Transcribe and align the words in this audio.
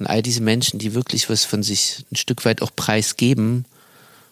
Und 0.00 0.06
all 0.06 0.22
diese 0.22 0.40
Menschen, 0.40 0.78
die 0.78 0.94
wirklich 0.94 1.28
was 1.28 1.44
von 1.44 1.62
sich 1.62 2.06
ein 2.10 2.16
Stück 2.16 2.46
weit 2.46 2.62
auch 2.62 2.70
preisgeben 2.74 3.66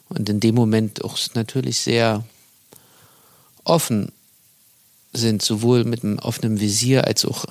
und 0.09 0.27
in 0.31 0.41
dem 0.41 0.55
Moment 0.55 1.05
auch 1.05 1.19
natürlich 1.35 1.79
sehr 1.79 2.25
offen 3.65 4.11
sind, 5.13 5.43
sowohl 5.43 5.85
mit 5.85 6.03
einem 6.03 6.21
offenen 6.21 6.59
Visier 6.59 7.07
als 7.07 7.27
auch 7.27 7.45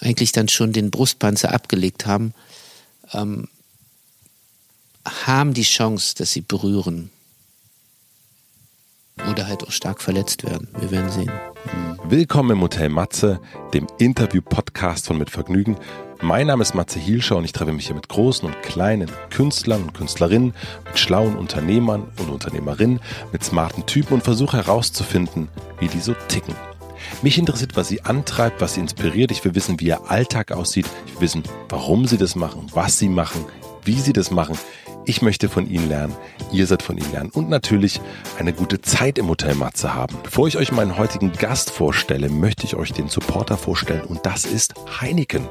eigentlich 0.00 0.32
dann 0.32 0.48
schon 0.48 0.72
den 0.72 0.90
Brustpanzer 0.90 1.52
abgelegt 1.52 2.06
haben, 2.06 2.32
ähm, 3.12 3.48
haben 5.04 5.52
die 5.52 5.62
Chance, 5.62 6.14
dass 6.16 6.32
sie 6.32 6.40
berühren 6.40 7.10
oder 9.30 9.46
halt 9.46 9.62
auch 9.64 9.72
stark 9.72 10.00
verletzt 10.00 10.42
werden. 10.42 10.68
Wir 10.78 10.90
werden 10.90 11.10
sehen. 11.10 11.32
Willkommen 12.04 12.52
im 12.52 12.62
Hotel 12.62 12.88
Matze, 12.88 13.40
dem 13.74 13.86
Interview-Podcast 13.98 15.06
von 15.06 15.18
Mit 15.18 15.28
Vergnügen. 15.28 15.76
Mein 16.20 16.48
Name 16.48 16.62
ist 16.62 16.74
Matze 16.74 16.98
Hielscher 16.98 17.36
und 17.36 17.44
ich 17.44 17.52
treffe 17.52 17.72
mich 17.72 17.86
hier 17.86 17.94
mit 17.94 18.08
großen 18.08 18.44
und 18.44 18.60
kleinen 18.62 19.08
Künstlern 19.30 19.82
und 19.82 19.94
Künstlerinnen, 19.94 20.52
mit 20.84 20.98
schlauen 20.98 21.36
Unternehmern 21.36 22.08
und 22.18 22.30
Unternehmerinnen, 22.30 22.98
mit 23.30 23.44
smarten 23.44 23.86
Typen 23.86 24.14
und 24.14 24.24
versuche 24.24 24.56
herauszufinden, 24.56 25.48
wie 25.78 25.86
die 25.86 26.00
so 26.00 26.14
ticken. 26.26 26.56
Mich 27.22 27.38
interessiert, 27.38 27.76
was 27.76 27.86
sie 27.86 28.02
antreibt, 28.02 28.60
was 28.60 28.74
sie 28.74 28.80
inspiriert. 28.80 29.30
Ich 29.30 29.44
will 29.44 29.54
wissen, 29.54 29.78
wie 29.78 29.86
ihr 29.86 30.10
Alltag 30.10 30.50
aussieht. 30.50 30.86
Ich 31.06 31.14
will 31.14 31.20
wissen, 31.22 31.44
warum 31.68 32.04
sie 32.06 32.18
das 32.18 32.34
machen, 32.34 32.66
was 32.74 32.98
sie 32.98 33.08
machen, 33.08 33.44
wie 33.84 34.00
sie 34.00 34.12
das 34.12 34.32
machen. 34.32 34.58
Ich 35.08 35.22
möchte 35.22 35.48
von 35.48 35.66
Ihnen 35.70 35.88
lernen, 35.88 36.14
ihr 36.52 36.66
seid 36.66 36.82
von 36.82 36.98
Ihnen 36.98 37.10
lernen 37.12 37.30
und 37.30 37.48
natürlich 37.48 37.98
eine 38.38 38.52
gute 38.52 38.82
Zeit 38.82 39.16
im 39.16 39.30
Hotel 39.30 39.54
Matze 39.54 39.94
haben. 39.94 40.14
Bevor 40.22 40.46
ich 40.48 40.58
euch 40.58 40.70
meinen 40.70 40.98
heutigen 40.98 41.32
Gast 41.32 41.70
vorstelle, 41.70 42.28
möchte 42.28 42.66
ich 42.66 42.76
euch 42.76 42.92
den 42.92 43.08
Supporter 43.08 43.56
vorstellen 43.56 44.02
und 44.02 44.26
das 44.26 44.44
ist 44.44 44.74
Heineken. 45.00 45.48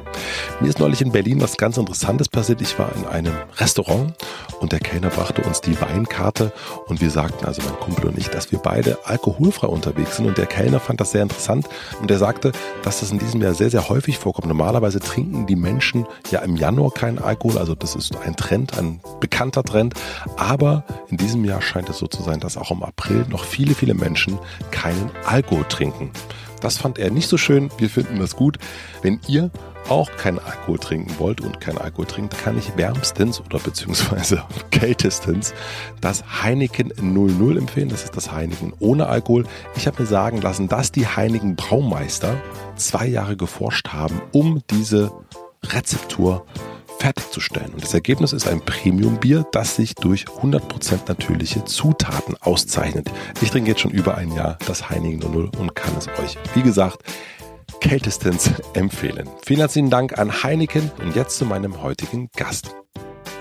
Mir 0.59 0.69
ist 0.69 0.77
neulich 0.77 1.01
in 1.01 1.11
Berlin 1.11 1.41
was 1.41 1.57
ganz 1.57 1.77
Interessantes 1.77 2.29
passiert. 2.29 2.61
Ich 2.61 2.77
war 2.77 2.95
in 2.95 3.05
einem 3.05 3.33
Restaurant 3.55 4.13
und 4.59 4.71
der 4.71 4.79
Kellner 4.79 5.09
brachte 5.09 5.41
uns 5.43 5.61
die 5.61 5.79
Weinkarte 5.79 6.51
und 6.87 7.01
wir 7.01 7.09
sagten, 7.09 7.45
also 7.45 7.61
mein 7.63 7.79
Kumpel 7.79 8.07
und 8.07 8.17
ich, 8.17 8.29
dass 8.29 8.51
wir 8.51 8.59
beide 8.59 8.99
alkoholfrei 9.05 9.67
unterwegs 9.67 10.17
sind 10.17 10.25
und 10.25 10.37
der 10.37 10.45
Kellner 10.45 10.79
fand 10.79 11.01
das 11.01 11.11
sehr 11.11 11.23
interessant 11.23 11.67
und 12.01 12.09
er 12.09 12.17
sagte, 12.17 12.51
dass 12.83 12.99
das 12.99 13.11
in 13.11 13.19
diesem 13.19 13.41
Jahr 13.41 13.53
sehr, 13.53 13.69
sehr 13.69 13.89
häufig 13.89 14.17
vorkommt. 14.17 14.47
Normalerweise 14.47 14.99
trinken 14.99 15.45
die 15.47 15.55
Menschen 15.55 16.05
ja 16.31 16.39
im 16.39 16.55
Januar 16.55 16.91
keinen 16.91 17.19
Alkohol, 17.19 17.57
also 17.57 17.75
das 17.75 17.95
ist 17.95 18.15
ein 18.25 18.35
Trend, 18.35 18.77
ein 18.77 18.99
bekannter 19.19 19.63
Trend. 19.63 19.93
Aber 20.37 20.83
in 21.09 21.17
diesem 21.17 21.45
Jahr 21.45 21.61
scheint 21.61 21.89
es 21.89 21.97
so 21.97 22.07
zu 22.07 22.23
sein, 22.23 22.39
dass 22.39 22.57
auch 22.57 22.71
im 22.71 22.83
April 22.83 23.25
noch 23.29 23.43
viele, 23.43 23.75
viele 23.75 23.93
Menschen 23.93 24.39
keinen 24.71 25.11
Alkohol 25.25 25.65
trinken. 25.69 26.11
Das 26.61 26.77
fand 26.77 26.97
er 26.97 27.11
nicht 27.11 27.27
so 27.27 27.37
schön. 27.37 27.69
Wir 27.77 27.89
finden 27.89 28.19
das 28.19 28.35
gut. 28.35 28.57
Wenn 29.01 29.19
ihr 29.27 29.51
auch 29.89 30.09
keinen 30.17 30.39
Alkohol 30.39 30.79
trinken 30.79 31.15
wollt 31.17 31.41
und 31.41 31.61
keinen 31.61 31.77
Alkohol 31.77 32.05
trinkt, 32.05 32.37
kann 32.37 32.57
ich 32.57 32.75
wärmstens 32.75 33.39
oder 33.39 33.59
beziehungsweise 33.59 34.43
kältestens 34.71 35.53
das 36.01 36.43
Heineken 36.43 36.91
00 36.99 37.57
empfehlen. 37.57 37.89
Das 37.89 38.03
ist 38.03 38.17
das 38.17 38.31
Heineken 38.31 38.73
ohne 38.79 39.07
Alkohol. 39.07 39.45
Ich 39.75 39.87
habe 39.87 40.01
mir 40.01 40.07
sagen 40.07 40.41
lassen, 40.41 40.67
dass 40.67 40.91
die 40.91 41.07
Heineken 41.07 41.55
Braumeister 41.55 42.35
zwei 42.75 43.07
Jahre 43.07 43.37
geforscht 43.37 43.89
haben, 43.89 44.21
um 44.31 44.61
diese 44.69 45.11
Rezeptur 45.63 46.45
fertigzustellen. 46.99 47.73
Und 47.73 47.83
das 47.83 47.93
Ergebnis 47.93 48.33
ist 48.33 48.47
ein 48.47 48.61
Premium-Bier, 48.61 49.45
das 49.51 49.75
sich 49.75 49.95
durch 49.95 50.25
100% 50.25 51.07
natürliche 51.07 51.63
Zutaten 51.65 52.35
auszeichnet. 52.41 53.09
Ich 53.41 53.51
trinke 53.51 53.71
jetzt 53.71 53.81
schon 53.81 53.91
über 53.91 54.15
ein 54.15 54.31
Jahr 54.33 54.57
das 54.65 54.89
Heineken 54.89 55.31
00 55.31 55.51
und 55.57 55.75
kann 55.75 55.95
es 55.97 56.07
euch, 56.19 56.37
wie 56.55 56.61
gesagt, 56.61 57.03
kältestens 57.79 58.51
empfehlen. 58.73 59.29
Vielen 59.45 59.59
herzlichen 59.59 59.89
Dank 59.89 60.17
an 60.17 60.43
Heineken 60.43 60.91
und 60.99 61.15
jetzt 61.15 61.37
zu 61.37 61.45
meinem 61.45 61.81
heutigen 61.81 62.29
Gast. 62.35 62.75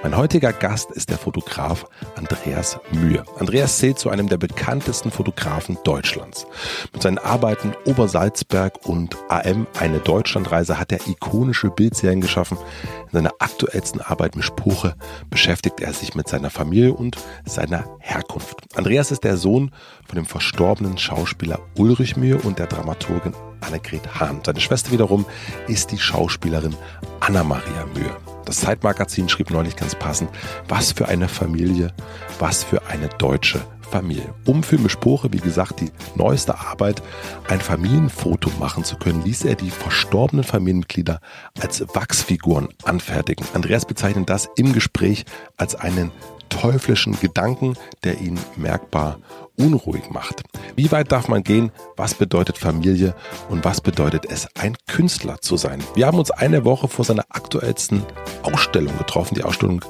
Mein 0.03 0.17
heutiger 0.17 0.53
Gast 0.53 0.91
ist 0.91 1.11
der 1.11 1.19
Fotograf 1.19 1.87
Andreas 2.17 2.79
Mühe. 2.93 3.25
Andreas 3.39 3.79
zählt 3.79 3.99
zu 3.99 4.11
einem 4.11 4.29
der 4.29 4.37
bekanntesten 4.37 5.11
Fotografen 5.11 5.79
Deutschlands. 5.85 6.47
Mit 6.93 7.03
seinen 7.03 7.19
Arbeiten 7.19 7.73
Obersalzberg 7.87 8.87
und 8.87 9.17
AM, 9.29 9.67
eine 9.79 9.99
Deutschlandreise, 9.99 10.79
hat 10.79 10.93
er 10.93 11.07
ikonische 11.09 11.71
Bildserien 11.71 12.21
geschaffen. 12.21 12.59
In 13.07 13.13
seiner 13.13 13.33
aktuellsten 13.39 14.01
Arbeit 14.01 14.37
Mischpuche 14.37 14.95
beschäftigt 15.31 15.81
er 15.81 15.93
sich 15.93 16.15
mit 16.15 16.29
seiner 16.29 16.51
Familie 16.51 16.93
und 16.93 17.17
seiner 17.45 17.85
Herkunft. 17.99 18.77
Andreas 18.77 19.11
ist 19.11 19.25
der 19.25 19.37
Sohn 19.37 19.73
von 20.07 20.17
dem 20.17 20.27
verstorbenen 20.27 20.99
Schauspieler 20.99 21.61
Ulrich 21.77 22.17
Mühe 22.17 22.39
und 22.39 22.59
der 22.59 22.67
Dramaturgin 22.67 23.35
Annegret 23.61 24.21
Hahn. 24.21 24.41
Seine 24.45 24.61
Schwester 24.61 24.93
wiederum 24.93 25.25
ist 25.67 25.91
die 25.91 25.99
Schauspielerin 25.99 26.77
Anna-Maria 27.21 27.87
Mühe. 27.95 28.36
Das 28.47 28.61
Zeitmagazin 28.61 29.29
schrieb 29.29 29.51
neulich 29.51 29.77
ganz 29.77 29.95
passend, 29.95 30.31
was 30.69 30.93
für 30.93 31.09
eine 31.09 31.29
Familie, 31.29 31.93
was 32.39 32.63
für 32.65 32.87
eine 32.87 33.09
deutsche 33.09 33.61
Familie. 33.91 34.35
Um 34.45 34.63
für 34.63 34.79
Mischpore, 34.79 35.33
wie 35.33 35.39
gesagt, 35.39 35.81
die 35.81 35.91
neueste 36.15 36.59
Arbeit, 36.59 37.03
ein 37.49 37.61
Familienfoto 37.61 38.51
machen 38.61 38.85
zu 38.85 38.97
können, 38.97 39.25
ließ 39.25 39.45
er 39.45 39.57
die 39.57 39.71
verstorbenen 39.71 40.45
Familienmitglieder 40.45 41.21
als 41.61 41.85
Wachsfiguren 41.95 42.69
anfertigen. 42.85 43.45
Andreas 43.53 43.85
bezeichnet 43.85 44.31
das 44.31 44.49
im 44.57 44.73
Gespräch 44.73 45.25
als 45.57 45.75
einen 45.75 46.13
teuflischen 46.49 47.19
Gedanken, 47.19 47.75
der 48.05 48.21
ihn 48.21 48.39
merkbar 48.57 49.19
unruhig 49.57 50.11
macht. 50.11 50.43
Wie 50.75 50.91
weit 50.93 51.13
darf 51.13 51.29
man 51.29 51.43
gehen? 51.43 51.73
Was 51.97 52.15
bedeutet 52.15 52.59
Familie? 52.59 53.15
Und 53.49 53.65
was 53.65 53.81
bedeutet 53.81 54.27
es, 54.27 54.49
ein 54.55 54.77
Künstler 54.87 55.41
zu 55.41 55.57
sein? 55.57 55.83
Wir 55.95 56.07
haben 56.07 56.19
uns 56.19 56.31
eine 56.31 56.65
Woche 56.65 56.89
vor 56.89 57.05
seiner 57.05 57.25
aktuellsten 57.31 58.03
Ausstellung 58.43 58.97
getroffen. 58.99 59.35
Die 59.35 59.45
Ausstellung 59.45 59.85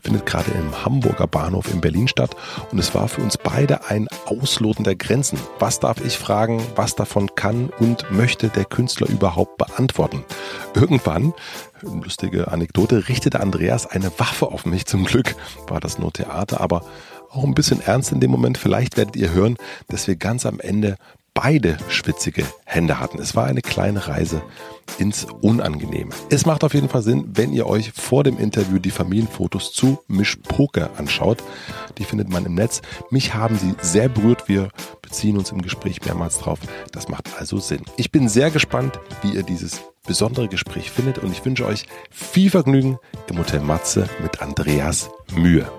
findet 0.00 0.26
gerade 0.26 0.50
im 0.50 0.84
Hamburger 0.84 1.26
Bahnhof 1.26 1.72
in 1.72 1.80
Berlin 1.80 2.08
statt. 2.08 2.34
Und 2.70 2.78
es 2.78 2.94
war 2.94 3.08
für 3.08 3.22
uns 3.22 3.38
beide 3.38 3.86
ein 3.86 4.08
Ausloten 4.26 4.84
der 4.84 4.96
Grenzen. 4.96 5.38
Was 5.58 5.80
darf 5.80 6.04
ich 6.04 6.18
fragen? 6.18 6.62
Was 6.74 6.94
davon 6.94 7.34
kann 7.34 7.70
und 7.78 8.10
möchte 8.10 8.48
der 8.48 8.64
Künstler 8.64 9.08
überhaupt 9.08 9.58
beantworten? 9.58 10.24
Irgendwann 10.74 11.32
lustige 11.82 12.48
Anekdote, 12.48 13.08
richtete 13.08 13.40
Andreas 13.40 13.86
eine 13.86 14.12
Waffe 14.18 14.46
auf 14.46 14.66
mich. 14.66 14.86
Zum 14.86 15.04
Glück 15.04 15.34
war 15.66 15.80
das 15.80 15.98
nur 15.98 16.12
Theater, 16.12 16.60
aber 16.60 16.84
auch 17.32 17.44
ein 17.44 17.54
bisschen 17.54 17.80
ernst 17.80 18.12
in 18.12 18.20
dem 18.20 18.30
Moment. 18.30 18.58
Vielleicht 18.58 18.96
werdet 18.96 19.16
ihr 19.16 19.32
hören, 19.32 19.56
dass 19.88 20.06
wir 20.06 20.16
ganz 20.16 20.46
am 20.46 20.60
Ende 20.60 20.96
beide 21.34 21.78
schwitzige 21.88 22.44
Hände 22.64 23.00
hatten. 23.00 23.18
Es 23.18 23.34
war 23.34 23.46
eine 23.46 23.62
kleine 23.62 24.06
Reise 24.06 24.42
ins 24.98 25.26
Unangenehme. 25.40 26.10
Es 26.28 26.44
macht 26.44 26.62
auf 26.62 26.74
jeden 26.74 26.90
Fall 26.90 27.02
Sinn, 27.02 27.30
wenn 27.34 27.52
ihr 27.52 27.66
euch 27.66 27.92
vor 27.92 28.22
dem 28.22 28.38
Interview 28.38 28.78
die 28.78 28.90
Familienfotos 28.90 29.72
zu 29.72 29.98
Misch 30.08 30.36
Poker 30.36 30.90
anschaut. 30.98 31.42
Die 31.96 32.04
findet 32.04 32.28
man 32.28 32.44
im 32.44 32.54
Netz. 32.54 32.82
Mich 33.10 33.34
haben 33.34 33.56
sie 33.56 33.74
sehr 33.80 34.10
berührt. 34.10 34.48
Wir 34.48 34.68
beziehen 35.00 35.38
uns 35.38 35.50
im 35.52 35.62
Gespräch 35.62 36.04
mehrmals 36.04 36.38
drauf. 36.38 36.58
Das 36.92 37.08
macht 37.08 37.30
also 37.38 37.58
Sinn. 37.58 37.82
Ich 37.96 38.10
bin 38.10 38.28
sehr 38.28 38.50
gespannt, 38.50 38.98
wie 39.22 39.34
ihr 39.34 39.42
dieses 39.42 39.80
besondere 40.06 40.48
Gespräch 40.48 40.90
findet 40.90 41.18
und 41.18 41.30
ich 41.30 41.44
wünsche 41.44 41.64
euch 41.64 41.86
viel 42.10 42.50
Vergnügen 42.50 42.98
im 43.28 43.38
Hotel 43.38 43.60
Matze 43.60 44.08
mit 44.20 44.42
Andreas 44.42 45.10
Mühe. 45.34 45.70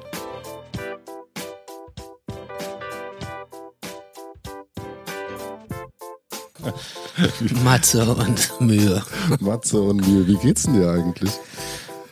Matze 7.63 8.13
und 8.13 8.61
Mühe. 8.61 9.03
Matze 9.39 9.81
und 9.81 10.07
Mühe, 10.07 10.27
wie 10.27 10.37
geht's 10.37 10.63
denn 10.63 10.73
dir 10.73 10.91
eigentlich? 10.91 11.31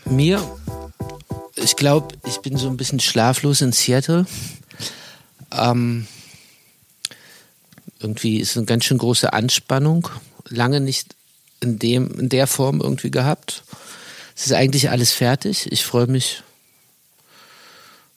Mir, 0.06 0.42
ich 1.56 1.76
glaube, 1.76 2.16
ich 2.26 2.40
bin 2.40 2.58
so 2.58 2.68
ein 2.68 2.78
bisschen 2.78 3.00
schlaflos 3.00 3.62
in 3.62 3.72
Seattle. 3.72 4.26
Ähm, 5.52 6.08
irgendwie 8.00 8.40
ist 8.40 8.58
eine 8.58 8.66
ganz 8.66 8.86
schön 8.86 8.98
große 8.98 9.32
Anspannung. 9.34 10.10
Lange 10.50 10.82
nicht 10.82 11.16
in, 11.60 11.80
dem, 11.80 12.20
in 12.20 12.30
der 12.30 12.48
Form 12.48 12.82
irgendwie 12.82 13.12
gehabt. 13.12 13.64
Es 14.36 14.48
ist 14.48 14.54
eigentlich 14.54 14.90
alles 14.90 15.12
fertig. 15.12 15.72
Ich 15.72 15.86
freue 15.86 16.08
mich, 16.08 16.42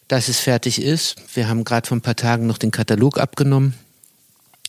dass 0.09 0.29
es 0.29 0.41
fertig 0.41 0.81
ist. 0.81 1.17
Wir 1.35 1.49
haben 1.49 1.65
gerade 1.65 1.87
vor 1.87 1.97
ein 1.97 2.03
paar 2.03 2.17
Tagen 2.17 2.47
noch 2.47 2.59
den 2.59 2.71
Katalog 2.71 3.19
abgenommen 3.19 3.75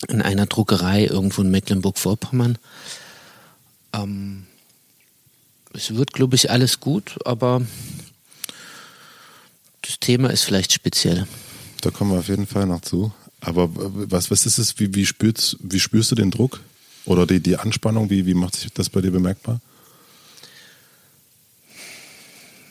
in 0.07 0.21
einer 0.21 0.45
Druckerei 0.45 1.05
irgendwo 1.05 1.41
in 1.41 1.51
Mecklenburg-Vorpommern. 1.51 2.57
Ähm, 3.93 4.45
es 5.73 5.95
wird, 5.95 6.13
glaube 6.13 6.35
ich, 6.35 6.51
alles 6.51 6.79
gut, 6.79 7.17
aber 7.25 7.61
das 9.81 9.99
Thema 9.99 10.29
ist 10.29 10.43
vielleicht 10.43 10.73
speziell. 10.73 11.27
Da 11.81 11.91
kommen 11.91 12.11
wir 12.11 12.19
auf 12.19 12.27
jeden 12.27 12.47
Fall 12.47 12.65
noch 12.65 12.81
zu. 12.81 13.13
Aber 13.41 13.69
was, 13.73 14.31
was 14.31 14.45
ist 14.45 14.57
es? 14.57 14.79
Wie, 14.79 14.95
wie, 14.95 15.05
spürst, 15.05 15.57
wie 15.61 15.79
spürst 15.79 16.11
du 16.11 16.15
den 16.15 16.31
Druck? 16.31 16.61
Oder 17.05 17.27
die, 17.27 17.39
die 17.39 17.57
Anspannung? 17.57 18.09
Wie, 18.09 18.25
wie 18.25 18.33
macht 18.33 18.55
sich 18.55 18.73
das 18.73 18.89
bei 18.89 19.01
dir 19.01 19.11
bemerkbar? 19.11 19.61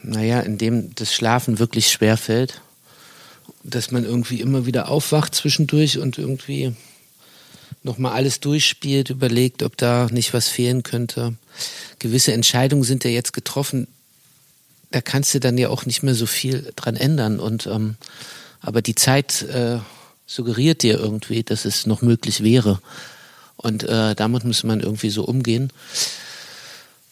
Naja, 0.02 0.40
indem 0.40 0.94
das 0.96 1.14
Schlafen 1.14 1.58
wirklich 1.58 1.90
schwer 1.90 2.16
fällt. 2.16 2.60
Dass 3.62 3.90
man 3.90 4.04
irgendwie 4.04 4.40
immer 4.40 4.66
wieder 4.66 4.88
aufwacht 4.88 5.34
zwischendurch 5.34 5.98
und 5.98 6.18
irgendwie 6.18 6.74
nochmal 7.84 8.12
alles 8.12 8.40
durchspielt, 8.40 9.10
überlegt, 9.10 9.62
ob 9.62 9.76
da 9.76 10.08
nicht 10.10 10.34
was 10.34 10.48
fehlen 10.48 10.82
könnte. 10.82 11.34
Gewisse 12.00 12.32
Entscheidungen 12.32 12.82
sind 12.82 13.04
ja 13.04 13.10
jetzt 13.10 13.32
getroffen. 13.32 13.86
da 14.90 15.00
kannst 15.00 15.34
du 15.34 15.40
dann 15.40 15.58
ja 15.58 15.68
auch 15.68 15.86
nicht 15.86 16.02
mehr 16.02 16.14
so 16.14 16.26
viel 16.26 16.72
dran 16.76 16.96
ändern. 16.96 17.38
Und 17.38 17.66
ähm, 17.66 17.96
aber 18.60 18.80
die 18.80 18.94
Zeit 18.94 19.42
äh, 19.42 19.78
suggeriert 20.26 20.82
dir 20.82 20.98
irgendwie, 20.98 21.42
dass 21.42 21.64
es 21.64 21.86
noch 21.86 22.00
möglich 22.00 22.42
wäre. 22.42 22.80
Und 23.56 23.84
äh, 23.84 24.14
damit 24.14 24.44
muss 24.44 24.64
man 24.64 24.80
irgendwie 24.80 25.10
so 25.10 25.24
umgehen. 25.24 25.70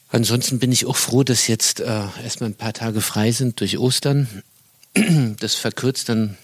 Ansonsten 0.09 0.59
bin 0.59 0.71
ich 0.71 0.85
auch 0.85 0.95
froh, 0.95 1.23
dass 1.23 1.47
jetzt 1.47 1.79
äh, 1.79 2.05
erstmal 2.23 2.49
ein 2.49 2.55
paar 2.55 2.73
Tage 2.73 3.01
frei 3.01 3.31
sind 3.31 3.59
durch 3.59 3.77
Ostern. 3.77 4.43
Das 5.39 5.55
verkürzt 5.55 6.09
dann 6.09 6.37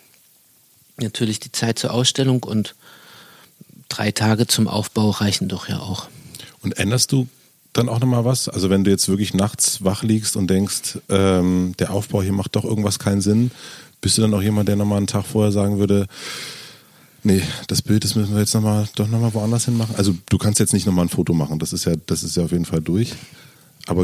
natürlich 0.97 1.39
die 1.39 1.51
Zeit 1.51 1.77
zur 1.77 1.93
Ausstellung 1.93 2.41
und 2.41 2.73
drei 3.89 4.11
Tage 4.11 4.47
zum 4.47 4.67
Aufbau 4.67 5.09
reichen 5.09 5.49
doch 5.49 5.67
ja 5.67 5.79
auch. 5.79 6.07
Und 6.61 6.77
änderst 6.77 7.11
du 7.11 7.27
dann 7.73 7.89
auch 7.89 7.99
nochmal 7.99 8.25
was? 8.25 8.49
Also 8.49 8.69
wenn 8.69 8.83
du 8.83 8.91
jetzt 8.91 9.07
wirklich 9.09 9.33
nachts 9.33 9.83
wach 9.83 10.03
liegst 10.03 10.35
und 10.35 10.49
denkst, 10.49 10.99
ähm, 11.09 11.73
der 11.79 11.91
Aufbau 11.91 12.21
hier 12.21 12.33
macht 12.33 12.55
doch 12.55 12.63
irgendwas 12.63 12.99
keinen 12.99 13.21
Sinn, 13.21 13.51
bist 14.01 14.17
du 14.17 14.21
dann 14.21 14.33
auch 14.33 14.41
jemand, 14.41 14.69
der 14.69 14.75
nochmal 14.75 14.97
einen 14.97 15.07
Tag 15.07 15.25
vorher 15.25 15.51
sagen 15.51 15.77
würde, 15.77 16.07
nee, 17.23 17.41
das 17.67 17.81
Bild, 17.81 18.03
das 18.03 18.15
müssen 18.15 18.33
wir 18.33 18.39
jetzt 18.39 18.53
nochmal, 18.53 18.87
doch 18.95 19.07
nochmal 19.07 19.33
woanders 19.33 19.65
hin 19.65 19.77
machen? 19.77 19.95
Also 19.97 20.15
du 20.29 20.37
kannst 20.37 20.59
jetzt 20.59 20.73
nicht 20.73 20.85
nochmal 20.85 21.05
ein 21.05 21.09
Foto 21.09 21.33
machen, 21.33 21.59
das 21.59 21.73
ist 21.73 21.85
ja, 21.85 21.93
das 22.05 22.23
ist 22.23 22.37
ja 22.37 22.43
auf 22.43 22.51
jeden 22.51 22.65
Fall 22.65 22.81
durch. 22.81 23.13
Aber 23.87 24.03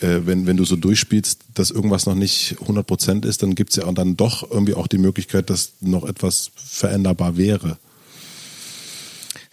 äh, 0.00 0.20
wenn, 0.24 0.46
wenn 0.46 0.56
du 0.56 0.64
so 0.64 0.76
durchspielst, 0.76 1.40
dass 1.54 1.70
irgendwas 1.70 2.06
noch 2.06 2.14
nicht 2.14 2.56
100% 2.66 3.26
ist, 3.26 3.42
dann 3.42 3.54
gibt 3.54 3.70
es 3.70 3.76
ja 3.76 3.90
dann 3.92 4.16
doch 4.16 4.48
irgendwie 4.50 4.74
auch 4.74 4.86
die 4.86 4.98
Möglichkeit, 4.98 5.50
dass 5.50 5.72
noch 5.80 6.04
etwas 6.04 6.50
veränderbar 6.56 7.36
wäre. 7.36 7.78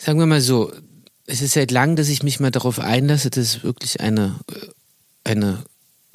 Sagen 0.03 0.17
wir 0.17 0.25
mal 0.25 0.41
so, 0.41 0.73
es 1.27 1.43
ist 1.43 1.53
seit 1.53 1.69
langem, 1.69 1.95
dass 1.95 2.09
ich 2.09 2.23
mich 2.23 2.39
mal 2.39 2.49
darauf 2.49 2.79
einlasse, 2.79 3.29
dass 3.29 3.43
es 3.43 3.63
wirklich 3.63 3.99
eine, 3.99 4.33
eine 5.23 5.59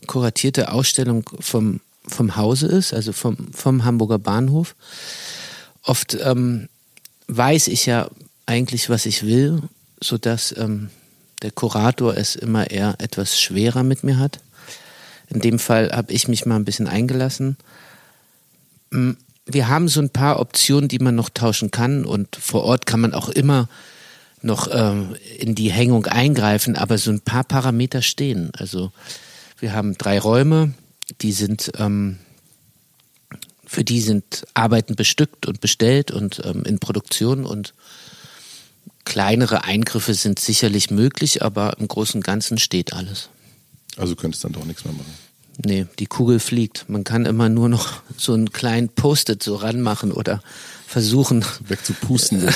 kuratierte 0.09 0.73
Ausstellung 0.73 1.23
vom, 1.39 1.81
vom 2.05 2.35
Hause 2.35 2.67
ist, 2.67 2.93
also 2.93 3.13
vom, 3.13 3.37
vom 3.53 3.85
Hamburger 3.85 4.19
Bahnhof. 4.19 4.75
Oft 5.85 6.19
ähm, 6.21 6.69
weiß 7.29 7.69
ich 7.69 7.87
ja 7.87 8.11
eigentlich, 8.45 8.91
was 8.91 9.07
ich 9.07 9.25
will, 9.25 9.63
sodass 10.01 10.53
ähm, 10.59 10.91
der 11.43 11.53
Kurator 11.53 12.17
es 12.17 12.35
immer 12.35 12.69
eher 12.69 12.97
etwas 12.99 13.41
schwerer 13.41 13.85
mit 13.85 14.03
mir 14.03 14.19
hat. 14.19 14.41
In 15.29 15.39
dem 15.39 15.61
Fall 15.61 15.93
habe 15.93 16.13
ich 16.13 16.27
mich 16.27 16.45
mal 16.45 16.57
ein 16.57 16.65
bisschen 16.65 16.89
eingelassen. 16.89 17.57
Mm, 18.91 19.13
wir 19.47 19.69
haben 19.69 19.89
so 19.89 20.01
ein 20.01 20.11
paar 20.11 20.41
Optionen, 20.41 20.89
die 20.89 20.99
man 20.99 21.15
noch 21.15 21.31
tauschen 21.31 21.71
kann 21.71 22.05
und 22.05 22.37
vor 22.37 22.65
Ort 22.65 22.85
kann 22.85 23.01
man 23.01 23.15
auch 23.15 23.29
immer 23.29 23.69
noch 24.43 24.69
ähm, 24.71 25.17
in 25.39 25.55
die 25.55 25.71
Hängung 25.71 26.07
eingreifen, 26.07 26.77
aber 26.77 26.99
so 26.99 27.11
ein 27.11 27.21
paar 27.21 27.45
Parameter 27.45 28.03
stehen. 28.03 28.51
Also 28.57 28.93
wir 29.59 29.73
haben 29.73 29.97
drei 29.97 30.19
Räume, 30.19 30.75
die 31.21 31.33
sind 31.33 31.73
ähm, 31.79 32.19
für 33.65 33.85
die 33.85 34.01
sind 34.01 34.47
Arbeiten 34.55 34.95
bestückt 34.95 35.47
und 35.47 35.61
bestellt 35.61 36.11
und 36.11 36.41
ähm, 36.45 36.65
in 36.65 36.79
Produktion 36.79 37.45
und 37.45 37.75
kleinere 39.05 39.65
Eingriffe 39.65 40.15
sind 40.15 40.39
sicherlich 40.39 40.91
möglich, 40.91 41.43
aber 41.43 41.79
im 41.79 41.89
Großen 41.89 42.19
und 42.19 42.25
Ganzen 42.25 42.59
steht 42.59 42.93
alles. 42.93 43.29
Also 43.97 44.15
könntest 44.15 44.45
dann 44.45 44.53
doch 44.53 44.65
nichts 44.65 44.85
mehr 44.85 44.95
machen. 44.95 45.26
Nee, 45.65 45.87
die 45.99 46.07
Kugel 46.07 46.39
fliegt. 46.39 46.89
Man 46.89 47.05
kann 47.05 47.25
immer 47.25 47.49
nur 47.49 47.69
noch 47.69 48.03
so 48.17 48.35
einen 48.35 48.53
kleinen 48.53 48.89
Post-it 48.89 49.43
so 49.43 49.57
ranmachen 49.57 50.13
oder 50.13 50.43
versuchen. 50.87 51.45
Wegzupusten. 51.67 52.49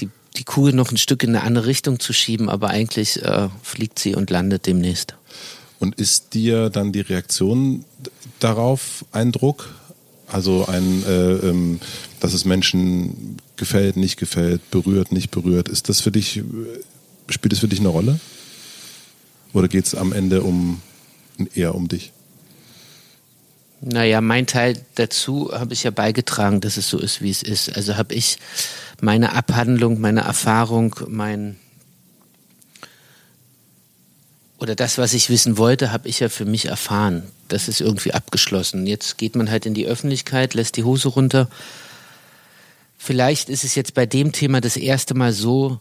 die, 0.00 0.08
die 0.36 0.44
Kugel 0.44 0.72
noch 0.72 0.90
ein 0.90 0.96
Stück 0.96 1.22
in 1.22 1.30
eine 1.30 1.44
andere 1.44 1.66
Richtung 1.66 2.00
zu 2.00 2.12
schieben, 2.12 2.48
aber 2.48 2.68
eigentlich 2.68 3.22
äh, 3.22 3.48
fliegt 3.62 3.98
sie 3.98 4.14
und 4.14 4.30
landet 4.30 4.66
demnächst. 4.66 5.14
Und 5.78 5.96
ist 5.96 6.34
dir 6.34 6.70
dann 6.70 6.92
die 6.92 7.00
Reaktion 7.00 7.84
darauf 8.40 9.04
ein 9.12 9.32
Druck? 9.32 9.68
Also 10.26 10.66
ein, 10.66 11.04
äh, 11.06 11.32
ähm, 11.34 11.80
dass 12.18 12.32
es 12.32 12.44
Menschen 12.44 13.36
gefällt, 13.56 13.96
nicht 13.96 14.16
gefällt, 14.16 14.70
berührt, 14.70 15.12
nicht 15.12 15.30
berührt. 15.30 15.68
Ist 15.68 15.88
das 15.88 16.00
für 16.00 16.10
dich, 16.10 16.42
spielt 17.28 17.52
es 17.52 17.58
für 17.58 17.68
dich 17.68 17.80
eine 17.80 17.88
Rolle? 17.88 18.18
Oder 19.52 19.68
geht 19.68 19.86
es 19.86 19.94
am 19.94 20.12
Ende 20.12 20.42
um 20.42 20.80
eher 21.54 21.74
um 21.74 21.88
dich? 21.88 22.12
Naja, 23.80 24.20
mein 24.20 24.46
Teil 24.46 24.80
dazu 24.94 25.50
habe 25.52 25.74
ich 25.74 25.82
ja 25.82 25.90
beigetragen, 25.90 26.60
dass 26.60 26.76
es 26.76 26.88
so 26.88 26.98
ist, 26.98 27.20
wie 27.20 27.30
es 27.30 27.42
ist. 27.42 27.74
Also 27.76 27.96
habe 27.96 28.14
ich 28.14 28.38
meine 29.00 29.32
Abhandlung, 29.32 30.00
meine 30.00 30.20
Erfahrung, 30.20 30.94
mein 31.08 31.56
oder 34.58 34.76
das, 34.76 34.96
was 34.96 35.12
ich 35.12 35.28
wissen 35.28 35.58
wollte, 35.58 35.90
habe 35.90 36.08
ich 36.08 36.20
ja 36.20 36.28
für 36.28 36.44
mich 36.44 36.66
erfahren. 36.66 37.24
Das 37.48 37.66
ist 37.66 37.80
irgendwie 37.80 38.12
abgeschlossen. 38.12 38.86
Jetzt 38.86 39.18
geht 39.18 39.34
man 39.34 39.50
halt 39.50 39.66
in 39.66 39.74
die 39.74 39.86
Öffentlichkeit, 39.86 40.54
lässt 40.54 40.76
die 40.76 40.84
Hose 40.84 41.08
runter. 41.08 41.48
Vielleicht 42.96 43.48
ist 43.48 43.64
es 43.64 43.74
jetzt 43.74 43.94
bei 43.94 44.06
dem 44.06 44.30
Thema 44.30 44.60
das 44.60 44.76
erste 44.76 45.14
Mal 45.14 45.32
so, 45.32 45.80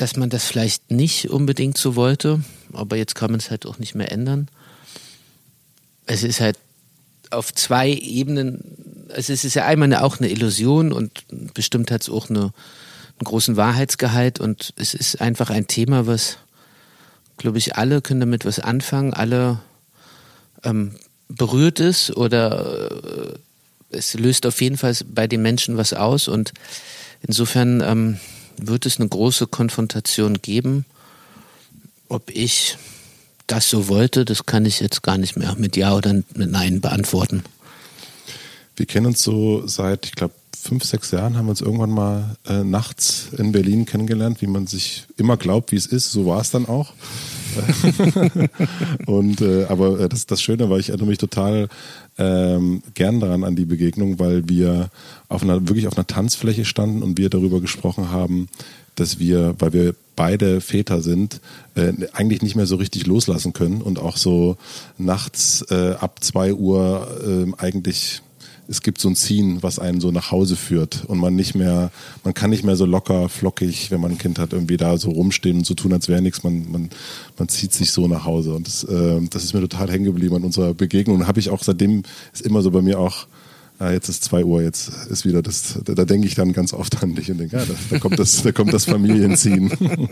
dass 0.00 0.16
man 0.16 0.30
das 0.30 0.44
vielleicht 0.44 0.90
nicht 0.90 1.30
unbedingt 1.30 1.76
so 1.76 1.96
wollte, 1.96 2.42
aber 2.72 2.96
jetzt 2.96 3.14
kann 3.14 3.30
man 3.30 3.40
es 3.40 3.50
halt 3.50 3.66
auch 3.66 3.78
nicht 3.78 3.94
mehr 3.94 4.10
ändern. 4.10 4.48
Es 6.06 6.22
ist 6.22 6.40
halt 6.40 6.56
auf 7.30 7.52
zwei 7.54 7.90
Ebenen, 7.90 9.08
also 9.14 9.32
es 9.32 9.44
ist 9.44 9.54
ja 9.54 9.66
einmal 9.66 9.86
eine, 9.86 10.02
auch 10.02 10.18
eine 10.18 10.30
Illusion 10.30 10.92
und 10.92 11.24
bestimmt 11.54 11.90
hat 11.90 12.02
es 12.02 12.08
auch 12.08 12.30
eine, 12.30 12.40
einen 12.40 13.24
großen 13.24 13.56
Wahrheitsgehalt 13.56 14.40
und 14.40 14.72
es 14.76 14.94
ist 14.94 15.20
einfach 15.20 15.50
ein 15.50 15.66
Thema, 15.66 16.06
was, 16.06 16.38
glaube 17.36 17.58
ich, 17.58 17.76
alle 17.76 18.00
können 18.00 18.20
damit 18.20 18.44
was 18.44 18.58
anfangen, 18.58 19.12
alle 19.12 19.60
ähm, 20.64 20.94
berührt 21.28 21.78
ist 21.78 22.16
oder 22.16 22.90
äh, 22.90 23.38
es 23.90 24.14
löst 24.14 24.46
auf 24.46 24.60
jeden 24.60 24.78
Fall 24.78 24.96
bei 25.06 25.26
den 25.26 25.42
Menschen 25.42 25.76
was 25.76 25.92
aus 25.92 26.26
und 26.26 26.52
insofern 27.22 27.80
ähm, 27.82 28.20
wird 28.66 28.86
es 28.86 28.98
eine 28.98 29.08
große 29.08 29.46
Konfrontation 29.46 30.40
geben. 30.42 30.84
Ob 32.08 32.30
ich 32.30 32.76
das 33.46 33.68
so 33.68 33.88
wollte, 33.88 34.24
das 34.24 34.46
kann 34.46 34.64
ich 34.64 34.80
jetzt 34.80 35.02
gar 35.02 35.18
nicht 35.18 35.36
mehr 35.36 35.54
mit 35.56 35.76
Ja 35.76 35.94
oder 35.94 36.12
mit 36.12 36.50
Nein 36.50 36.80
beantworten. 36.80 37.42
Wir 38.76 38.86
kennen 38.86 39.06
uns 39.06 39.22
so 39.22 39.66
seit, 39.66 40.06
ich 40.06 40.12
glaube, 40.12 40.34
fünf, 40.60 40.84
sechs 40.84 41.10
Jahren 41.10 41.36
haben 41.36 41.46
wir 41.46 41.50
uns 41.50 41.60
irgendwann 41.60 41.90
mal 41.90 42.36
äh, 42.46 42.62
nachts 42.64 43.28
in 43.36 43.52
Berlin 43.52 43.86
kennengelernt, 43.86 44.42
wie 44.42 44.46
man 44.46 44.66
sich 44.66 45.06
immer 45.16 45.36
glaubt, 45.36 45.72
wie 45.72 45.76
es 45.76 45.86
ist. 45.86 46.12
So 46.12 46.26
war 46.26 46.40
es 46.40 46.50
dann 46.50 46.66
auch. 46.66 46.92
und 49.06 49.40
äh, 49.40 49.64
aber 49.64 50.00
äh, 50.00 50.08
das 50.08 50.26
das 50.26 50.42
Schöne 50.42 50.70
war, 50.70 50.78
ich 50.78 50.88
erinnere 50.90 51.08
mich 51.08 51.18
total 51.18 51.68
ähm, 52.18 52.82
gern 52.94 53.20
daran 53.20 53.44
an 53.44 53.56
die 53.56 53.64
Begegnung, 53.64 54.18
weil 54.18 54.48
wir 54.48 54.90
auf 55.28 55.42
einer 55.42 55.68
wirklich 55.68 55.86
auf 55.86 55.96
einer 55.96 56.06
Tanzfläche 56.06 56.64
standen 56.64 57.02
und 57.02 57.18
wir 57.18 57.30
darüber 57.30 57.60
gesprochen 57.60 58.10
haben, 58.10 58.48
dass 58.94 59.18
wir, 59.18 59.54
weil 59.58 59.72
wir 59.72 59.94
beide 60.16 60.60
Väter 60.60 61.00
sind, 61.00 61.40
äh, 61.74 61.92
eigentlich 62.12 62.42
nicht 62.42 62.56
mehr 62.56 62.66
so 62.66 62.76
richtig 62.76 63.06
loslassen 63.06 63.52
können 63.52 63.80
und 63.80 63.98
auch 63.98 64.16
so 64.16 64.56
nachts 64.98 65.64
äh, 65.70 65.92
ab 65.98 66.22
zwei 66.22 66.52
Uhr 66.52 67.08
äh, 67.26 67.62
eigentlich 67.62 68.22
es 68.70 68.82
gibt 68.82 69.00
so 69.00 69.08
ein 69.08 69.16
Ziehen, 69.16 69.62
was 69.62 69.80
einen 69.80 70.00
so 70.00 70.12
nach 70.12 70.30
Hause 70.30 70.54
führt 70.54 71.04
und 71.06 71.18
man 71.18 71.34
nicht 71.34 71.56
mehr, 71.56 71.90
man 72.22 72.34
kann 72.34 72.50
nicht 72.50 72.62
mehr 72.62 72.76
so 72.76 72.86
locker, 72.86 73.28
flockig, 73.28 73.90
wenn 73.90 74.00
man 74.00 74.12
ein 74.12 74.18
Kind 74.18 74.38
hat, 74.38 74.52
irgendwie 74.52 74.76
da 74.76 74.96
so 74.96 75.10
rumstehen 75.10 75.58
und 75.58 75.66
so 75.66 75.74
tun, 75.74 75.92
als 75.92 76.06
wäre 76.06 76.22
nichts. 76.22 76.44
Man, 76.44 76.70
man, 76.70 76.90
man 77.36 77.48
zieht 77.48 77.74
sich 77.74 77.90
so 77.90 78.06
nach 78.06 78.24
Hause 78.24 78.54
und 78.54 78.68
das, 78.68 78.84
äh, 78.84 79.20
das 79.28 79.42
ist 79.42 79.54
mir 79.54 79.60
total 79.60 79.90
hängen 79.90 80.04
geblieben 80.04 80.36
an 80.36 80.44
unserer 80.44 80.72
Begegnung. 80.72 81.16
Und 81.16 81.26
habe 81.26 81.40
ich 81.40 81.50
auch 81.50 81.64
seitdem 81.64 82.04
ist 82.32 82.42
immer 82.42 82.62
so 82.62 82.70
bei 82.70 82.80
mir 82.80 83.00
auch 83.00 83.26
ja, 83.80 83.90
jetzt 83.90 84.08
ist 84.08 84.22
zwei 84.22 84.44
Uhr, 84.44 84.62
jetzt 84.62 84.90
ist 85.08 85.24
wieder 85.24 85.42
das, 85.42 85.80
da, 85.84 85.94
da 85.94 86.04
denke 86.04 86.28
ich 86.28 86.36
dann 86.36 86.52
ganz 86.52 86.72
oft 86.72 87.02
an 87.02 87.16
dich 87.16 87.30
und 87.30 87.38
denke, 87.38 87.56
ja, 87.56 87.64
da, 87.64 87.74
da 87.88 87.98
kommt 87.98 88.18
das, 88.20 88.42
da 88.42 88.52
kommt 88.52 88.72
das 88.72 88.84
Familienziehen. 88.84 89.72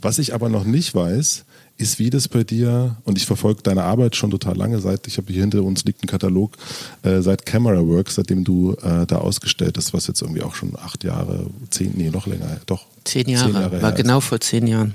Was 0.00 0.18
ich 0.18 0.32
aber 0.32 0.48
noch 0.48 0.64
nicht 0.64 0.94
weiß, 0.94 1.44
ist 1.76 1.98
wie 1.98 2.10
das 2.10 2.28
bei 2.28 2.44
dir, 2.44 2.96
und 3.04 3.18
ich 3.18 3.26
verfolge 3.26 3.62
deine 3.62 3.82
Arbeit 3.82 4.14
schon 4.14 4.30
total 4.30 4.56
lange, 4.56 4.80
seit, 4.80 5.06
ich 5.06 5.16
habe 5.16 5.32
hier 5.32 5.42
hinter 5.42 5.62
uns 5.62 5.84
liegt 5.84 6.04
ein 6.04 6.06
Katalog, 6.06 6.56
äh, 7.02 7.20
seit 7.20 7.46
Camera 7.46 7.84
Works, 7.84 8.14
seitdem 8.14 8.44
du 8.44 8.74
äh, 8.82 9.06
da 9.06 9.18
ausgestellt 9.18 9.76
hast, 9.76 9.92
was 9.92 10.06
jetzt 10.06 10.22
irgendwie 10.22 10.42
auch 10.42 10.54
schon 10.54 10.76
acht 10.76 11.02
Jahre, 11.02 11.46
zehn, 11.70 11.92
nee, 11.96 12.10
noch 12.10 12.26
länger, 12.26 12.60
doch. 12.66 12.86
Zehn 13.04 13.28
Jahre, 13.28 13.52
zehn 13.52 13.60
Jahre 13.60 13.82
war 13.82 13.92
genau 13.92 14.18
ist. 14.18 14.24
vor 14.24 14.40
zehn 14.40 14.66
Jahren. 14.66 14.94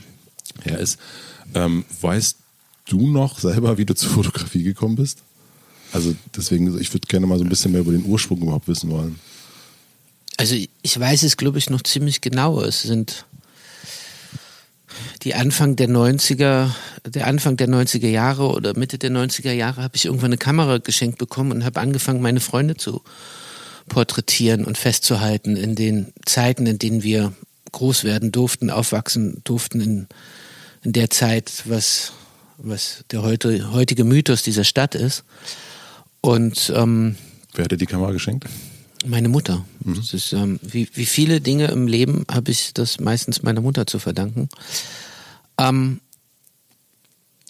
Ja, 0.66 0.76
ist. 0.78 0.98
Ähm, 1.54 1.84
weißt 2.02 2.38
du 2.88 3.08
noch 3.08 3.40
selber, 3.40 3.78
wie 3.78 3.86
du 3.86 3.94
zur 3.94 4.10
Fotografie 4.12 4.64
gekommen 4.64 4.96
bist? 4.96 5.20
Also 5.92 6.16
deswegen, 6.36 6.80
ich 6.80 6.94
würde 6.94 7.08
gerne 7.08 7.26
mal 7.26 7.38
so 7.38 7.44
ein 7.44 7.50
bisschen 7.50 7.72
mehr 7.72 7.82
über 7.82 7.92
den 7.92 8.06
Ursprung 8.06 8.42
überhaupt 8.42 8.68
wissen 8.68 8.90
wollen. 8.90 9.20
Also 10.38 10.56
ich 10.56 11.00
weiß 11.00 11.24
es, 11.24 11.36
glaube 11.36 11.58
ich, 11.58 11.70
noch 11.70 11.82
ziemlich 11.82 12.22
genau. 12.22 12.62
Es 12.62 12.84
sind 12.84 13.26
die 15.24 15.36
Anfang 15.36 15.76
der 15.76 15.90
90er, 15.90 16.70
der 17.06 17.28
Anfang 17.28 17.58
der 17.58 17.68
90er 17.68 18.08
Jahre 18.08 18.50
oder 18.50 18.78
Mitte 18.78 18.98
der 18.98 19.12
90er 19.12 19.52
Jahre 19.52 19.84
habe 19.84 19.96
ich 19.96 20.06
irgendwann 20.06 20.30
eine 20.32 20.38
Kamera 20.38 20.78
geschenkt 20.78 21.18
bekommen 21.18 21.52
und 21.52 21.66
habe 21.66 21.80
angefangen, 21.80 22.22
meine 22.22 22.40
Freunde 22.40 22.76
zu 22.76 23.02
porträtieren 23.88 24.66
und 24.66 24.78
festzuhalten 24.78 25.56
in 25.56 25.76
den 25.76 26.14
Zeiten, 26.26 26.66
in 26.66 26.80
denen 26.80 27.04
wir 27.04 27.34
groß 27.72 28.04
werden 28.04 28.32
durften, 28.32 28.70
aufwachsen 28.70 29.42
durften 29.44 29.82
in, 29.82 30.08
in 30.84 30.94
der 30.94 31.10
Zeit, 31.10 31.64
was 31.66 32.14
was 32.62 33.04
der 33.12 33.24
heute, 33.24 33.72
heutige 33.72 34.04
Mythos 34.04 34.44
dieser 34.44 34.64
Stadt 34.64 34.96
ist. 34.96 35.24
Und 36.22 36.72
ähm, 36.76 37.16
wer 37.54 37.66
hat 37.66 37.72
dir 37.72 37.78
die 37.78 37.86
Kamera 37.86 38.12
geschenkt? 38.12 38.46
Meine 39.06 39.30
Mutter. 39.30 39.66
Mhm. 39.84 39.96
Das 39.96 40.14
ist, 40.14 40.34
ähm, 40.34 40.60
wie, 40.62 40.90
wie 40.94 41.06
viele 41.06 41.42
Dinge 41.42 41.68
im 41.68 41.88
Leben 41.88 42.26
habe 42.30 42.52
ich 42.52 42.74
das 42.74 43.00
meistens 43.00 43.44
meiner 43.44 43.62
Mutter 43.62 43.88
zu 43.88 44.00
verdanken. 44.00 44.50
Ähm, 45.58 46.02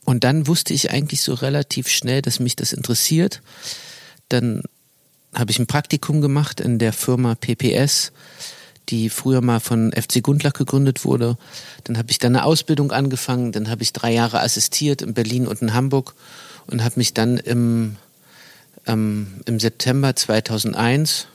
und 0.06 0.24
dann 0.24 0.48
wusste 0.48 0.74
ich 0.74 0.92
eigentlich 0.92 1.22
so 1.22 1.34
relativ 1.34 1.88
schnell, 1.88 2.22
dass 2.22 2.40
mich 2.40 2.56
das 2.56 2.74
interessiert. 2.74 3.42
Dann 4.30 4.64
habe 5.34 5.52
ich 5.52 5.60
ein 5.60 5.68
Praktikum 5.68 6.22
gemacht 6.22 6.60
in 6.60 6.80
der 6.80 6.94
Firma 6.94 7.36
PPS, 7.36 8.12
die 8.90 9.10
früher 9.10 9.42
mal 9.42 9.60
von 9.60 9.92
FC 9.92 10.24
Gundlach 10.24 10.54
gegründet 10.54 11.06
wurde. 11.06 11.38
Dann 11.84 11.98
habe 11.98 12.10
ich 12.12 12.18
da 12.18 12.28
eine 12.28 12.44
Ausbildung 12.44 12.92
angefangen. 12.92 13.52
Dann 13.52 13.70
habe 13.70 13.84
ich 13.84 13.94
drei 13.94 14.14
Jahre 14.14 14.40
assistiert 14.42 15.02
in 15.02 15.14
Berlin 15.14 15.48
und 15.48 15.62
in 15.62 15.74
Hamburg 15.74 16.16
und 16.68 16.84
habe 16.84 16.96
mich 16.98 17.14
dann 17.14 17.38
im, 17.38 17.98
ähm, 18.88 19.28
im 19.46 19.60
September 19.60 20.16
2001, 20.16 21.28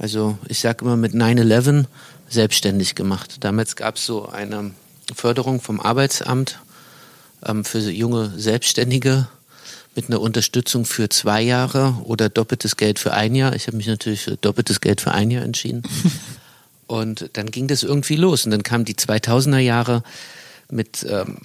also 0.00 0.38
ich 0.48 0.60
sage 0.60 0.82
immer 0.82 0.96
mit 0.96 1.12
9-11, 1.12 1.84
selbstständig 2.28 2.94
gemacht. 2.94 3.36
Damals 3.40 3.76
gab 3.76 3.96
es 3.96 4.06
so 4.06 4.30
eine 4.30 4.70
Förderung 5.14 5.60
vom 5.60 5.78
Arbeitsamt 5.78 6.58
ähm, 7.44 7.66
für 7.66 7.80
junge 7.80 8.32
Selbstständige 8.34 9.28
mit 9.94 10.08
einer 10.08 10.22
Unterstützung 10.22 10.86
für 10.86 11.10
zwei 11.10 11.42
Jahre 11.42 11.98
oder 12.04 12.30
doppeltes 12.30 12.76
Geld 12.76 12.98
für 12.98 13.12
ein 13.12 13.34
Jahr. 13.34 13.54
Ich 13.54 13.66
habe 13.66 13.76
mich 13.76 13.88
natürlich 13.88 14.22
für 14.22 14.38
doppeltes 14.38 14.80
Geld 14.80 15.02
für 15.02 15.10
ein 15.12 15.30
Jahr 15.30 15.44
entschieden. 15.44 15.82
Und 16.86 17.28
dann 17.34 17.50
ging 17.50 17.68
das 17.68 17.82
irgendwie 17.82 18.16
los. 18.16 18.46
Und 18.46 18.52
dann 18.52 18.62
kamen 18.62 18.86
die 18.86 18.94
2000er 18.94 19.58
Jahre 19.58 20.02
mit 20.70 21.06
ähm, 21.06 21.38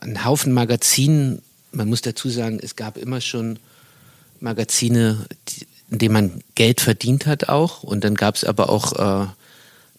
einem 0.00 0.24
Haufen 0.24 0.52
Magazinen. 0.52 1.42
Man 1.70 1.88
muss 1.88 2.02
dazu 2.02 2.28
sagen, 2.28 2.58
es 2.60 2.74
gab 2.74 2.96
immer 2.98 3.20
schon 3.20 3.60
Magazine, 4.40 5.26
die, 5.48 5.66
in 5.90 5.98
denen 5.98 6.12
man 6.12 6.44
Geld 6.54 6.80
verdient 6.80 7.26
hat 7.26 7.48
auch. 7.48 7.82
Und 7.82 8.04
dann 8.04 8.14
gab 8.14 8.36
es 8.36 8.44
aber 8.44 8.70
auch 8.70 9.24
äh, 9.24 9.26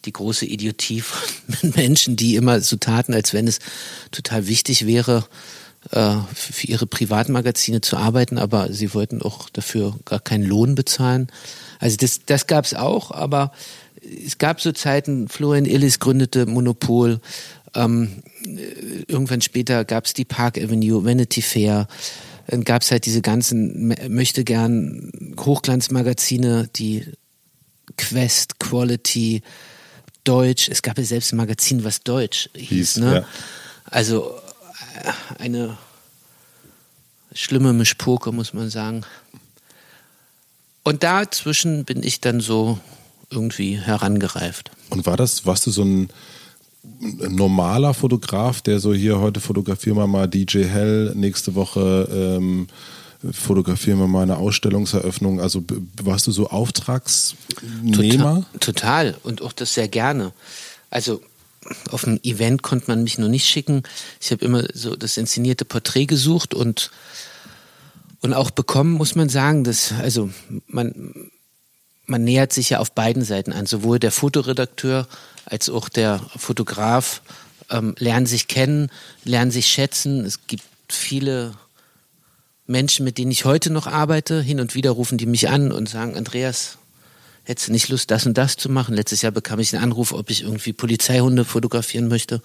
die 0.04 0.12
große 0.12 0.46
Idiotie 0.46 1.00
von 1.00 1.70
Menschen, 1.76 2.16
die 2.16 2.36
immer 2.36 2.60
so 2.60 2.76
taten, 2.76 3.14
als 3.14 3.32
wenn 3.32 3.46
es 3.46 3.58
total 4.10 4.46
wichtig 4.48 4.86
wäre, 4.86 5.24
äh, 5.90 6.16
für 6.34 6.66
ihre 6.66 6.86
Privatmagazine 6.86 7.80
zu 7.80 7.96
arbeiten, 7.96 8.38
aber 8.38 8.72
sie 8.72 8.94
wollten 8.94 9.20
auch 9.22 9.48
dafür 9.50 9.98
gar 10.04 10.20
keinen 10.20 10.44
Lohn 10.44 10.74
bezahlen. 10.74 11.28
Also 11.80 11.96
das, 11.96 12.20
das 12.24 12.46
gab 12.46 12.64
es 12.64 12.74
auch, 12.74 13.10
aber 13.10 13.52
es 14.24 14.38
gab 14.38 14.60
so 14.60 14.72
Zeiten, 14.72 15.28
Florian 15.28 15.64
Illis 15.64 15.98
gründete 15.98 16.46
Monopol, 16.46 17.20
ähm, 17.74 18.22
irgendwann 19.08 19.40
später 19.40 19.84
gab 19.84 20.04
es 20.04 20.14
die 20.14 20.24
Park 20.24 20.58
Avenue, 20.58 21.04
Vanity 21.04 21.42
Fair, 21.42 21.88
gab 22.60 22.82
es 22.82 22.90
halt 22.90 23.06
diese 23.06 23.22
ganzen 23.22 23.88
möchte 24.08 24.44
gern 24.44 25.34
Hochglanzmagazine, 25.38 26.68
die 26.76 27.06
Quest, 27.96 28.58
Quality, 28.58 29.42
Deutsch. 30.24 30.68
Es 30.68 30.82
gab 30.82 30.98
ja 30.98 31.04
selbst 31.04 31.32
ein 31.32 31.36
Magazin, 31.36 31.84
was 31.84 32.02
Deutsch 32.02 32.50
hieß. 32.54 32.68
hieß 32.68 32.96
ne? 32.98 33.14
Ja. 33.14 33.24
Also 33.84 34.34
äh, 35.02 35.42
eine 35.42 35.76
schlimme 37.34 37.72
Mischpoke, 37.72 38.32
muss 38.32 38.52
man 38.52 38.70
sagen. 38.70 39.02
Und 40.82 41.02
dazwischen 41.02 41.84
bin 41.84 42.02
ich 42.02 42.20
dann 42.20 42.40
so 42.40 42.78
irgendwie 43.30 43.78
herangereift. 43.78 44.70
Und 44.90 45.06
war 45.06 45.16
das, 45.16 45.46
warst 45.46 45.66
du 45.66 45.70
so 45.70 45.82
ein 45.82 46.08
normaler 46.82 47.94
Fotograf, 47.94 48.60
der 48.60 48.80
so 48.80 48.92
hier 48.92 49.20
heute 49.20 49.40
fotografieren 49.40 49.96
wir 49.96 50.06
mal 50.06 50.28
DJ 50.28 50.64
Hell, 50.64 51.12
nächste 51.14 51.54
Woche 51.54 52.08
ähm, 52.12 52.66
fotografieren 53.30 53.98
wir 53.98 54.08
mal 54.08 54.22
eine 54.22 54.36
Ausstellungseröffnung. 54.36 55.40
Also 55.40 55.62
warst 56.02 56.26
du 56.26 56.32
so 56.32 56.50
Auftragsnehmer? 56.50 58.44
Total, 58.58 59.12
total. 59.12 59.14
und 59.22 59.42
auch 59.42 59.52
das 59.52 59.74
sehr 59.74 59.86
gerne. 59.86 60.32
Also 60.90 61.22
auf 61.90 62.04
ein 62.04 62.22
Event 62.24 62.62
konnte 62.62 62.86
man 62.88 63.04
mich 63.04 63.18
nur 63.18 63.28
nicht 63.28 63.46
schicken. 63.46 63.84
Ich 64.20 64.32
habe 64.32 64.44
immer 64.44 64.64
so 64.74 64.96
das 64.96 65.16
inszenierte 65.16 65.64
Porträt 65.64 66.06
gesucht 66.06 66.54
und 66.54 66.90
und 68.20 68.34
auch 68.34 68.50
bekommen 68.52 68.92
muss 68.92 69.16
man 69.16 69.28
sagen, 69.28 69.64
dass 69.64 69.92
also 69.92 70.30
man 70.66 71.30
man 72.06 72.24
nähert 72.24 72.52
sich 72.52 72.70
ja 72.70 72.78
auf 72.78 72.92
beiden 72.92 73.24
Seiten 73.24 73.52
an, 73.52 73.66
sowohl 73.66 73.98
der 73.98 74.10
Fotoredakteur 74.10 75.06
als 75.44 75.68
auch 75.68 75.88
der 75.88 76.20
Fotograf 76.36 77.22
ähm, 77.70 77.94
lernen 77.98 78.26
sich 78.26 78.48
kennen, 78.48 78.90
lernen 79.24 79.50
sich 79.50 79.66
schätzen. 79.66 80.24
Es 80.24 80.46
gibt 80.46 80.64
viele 80.88 81.54
Menschen, 82.66 83.04
mit 83.04 83.18
denen 83.18 83.30
ich 83.30 83.44
heute 83.44 83.70
noch 83.70 83.86
arbeite, 83.86 84.40
hin 84.40 84.60
und 84.60 84.74
wieder 84.74 84.90
rufen 84.90 85.18
die 85.18 85.26
mich 85.26 85.48
an 85.48 85.72
und 85.72 85.88
sagen, 85.88 86.16
Andreas, 86.16 86.78
hättest 87.44 87.68
du 87.68 87.72
nicht 87.72 87.88
Lust, 87.88 88.10
das 88.10 88.26
und 88.26 88.38
das 88.38 88.56
zu 88.56 88.68
machen? 88.68 88.94
Letztes 88.94 89.22
Jahr 89.22 89.32
bekam 89.32 89.58
ich 89.58 89.74
einen 89.74 89.84
Anruf, 89.84 90.12
ob 90.12 90.30
ich 90.30 90.42
irgendwie 90.42 90.72
Polizeihunde 90.72 91.44
fotografieren 91.44 92.08
möchte. 92.08 92.40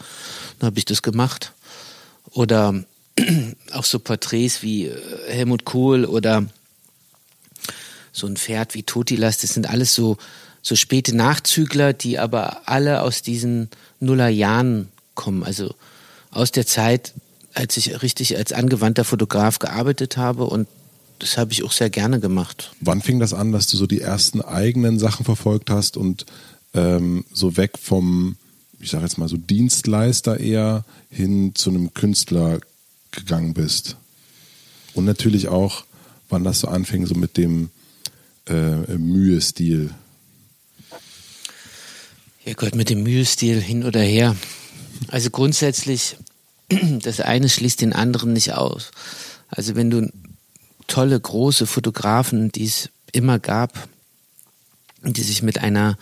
Dann 0.59 0.67
habe 0.67 0.79
ich 0.79 0.85
das 0.85 1.01
gemacht. 1.01 1.53
Oder 2.31 2.83
auch 3.73 3.85
so 3.85 3.99
Porträts 3.99 4.61
wie 4.63 4.87
äh, 4.87 4.99
Helmut 5.27 5.65
Kohl 5.65 6.05
oder 6.05 6.45
so 8.11 8.25
ein 8.25 8.37
Pferd 8.37 8.73
wie 8.73 8.83
Totilas, 8.83 9.37
das 9.37 9.53
sind 9.53 9.69
alles 9.69 9.93
so, 9.93 10.17
so 10.67 10.75
späte 10.75 11.15
Nachzügler, 11.15 11.93
die 11.93 12.19
aber 12.19 12.67
alle 12.67 13.01
aus 13.01 13.21
diesen 13.21 13.69
Nullerjahren 14.01 14.89
kommen. 15.15 15.43
Also 15.43 15.73
aus 16.29 16.51
der 16.51 16.65
Zeit, 16.65 17.13
als 17.53 17.77
ich 17.77 18.01
richtig 18.01 18.37
als 18.37 18.51
angewandter 18.51 19.05
Fotograf 19.05 19.59
gearbeitet 19.59 20.17
habe 20.17 20.43
und 20.43 20.67
das 21.19 21.37
habe 21.37 21.53
ich 21.53 21.63
auch 21.63 21.71
sehr 21.71 21.89
gerne 21.89 22.19
gemacht. 22.19 22.71
Wann 22.81 23.01
fing 23.01 23.19
das 23.19 23.33
an, 23.33 23.53
dass 23.53 23.67
du 23.67 23.77
so 23.77 23.87
die 23.87 24.01
ersten 24.01 24.41
eigenen 24.41 24.99
Sachen 24.99 25.23
verfolgt 25.23 25.69
hast 25.69 25.95
und 25.95 26.25
ähm, 26.73 27.23
so 27.31 27.55
weg 27.55 27.71
vom, 27.81 28.35
ich 28.79 28.91
sage 28.91 29.05
jetzt 29.05 29.17
mal 29.17 29.29
so 29.29 29.37
Dienstleister 29.37 30.39
eher 30.39 30.83
hin 31.09 31.53
zu 31.55 31.69
einem 31.69 31.93
Künstler 31.93 32.59
gegangen 33.11 33.53
bist? 33.53 33.95
Und 34.93 35.05
natürlich 35.05 35.47
auch, 35.47 35.85
wann 36.29 36.43
das 36.43 36.59
so 36.59 36.67
anfing, 36.67 37.05
so 37.05 37.15
mit 37.15 37.37
dem 37.37 37.69
äh, 38.47 38.97
Mühestil. 38.97 39.91
Ja 42.47 42.53
Gott, 42.53 42.75
mit 42.75 42.89
dem 42.89 43.03
Mühestil 43.03 43.59
hin 43.61 43.83
oder 43.83 43.99
her. 43.99 44.33
Also 45.09 45.29
grundsätzlich 45.31 46.15
das 47.01 47.19
eine 47.19 47.49
schließt 47.49 47.81
den 47.81 47.91
anderen 47.91 48.31
nicht 48.31 48.53
aus. 48.53 48.91
Also 49.49 49.75
wenn 49.75 49.89
du 49.89 50.09
tolle, 50.87 51.19
große 51.19 51.67
Fotografen, 51.67 52.49
die 52.49 52.63
es 52.63 52.89
immer 53.11 53.37
gab, 53.37 53.89
die 55.03 55.23
sich 55.23 55.43
mit 55.43 55.59
einer 55.59 55.97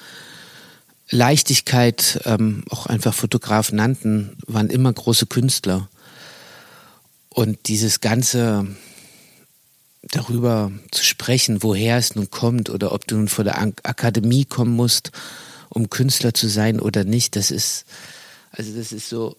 Leichtigkeit 1.10 2.22
ähm, 2.26 2.64
auch 2.70 2.86
einfach 2.86 3.16
Fotograf 3.16 3.72
nannten, 3.72 4.38
waren 4.46 4.70
immer 4.70 4.94
große 4.94 5.26
Künstler. 5.26 5.90
Und 7.30 7.70
dieses 7.70 8.02
ganze 8.02 8.68
darüber 10.04 10.72
zu 10.92 11.04
sprechen, 11.04 11.64
woher 11.64 11.98
es 11.98 12.14
nun 12.14 12.30
kommt 12.30 12.70
oder 12.70 12.92
ob 12.92 13.08
du 13.08 13.16
nun 13.16 13.30
vor 13.30 13.44
der 13.44 13.60
Akademie 13.82 14.46
kommen 14.46 14.76
musst, 14.76 15.12
um 15.76 15.90
Künstler 15.90 16.34
zu 16.34 16.48
sein 16.48 16.80
oder 16.80 17.04
nicht, 17.04 17.36
das 17.36 17.52
ist, 17.52 17.86
also 18.52 18.76
das 18.76 18.92
ist 18.94 19.10
so, 19.10 19.36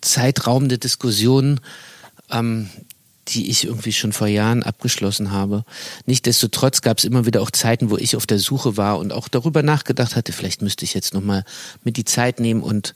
zeitraubende 0.00 0.78
Diskussionen, 0.78 1.60
ähm, 2.30 2.70
die 3.28 3.50
ich 3.50 3.64
irgendwie 3.64 3.92
schon 3.92 4.12
vor 4.12 4.26
Jahren 4.26 4.62
abgeschlossen 4.62 5.30
habe. 5.30 5.64
Nichtsdestotrotz 6.06 6.80
gab 6.80 6.98
es 6.98 7.04
immer 7.04 7.26
wieder 7.26 7.40
auch 7.42 7.52
Zeiten, 7.52 7.90
wo 7.90 7.96
ich 7.96 8.16
auf 8.16 8.26
der 8.26 8.40
Suche 8.40 8.76
war 8.76 8.98
und 8.98 9.12
auch 9.12 9.28
darüber 9.28 9.62
nachgedacht 9.62 10.16
hatte, 10.16 10.32
vielleicht 10.32 10.62
müsste 10.62 10.84
ich 10.84 10.94
jetzt 10.94 11.14
nochmal 11.14 11.44
mit 11.84 11.96
die 11.96 12.04
Zeit 12.04 12.40
nehmen 12.40 12.62
und 12.62 12.94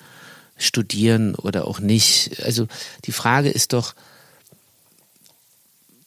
studieren 0.56 1.34
oder 1.34 1.68
auch 1.68 1.78
nicht. 1.78 2.42
Also 2.42 2.66
die 3.04 3.12
Frage 3.12 3.50
ist 3.50 3.75
doch, 3.75 3.94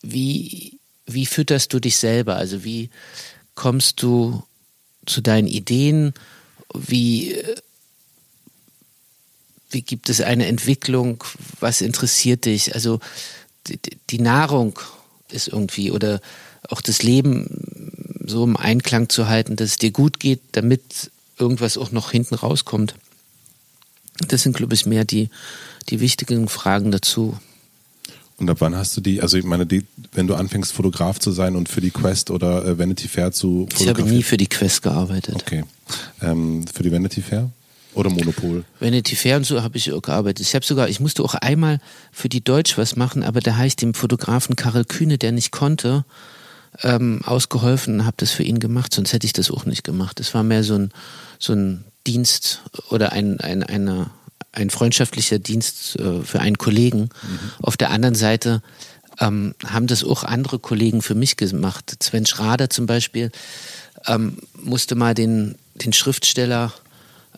wie, 0.02 0.80
wie 1.06 1.28
fütterst 1.28 1.72
du 1.74 1.80
dich 1.80 1.98
selber? 1.98 2.36
Also 2.36 2.64
wie 2.64 2.90
kommst 3.54 4.02
du 4.02 4.44
zu 5.06 5.22
deinen 5.22 5.48
Ideen? 5.48 6.14
Wie 6.74 7.36
wie 9.72 9.82
gibt 9.82 10.10
es 10.10 10.22
eine 10.22 10.48
Entwicklung? 10.48 11.24
Was 11.60 11.82
interessiert 11.82 12.46
dich? 12.46 12.74
Also 12.74 13.00
die, 13.68 13.80
die 14.10 14.20
Nahrung 14.20 14.80
ist 15.32 15.48
irgendwie 15.48 15.92
oder 15.92 16.22
auch 16.68 16.82
das 16.82 17.04
Leben 17.04 18.26
so 18.26 18.44
im 18.44 18.58
Einklang 18.58 19.10
zu 19.10 19.28
halten, 19.28 19.56
dass 19.56 19.72
es 19.72 19.78
dir 19.78 19.92
gut 19.92 20.20
geht, 20.20 20.42
damit 20.54 21.12
irgendwas 21.38 21.78
auch 21.78 21.92
noch 21.92 22.12
hinten 22.12 22.36
rauskommt. 22.36 22.96
Das 24.28 24.44
sind, 24.44 24.56
glaube 24.56 24.74
ich, 24.74 24.86
mehr 24.86 25.06
die, 25.06 25.30
die 25.90 26.00
wichtigen 26.00 26.50
Fragen 26.50 26.92
dazu. 26.92 27.38
Und 28.40 28.50
ab 28.50 28.58
wann 28.60 28.76
hast 28.76 28.96
du 28.96 29.02
die, 29.02 29.22
also 29.22 29.38
ich 29.38 29.44
meine, 29.44 29.66
die, 29.66 29.86
wenn 30.14 30.28
du 30.28 30.36
anfängst, 30.36 30.72
Fotograf 30.72 31.20
zu 31.20 31.32
sein 31.32 31.56
und 31.56 31.68
für 31.68 31.82
die 31.82 31.92
Quest 31.92 32.32
oder 32.32 32.66
äh, 32.66 32.78
Vanity 32.78 33.08
Fair 33.08 33.32
zu 33.32 33.68
fotografieren? 33.70 33.96
Ich 33.96 34.02
habe 34.02 34.10
nie 34.10 34.24
für 34.24 34.38
die 34.38 34.48
Quest 34.48 34.82
gearbeitet. 34.82 35.36
Okay. 35.36 35.64
Ähm, 36.22 36.66
für 36.68 36.84
die 36.84 36.92
Vanity 36.92 37.22
Fair? 37.22 37.50
Oder 37.96 38.10
Monopol. 38.12 38.64
Vanity 38.80 39.16
Fair 39.16 39.38
und 39.38 39.46
so 39.46 39.62
habe 39.62 39.78
ich 39.78 39.92
gearbeitet. 40.02 40.46
Ich 40.46 40.56
habe 40.56 40.64
sogar, 40.64 40.90
ich 40.90 41.00
musste 41.00 41.24
auch 41.24 41.34
einmal 41.34 41.80
für 42.12 42.30
die 42.30 42.44
Deutsch 42.44 42.78
was 42.78 42.96
machen, 42.96 43.24
aber 43.24 43.42
da 43.42 43.58
habe 43.58 43.68
ich 43.68 43.76
dem 43.76 43.94
Fotografen 43.94 44.56
Karel 44.56 44.86
Kühne, 44.86 45.18
der 45.18 45.32
nicht 45.32 45.52
konnte, 45.52 46.06
ähm, 46.84 47.22
ausgeholfen 47.26 47.96
und 48.00 48.06
habe 48.06 48.16
das 48.18 48.32
für 48.32 48.44
ihn 48.44 48.60
gemacht, 48.60 48.94
sonst 48.94 49.12
hätte 49.12 49.26
ich 49.26 49.34
das 49.34 49.52
auch 49.52 49.66
nicht 49.66 49.84
gemacht. 49.84 50.20
Es 50.20 50.34
war 50.34 50.44
mehr 50.44 50.64
so 50.64 50.76
ein, 50.76 50.92
so 51.40 51.54
ein 51.54 51.84
Dienst 52.06 52.62
oder 52.90 53.12
ein, 53.12 53.40
ein, 53.40 53.64
eine, 53.64 54.12
ein 54.52 54.70
freundschaftlicher 54.70 55.40
Dienst 55.40 55.98
äh, 56.00 56.22
für 56.24 56.40
einen 56.40 56.58
Kollegen. 56.58 57.02
Mhm. 57.02 57.40
Auf 57.62 57.78
der 57.78 57.92
anderen 57.92 58.16
Seite 58.16 58.62
ähm, 59.20 59.54
haben 59.66 59.88
das 59.88 60.04
auch 60.04 60.24
andere 60.24 60.60
Kollegen 60.60 61.02
für 61.02 61.16
mich 61.16 61.38
gemacht. 61.38 61.98
Sven 62.02 62.26
Schrader 62.26 62.70
zum 62.70 62.86
Beispiel 62.86 63.32
ähm, 64.08 64.38
musste 64.62 64.96
mal 64.96 65.14
den, 65.14 65.56
den 65.76 65.94
Schriftsteller 65.94 66.74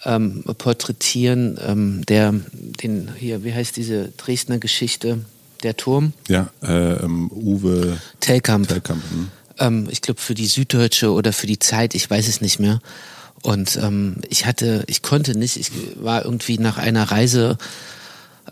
ähm, 0.03 0.43
porträtieren, 0.57 1.59
ähm, 1.65 2.05
der 2.05 2.33
den 2.53 3.09
hier, 3.17 3.43
wie 3.43 3.53
heißt 3.53 3.75
diese 3.77 4.09
Dresdner 4.17 4.57
Geschichte, 4.57 5.19
der 5.63 5.77
Turm? 5.77 6.13
Ja, 6.27 6.49
äh, 6.63 6.93
ähm, 7.03 7.31
Uwe 7.31 7.97
Telkamp. 8.19 8.67
Telkamp 8.67 9.03
hm. 9.57 9.87
ich 9.91 10.01
glaube 10.01 10.19
für 10.19 10.33
die 10.33 10.47
Süddeutsche 10.47 11.11
oder 11.11 11.33
für 11.33 11.45
die 11.45 11.59
Zeit, 11.59 11.93
ich 11.93 12.09
weiß 12.09 12.27
es 12.27 12.41
nicht 12.41 12.59
mehr. 12.59 12.79
Und 13.41 13.77
ähm, 13.77 14.17
ich 14.29 14.45
hatte, 14.45 14.83
ich 14.87 15.01
konnte 15.01 15.37
nicht, 15.37 15.57
ich 15.57 15.71
war 15.95 16.23
irgendwie 16.23 16.57
nach 16.57 16.77
einer 16.77 17.11
Reise 17.11 17.57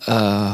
äh, 0.06 0.52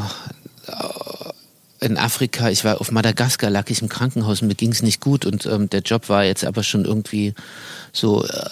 in 1.80 1.96
Afrika, 1.98 2.50
ich 2.50 2.64
war 2.64 2.80
auf 2.80 2.90
Madagaskar, 2.90 3.50
lag 3.50 3.70
ich 3.70 3.82
im 3.82 3.88
Krankenhaus 3.88 4.42
und 4.42 4.48
mir 4.48 4.54
ging 4.54 4.72
es 4.72 4.82
nicht 4.82 5.00
gut 5.00 5.24
und 5.24 5.46
ähm, 5.46 5.70
der 5.70 5.80
Job 5.80 6.08
war 6.08 6.24
jetzt 6.24 6.44
aber 6.44 6.62
schon 6.62 6.84
irgendwie 6.84 7.34
so 7.92 8.24
äh, 8.24 8.46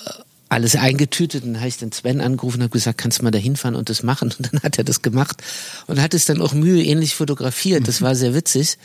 alles 0.48 0.76
eingetütet. 0.76 1.44
Und 1.44 1.54
dann 1.54 1.60
habe 1.60 1.68
ich 1.68 1.78
den 1.78 1.92
Sven 1.92 2.20
angerufen 2.20 2.58
und 2.58 2.64
habe 2.64 2.72
gesagt, 2.72 2.98
kannst 2.98 3.18
du 3.18 3.24
mal 3.24 3.30
da 3.30 3.38
hinfahren 3.38 3.74
und 3.74 3.90
das 3.90 4.02
machen? 4.02 4.32
Und 4.38 4.52
dann 4.52 4.62
hat 4.62 4.78
er 4.78 4.84
das 4.84 5.02
gemacht 5.02 5.42
und 5.86 6.00
hat 6.00 6.14
es 6.14 6.26
dann 6.26 6.40
auch 6.40 6.52
Mühe 6.54 6.82
ähnlich 6.82 7.14
fotografiert. 7.14 7.88
Das 7.88 8.02
war 8.02 8.14
sehr 8.14 8.34
witzig. 8.34 8.78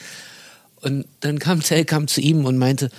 Und 0.81 1.05
dann 1.19 1.39
kam 1.39 1.61
Tell 1.61 1.85
kam 1.85 2.07
zu 2.07 2.21
ihm 2.21 2.45
und 2.45 2.57
meinte, 2.57 2.89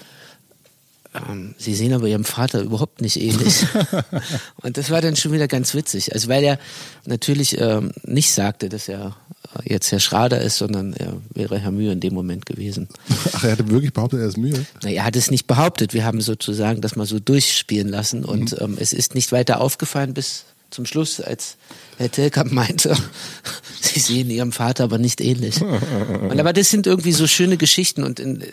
ähm, 1.14 1.55
Sie 1.59 1.75
sehen 1.75 1.93
aber 1.93 2.07
Ihrem 2.07 2.25
Vater 2.25 2.61
überhaupt 2.61 3.00
nicht 3.00 3.21
ähnlich. 3.21 3.67
und 4.62 4.76
das 4.76 4.90
war 4.90 5.00
dann 5.00 5.17
schon 5.17 5.33
wieder 5.33 5.49
ganz 5.49 5.75
witzig. 5.75 6.12
Also 6.12 6.29
weil 6.29 6.45
er 6.45 6.59
natürlich 7.05 7.61
ähm, 7.61 7.93
nicht 8.05 8.33
sagte, 8.33 8.69
dass 8.69 8.88
er 8.88 9.17
jetzt 9.64 9.90
Herr 9.90 10.00
Schrader 10.00 10.40
ist, 10.40 10.59
sondern 10.59 10.93
er 10.93 11.14
wäre 11.35 11.59
Herr 11.59 11.73
Mühe 11.73 11.93
in 11.93 12.00
dem 12.00 12.14
Moment 12.14 12.47
gewesen. 12.47 12.88
Ach, 13.33 13.43
er 13.43 13.52
hatte 13.52 13.69
wirklich 13.71 13.93
behauptet, 13.93 14.21
er 14.21 14.29
ist 14.29 14.37
Mühe? 14.37 14.64
Na, 14.83 14.90
er 14.90 15.05
hat 15.05 15.17
es 15.17 15.31
nicht 15.31 15.47
behauptet. 15.47 15.95
Wir 15.95 16.05
haben 16.05 16.21
sozusagen 16.21 16.81
das 16.81 16.95
mal 16.95 17.07
so 17.07 17.19
durchspielen 17.19 17.88
lassen 17.88 18.25
und 18.25 18.52
mhm. 18.52 18.59
ähm, 18.61 18.76
es 18.79 18.93
ist 18.93 19.14
nicht 19.14 19.33
weiter 19.33 19.61
aufgefallen 19.61 20.14
bis 20.14 20.45
zum 20.71 20.87
Schluss, 20.87 21.21
als 21.21 21.57
Herr 21.99 22.12
Telkamp 22.12 22.52
meinte, 22.52 22.97
Sie 23.81 23.99
sehen 23.99 24.31
Ihrem 24.31 24.52
Vater 24.52 24.85
aber 24.85 24.99
nicht 24.99 25.21
ähnlich. 25.21 25.61
Und, 25.61 26.38
aber 26.38 26.52
das 26.52 26.71
sind 26.71 26.87
irgendwie 26.87 27.12
so 27.12 27.26
schöne 27.26 27.57
Geschichten 27.57 28.05
und 28.05 28.21
in, 28.21 28.45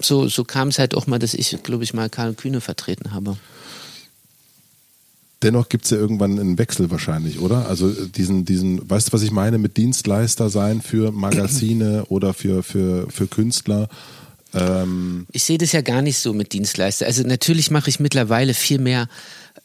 so, 0.00 0.28
so 0.28 0.44
kam 0.44 0.68
es 0.68 0.78
halt 0.78 0.94
auch 0.94 1.06
mal, 1.06 1.18
dass 1.18 1.34
ich, 1.34 1.56
glaube 1.62 1.84
ich, 1.84 1.94
mal 1.94 2.08
Karl 2.08 2.34
Kühne 2.34 2.60
vertreten 2.60 3.12
habe. 3.12 3.36
Dennoch 5.42 5.68
gibt 5.68 5.84
es 5.84 5.90
ja 5.90 5.98
irgendwann 5.98 6.38
einen 6.38 6.58
Wechsel 6.58 6.90
wahrscheinlich, 6.90 7.38
oder? 7.38 7.68
Also 7.68 7.90
diesen, 7.90 8.46
diesen, 8.46 8.88
weißt 8.88 9.08
du, 9.08 9.12
was 9.12 9.22
ich 9.22 9.30
meine 9.30 9.58
mit 9.58 9.76
Dienstleister 9.76 10.48
sein 10.48 10.80
für 10.80 11.12
Magazine 11.12 12.04
oder 12.08 12.32
für, 12.32 12.62
für, 12.62 13.10
für 13.10 13.26
Künstler? 13.26 13.88
Ähm 14.54 15.26
ich 15.32 15.44
sehe 15.44 15.58
das 15.58 15.72
ja 15.72 15.82
gar 15.82 16.00
nicht 16.00 16.18
so 16.18 16.32
mit 16.32 16.54
Dienstleister. 16.54 17.04
Also 17.04 17.24
natürlich 17.24 17.70
mache 17.70 17.90
ich 17.90 18.00
mittlerweile 18.00 18.54
viel 18.54 18.78
mehr 18.78 19.08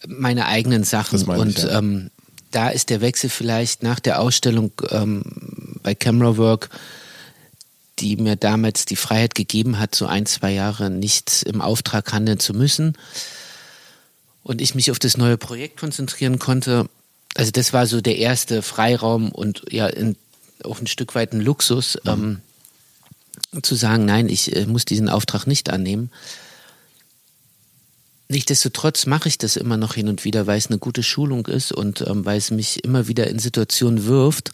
meine 0.05 0.47
eigenen 0.47 0.83
Sachen. 0.83 1.21
und 1.23 1.57
ich, 1.57 1.63
ja. 1.63 1.79
ähm, 1.79 2.09
da 2.51 2.69
ist 2.69 2.89
der 2.89 3.01
Wechsel 3.01 3.29
vielleicht 3.29 3.83
nach 3.83 3.99
der 3.99 4.19
Ausstellung 4.19 4.71
ähm, 4.89 5.23
bei 5.83 5.95
Camera 5.95 6.35
Work, 6.37 6.69
die 7.99 8.17
mir 8.17 8.35
damals 8.35 8.85
die 8.85 8.95
Freiheit 8.95 9.35
gegeben 9.35 9.79
hat, 9.79 9.95
so 9.95 10.05
ein, 10.05 10.25
zwei 10.25 10.51
Jahre 10.51 10.89
nicht 10.89 11.43
im 11.43 11.61
Auftrag 11.61 12.11
handeln 12.13 12.39
zu 12.39 12.53
müssen 12.53 12.97
und 14.43 14.61
ich 14.61 14.75
mich 14.75 14.91
auf 14.91 14.99
das 14.99 15.17
neue 15.17 15.37
Projekt 15.37 15.79
konzentrieren 15.79 16.39
konnte. 16.39 16.89
Also 17.35 17.51
das 17.51 17.73
war 17.73 17.85
so 17.85 18.01
der 18.01 18.17
erste 18.17 18.61
Freiraum 18.61 19.31
und 19.31 19.63
ja 19.69 19.87
in, 19.87 20.15
auch 20.63 20.79
ein 20.79 20.87
Stück 20.87 21.15
weit 21.15 21.33
ein 21.33 21.41
Luxus, 21.41 21.97
mhm. 22.03 22.41
ähm, 23.53 23.61
zu 23.61 23.75
sagen, 23.75 24.05
nein, 24.05 24.29
ich 24.29 24.55
äh, 24.55 24.65
muss 24.65 24.85
diesen 24.85 25.09
Auftrag 25.09 25.45
nicht 25.47 25.69
annehmen. 25.69 26.11
Nichtsdestotrotz 28.27 29.07
mache 29.07 29.27
ich 29.27 29.39
das 29.39 29.55
immer 29.55 29.75
noch 29.75 29.95
hin 29.95 30.07
und 30.07 30.23
wieder, 30.23 30.45
weil 30.45 30.57
es 30.57 30.67
eine 30.67 30.77
gute 30.77 31.01
Schulung 31.01 31.47
ist 31.47 31.71
und 31.71 32.01
ähm, 32.01 32.25
weil 32.25 32.37
es 32.37 32.51
mich 32.51 32.83
immer 32.83 33.07
wieder 33.07 33.27
in 33.27 33.39
Situationen 33.39 34.05
wirft, 34.05 34.51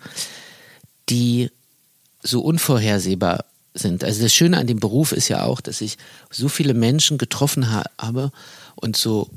die 1.09 1.51
so 2.25 2.41
unvorhersehbar 2.41 3.45
sind. 3.73 4.03
Also 4.03 4.21
das 4.21 4.33
Schöne 4.33 4.57
an 4.57 4.67
dem 4.67 4.79
Beruf 4.79 5.11
ist 5.11 5.29
ja 5.29 5.43
auch, 5.43 5.61
dass 5.61 5.81
ich 5.81 5.97
so 6.29 6.49
viele 6.49 6.73
Menschen 6.73 7.17
getroffen 7.17 7.71
habe 7.71 8.31
und 8.75 8.97
so 8.97 9.29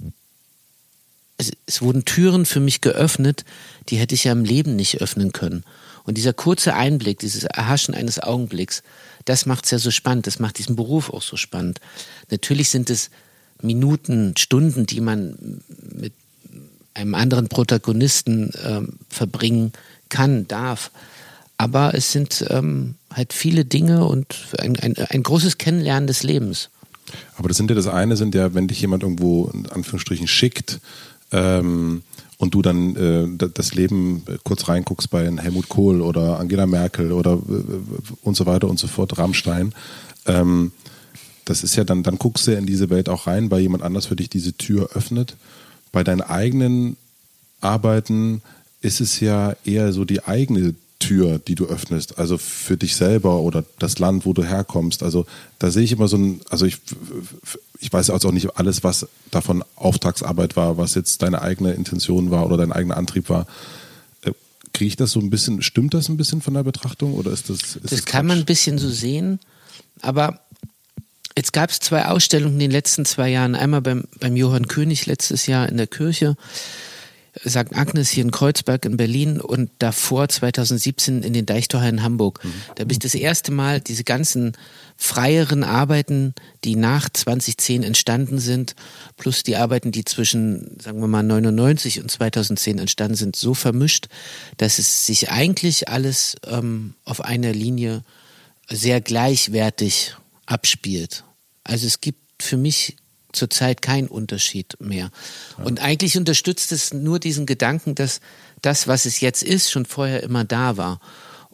es, 1.39 1.53
es 1.67 1.81
wurden 1.81 2.05
Türen 2.05 2.45
für 2.45 2.61
mich 2.61 2.81
geöffnet, 2.81 3.45
die 3.89 3.97
hätte 3.97 4.15
ich 4.15 4.25
ja 4.25 4.33
im 4.33 4.45
Leben 4.45 4.77
nicht 4.77 5.01
öffnen 5.01 5.33
können. 5.33 5.65
Und 6.05 6.19
dieser 6.19 6.33
kurze 6.33 6.75
Einblick, 6.75 7.19
dieses 7.21 7.45
Erhaschen 7.45 7.95
eines 7.95 8.21
Augenblicks, 8.21 8.83
das 9.25 9.47
macht 9.47 9.65
es 9.65 9.71
ja 9.71 9.79
so 9.79 9.91
spannend, 9.91 10.27
das 10.27 10.39
macht 10.39 10.59
diesen 10.59 10.75
Beruf 10.75 11.11
auch 11.11 11.23
so 11.23 11.37
spannend. 11.37 11.81
Natürlich 12.31 12.71
sind 12.71 12.91
es 12.91 13.11
Minuten, 13.63 14.35
Stunden, 14.37 14.87
die 14.87 15.01
man 15.01 15.63
mit 15.93 16.13
einem 16.95 17.15
anderen 17.15 17.49
Protagonisten 17.49 18.51
ähm, 18.65 18.99
verbringen 19.09 19.73
kann, 20.09 20.49
darf. 20.49 20.91
Aber 21.59 21.95
es 21.95 22.13
sind 22.13 22.45
ähm, 22.49 22.95
halt 23.13 23.33
viele 23.33 23.65
Dinge 23.65 24.07
und 24.07 24.35
ein, 24.59 24.77
ein, 24.79 24.95
ein 24.97 25.23
großes 25.23 25.59
Kennenlernen 25.59 26.07
des 26.07 26.23
Lebens. 26.23 26.71
Aber 27.37 27.49
das 27.49 27.57
sind 27.57 27.71
ja 27.71 27.77
das 27.77 27.89
eine, 27.89 28.17
sind 28.17 28.35
ja, 28.35 28.55
wenn 28.55 28.69
dich 28.69 28.81
jemand 28.81 29.03
irgendwo 29.03 29.51
in 29.53 29.67
Anführungsstrichen 29.67 30.29
schickt, 30.29 30.81
ähm, 31.33 32.03
und 32.39 32.55
du 32.55 32.63
dann 32.63 32.97
äh, 32.97 33.49
das 33.49 33.75
Leben 33.75 34.23
kurz 34.45 34.69
reinguckst 34.69 35.11
bei 35.11 35.29
Helmut 35.37 35.69
Kohl 35.69 36.01
oder 36.01 36.39
Angela 36.39 36.67
Merkel 36.67 37.13
oder 37.13 37.33
äh, 37.33 38.23
und 38.23 38.37
so 38.37 38.47
weiter 38.47 38.69
und 38.69 38.79
so 38.79 38.87
fort, 38.87 39.19
Rammstein, 39.19 39.75
ähm, 40.27 40.73
das 41.45 41.65
ist 41.65 41.77
ja 41.77 41.85
dann, 41.85 42.03
dann 42.03 42.19
guckst 42.19 42.47
du 42.47 42.53
ja 42.53 42.59
in 42.59 42.67
diese 42.67 42.91
Welt 42.91 43.09
auch 43.09 43.27
rein, 43.27 43.51
weil 43.51 43.61
jemand 43.61 43.83
anders 43.83 44.07
für 44.07 44.17
dich 44.17 44.29
diese 44.29 44.53
Tür 44.53 44.91
öffnet. 44.95 45.37
Bei 45.93 46.05
deinen 46.05 46.21
eigenen 46.21 46.97
Arbeiten 47.61 48.43
ist 48.83 49.01
es 49.01 49.19
ja 49.19 49.57
eher 49.65 49.93
so 49.93 50.05
die 50.05 50.25
eigene 50.25 50.75
Tür, 50.99 51.39
die 51.39 51.55
du 51.55 51.67
öffnest, 51.67 52.19
also 52.19 52.39
für 52.39 52.77
dich 52.77 52.97
selber 52.97 53.41
oder 53.41 53.65
das 53.79 53.99
Land, 53.99 54.27
wo 54.27 54.33
du 54.33 54.43
herkommst. 54.43 55.03
Also 55.03 55.27
da 55.59 55.71
sehe 55.71 55.85
ich 55.85 55.93
immer 55.93 56.09
so 56.09 56.17
ein, 56.17 56.41
also 56.51 56.67
ich, 56.67 56.79
ich 57.79 57.93
weiß 57.93 58.11
also 58.11 58.29
auch 58.29 58.33
nicht 58.33 58.57
alles, 58.57 58.83
was 58.83 59.07
davon 59.31 59.65
Auftragsarbeit 59.77 60.57
war, 60.57 60.77
was 60.77 60.95
jetzt 60.95 61.23
deine 61.23 61.41
eigene 61.41 61.73
Intention 61.73 62.31
war 62.31 62.47
oder 62.47 62.57
dein 62.57 62.73
eigener 62.73 62.97
Antrieb 62.97 63.29
war. 63.29 63.47
Äh, 64.23 64.33
kriege 64.73 64.89
ich 64.89 64.97
das 64.97 65.13
so 65.13 65.21
ein 65.21 65.31
bisschen, 65.31 65.63
stimmt 65.63 65.95
das 65.95 66.09
ein 66.09 66.17
bisschen 66.17 66.41
von 66.41 66.55
der 66.55 66.65
Betrachtung 66.65 67.15
oder 67.15 67.31
ist 67.31 67.49
das? 67.49 67.63
Ist 67.63 67.79
das, 67.83 67.91
das 67.91 68.05
kann 68.05 68.27
man 68.27 68.39
ein 68.39 68.45
bisschen 68.45 68.79
so 68.79 68.91
sehen, 68.91 69.39
aber 70.03 70.41
jetzt 71.37 71.53
gab 71.53 71.71
es 71.71 71.79
zwei 71.79 72.07
Ausstellungen 72.07 72.55
in 72.55 72.61
den 72.61 72.71
letzten 72.73 73.05
zwei 73.05 73.29
Jahren. 73.29 73.55
Einmal 73.55 73.83
beim, 73.83 74.05
beim 74.19 74.35
Johann 74.35 74.67
König 74.67 75.07
letztes 75.07 75.47
Jahr 75.47 75.69
in 75.69 75.77
der 75.77 75.87
Kirche 75.87 76.37
St. 77.47 77.75
Agnes 77.75 78.11
hier 78.11 78.25
in 78.25 78.31
Kreuzberg 78.31 78.85
in 78.85 78.97
Berlin 78.97 79.41
und 79.41 79.71
davor 79.79 80.29
2017 80.29 81.23
in 81.23 81.33
den 81.33 81.47
Deichtorhallen 81.47 81.99
in 81.99 82.03
Hamburg. 82.03 82.45
Mhm. 82.45 82.53
Da 82.75 82.83
habe 82.83 82.93
ich 82.93 82.99
das 82.99 83.15
erste 83.15 83.53
Mal 83.53 83.81
diese 83.81 84.05
ganzen 84.05 84.57
freieren 84.97 85.65
Arbeiten, 85.65 86.35
die 86.65 86.77
nach 86.77 87.09
2010 87.09 87.83
entstanden 87.83 88.39
sind, 88.39 88.75
plus 89.17 89.43
die 89.43 89.57
Arbeiten, 89.57 89.93
die 89.93 90.05
zwischen, 90.05 90.79
sagen 90.81 91.01
wir 91.01 91.09
mal, 91.09 91.23
99 91.23 92.01
und 92.01 92.11
2010 92.11 92.79
entstanden 92.79 93.17
sind, 93.17 93.37
so 93.37 93.55
vermischt, 93.55 94.09
dass 94.57 94.79
es 94.79 95.07
sich 95.07 95.31
eigentlich 95.31 95.89
alles 95.89 96.37
ähm, 96.47 96.95
auf 97.05 97.21
einer 97.21 97.53
Linie 97.53 98.03
sehr 98.69 99.01
gleichwertig 99.01 100.17
abspielt. 100.47 101.25
Also 101.65 101.87
es 101.87 102.01
gibt 102.01 102.43
für 102.43 102.57
mich 102.57 102.97
zurzeit 103.33 103.83
kein 103.83 104.09
Unterschied 104.09 104.77
mehr. 104.81 105.11
Ja. 105.59 105.65
Und 105.65 105.81
eigentlich 105.81 106.17
unterstützt 106.17 106.73
es 106.73 106.93
nur 106.93 107.19
diesen 107.19 107.47
Gedanken, 107.47 107.95
dass 107.95 108.21
das, 108.63 108.89
was 108.89 109.05
es 109.05 109.21
jetzt 109.21 109.43
ist, 109.43 109.71
schon 109.71 109.87
vorher 109.87 110.23
immer 110.23 110.45
da 110.45 110.77
war. 110.77 111.01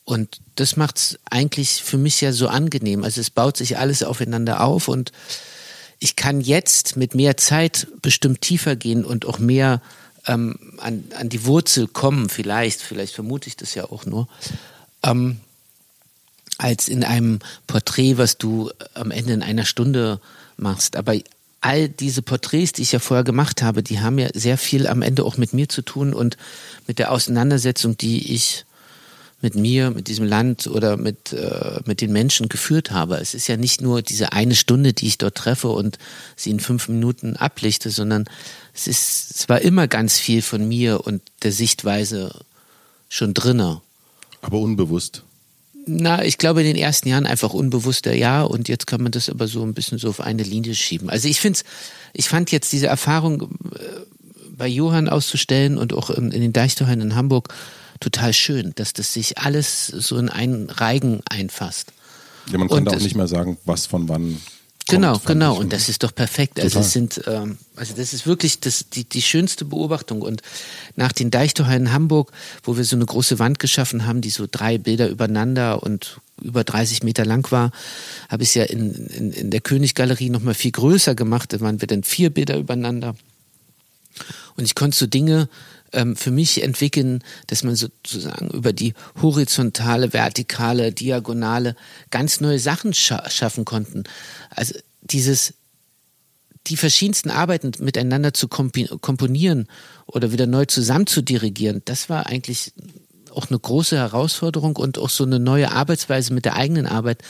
Und 0.04 0.40
das 0.56 0.76
macht 0.76 0.98
es 0.98 1.18
eigentlich 1.28 1.82
für 1.82 1.98
mich 1.98 2.20
ja 2.20 2.32
so 2.32 2.48
angenehm. 2.48 3.04
Also 3.04 3.20
es 3.20 3.30
baut 3.30 3.56
sich 3.56 3.78
alles 3.78 4.02
aufeinander 4.02 4.62
auf 4.62 4.88
und 4.88 5.12
ich 5.98 6.16
kann 6.16 6.40
jetzt 6.40 6.96
mit 6.96 7.14
mehr 7.14 7.36
Zeit 7.36 7.86
bestimmt 8.02 8.42
tiefer 8.42 8.76
gehen 8.76 9.04
und 9.04 9.26
auch 9.26 9.38
mehr 9.38 9.80
ähm, 10.26 10.58
an, 10.78 11.04
an 11.18 11.28
die 11.28 11.44
Wurzel 11.46 11.86
kommen, 11.88 12.28
vielleicht, 12.28 12.82
vielleicht 12.82 13.14
vermute 13.14 13.48
ich 13.48 13.56
das 13.56 13.74
ja 13.74 13.84
auch 13.84 14.04
nur, 14.04 14.28
ähm, 15.02 15.40
als 16.58 16.88
in 16.88 17.04
einem 17.04 17.40
Porträt, 17.66 18.18
was 18.18 18.38
du 18.38 18.70
am 18.92 19.10
Ende 19.10 19.32
in 19.32 19.42
einer 19.42 19.64
Stunde 19.64 20.20
machst. 20.56 20.96
Aber 20.96 21.14
all 21.64 21.88
diese 21.88 22.20
Porträts, 22.20 22.72
die 22.72 22.82
ich 22.82 22.92
ja 22.92 22.98
vorher 22.98 23.24
gemacht 23.24 23.62
habe, 23.62 23.82
die 23.82 24.00
haben 24.00 24.18
ja 24.18 24.28
sehr 24.34 24.58
viel 24.58 24.86
am 24.86 25.00
Ende 25.00 25.24
auch 25.24 25.38
mit 25.38 25.54
mir 25.54 25.66
zu 25.66 25.80
tun 25.80 26.12
und 26.12 26.36
mit 26.86 26.98
der 26.98 27.10
Auseinandersetzung, 27.10 27.96
die 27.96 28.34
ich 28.34 28.66
mit 29.40 29.54
mir, 29.54 29.90
mit 29.90 30.08
diesem 30.08 30.26
Land 30.26 30.66
oder 30.66 30.98
mit, 30.98 31.32
äh, 31.32 31.80
mit 31.86 32.02
den 32.02 32.12
Menschen 32.12 32.50
geführt 32.50 32.90
habe. 32.90 33.16
Es 33.16 33.32
ist 33.32 33.46
ja 33.46 33.56
nicht 33.56 33.80
nur 33.80 34.02
diese 34.02 34.32
eine 34.32 34.54
Stunde, 34.54 34.92
die 34.92 35.06
ich 35.06 35.16
dort 35.16 35.36
treffe 35.36 35.68
und 35.68 35.98
sie 36.36 36.50
in 36.50 36.60
fünf 36.60 36.88
Minuten 36.88 37.36
ablichte, 37.36 37.88
sondern 37.90 38.24
es 38.74 38.86
ist, 38.86 39.34
es 39.34 39.48
war 39.48 39.62
immer 39.62 39.88
ganz 39.88 40.18
viel 40.18 40.42
von 40.42 40.68
mir 40.68 41.06
und 41.06 41.22
der 41.42 41.52
Sichtweise 41.52 42.40
schon 43.08 43.32
drinne. 43.32 43.80
Aber 44.42 44.58
unbewusst. 44.58 45.22
Na, 45.86 46.24
ich 46.24 46.38
glaube 46.38 46.60
in 46.60 46.66
den 46.66 46.76
ersten 46.76 47.08
Jahren 47.08 47.26
einfach 47.26 47.52
unbewusster, 47.52 48.14
ja, 48.14 48.42
und 48.42 48.68
jetzt 48.68 48.86
kann 48.86 49.02
man 49.02 49.12
das 49.12 49.28
aber 49.28 49.48
so 49.48 49.62
ein 49.62 49.74
bisschen 49.74 49.98
so 49.98 50.08
auf 50.08 50.20
eine 50.20 50.42
Linie 50.42 50.74
schieben. 50.74 51.10
Also 51.10 51.28
ich 51.28 51.40
finde 51.40 51.60
ich 52.12 52.28
fand 52.28 52.50
jetzt 52.52 52.72
diese 52.72 52.86
Erfahrung 52.86 53.42
äh, 53.42 53.46
bei 54.56 54.68
Johann 54.68 55.08
auszustellen 55.08 55.76
und 55.78 55.92
auch 55.92 56.10
in, 56.10 56.30
den 56.30 56.52
Deichtorhallen 56.52 57.00
in 57.00 57.14
Hamburg 57.16 57.52
total 58.00 58.32
schön, 58.32 58.72
dass 58.76 58.92
das 58.92 59.12
sich 59.12 59.38
alles 59.38 59.86
so 59.86 60.16
in 60.16 60.28
einen 60.28 60.70
Reigen 60.70 61.20
einfasst. 61.28 61.92
Ja, 62.50 62.58
man 62.58 62.68
kann 62.68 62.84
da 62.84 62.92
auch 62.92 63.00
nicht 63.00 63.16
mehr 63.16 63.28
sagen, 63.28 63.58
was 63.64 63.86
von 63.86 64.08
wann 64.08 64.38
Genau, 64.88 65.12
kommt, 65.12 65.26
genau. 65.26 65.56
Und 65.56 65.72
das 65.72 65.88
ist 65.88 66.02
doch 66.02 66.14
perfekt. 66.14 66.60
Also 66.60 66.80
Total. 66.80 66.82
es 66.82 66.92
sind, 66.92 67.20
ähm, 67.26 67.58
also 67.74 67.94
das 67.94 68.12
ist 68.12 68.26
wirklich 68.26 68.60
das, 68.60 68.88
die, 68.90 69.04
die 69.04 69.22
schönste 69.22 69.64
Beobachtung. 69.64 70.20
Und 70.20 70.42
nach 70.96 71.12
den 71.12 71.30
Deichtorhallen 71.30 71.86
in 71.86 71.92
Hamburg, 71.92 72.32
wo 72.62 72.76
wir 72.76 72.84
so 72.84 72.96
eine 72.96 73.06
große 73.06 73.38
Wand 73.38 73.58
geschaffen 73.58 74.06
haben, 74.06 74.20
die 74.20 74.30
so 74.30 74.46
drei 74.50 74.76
Bilder 74.76 75.08
übereinander 75.08 75.82
und 75.82 76.20
über 76.42 76.64
30 76.64 77.02
Meter 77.02 77.24
lang 77.24 77.50
war, 77.50 77.72
habe 78.28 78.42
ich 78.42 78.50
es 78.50 78.54
ja 78.54 78.64
in, 78.64 78.92
in, 78.92 79.32
in 79.32 79.50
der 79.50 79.60
Königgalerie 79.60 80.28
nochmal 80.28 80.54
viel 80.54 80.72
größer 80.72 81.14
gemacht. 81.14 81.52
Da 81.54 81.60
waren 81.60 81.80
wir 81.80 81.88
dann 81.88 82.02
vier 82.02 82.28
Bilder 82.28 82.58
übereinander. 82.58 83.16
Und 84.56 84.64
ich 84.64 84.74
konnte 84.74 84.96
so 84.96 85.06
Dinge 85.06 85.48
ähm, 85.94 86.16
für 86.16 86.30
mich 86.30 86.62
entwickeln, 86.62 87.22
dass 87.46 87.64
man 87.64 87.76
sozusagen 87.76 88.48
über 88.50 88.72
die 88.72 88.94
horizontale, 89.20 90.12
vertikale, 90.12 90.92
diagonale 90.92 91.76
ganz 92.10 92.40
neue 92.40 92.58
Sachen 92.58 92.94
scha 92.94 93.28
schaffen 93.30 93.64
konnten. 93.64 94.04
Also 94.50 94.74
dieses 95.02 95.54
die 96.66 96.76
verschiedensten 96.76 97.30
Arbeiten 97.30 97.72
miteinander 97.80 98.32
zu 98.32 98.48
komponieren 98.48 99.68
oder 100.06 100.32
wieder 100.32 100.46
neu 100.46 100.64
zusammenzudirigieren, 100.64 101.82
das 101.84 102.08
war 102.08 102.26
eigentlich 102.26 102.72
auch 103.34 103.50
eine 103.50 103.58
große 103.58 103.96
Herausforderung 103.96 104.76
und 104.76 104.98
auch 104.98 105.10
so 105.10 105.24
eine 105.24 105.38
neue 105.38 105.72
Arbeitsweise 105.72 106.32
mit 106.32 106.44
der 106.44 106.56
eigenen 106.56 106.86
Arbeit. 106.86 107.22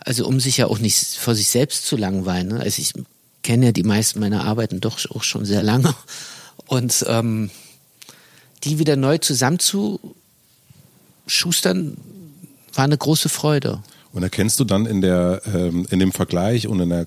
Also 0.00 0.26
um 0.26 0.38
sich 0.40 0.58
ja 0.58 0.66
auch 0.66 0.78
nicht 0.78 1.16
vor 1.16 1.34
sich 1.34 1.48
selbst 1.48 1.86
zu 1.86 1.96
langweilen. 1.96 2.48
Ne? 2.48 2.60
Also 2.60 2.82
ich 2.82 2.92
kenne 3.42 3.66
ja 3.66 3.72
die 3.72 3.82
meisten 3.84 4.20
meiner 4.20 4.44
Arbeiten 4.44 4.80
doch 4.80 4.98
auch 5.10 5.22
schon 5.22 5.44
sehr 5.44 5.62
lange. 5.62 5.94
Und 6.66 7.04
ähm, 7.08 7.50
die 8.64 8.78
wieder 8.78 8.96
neu 8.96 9.18
zusammenzuschustern, 9.18 11.96
war 12.74 12.84
eine 12.84 12.98
große 12.98 13.28
Freude. 13.28 13.82
Und 14.12 14.22
erkennst 14.22 14.58
du 14.60 14.64
dann 14.64 14.86
in 14.86 15.00
der 15.00 15.42
ähm, 15.52 15.86
in 15.90 15.98
dem 15.98 16.12
Vergleich 16.12 16.66
und 16.66 16.80
in 16.80 16.88
der 16.88 17.06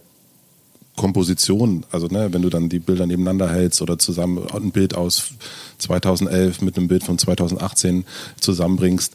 Komposition, 0.96 1.86
also 1.92 2.08
ne, 2.08 2.32
wenn 2.32 2.42
du 2.42 2.50
dann 2.50 2.70
die 2.70 2.80
Bilder 2.80 3.08
nebeneinander 3.08 3.50
hältst 3.50 3.82
oder 3.82 3.98
zusammen 3.98 4.46
ein 4.54 4.72
Bild 4.72 4.96
aus 4.96 5.32
2011 5.80 6.62
mit 6.62 6.78
einem 6.78 6.88
Bild 6.88 7.04
von 7.04 7.18
2018 7.18 8.06
zusammenbringst, 8.40 9.14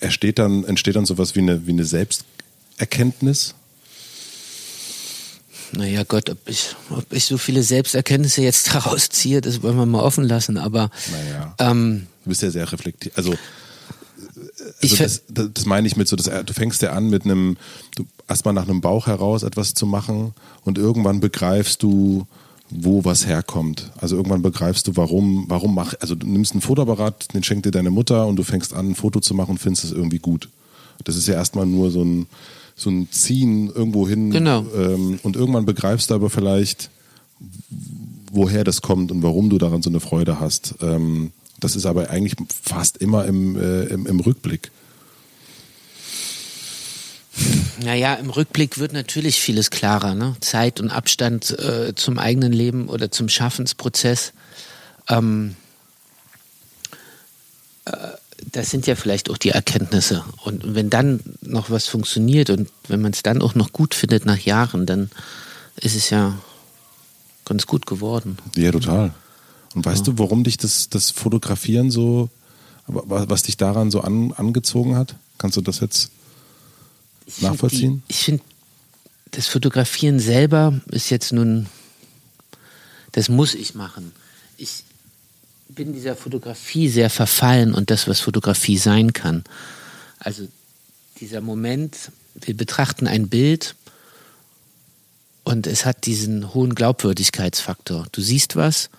entsteht 0.00 0.38
dann 0.38 0.64
entsteht 0.64 0.96
dann 0.96 1.04
sowas 1.04 1.34
wie 1.34 1.40
eine 1.40 1.66
wie 1.66 1.72
eine 1.72 1.84
Selbsterkenntnis? 1.84 3.54
Naja, 5.72 6.02
Gott, 6.04 6.30
ob 6.30 6.38
ich, 6.48 6.74
ob 6.90 7.12
ich 7.12 7.24
so 7.26 7.36
viele 7.38 7.62
Selbsterkenntnisse 7.62 8.42
jetzt 8.42 8.68
daraus 8.74 9.08
ziehe, 9.08 9.40
das 9.40 9.62
wollen 9.62 9.76
wir 9.76 9.86
mal 9.86 10.02
offen 10.02 10.24
lassen, 10.24 10.56
aber. 10.56 10.90
Naja. 11.10 11.54
Ähm, 11.58 12.06
du 12.24 12.30
bist 12.30 12.42
ja 12.42 12.50
sehr 12.50 12.70
reflektiert. 12.70 13.16
Also, 13.16 13.30
also 13.32 13.38
Ich 14.80 14.96
ver- 14.96 15.04
das, 15.04 15.22
das, 15.28 15.48
das 15.54 15.66
meine 15.66 15.86
ich 15.86 15.96
mit 15.96 16.08
so, 16.08 16.16
dass, 16.16 16.26
du 16.44 16.52
fängst 16.52 16.82
ja 16.82 16.92
an 16.92 17.08
mit 17.10 17.24
einem, 17.24 17.56
du 17.96 18.06
erstmal 18.28 18.54
nach 18.54 18.68
einem 18.68 18.80
Bauch 18.80 19.06
heraus 19.06 19.42
etwas 19.42 19.74
zu 19.74 19.86
machen 19.86 20.34
und 20.64 20.78
irgendwann 20.78 21.20
begreifst 21.20 21.82
du, 21.82 22.26
wo 22.70 23.04
was 23.04 23.26
herkommt. 23.26 23.90
Also 23.98 24.16
irgendwann 24.16 24.42
begreifst 24.42 24.86
du, 24.88 24.96
warum, 24.96 25.46
warum 25.48 25.74
mach, 25.74 25.94
also 26.00 26.14
du 26.14 26.26
nimmst 26.26 26.52
einen 26.52 26.60
Fotoapparat, 26.60 27.32
den 27.34 27.42
schenkt 27.42 27.66
dir 27.66 27.70
deine 27.70 27.90
Mutter 27.90 28.26
und 28.26 28.36
du 28.36 28.42
fängst 28.42 28.74
an, 28.74 28.90
ein 28.90 28.94
Foto 28.94 29.20
zu 29.20 29.34
machen 29.34 29.52
und 29.52 29.58
findest 29.58 29.84
es 29.84 29.92
irgendwie 29.92 30.18
gut. 30.18 30.48
Das 31.04 31.16
ist 31.16 31.28
ja 31.28 31.34
erstmal 31.34 31.64
nur 31.64 31.90
so 31.90 32.02
ein, 32.04 32.26
so 32.78 32.90
ein 32.90 33.10
Ziehen 33.10 33.70
irgendwo 33.70 34.08
hin. 34.08 34.30
Genau. 34.30 34.64
Ähm, 34.74 35.18
und 35.22 35.36
irgendwann 35.36 35.66
begreifst 35.66 36.10
du 36.10 36.14
aber 36.14 36.30
vielleicht, 36.30 36.90
woher 38.32 38.64
das 38.64 38.80
kommt 38.80 39.10
und 39.10 39.22
warum 39.22 39.50
du 39.50 39.58
daran 39.58 39.82
so 39.82 39.90
eine 39.90 40.00
Freude 40.00 40.40
hast. 40.40 40.76
Ähm, 40.80 41.32
das 41.60 41.74
ist 41.74 41.86
aber 41.86 42.10
eigentlich 42.10 42.36
fast 42.62 42.98
immer 42.98 43.26
im, 43.26 43.56
äh, 43.56 43.84
im, 43.86 44.06
im 44.06 44.20
Rückblick. 44.20 44.70
Naja, 47.82 48.14
im 48.14 48.30
Rückblick 48.30 48.78
wird 48.78 48.92
natürlich 48.92 49.40
vieles 49.40 49.70
klarer. 49.70 50.14
Ne? 50.14 50.36
Zeit 50.40 50.80
und 50.80 50.90
Abstand 50.90 51.58
äh, 51.58 51.94
zum 51.94 52.18
eigenen 52.18 52.52
Leben 52.52 52.88
oder 52.88 53.10
zum 53.10 53.28
Schaffensprozess. 53.28 54.32
Ähm, 55.08 55.56
äh, 57.84 57.92
das 58.52 58.70
sind 58.70 58.86
ja 58.86 58.94
vielleicht 58.94 59.30
auch 59.30 59.36
die 59.38 59.50
Erkenntnisse. 59.50 60.24
Und 60.44 60.74
wenn 60.74 60.90
dann 60.90 61.20
noch 61.42 61.70
was 61.70 61.86
funktioniert 61.88 62.50
und 62.50 62.68
wenn 62.86 63.00
man 63.00 63.12
es 63.12 63.22
dann 63.22 63.42
auch 63.42 63.54
noch 63.54 63.72
gut 63.72 63.94
findet 63.94 64.24
nach 64.26 64.38
Jahren, 64.38 64.86
dann 64.86 65.10
ist 65.76 65.96
es 65.96 66.10
ja 66.10 66.38
ganz 67.44 67.66
gut 67.66 67.86
geworden. 67.86 68.38
Ja, 68.56 68.70
total. 68.72 69.12
Und 69.74 69.84
weißt 69.84 70.06
du, 70.06 70.18
warum 70.18 70.44
dich 70.44 70.56
das, 70.56 70.88
das 70.88 71.10
Fotografieren 71.10 71.90
so, 71.90 72.28
wa- 72.86 73.24
was 73.28 73.42
dich 73.42 73.56
daran 73.56 73.90
so 73.90 74.00
an, 74.00 74.32
angezogen 74.32 74.96
hat? 74.96 75.14
Kannst 75.36 75.56
du 75.56 75.60
das 75.60 75.80
jetzt 75.80 76.10
nachvollziehen? 77.40 78.02
Ich 78.08 78.18
finde, 78.24 78.42
das 79.32 79.46
Fotografieren 79.46 80.18
selber 80.20 80.80
ist 80.90 81.10
jetzt 81.10 81.32
nun, 81.32 81.66
das 83.12 83.28
muss 83.28 83.54
ich 83.54 83.74
machen. 83.74 84.12
Ich 84.56 84.84
bin 85.78 85.92
dieser 85.92 86.16
Fotografie 86.16 86.88
sehr 86.88 87.08
verfallen 87.08 87.72
und 87.72 87.90
das, 87.90 88.08
was 88.08 88.18
Fotografie 88.18 88.78
sein 88.78 89.12
kann. 89.12 89.44
Also 90.18 90.48
dieser 91.20 91.40
Moment, 91.40 91.96
wir 92.34 92.56
betrachten 92.56 93.06
ein 93.06 93.28
Bild 93.28 93.76
und 95.44 95.68
es 95.68 95.84
hat 95.84 96.04
diesen 96.04 96.52
hohen 96.52 96.74
Glaubwürdigkeitsfaktor. 96.74 98.08
Du 98.10 98.20
siehst 98.20 98.56
was 98.56 98.90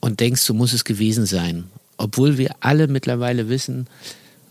und 0.00 0.20
denkst, 0.20 0.42
so 0.42 0.52
muss 0.52 0.74
es 0.74 0.84
gewesen 0.84 1.24
sein. 1.24 1.64
Obwohl 1.96 2.36
wir 2.36 2.56
alle 2.60 2.86
mittlerweile 2.86 3.48
wissen, 3.48 3.86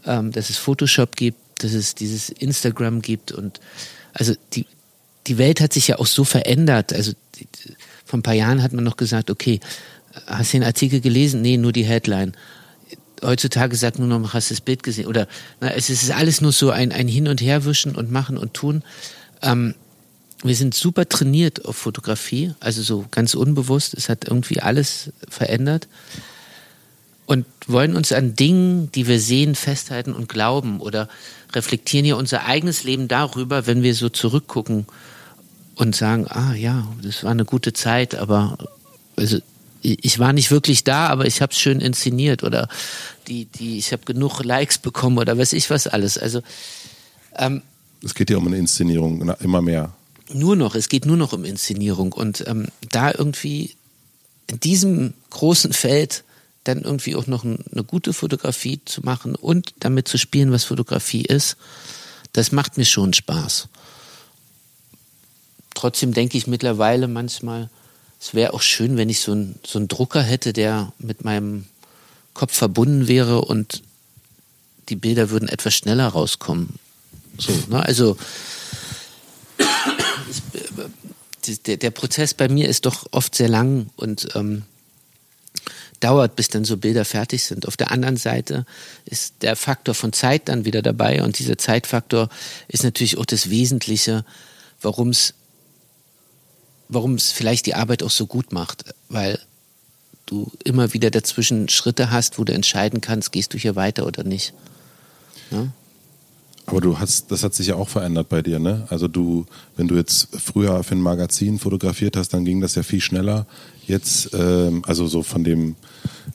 ähm, 0.05 0.31
dass 0.31 0.49
es 0.49 0.57
Photoshop 0.57 1.15
gibt, 1.15 1.63
dass 1.63 1.73
es 1.73 1.93
dieses 1.93 2.29
Instagram 2.29 3.03
gibt 3.03 3.31
und 3.31 3.59
also 4.13 4.33
die, 4.53 4.65
die 5.27 5.37
Welt 5.37 5.61
hat 5.61 5.73
sich 5.73 5.89
ja 5.89 5.99
auch 5.99 6.07
so 6.07 6.23
verändert. 6.23 6.91
Also 6.91 7.11
die, 7.35 7.47
vor 8.03 8.17
ein 8.17 8.23
paar 8.23 8.33
Jahren 8.33 8.63
hat 8.63 8.73
man 8.73 8.83
noch 8.83 8.97
gesagt, 8.97 9.29
okay, 9.29 9.59
hast 10.25 10.53
du 10.53 10.57
den 10.57 10.65
Artikel 10.65 11.01
gelesen? 11.01 11.41
Nee, 11.41 11.57
nur 11.57 11.71
die 11.71 11.85
Headline. 11.85 12.33
Heutzutage 13.23 13.75
sagt 13.75 13.99
nur 13.99 14.07
noch, 14.07 14.33
hast 14.33 14.49
du 14.49 14.53
das 14.53 14.61
Bild 14.61 14.83
gesehen? 14.83 15.07
Oder 15.07 15.27
na, 15.59 15.71
es 15.71 15.89
ist 15.89 16.11
alles 16.11 16.41
nur 16.41 16.51
so 16.51 16.71
ein, 16.71 16.91
ein 16.91 17.07
Hin- 17.07 17.27
und 17.27 17.41
Herwischen 17.41 17.95
und 17.95 18.11
Machen 18.11 18.37
und 18.37 18.53
Tun. 18.53 18.83
Ähm, 19.41 19.75
wir 20.41 20.55
sind 20.55 20.73
super 20.73 21.07
trainiert 21.09 21.65
auf 21.65 21.75
Fotografie, 21.75 22.53
also 22.61 22.81
so 22.81 23.05
ganz 23.11 23.33
unbewusst. 23.33 23.93
Es 23.93 24.07
hat 24.07 24.25
irgendwie 24.25 24.61
alles 24.61 25.11
verändert 25.27 25.89
und 27.25 27.45
wollen 27.67 27.95
uns 27.95 28.11
an 28.11 28.35
Dingen, 28.35 28.89
die 28.93 29.05
wir 29.05 29.19
sehen, 29.19 29.53
festhalten 29.53 30.13
und 30.13 30.29
glauben 30.29 30.79
oder 30.79 31.09
reflektieren 31.53 32.05
hier 32.05 32.17
unser 32.17 32.45
eigenes 32.45 32.85
Leben 32.85 33.07
darüber, 33.07 33.67
wenn 33.67 33.83
wir 33.83 33.93
so 33.93 34.09
zurückgucken 34.09 34.87
und 35.75 35.95
sagen, 35.95 36.25
ah 36.27 36.53
ja, 36.55 36.87
das 37.03 37.23
war 37.23 37.31
eine 37.31 37.45
gute 37.45 37.73
Zeit, 37.73 38.15
aber 38.15 38.57
also 39.15 39.39
ich 39.81 40.19
war 40.19 40.33
nicht 40.33 40.51
wirklich 40.51 40.83
da, 40.83 41.07
aber 41.07 41.25
ich 41.25 41.41
habe 41.41 41.53
es 41.53 41.59
schön 41.59 41.79
inszeniert 41.79 42.43
oder 42.43 42.67
die, 43.27 43.45
die, 43.45 43.77
ich 43.77 43.91
habe 43.91 44.03
genug 44.05 44.43
Likes 44.43 44.77
bekommen 44.77 45.17
oder 45.17 45.37
weiß 45.37 45.53
ich 45.53 45.69
was 45.69 45.87
alles. 45.87 46.17
Also 46.17 46.41
ähm, 47.37 47.61
Es 48.03 48.13
geht 48.13 48.29
ja 48.29 48.37
um 48.37 48.47
eine 48.47 48.57
Inszenierung, 48.57 49.33
immer 49.39 49.61
mehr. 49.61 49.93
nur 50.33 50.55
noch, 50.55 50.75
es 50.75 50.89
geht 50.89 51.05
nur 51.05 51.17
noch 51.17 51.33
um 51.33 51.45
Inszenierung 51.45 52.11
und 52.13 52.43
ähm, 52.47 52.67
da 52.91 53.11
irgendwie 53.11 53.75
in 54.47 54.59
diesem 54.59 55.13
großen 55.29 55.73
Feld 55.73 56.23
dann 56.63 56.81
irgendwie 56.81 57.15
auch 57.15 57.27
noch 57.27 57.43
ein, 57.43 57.63
eine 57.71 57.83
gute 57.83 58.13
Fotografie 58.13 58.81
zu 58.83 59.01
machen 59.01 59.35
und 59.35 59.73
damit 59.79 60.07
zu 60.07 60.17
spielen, 60.17 60.51
was 60.51 60.65
Fotografie 60.65 61.23
ist, 61.23 61.55
das 62.33 62.51
macht 62.51 62.77
mir 62.77 62.85
schon 62.85 63.13
Spaß. 63.13 63.69
Trotzdem 65.73 66.13
denke 66.13 66.37
ich 66.37 66.47
mittlerweile 66.47 67.07
manchmal, 67.07 67.69
es 68.19 68.33
wäre 68.33 68.53
auch 68.53 68.61
schön, 68.61 68.97
wenn 68.97 69.09
ich 69.09 69.21
so, 69.21 69.33
ein, 69.33 69.55
so 69.65 69.79
einen 69.79 69.87
Drucker 69.87 70.21
hätte, 70.21 70.53
der 70.53 70.91
mit 70.99 71.23
meinem 71.23 71.65
Kopf 72.33 72.53
verbunden 72.53 73.07
wäre 73.07 73.41
und 73.41 73.81
die 74.89 74.95
Bilder 74.95 75.29
würden 75.29 75.47
etwas 75.47 75.73
schneller 75.73 76.07
rauskommen. 76.07 76.79
So, 77.37 77.53
ne? 77.69 77.81
Also 77.81 78.17
ich, 81.45 81.61
der, 81.63 81.77
der 81.77 81.91
Prozess 81.91 82.33
bei 82.33 82.49
mir 82.49 82.67
ist 82.67 82.85
doch 82.85 83.07
oft 83.11 83.33
sehr 83.35 83.49
lang 83.49 83.89
und 83.95 84.35
ähm, 84.35 84.63
dauert, 85.99 86.35
bis 86.35 86.49
dann 86.49 86.65
so 86.65 86.77
Bilder 86.77 87.05
fertig 87.05 87.43
sind. 87.43 87.67
Auf 87.67 87.77
der 87.77 87.91
anderen 87.91 88.17
Seite 88.17 88.65
ist 89.05 89.35
der 89.41 89.55
Faktor 89.55 89.95
von 89.95 90.13
Zeit 90.13 90.47
dann 90.49 90.65
wieder 90.65 90.81
dabei 90.81 91.23
und 91.23 91.39
dieser 91.39 91.57
Zeitfaktor 91.57 92.29
ist 92.67 92.83
natürlich 92.83 93.17
auch 93.17 93.25
das 93.25 93.49
Wesentliche, 93.49 94.25
warum 94.81 95.09
es 95.09 95.33
warum 96.89 97.15
es 97.15 97.31
vielleicht 97.31 97.65
die 97.65 97.75
Arbeit 97.75 98.03
auch 98.03 98.09
so 98.09 98.25
gut 98.25 98.51
macht, 98.51 98.83
weil 99.07 99.39
du 100.25 100.51
immer 100.63 100.93
wieder 100.93 101.09
dazwischen 101.09 101.69
Schritte 101.69 102.11
hast, 102.11 102.37
wo 102.37 102.43
du 102.43 102.53
entscheiden 102.53 103.01
kannst, 103.01 103.31
gehst 103.31 103.53
du 103.53 103.57
hier 103.57 103.75
weiter 103.75 104.05
oder 104.05 104.23
nicht. 104.23 104.53
Ja? 105.51 105.67
Aber 106.65 106.81
du 106.81 106.99
hast, 106.99 107.31
das 107.31 107.43
hat 107.43 107.55
sich 107.55 107.67
ja 107.67 107.75
auch 107.75 107.89
verändert 107.89 108.29
bei 108.29 108.43
dir, 108.43 108.59
ne? 108.59 108.85
Also 108.89 109.07
du, 109.07 109.47
wenn 109.75 109.87
du 109.87 109.95
jetzt 109.95 110.27
früher 110.39 110.83
für 110.83 110.93
ein 110.93 111.01
Magazin 111.01 111.57
fotografiert 111.57 112.15
hast, 112.15 112.29
dann 112.29 112.45
ging 112.45 112.61
das 112.61 112.75
ja 112.75 112.83
viel 112.83 113.01
schneller. 113.01 113.47
Jetzt, 113.87 114.29
ähm, 114.33 114.83
also 114.85 115.07
so 115.07 115.23
von 115.23 115.43
dem, 115.43 115.75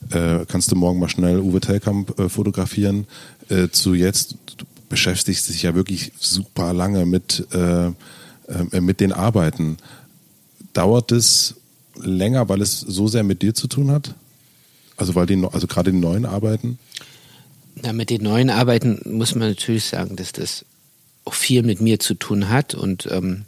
äh, 0.09 0.45
kannst 0.45 0.71
du 0.73 0.75
morgen 0.75 0.99
mal 0.99 1.07
schnell 1.07 1.39
Uwe 1.39 1.61
Tellkamp 1.61 2.19
äh, 2.19 2.27
fotografieren, 2.27 3.07
äh, 3.47 3.69
zu 3.69 3.93
jetzt, 3.93 4.35
du 4.57 4.65
beschäftigst 4.89 5.47
dich 5.47 5.63
ja 5.63 5.73
wirklich 5.73 6.11
super 6.19 6.73
lange 6.73 7.05
mit, 7.05 7.47
äh, 7.53 7.87
äh, 7.87 8.81
mit 8.81 8.99
den 8.99 9.13
Arbeiten. 9.13 9.77
Dauert 10.75 11.11
es 11.13 11.55
länger, 11.95 12.49
weil 12.49 12.61
es 12.61 12.81
so 12.81 13.07
sehr 13.07 13.23
mit 13.23 13.41
dir 13.41 13.55
zu 13.55 13.67
tun 13.67 13.89
hat? 13.89 14.13
Also 14.97 15.15
weil 15.15 15.25
die, 15.25 15.41
also 15.51 15.67
gerade 15.67 15.91
die 15.91 15.97
neuen 15.97 16.25
Arbeiten? 16.25 16.77
Na, 17.75 17.93
mit 17.93 18.09
den 18.09 18.23
neuen 18.23 18.49
Arbeiten 18.49 18.99
muss 19.05 19.35
man 19.35 19.49
natürlich 19.49 19.85
sagen, 19.85 20.17
dass 20.17 20.33
das 20.33 20.65
auch 21.23 21.33
viel 21.33 21.63
mit 21.63 21.79
mir 21.79 21.99
zu 21.99 22.13
tun 22.13 22.49
hat 22.49 22.75
und 22.75 23.07
ähm, 23.09 23.45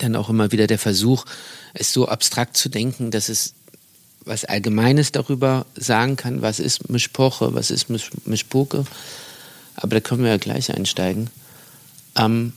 dann 0.00 0.16
auch 0.16 0.28
immer 0.28 0.52
wieder 0.52 0.66
der 0.66 0.78
Versuch, 0.78 1.24
es 1.74 1.92
so 1.92 2.08
abstrakt 2.08 2.56
zu 2.56 2.68
denken, 2.68 3.12
dass 3.12 3.28
es 3.28 3.54
was 4.24 4.44
Allgemeines 4.44 5.12
darüber 5.12 5.64
sagen 5.76 6.16
kann, 6.16 6.42
was 6.42 6.58
ist 6.58 6.90
Mischpoche, 6.90 7.54
was 7.54 7.70
ist 7.70 7.88
Misch 7.88 8.10
Mischpoke. 8.24 8.84
Aber 9.76 9.94
da 9.94 10.00
können 10.00 10.22
wir 10.22 10.30
ja 10.30 10.36
gleich 10.38 10.74
einsteigen. 10.74 11.30
Ähm, 12.16 12.52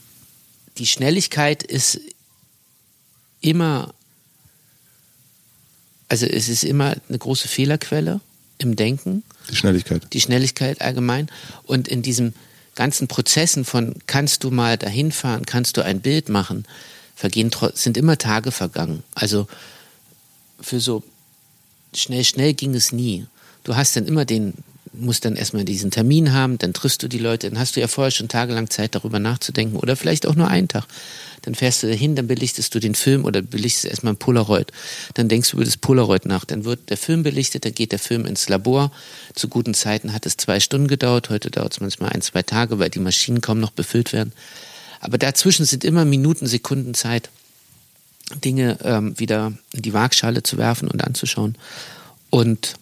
die 0.78 0.88
Schnelligkeit 0.88 1.64
ist 1.64 2.00
immer, 3.46 3.94
also 6.10 6.26
es 6.26 6.50
ist 6.50 6.64
immer 6.64 6.96
eine 7.08 7.18
große 7.18 7.48
Fehlerquelle 7.48 8.22
im 8.58 8.76
Denken. 8.76 9.24
Die 9.50 9.56
Schnelligkeit. 9.56 10.08
Die 10.14 10.22
Schnelligkeit 10.22 10.82
allgemein. 10.82 11.30
Und 11.64 11.88
in 11.88 12.02
diesen 12.02 12.34
ganzen 12.74 13.08
Prozessen 13.08 13.64
von 13.66 13.96
kannst 14.08 14.44
du 14.44 14.52
mal 14.52 14.78
dahin 14.78 15.12
fahren, 15.12 15.46
kannst 15.46 15.78
du 15.78 15.84
ein 15.84 16.02
Bild 16.02 16.30
machen, 16.30 16.66
vergehen 17.16 17.52
sind 17.74 17.98
immer 17.98 18.18
Tage 18.18 18.52
vergangen. 18.52 19.04
Also 19.14 19.48
für 20.60 20.80
so 20.80 21.04
schnell, 21.94 22.24
schnell 22.24 22.54
ging 22.54 22.76
es 22.76 22.92
nie. 22.92 23.26
Du 23.64 23.76
hast 23.76 23.96
dann 23.96 24.06
immer 24.06 24.26
den, 24.26 24.54
musst 25.00 25.26
dann 25.26 25.36
erstmal 25.36 25.66
diesen 25.66 25.92
Termin 25.92 26.34
haben, 26.34 26.58
dann 26.58 26.74
triffst 26.74 27.02
du 27.04 27.08
die 27.08 27.18
Leute, 27.18 27.50
dann 27.50 27.60
hast 27.60 27.76
du 27.76 27.80
ja 27.80 27.88
vorher 27.88 28.12
schon 28.12 28.28
tagelang 28.28 28.70
Zeit, 28.70 28.96
darüber 28.96 29.20
nachzudenken 29.20 29.78
oder 29.78 29.96
vielleicht 29.96 30.26
auch 30.28 30.36
nur 30.36 30.48
einen 30.48 30.68
Tag. 30.68 30.86
Dann 31.44 31.54
fährst 31.54 31.84
du 31.84 31.88
dahin, 31.88 32.16
dann 32.16 32.28
belichtest 32.28 32.74
du 32.74 32.80
den 32.80 32.96
Film 32.96 33.24
oder 33.24 33.42
belichtest 33.42 33.86
erstmal 33.86 34.14
ein 34.14 34.18
Polaroid. 34.18 34.72
Dann 35.14 35.30
denkst 35.30 35.52
du 35.52 35.58
über 35.58 35.66
das 35.66 35.78
Polaroid 35.78 36.26
nach. 36.26 36.44
Dann 36.44 36.66
wird 36.66 36.90
der 36.90 36.98
Film 36.98 37.22
belichtet, 37.24 37.66
dann 37.66 37.74
geht 37.74 37.92
der 37.92 38.00
Film 38.00 38.26
ins 38.26 38.50
Labor. 38.50 38.92
Zu 39.36 39.48
guten 39.48 39.76
Zeiten 39.76 40.14
hat 40.14 40.26
es 40.26 40.38
zwei 40.38 40.60
Stunden 40.60 40.88
gedauert, 40.88 41.30
heute 41.30 41.52
dauert 41.52 41.74
es 41.74 41.80
manchmal 41.80 42.10
ein, 42.12 42.22
zwei 42.22 42.42
Tage, 42.42 42.80
weil 42.80 42.90
die 42.90 43.00
Maschinen 43.00 43.42
kaum 43.42 43.60
noch 43.60 43.72
befüllt 43.72 44.12
werden. 44.12 44.34
Aber 45.02 45.20
dazwischen 45.20 45.66
sind 45.66 45.84
immer 45.84 46.04
Minuten, 46.04 46.48
Sekunden 46.48 46.96
Zeit, 46.96 47.30
Dinge 48.44 48.80
ähm, 48.84 49.20
wieder 49.20 49.54
in 49.72 49.84
die 49.84 49.94
Waagschale 49.94 50.42
zu 50.42 50.58
werfen 50.58 50.88
und 50.88 51.04
anzuschauen. 51.04 51.58
Und 52.32 52.76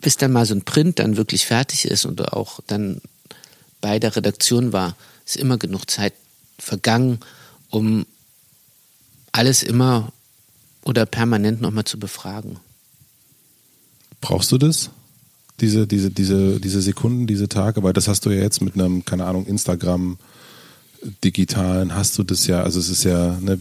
bis 0.00 0.16
dann 0.16 0.32
mal 0.32 0.46
so 0.46 0.54
ein 0.54 0.62
Print 0.62 0.98
dann 0.98 1.16
wirklich 1.16 1.46
fertig 1.46 1.84
ist 1.86 2.04
und 2.04 2.32
auch 2.32 2.60
dann 2.66 3.00
bei 3.80 3.98
der 3.98 4.16
Redaktion 4.16 4.72
war, 4.72 4.96
ist 5.24 5.36
immer 5.36 5.58
genug 5.58 5.90
Zeit 5.90 6.14
vergangen, 6.58 7.20
um 7.70 8.06
alles 9.32 9.62
immer 9.62 10.12
oder 10.82 11.04
permanent 11.04 11.60
nochmal 11.60 11.84
zu 11.84 11.98
befragen. 11.98 12.58
Brauchst 14.20 14.50
du 14.52 14.58
das? 14.58 14.90
Diese, 15.60 15.86
diese, 15.86 16.10
diese, 16.10 16.60
diese 16.60 16.82
Sekunden, 16.82 17.26
diese 17.26 17.48
Tage, 17.48 17.82
weil 17.82 17.92
das 17.92 18.08
hast 18.08 18.26
du 18.26 18.30
ja 18.30 18.42
jetzt 18.42 18.60
mit 18.60 18.74
einem, 18.74 19.04
keine 19.04 19.24
Ahnung, 19.24 19.46
Instagram, 19.46 20.18
digitalen, 21.24 21.94
hast 21.94 22.18
du 22.18 22.22
das 22.22 22.46
ja, 22.46 22.62
also 22.62 22.78
es 22.78 22.88
ist 22.88 23.04
ja, 23.04 23.38
ne, 23.40 23.58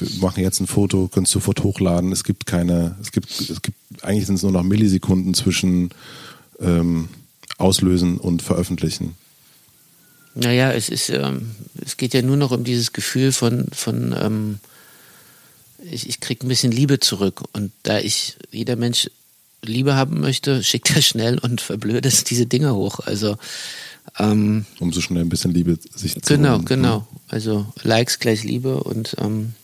wir 0.00 0.08
machen 0.20 0.42
jetzt 0.42 0.60
ein 0.60 0.66
Foto, 0.66 1.08
können 1.08 1.24
es 1.26 1.30
sofort 1.30 1.62
hochladen, 1.62 2.12
es 2.12 2.24
gibt 2.24 2.46
keine, 2.46 2.96
es 3.00 3.12
gibt, 3.12 3.30
es 3.40 3.62
gibt, 3.62 3.76
eigentlich 4.02 4.26
sind 4.26 4.36
es 4.36 4.42
nur 4.42 4.52
noch 4.52 4.62
Millisekunden 4.62 5.34
zwischen 5.34 5.90
ähm, 6.60 7.08
Auslösen 7.58 8.18
und 8.18 8.42
Veröffentlichen. 8.42 9.14
Naja, 10.34 10.72
es 10.72 10.88
ist, 10.88 11.10
ähm, 11.10 11.50
es 11.84 11.96
geht 11.96 12.14
ja 12.14 12.22
nur 12.22 12.36
noch 12.36 12.52
um 12.52 12.64
dieses 12.64 12.92
Gefühl 12.92 13.32
von, 13.32 13.66
von 13.72 14.14
ähm, 14.18 14.58
ich, 15.90 16.08
ich 16.08 16.20
kriege 16.20 16.46
ein 16.46 16.48
bisschen 16.48 16.72
Liebe 16.72 17.00
zurück. 17.00 17.42
Und 17.52 17.72
da 17.82 17.98
ich 17.98 18.36
jeder 18.50 18.76
Mensch 18.76 19.10
Liebe 19.62 19.94
haben 19.94 20.20
möchte, 20.20 20.62
schickt 20.62 20.94
er 20.94 21.02
schnell 21.02 21.38
und 21.38 21.60
verblödet 21.60 22.30
diese 22.30 22.46
Dinge 22.46 22.74
hoch. 22.74 23.00
Also 23.00 23.36
ähm, 24.18 24.64
um 24.78 24.92
so 24.92 25.00
schnell 25.00 25.22
ein 25.22 25.28
bisschen 25.28 25.52
Liebe 25.52 25.78
sich 25.94 26.14
zu 26.14 26.34
Genau, 26.34 26.54
holen. 26.54 26.64
genau. 26.64 27.06
Also 27.28 27.66
Likes 27.82 28.18
gleich 28.18 28.42
Liebe 28.44 28.82
und 28.82 29.16
ähm, 29.18 29.54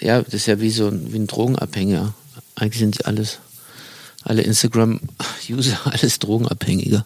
ja, 0.00 0.22
das 0.22 0.34
ist 0.34 0.46
ja 0.46 0.60
wie 0.60 0.70
so 0.70 0.88
ein, 0.88 1.12
wie 1.12 1.18
ein 1.18 1.26
Drogenabhängiger. 1.26 2.14
Eigentlich 2.54 2.80
sind 2.80 2.96
sie 2.96 3.04
alles, 3.04 3.38
alle 4.22 4.42
Instagram-User, 4.42 5.78
alles 5.84 6.18
Drogenabhängige. 6.18 7.04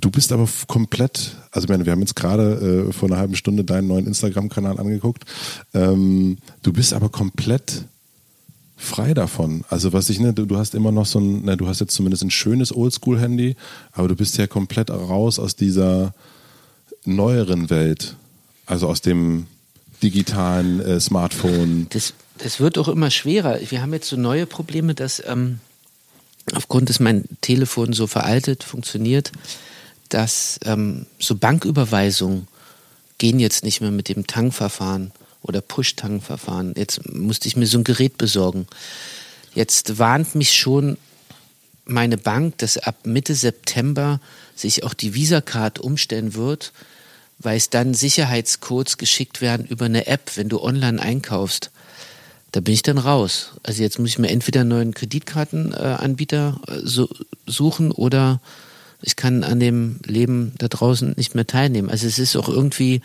Du 0.00 0.10
bist 0.10 0.32
aber 0.32 0.48
komplett, 0.68 1.36
also 1.50 1.68
wir 1.68 1.76
haben 1.76 2.00
jetzt 2.00 2.16
gerade 2.16 2.86
äh, 2.88 2.92
vor 2.92 3.10
einer 3.10 3.18
halben 3.18 3.36
Stunde 3.36 3.62
deinen 3.62 3.88
neuen 3.88 4.06
Instagram-Kanal 4.06 4.78
angeguckt. 4.78 5.24
Ähm, 5.74 6.38
du 6.62 6.72
bist 6.72 6.94
aber 6.94 7.10
komplett 7.10 7.84
frei 8.82 9.12
davon. 9.12 9.64
Also 9.68 9.92
was 9.92 10.08
ich, 10.08 10.18
ne, 10.18 10.32
du, 10.32 10.46
du 10.46 10.56
hast 10.56 10.74
immer 10.74 10.92
noch 10.92 11.04
so 11.04 11.20
ein, 11.20 11.44
ne, 11.44 11.58
du 11.58 11.68
hast 11.68 11.80
jetzt 11.80 11.94
zumindest 11.94 12.24
ein 12.24 12.30
schönes 12.30 12.74
Oldschool-Handy, 12.74 13.56
aber 13.92 14.08
du 14.08 14.16
bist 14.16 14.38
ja 14.38 14.46
komplett 14.46 14.90
raus 14.90 15.38
aus 15.38 15.56
dieser 15.56 16.14
neueren 17.04 17.68
Welt. 17.68 18.16
Also 18.64 18.88
aus 18.88 19.02
dem 19.02 19.46
digitalen 20.02 20.80
äh, 20.80 21.00
Smartphone. 21.00 21.86
Das, 21.90 22.14
das 22.38 22.60
wird 22.60 22.78
auch 22.78 22.88
immer 22.88 23.10
schwerer. 23.10 23.58
Wir 23.68 23.82
haben 23.82 23.92
jetzt 23.92 24.08
so 24.08 24.16
neue 24.16 24.46
Probleme, 24.46 24.94
dass 24.94 25.22
ähm, 25.26 25.60
aufgrund 26.54 26.88
dass 26.88 27.00
mein 27.00 27.24
Telefon 27.40 27.92
so 27.92 28.06
veraltet 28.06 28.64
funktioniert, 28.64 29.32
dass 30.08 30.58
ähm, 30.64 31.06
so 31.18 31.36
Banküberweisungen 31.36 32.48
gehen 33.18 33.38
jetzt 33.38 33.64
nicht 33.64 33.80
mehr 33.80 33.90
mit 33.90 34.08
dem 34.08 34.26
Tankverfahren 34.26 35.12
oder 35.42 35.60
Push-Tank-Verfahren. 35.60 36.74
Jetzt 36.76 37.08
musste 37.12 37.48
ich 37.48 37.56
mir 37.56 37.66
so 37.66 37.78
ein 37.78 37.84
Gerät 37.84 38.18
besorgen. 38.18 38.66
Jetzt 39.54 39.98
warnt 39.98 40.34
mich 40.34 40.56
schon 40.56 40.96
meine 41.84 42.16
Bank, 42.16 42.58
dass 42.58 42.78
ab 42.78 42.96
Mitte 43.04 43.34
September 43.34 44.20
sich 44.54 44.84
auch 44.84 44.94
die 44.94 45.14
Visa-Card 45.14 45.78
umstellen 45.78 46.34
wird, 46.34 46.72
weil 47.42 47.56
es 47.56 47.70
dann 47.70 47.94
Sicherheitscodes 47.94 48.98
geschickt 48.98 49.40
werden 49.40 49.66
über 49.66 49.86
eine 49.86 50.06
App, 50.06 50.32
wenn 50.36 50.48
du 50.48 50.62
online 50.62 51.00
einkaufst. 51.00 51.70
Da 52.52 52.60
bin 52.60 52.74
ich 52.74 52.82
dann 52.82 52.98
raus. 52.98 53.52
Also 53.62 53.82
jetzt 53.82 53.98
muss 53.98 54.10
ich 54.10 54.18
mir 54.18 54.28
entweder 54.28 54.60
einen 54.60 54.70
neuen 54.70 54.94
Kreditkartenanbieter 54.94 56.60
äh, 56.68 57.50
suchen 57.50 57.90
oder 57.90 58.40
ich 59.00 59.16
kann 59.16 59.42
an 59.42 59.58
dem 59.58 59.98
Leben 60.04 60.52
da 60.58 60.68
draußen 60.68 61.14
nicht 61.16 61.34
mehr 61.34 61.46
teilnehmen. 61.46 61.90
Also 61.90 62.06
es 62.06 62.18
ist 62.18 62.36
auch 62.36 62.48
irgendwie, 62.48 63.00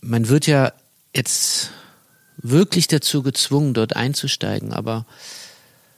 man 0.00 0.28
wird 0.28 0.46
ja 0.46 0.72
jetzt 1.14 1.70
wirklich 2.36 2.86
dazu 2.86 3.22
gezwungen, 3.22 3.74
dort 3.74 3.96
einzusteigen, 3.96 4.72
aber 4.72 5.06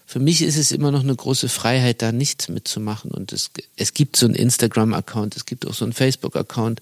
für 0.09 0.21
mich 0.21 0.41
ist 0.41 0.57
es 0.57 0.73
immer 0.73 0.91
noch 0.91 1.03
eine 1.03 1.15
große 1.15 1.51
Freiheit, 1.51 2.01
da 2.01 2.13
nichts 2.13 2.49
mitzumachen. 2.49 3.11
Und 3.11 3.35
es, 3.35 3.51
es 3.77 3.93
gibt 3.93 4.17
so 4.17 4.25
einen 4.25 4.37
Instagram-Account, 4.37 5.37
es 5.37 5.45
gibt 5.45 5.67
auch 5.67 5.75
so 5.75 5.85
einen 5.85 5.93
Facebook-Account. 5.93 6.81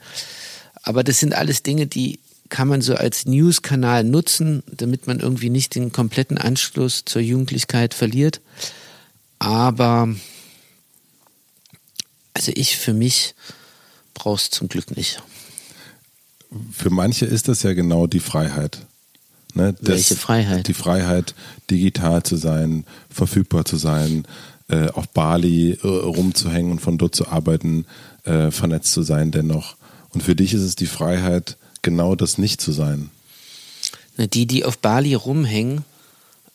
Aber 0.85 1.03
das 1.03 1.19
sind 1.19 1.35
alles 1.35 1.65
Dinge, 1.65 1.89
die 1.89 2.21
kann 2.51 2.69
man 2.69 2.83
so 2.83 2.95
als 2.95 3.27
News-Kanal 3.27 4.05
nutzen, 4.05 4.63
damit 4.71 5.09
man 5.09 5.19
irgendwie 5.19 5.51
nicht 5.51 5.75
den 5.75 5.91
kompletten 5.91 6.39
Anschluss 6.39 7.03
zur 7.05 7.21
Jugendlichkeit 7.21 7.95
verliert. 7.95 8.41
Aber 9.41 10.09
also 12.33 12.53
ich 12.55 12.77
für 12.77 12.95
mich 12.95 13.35
brauche 14.15 14.37
es 14.37 14.51
zum 14.51 14.69
Glück 14.69 14.97
nicht. 14.97 15.21
Für 16.71 16.91
manche 16.91 17.27
ist 17.27 17.49
das 17.49 17.65
ja 17.65 17.73
genau 17.73 18.07
die 18.07 18.21
Freiheit. 18.21 18.86
Ne? 19.57 19.75
Das, 19.81 19.89
Welche 19.89 20.17
Freiheit? 20.17 20.69
Die 20.69 20.75
Freiheit, 20.75 21.35
digital 21.71 22.23
zu 22.23 22.37
sein, 22.37 22.85
verfügbar 23.11 23.65
zu 23.65 23.77
sein, 23.77 24.27
äh, 24.69 24.89
auf 24.91 25.09
Bali 25.09 25.79
äh, 25.83 25.87
rumzuhängen 25.87 26.73
und 26.73 26.81
von 26.81 26.99
dort 26.99 27.15
zu 27.15 27.29
arbeiten, 27.29 27.87
äh, 28.25 28.51
vernetzt 28.51 28.93
zu 28.93 29.03
sein 29.03 29.31
dennoch. 29.31 29.77
Und 30.11 30.23
für 30.23 30.37
dich 30.37 30.53
ist 30.53 30.63
es 30.63 30.77
die 30.77 30.87
Freiheit, 30.87 31.57
genau 31.83 32.15
das 32.15 32.37
nicht 32.37 32.61
zu 32.61 32.73
sein. 32.73 33.11
Na, 34.17 34.27
die, 34.27 34.47
die 34.47 34.65
auf 34.65 34.79
Bali 34.79 35.15
rumhängen 35.15 35.85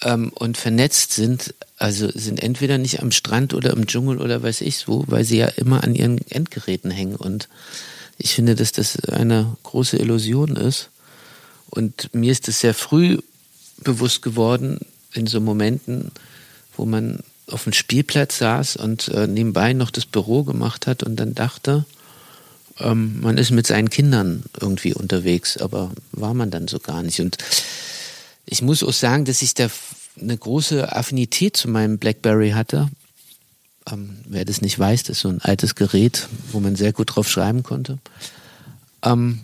ähm, 0.02 0.32
und 0.36 0.58
vernetzt 0.58 1.14
sind, 1.14 1.56
also 1.78 2.10
sind 2.14 2.42
entweder 2.44 2.78
nicht 2.78 3.02
am 3.02 3.12
Strand 3.12 3.54
oder 3.54 3.72
im 3.72 3.88
Dschungel 3.88 4.20
oder 4.20 4.44
weiß 4.44 4.62
ich 4.62 4.88
wo, 4.88 5.06
weil 5.08 5.24
sie 5.24 5.38
ja 5.38 5.48
immer 5.48 5.84
an 5.84 5.96
ihren 5.96 6.20
Endgeräten 6.30 6.92
hängen. 6.92 7.16
Und 7.16 7.50
ich 8.18 8.36
finde, 8.36 8.56
dass 8.56 8.72
das 8.72 9.00
eine 9.06 9.56
große 9.64 9.98
Illusion 9.98 10.56
ist. 10.56 10.90
Und 11.72 12.14
mir 12.14 12.32
ist 12.32 12.48
es 12.48 12.60
sehr 12.60 12.74
früh 12.74 13.18
bewusst 13.84 14.22
geworden, 14.22 14.80
in 15.14 15.26
so 15.26 15.42
Momenten, 15.42 16.12
wo 16.78 16.86
man 16.86 17.20
auf 17.48 17.64
dem 17.64 17.74
Spielplatz 17.74 18.38
saß 18.38 18.78
und 18.78 19.08
äh, 19.10 19.28
nebenbei 19.28 19.74
noch 19.74 19.90
das 19.90 20.06
Büro 20.06 20.44
gemacht 20.44 20.88
hat 20.88 21.04
und 21.04 21.16
dann 21.18 21.34
dachte, 21.34 21.86
ähm, 22.80 23.20
man 23.22 23.38
ist 23.38 23.52
mit 23.52 23.68
seinen 23.68 23.90
Kindern 23.90 24.44
irgendwie 24.60 24.94
unterwegs, 24.94 25.58
aber 25.58 25.92
war 26.12 26.34
man 26.34 26.52
dann 26.52 26.68
so 26.68 26.80
gar 26.80 27.04
nicht. 27.04 27.20
Und 27.20 27.38
ich 28.46 28.62
muss 28.62 28.84
auch 28.84 28.94
sagen, 28.94 29.26
dass 29.26 29.42
ich 29.42 29.54
da 29.54 29.68
eine 30.20 30.38
große 30.38 30.94
Affinität 30.94 31.58
zu 31.58 31.70
meinem 31.70 31.98
BlackBerry 31.98 32.52
hatte. 32.52 32.90
Ähm, 33.92 34.18
wer 34.26 34.46
das 34.46 34.62
nicht 34.62 34.78
weiß, 34.78 35.04
das 35.04 35.18
ist 35.18 35.22
so 35.22 35.30
ein 35.30 35.42
altes 35.42 35.76
Gerät, 35.76 36.28
wo 36.52 36.60
man 36.60 36.76
sehr 36.76 36.94
gut 36.94 37.16
drauf 37.16 37.30
schreiben 37.30 37.64
konnte. 37.64 37.98
Ähm, 39.04 39.42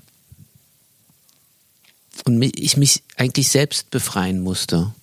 und 2.25 2.41
ich 2.41 2.77
mich 2.77 3.03
eigentlich 3.15 3.49
selbst 3.49 3.89
befreien 3.91 4.41
musste. 4.41 4.93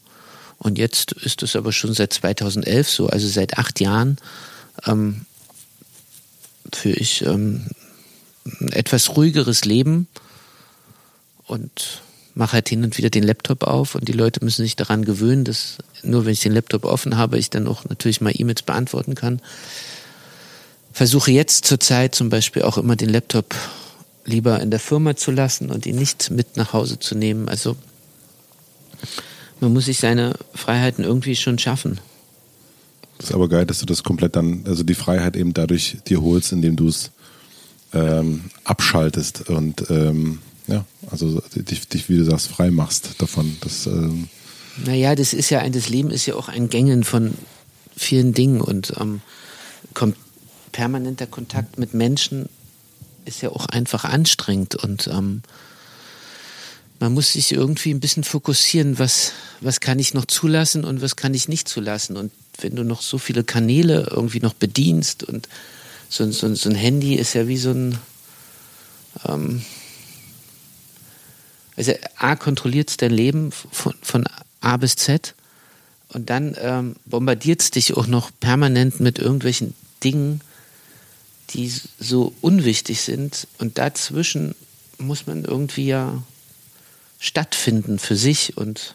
Und 0.59 0.79
jetzt 0.79 1.13
ist 1.13 1.43
es 1.43 1.57
aber 1.57 1.73
schon 1.73 1.95
seit 1.95 2.13
2011 2.13 2.89
so, 2.89 3.07
also 3.09 3.29
seit 3.29 3.59
acht 3.59 3.81
Jahren 3.81 4.19
ähm, 4.87 5.27
führe 6.73 6.97
ich 6.97 7.25
ähm, 7.27 7.67
ein 8.61 8.73
etwas 8.73 9.17
ruhigeres 9.17 9.65
Leben 9.65 10.09
und 11.47 12.03
mache 12.35 12.55
halt 12.55 12.69
hin 12.69 12.83
und 12.83 12.99
wieder 12.99 13.11
den 13.11 13.23
Laptop 13.23 13.63
auf 13.63 13.95
und 13.95 14.09
die 14.09 14.13
Leute 14.13 14.45
müssen 14.45 14.63
sich 14.63 14.77
daran 14.77 15.05
gewöhnen, 15.05 15.45
dass 15.45 15.79
nur 16.03 16.25
wenn 16.25 16.33
ich 16.33 16.41
den 16.41 16.53
Laptop 16.53 16.85
offen 16.85 17.17
habe, 17.17 17.39
ich 17.39 17.51
dann 17.51 17.69
auch 17.69 17.85
natürlich 17.85 18.21
mal 18.21 18.33
E-Mails 18.35 18.63
beantworten 18.63 19.15
kann. 19.15 19.41
Versuche 20.93 21.31
jetzt 21.31 21.65
zurzeit 21.65 22.15
zum 22.15 22.31
Beispiel 22.31 22.63
auch 22.63 22.79
immer 22.79 22.97
den 22.97 23.09
Laptop 23.09 23.55
lieber 24.25 24.61
in 24.61 24.71
der 24.71 24.81
Firma 24.81 25.17
zu 25.17 25.31
lassen 25.31 25.71
und 25.71 25.87
ihn 25.87 25.97
nicht 25.97 26.31
mit 26.31 26.57
nach 26.57 26.73
Hause 26.73 26.99
zu 26.99 27.15
nehmen. 27.15 27.49
Also 27.49 27.77
man 29.61 29.73
muss 29.73 29.87
sich 29.87 29.99
seine 29.99 30.35
Freiheiten 30.55 31.05
irgendwie 31.05 31.37
schon 31.37 31.59
schaffen. 31.59 32.01
Das 33.19 33.31
ist 33.31 33.35
aber 33.35 33.49
geil, 33.49 33.67
dass 33.67 33.79
du 33.79 33.87
das 33.87 34.03
komplett 34.03 34.37
dann, 34.37 34.65
also 34.67 34.83
die 34.83 34.95
Freiheit 34.95 35.37
eben 35.37 35.55
dadurch 35.55 35.99
dir 36.07 36.21
holst, 36.21 36.53
indem 36.53 36.77
du 36.77 36.89
es 36.89 37.11
ähm, 37.93 38.51
abschaltest 38.65 39.49
und 39.49 39.89
ähm, 39.91 40.41
ja, 40.67 40.85
also 41.11 41.43
dich, 41.55 41.87
dich, 41.89 42.09
wie 42.09 42.17
du 42.17 42.25
sagst, 42.25 42.49
frei 42.49 42.71
machst 42.71 43.21
davon. 43.23 43.57
Das, 43.61 43.87
ähm 43.87 44.29
naja, 44.85 45.15
das 45.15 45.33
ist 45.33 45.51
ja 45.51 45.61
ein, 45.61 45.73
das 45.73 45.89
Leben 45.89 46.11
ist 46.11 46.27
ja 46.27 46.35
auch 46.35 46.49
ein 46.49 46.69
Gängen 46.69 47.05
von 47.05 47.35
vielen 47.97 48.35
Dingen 48.35 48.61
und 48.61 48.95
ähm, 48.99 49.21
kommt 49.93 50.17
permanenter 50.73 51.27
Kontakt 51.27 51.79
mit 51.79 51.95
Menschen 51.95 52.49
ist 53.25 53.43
ja 53.43 53.51
auch 53.51 53.67
einfach 53.67 54.05
anstrengend 54.05 54.75
und 54.75 55.07
ähm, 55.09 55.43
man 57.01 57.13
muss 57.13 57.33
sich 57.33 57.53
irgendwie 57.53 57.93
ein 57.93 58.01
bisschen 58.01 58.25
fokussieren, 58.25 58.99
was, 58.99 59.33
was 59.61 59.81
kann 59.81 59.99
ich 59.99 60.15
noch 60.15 60.25
zulassen 60.25 60.85
und 60.85 61.03
was 61.03 61.17
kann 61.17 61.35
ich 61.35 61.49
nicht 61.49 61.69
zulassen. 61.69 62.17
Und 62.17 62.33
wenn 62.61 62.77
du 62.77 62.85
noch 62.85 63.03
so 63.03 63.19
viele 63.19 63.45
Kanäle 63.45 64.09
irgendwie 64.11 64.41
noch 64.41 64.55
bedienst 64.55 65.23
und 65.23 65.49
so, 66.09 66.31
so, 66.31 66.55
so 66.55 66.71
ein 66.71 66.77
Handy 66.77 67.15
ist 67.17 67.35
ja 67.35 67.49
wie 67.49 67.57
so 67.57 67.73
ein, 67.73 67.99
ähm, 69.27 69.63
also 71.77 71.93
A 72.17 72.37
kontrolliert 72.37 73.03
dein 73.03 73.11
Leben 73.11 73.51
von, 73.51 73.95
von 74.01 74.25
A 74.61 74.77
bis 74.77 74.97
Z 74.97 75.35
und 76.09 76.31
dann 76.31 76.57
ähm, 76.59 76.97
bombardiert 77.05 77.61
es 77.61 77.71
dich 77.71 77.97
auch 77.97 78.07
noch 78.07 78.31
permanent 78.39 79.01
mit 79.01 79.19
irgendwelchen 79.19 79.75
Dingen, 80.05 80.41
die 81.51 81.73
so 81.99 82.33
unwichtig 82.41 83.01
sind 83.01 83.47
und 83.59 83.79
dazwischen 83.79 84.55
muss 84.99 85.27
man 85.27 85.45
irgendwie 85.45 85.87
ja 85.87 86.23
stattfinden 87.19 87.99
für 87.99 88.17
sich 88.17 88.57
und 88.57 88.95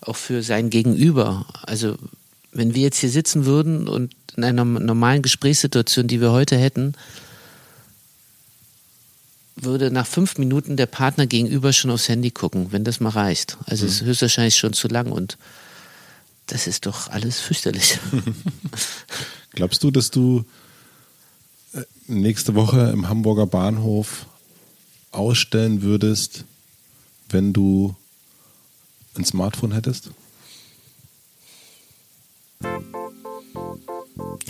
auch 0.00 0.16
für 0.16 0.42
sein 0.42 0.70
Gegenüber. 0.70 1.46
Also 1.62 1.96
wenn 2.52 2.74
wir 2.74 2.82
jetzt 2.82 2.98
hier 2.98 3.10
sitzen 3.10 3.44
würden 3.44 3.88
und 3.88 4.14
in 4.36 4.44
einer 4.44 4.64
normalen 4.64 5.22
Gesprächssituation, 5.22 6.06
die 6.06 6.20
wir 6.20 6.32
heute 6.32 6.56
hätten, 6.56 6.94
würde 9.56 9.90
nach 9.90 10.06
fünf 10.06 10.38
Minuten 10.38 10.76
der 10.76 10.86
Partner 10.86 11.26
gegenüber 11.26 11.72
schon 11.72 11.90
aufs 11.90 12.08
Handy 12.08 12.30
gucken, 12.30 12.70
wenn 12.70 12.84
das 12.84 13.00
mal 13.00 13.10
reicht. 13.10 13.56
Also 13.66 13.86
es 13.86 13.92
mhm. 13.92 13.98
ist 13.98 14.06
höchstwahrscheinlich 14.08 14.56
schon 14.56 14.72
zu 14.72 14.88
lang 14.88 15.10
und 15.10 15.36
das 16.46 16.66
ist 16.66 16.86
doch 16.86 17.08
alles 17.08 17.40
fürchterlich. 17.40 17.98
Glaubst 19.52 19.82
du, 19.82 19.90
dass 19.90 20.10
du 20.10 20.44
nächste 22.08 22.54
Woche 22.54 22.90
im 22.90 23.08
Hamburger 23.08 23.46
Bahnhof 23.46 24.26
ausstellen 25.12 25.82
würdest, 25.82 26.44
wenn 27.28 27.52
du 27.52 27.94
ein 29.16 29.24
Smartphone 29.24 29.72
hättest? 29.72 30.10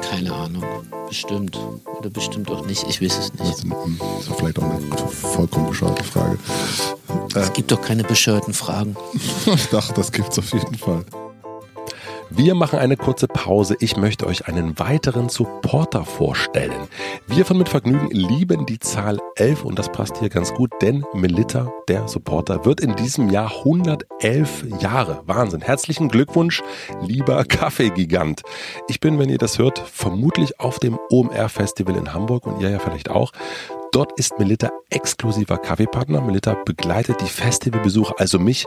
Keine 0.01 0.33
Ahnung. 0.33 0.65
Bestimmt. 1.09 1.59
Oder 1.99 2.11
bestimmt 2.11 2.51
auch 2.51 2.67
nicht. 2.67 2.85
Ich 2.89 3.01
weiß 3.01 3.19
es 3.19 3.35
nicht. 3.35 3.65
Das 3.65 4.29
ist 4.29 4.37
vielleicht 4.37 4.59
auch 4.59 4.65
eine 4.65 5.09
vollkommen 5.09 5.69
bescheuerte 5.69 6.05
Frage. 6.05 6.39
Es 7.35 7.53
gibt 7.53 7.71
doch 7.71 7.81
keine 7.81 8.05
bescheuerten 8.05 8.55
Fragen. 8.55 8.97
Doch, 9.71 9.93
das 9.93 10.13
gibt 10.13 10.33
es 10.33 10.39
auf 10.39 10.53
jeden 10.53 10.77
Fall. 10.77 11.05
Wir 12.31 12.55
machen 12.55 12.79
eine 12.79 12.99
kurze 12.99 13.27
Pause. 13.27 13.75
Ich 13.81 13.97
möchte 13.97 14.27
euch 14.27 14.49
einen 14.49 14.79
weiteren 14.79 15.31
Supporter 15.31 16.05
vorstellen. 16.05 16.89
Wir 17.27 17.47
von 17.47 17.57
Mit 17.57 17.71
Vergnügen 17.71 18.11
lieben 18.11 18.67
die 18.67 18.79
Zahl 18.79 19.19
11 19.37 19.65
und 19.65 19.79
das 19.79 19.91
passt 19.91 20.19
hier 20.19 20.29
ganz 20.29 20.53
gut, 20.53 20.71
denn 20.83 21.07
Melitta, 21.15 21.73
der 21.89 22.07
Supporter, 22.07 22.67
wird 22.67 22.81
in 22.81 22.95
diesem 22.97 23.31
Jahr 23.31 23.51
111 23.65 24.67
Jahre. 24.81 25.23
Wahnsinn. 25.25 25.63
Herzlichen 25.63 26.09
Glückwunsch, 26.09 26.63
lieber 27.01 27.45
Kaffeegigant. 27.45 28.43
Ich 28.89 29.01
bin, 29.01 29.19
wenn 29.19 29.31
ihr 29.31 29.39
das 29.39 29.59
hört, 29.59 29.79
vermutlich 29.79 30.61
auf 30.61 30.79
dem 30.79 30.99
OMR 31.11 31.49
Festival 31.49 31.97
in 31.97 32.13
Hamburg 32.13 32.47
und 32.47 32.61
ihr 32.61 32.69
ja 32.69 32.79
vielleicht 32.79 33.11
auch. 33.11 33.33
Dort 33.93 34.19
ist 34.19 34.39
Melitta 34.39 34.71
exklusiver 34.91 35.57
Kaffeepartner. 35.57 36.21
Melitta 36.21 36.55
begleitet 36.65 37.21
die 37.23 37.27
Festivalbesucher, 37.27 38.15
also 38.19 38.39
mich, 38.39 38.67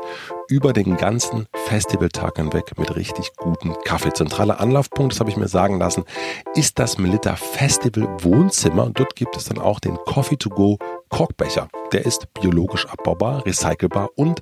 über 0.50 0.74
den 0.74 0.98
ganzen 0.98 1.48
Festivaltag 1.66 2.38
hinweg 2.38 2.78
mit 2.78 2.96
richtig 2.96 3.32
guten 3.38 3.76
Kaffee. 3.84 4.12
Zentraler 4.14 4.60
Anlaufpunkt, 4.60 5.14
das 5.14 5.20
habe 5.20 5.30
ich 5.30 5.38
mir 5.38 5.48
sagen 5.48 5.78
lassen, 5.78 6.06
ist 6.56 6.80
das 6.80 6.98
Melitta 6.98 7.36
Festival 7.36 8.08
Wohnzimmer. 8.22 8.84
Und 8.84 9.00
dort 9.00 9.16
gibt 9.16 9.38
es 9.38 9.46
dann 9.46 9.60
auch 9.60 9.80
den 9.80 9.96
Coffee 10.06 10.38
to 10.38 10.50
Go 10.50 10.80
Korkbecher. 11.10 11.68
Der 11.92 12.06
ist 12.06 12.34
biologisch 12.34 12.88
abbaubar, 12.88 13.46
recycelbar 13.46 14.10
und 14.16 14.42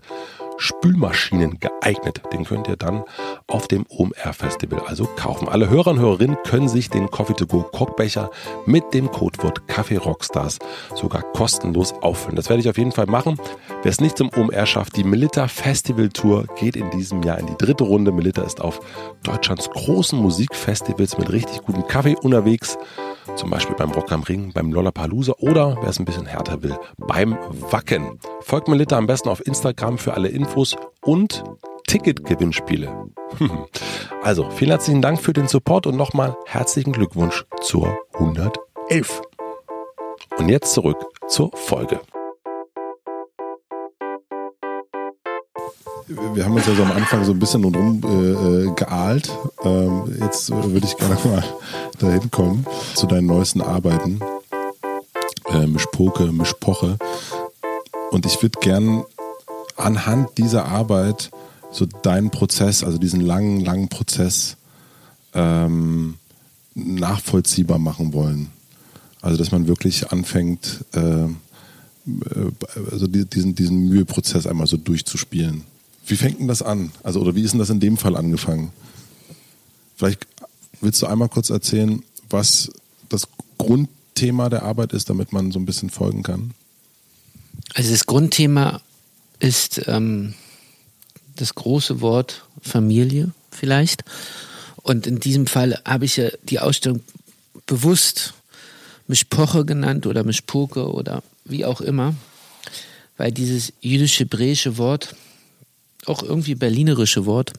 Spülmaschinen 0.60 1.60
geeignet. 1.60 2.22
Den 2.32 2.46
könnt 2.46 2.68
ihr 2.68 2.76
dann 2.76 3.04
auf 3.48 3.68
dem 3.68 3.86
OMR 3.90 4.34
Festival 4.34 4.82
also 4.86 5.06
kaufen. 5.16 5.48
Alle 5.48 5.70
Hörer 5.70 5.92
und 5.92 6.00
Hörerinnen 6.00 6.38
können 6.44 6.70
sich 6.70 6.90
den 6.90 7.10
Coffee 7.10 7.34
to 7.34 7.48
Go 7.48 7.64
Kochbecher 7.64 8.30
mit 8.66 8.94
dem 8.94 9.10
Codewort 9.10 9.68
Kaffee 9.68 9.98
Rockstars 9.98 10.60
sogar 10.96 11.24
kostenlos 11.24 11.94
auffüllen. 12.02 12.36
Das 12.36 12.50
werde 12.50 12.62
ich 12.62 12.70
auf 12.70 12.78
jeden 12.78 12.92
Fall 12.92 13.08
machen. 13.08 13.40
Wer 13.82 13.92
es 13.92 14.02
nicht 14.02 14.18
zum 14.18 14.30
OMR 14.36 14.66
schafft, 14.66 14.98
die 14.98 15.04
Melitta 15.04 15.48
Festival 15.48 16.10
Tour 16.10 16.46
geht 16.58 16.76
in 16.76 16.90
diesem 16.92 17.24
Jahr 17.24 17.40
in 17.40 17.48
die 17.48 17.58
dritte 17.58 17.86
Runde. 17.86 18.12
Melitta 18.12 18.44
ist 18.44 18.62
auf 18.62 18.80
Deutschlands 19.24 19.70
großen 19.70 20.20
Musikfestivals 20.20 21.18
mit 21.18 21.32
richtig 21.32 21.62
gutem 21.64 21.88
Kaffee 21.88 22.16
unterwegs. 22.16 22.78
Zum 23.36 23.50
Beispiel 23.50 23.76
beim 23.76 23.92
Rock 23.92 24.12
am 24.12 24.24
Ring, 24.24 24.52
beim 24.54 24.72
Lollapalooza 24.72 25.34
oder, 25.40 25.78
wer 25.82 25.90
es 25.90 26.00
ein 26.00 26.06
bisschen 26.06 26.26
härter 26.26 26.62
will, 26.64 26.78
beim 26.98 27.38
Wacken. 27.72 28.20
Folgt 28.42 28.68
Melitta 28.68 28.98
am 28.98 29.08
besten 29.08 29.30
auf 29.30 29.46
Instagram 29.46 29.98
für 29.98 30.14
alle 30.14 30.28
Infos 30.28 30.76
und 31.02 31.44
Ticketgewinnspiele. 31.88 33.10
Also, 34.22 34.50
vielen 34.50 34.72
herzlichen 34.72 35.02
Dank 35.02 35.22
für 35.22 35.32
den 35.32 35.48
Support 35.48 35.88
und 35.88 35.96
nochmal 35.96 36.36
herzlichen 36.46 36.92
Glückwunsch 36.92 37.46
zur 37.62 37.98
111. 38.16 39.22
Und 40.38 40.50
jetzt 40.50 40.74
zurück 40.74 40.98
zur 41.28 41.52
Folge. 41.56 42.02
Wir 46.10 46.44
haben 46.44 46.56
uns 46.56 46.66
ja 46.66 46.74
so 46.74 46.84
am 46.84 46.92
Anfang 46.92 47.24
so 47.24 47.32
ein 47.32 47.40
bisschen 47.40 47.64
rum 47.64 48.02
äh, 48.04 48.68
äh, 48.68 48.74
geahlt. 48.74 49.32
Ähm, 49.64 50.04
jetzt 50.20 50.50
würde 50.52 50.86
ich 50.86 50.98
gerne 50.98 51.18
mal 51.24 51.44
dahin 52.00 52.32
kommen 52.32 52.66
zu 52.96 53.06
deinen 53.06 53.28
neuesten 53.28 53.62
Arbeiten. 53.62 54.20
Äh, 55.50 55.68
Mischpoke, 55.68 56.32
Mischpoche. 56.32 56.98
Und 58.12 58.26
ich 58.26 58.42
würde 58.42 58.60
gern 58.60 59.04
anhand 59.76 60.38
dieser 60.38 60.66
Arbeit 60.66 61.30
so 61.72 61.86
deinen 61.86 62.32
Prozess, 62.32 62.84
also 62.84 62.98
diesen 62.98 63.22
langen, 63.22 63.64
langen 63.64 63.90
Prozess 63.90 64.58
ähm, 65.36 66.16
nachvollziehbar 66.74 67.78
machen 67.78 68.14
wollen. 68.14 68.50
Also 69.22 69.38
dass 69.38 69.52
man 69.52 69.68
wirklich 69.68 70.12
anfängt, 70.12 70.86
äh, 70.94 71.26
äh, 71.26 71.28
also 72.92 73.06
diesen, 73.06 73.54
diesen 73.54 73.90
Müheprozess 73.90 74.48
einmal 74.48 74.66
so 74.66 74.78
durchzuspielen. 74.78 75.66
Wie 76.10 76.18
fängt 76.18 76.40
denn 76.40 76.48
das 76.48 76.62
an? 76.62 76.92
Also, 77.04 77.22
oder 77.22 77.36
wie 77.36 77.44
ist 77.44 77.52
denn 77.52 77.60
das 77.60 77.70
in 77.70 77.80
dem 77.80 77.98
Fall 77.98 78.16
angefangen? 78.16 78.72
Vielleicht 79.96 80.26
willst 80.82 81.02
du 81.02 81.08
einmal 81.08 81.30
kurz 81.30 81.50
erzählen, 81.50 82.04
was 82.30 82.72
das 83.10 83.28
Grundthema 83.58 84.50
der 84.50 84.64
Arbeit 84.64 84.94
ist, 84.94 85.10
damit 85.10 85.34
man 85.34 85.52
so 85.52 85.60
ein 85.60 85.66
bisschen 85.66 85.90
folgen 85.90 86.24
kann? 86.24 86.52
Also 87.76 87.92
das 87.92 88.06
Grundthema 88.06 88.82
ist 89.40 89.82
ähm, 89.88 90.34
das 91.36 91.54
große 91.56 92.02
Wort 92.02 92.46
Familie 92.62 93.32
vielleicht. 93.52 94.04
Und 94.78 95.06
in 95.06 95.20
diesem 95.20 95.46
Fall 95.46 95.80
habe 95.86 96.06
ich 96.06 96.18
ja 96.18 96.30
die 96.44 96.60
Ausstellung 96.60 97.02
bewusst 97.66 98.34
Mischpoche 99.08 99.66
genannt 99.66 100.08
oder 100.08 100.24
Mischpoke 100.24 100.92
oder 100.92 101.24
wie 101.46 101.66
auch 101.66 101.82
immer, 101.82 102.16
weil 103.18 103.32
dieses 103.32 103.74
jüdisch-hebräische 103.82 104.78
Wort, 104.78 105.16
auch 106.06 106.24
irgendwie 106.24 106.56
berlinerische 106.56 107.26
Wort, 107.26 107.54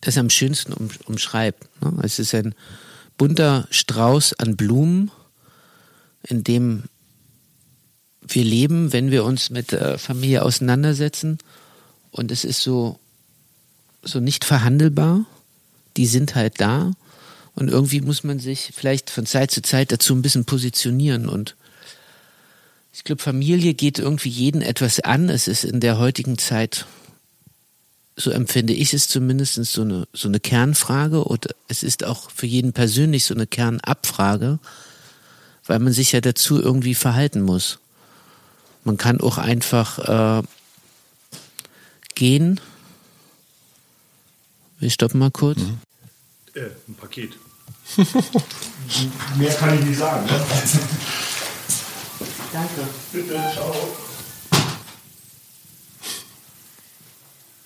das 0.00 0.18
am 0.18 0.30
schönsten 0.30 0.72
um, 0.72 0.88
umschreibt. 1.06 1.68
Ne? 1.82 1.92
Es 2.02 2.18
ist 2.18 2.34
ein 2.34 2.54
bunter 3.16 3.66
Strauß 3.70 4.34
an 4.34 4.56
Blumen, 4.56 5.10
in 6.22 6.44
dem 6.44 6.84
wir 8.28 8.44
leben, 8.44 8.92
wenn 8.92 9.10
wir 9.10 9.24
uns 9.24 9.50
mit 9.50 9.72
der 9.72 9.98
Familie 9.98 10.42
auseinandersetzen. 10.42 11.38
Und 12.10 12.32
es 12.32 12.44
ist 12.44 12.62
so, 12.62 12.98
so 14.02 14.20
nicht 14.20 14.44
verhandelbar. 14.44 15.24
Die 15.96 16.06
sind 16.06 16.34
halt 16.34 16.60
da. 16.60 16.92
Und 17.54 17.70
irgendwie 17.70 18.00
muss 18.00 18.24
man 18.24 18.38
sich 18.38 18.72
vielleicht 18.74 19.10
von 19.10 19.26
Zeit 19.26 19.50
zu 19.50 19.62
Zeit 19.62 19.92
dazu 19.92 20.14
ein 20.14 20.22
bisschen 20.22 20.44
positionieren. 20.44 21.28
Und 21.28 21.56
ich 22.96 23.04
glaube, 23.04 23.22
Familie 23.22 23.74
geht 23.74 23.98
irgendwie 23.98 24.30
jeden 24.30 24.62
etwas 24.62 25.00
an. 25.00 25.28
Es 25.28 25.48
ist 25.48 25.64
in 25.64 25.80
der 25.80 25.98
heutigen 25.98 26.38
Zeit, 26.38 26.86
so 28.16 28.30
empfinde 28.30 28.72
ich 28.72 28.94
es 28.94 29.06
zumindest, 29.06 29.62
so 29.66 29.82
eine, 29.82 30.08
so 30.14 30.28
eine 30.28 30.40
Kernfrage. 30.40 31.22
Und 31.22 31.48
es 31.68 31.82
ist 31.82 32.04
auch 32.04 32.30
für 32.30 32.46
jeden 32.46 32.72
persönlich 32.72 33.26
so 33.26 33.34
eine 33.34 33.46
Kernabfrage, 33.46 34.58
weil 35.66 35.78
man 35.78 35.92
sich 35.92 36.12
ja 36.12 36.22
dazu 36.22 36.58
irgendwie 36.58 36.94
verhalten 36.94 37.42
muss. 37.42 37.80
Man 38.82 38.96
kann 38.96 39.20
auch 39.20 39.36
einfach 39.36 40.40
äh, 40.40 40.42
gehen. 42.14 42.60
Wir 44.78 44.88
stoppen 44.88 45.18
mal 45.18 45.30
kurz. 45.30 45.58
Mhm. 45.58 45.78
Äh, 46.54 46.70
ein 46.88 46.94
Paket. 46.94 47.32
Mehr 49.36 49.52
kann 49.52 49.78
ich 49.78 49.84
nicht 49.84 49.98
sagen. 49.98 50.24
Ne? 50.24 50.40
Danke. 52.56 52.88
Bitte, 53.12 53.34
ciao. 53.52 53.74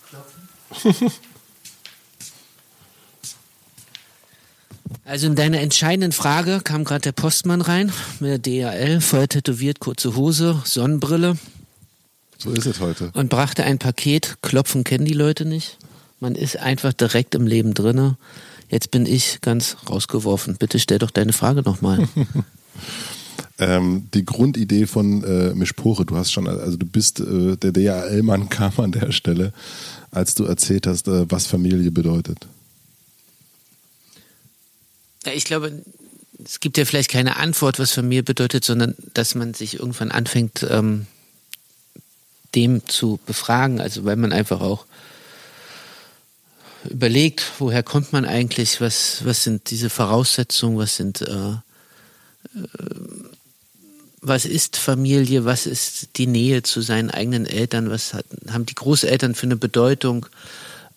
Klopfen. 0.09 1.13
Also 5.05 5.29
in 5.29 5.37
deiner 5.37 5.61
entscheidenden 5.61 6.11
Frage 6.11 6.61
kam 6.65 6.83
gerade 6.83 7.03
der 7.03 7.13
Postmann 7.13 7.61
rein 7.61 7.93
mit 8.19 8.31
der 8.31 8.73
DHL, 8.73 9.01
voll 9.01 9.29
tätowiert, 9.29 9.79
kurze 9.79 10.17
Hose, 10.17 10.61
Sonnenbrille. 10.65 11.37
So 12.39 12.51
ist 12.51 12.67
es 12.67 12.81
heute. 12.81 13.13
Und 13.15 13.29
brachte 13.29 13.63
ein 13.63 13.79
Paket. 13.79 14.39
Klopfen 14.43 14.83
kennen 14.83 15.05
die 15.05 15.13
Leute 15.13 15.45
nicht. 15.45 15.79
Man 16.19 16.35
ist 16.35 16.57
einfach 16.57 16.93
direkt 16.93 17.37
im 17.37 17.47
Leben 17.47 17.75
drinne. 17.75 18.17
Jetzt 18.69 18.91
bin 18.91 19.07
ich 19.07 19.41
ganz 19.41 19.77
rausgeworfen. 19.89 20.57
Bitte 20.57 20.81
stell 20.81 20.99
doch 20.99 21.13
deine 21.13 21.33
Frage 21.33 21.63
nochmal. 21.63 22.09
ähm, 23.61 24.09
die 24.15 24.25
Grundidee 24.25 24.87
von 24.87 25.23
äh, 25.23 25.55
Mischpore, 25.55 26.07
du 26.07 26.17
hast 26.17 26.33
schon, 26.33 26.49
also 26.49 26.77
du 26.77 26.87
bist 26.87 27.21
äh, 27.21 27.57
der 27.57 27.73
DHL-Mann 27.73 28.49
kam 28.49 28.73
an 28.79 28.93
der 28.93 29.13
Stelle, 29.13 29.53
als 30.11 30.35
du 30.35 30.45
erzählt 30.45 30.87
hast, 30.87 31.07
äh, 31.09 31.31
was 31.31 31.47
Familie 31.47 31.91
bedeutet. 31.91 32.39
Ja, 35.27 35.33
ich 35.33 35.45
glaube, 35.45 35.83
es 36.43 36.61
gibt 36.61 36.79
ja 36.79 36.87
vielleicht 36.87 37.11
keine 37.11 37.37
Antwort, 37.37 37.79
was 37.79 37.93
Familie 37.93 38.23
bedeutet, 38.23 38.65
sondern 38.65 38.95
dass 39.13 39.35
man 39.35 39.53
sich 39.53 39.75
irgendwann 39.79 40.11
anfängt, 40.11 40.67
ähm, 40.69 41.07
dem 42.55 42.89
zu 42.89 43.21
befragen. 43.27 43.79
Also 43.81 44.07
weil 44.07 44.17
man 44.17 44.33
einfach 44.33 44.63
auch 44.63 44.87
überlegt, 46.89 47.43
woher 47.59 47.83
kommt 47.83 48.15
man 48.15 48.25
eigentlich, 48.25 48.81
was, 48.81 49.23
was 49.27 49.45
sind 49.45 49.71
diese 49.71 49.91
Voraussetzungen, 49.91 50.79
was 50.79 50.97
sind 50.97 51.21
äh, 51.21 51.51
äh, 52.55 53.30
was 54.21 54.45
ist 54.45 54.77
Familie, 54.77 55.45
was 55.45 55.67
ist 55.67 56.19
die 56.19 56.27
Nähe 56.27 56.63
zu 56.63 56.83
seinen 56.83 57.11
eigenen 57.11 57.47
Eltern, 57.47 57.91
was 57.91 58.13
hat, 58.15 58.27
haben 58.51 58.67
die 58.67 58.75
Großeltern 58.75 59.35
für 59.35 59.47
eine 59.47 59.57
Bedeutung. 59.57 60.27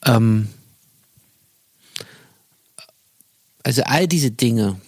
Ähm, 0.06 0.50
also 3.64 3.84
all 3.84 4.08
diese 4.08 4.32
Dinge 4.32 4.80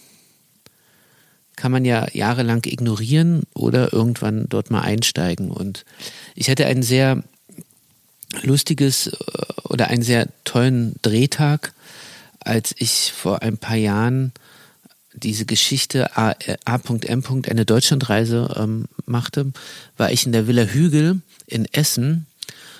kann 1.56 1.72
man 1.72 1.86
ja 1.86 2.06
jahrelang 2.12 2.62
ignorieren 2.66 3.44
oder 3.54 3.92
irgendwann 3.92 4.46
dort 4.48 4.70
mal 4.70 4.82
einsteigen. 4.82 5.50
Und 5.50 5.86
ich 6.34 6.50
hatte 6.50 6.66
ein 6.66 6.82
sehr 6.82 7.22
lustiges 8.42 9.06
äh, 9.06 9.12
oder 9.64 9.88
einen 9.88 10.02
sehr 10.02 10.28
tollen 10.44 10.96
Drehtag, 11.00 11.72
als 12.40 12.74
ich 12.76 13.12
vor 13.12 13.40
ein 13.40 13.56
paar 13.56 13.76
Jahren 13.76 14.32
diese 15.16 15.46
Geschichte 15.46 16.16
A.M. 16.16 17.22
eine 17.48 17.64
Deutschlandreise 17.64 18.54
ähm, 18.56 18.86
machte, 19.04 19.52
war 19.96 20.12
ich 20.12 20.26
in 20.26 20.32
der 20.32 20.46
Villa 20.46 20.64
Hügel 20.64 21.20
in 21.46 21.64
Essen, 21.66 22.26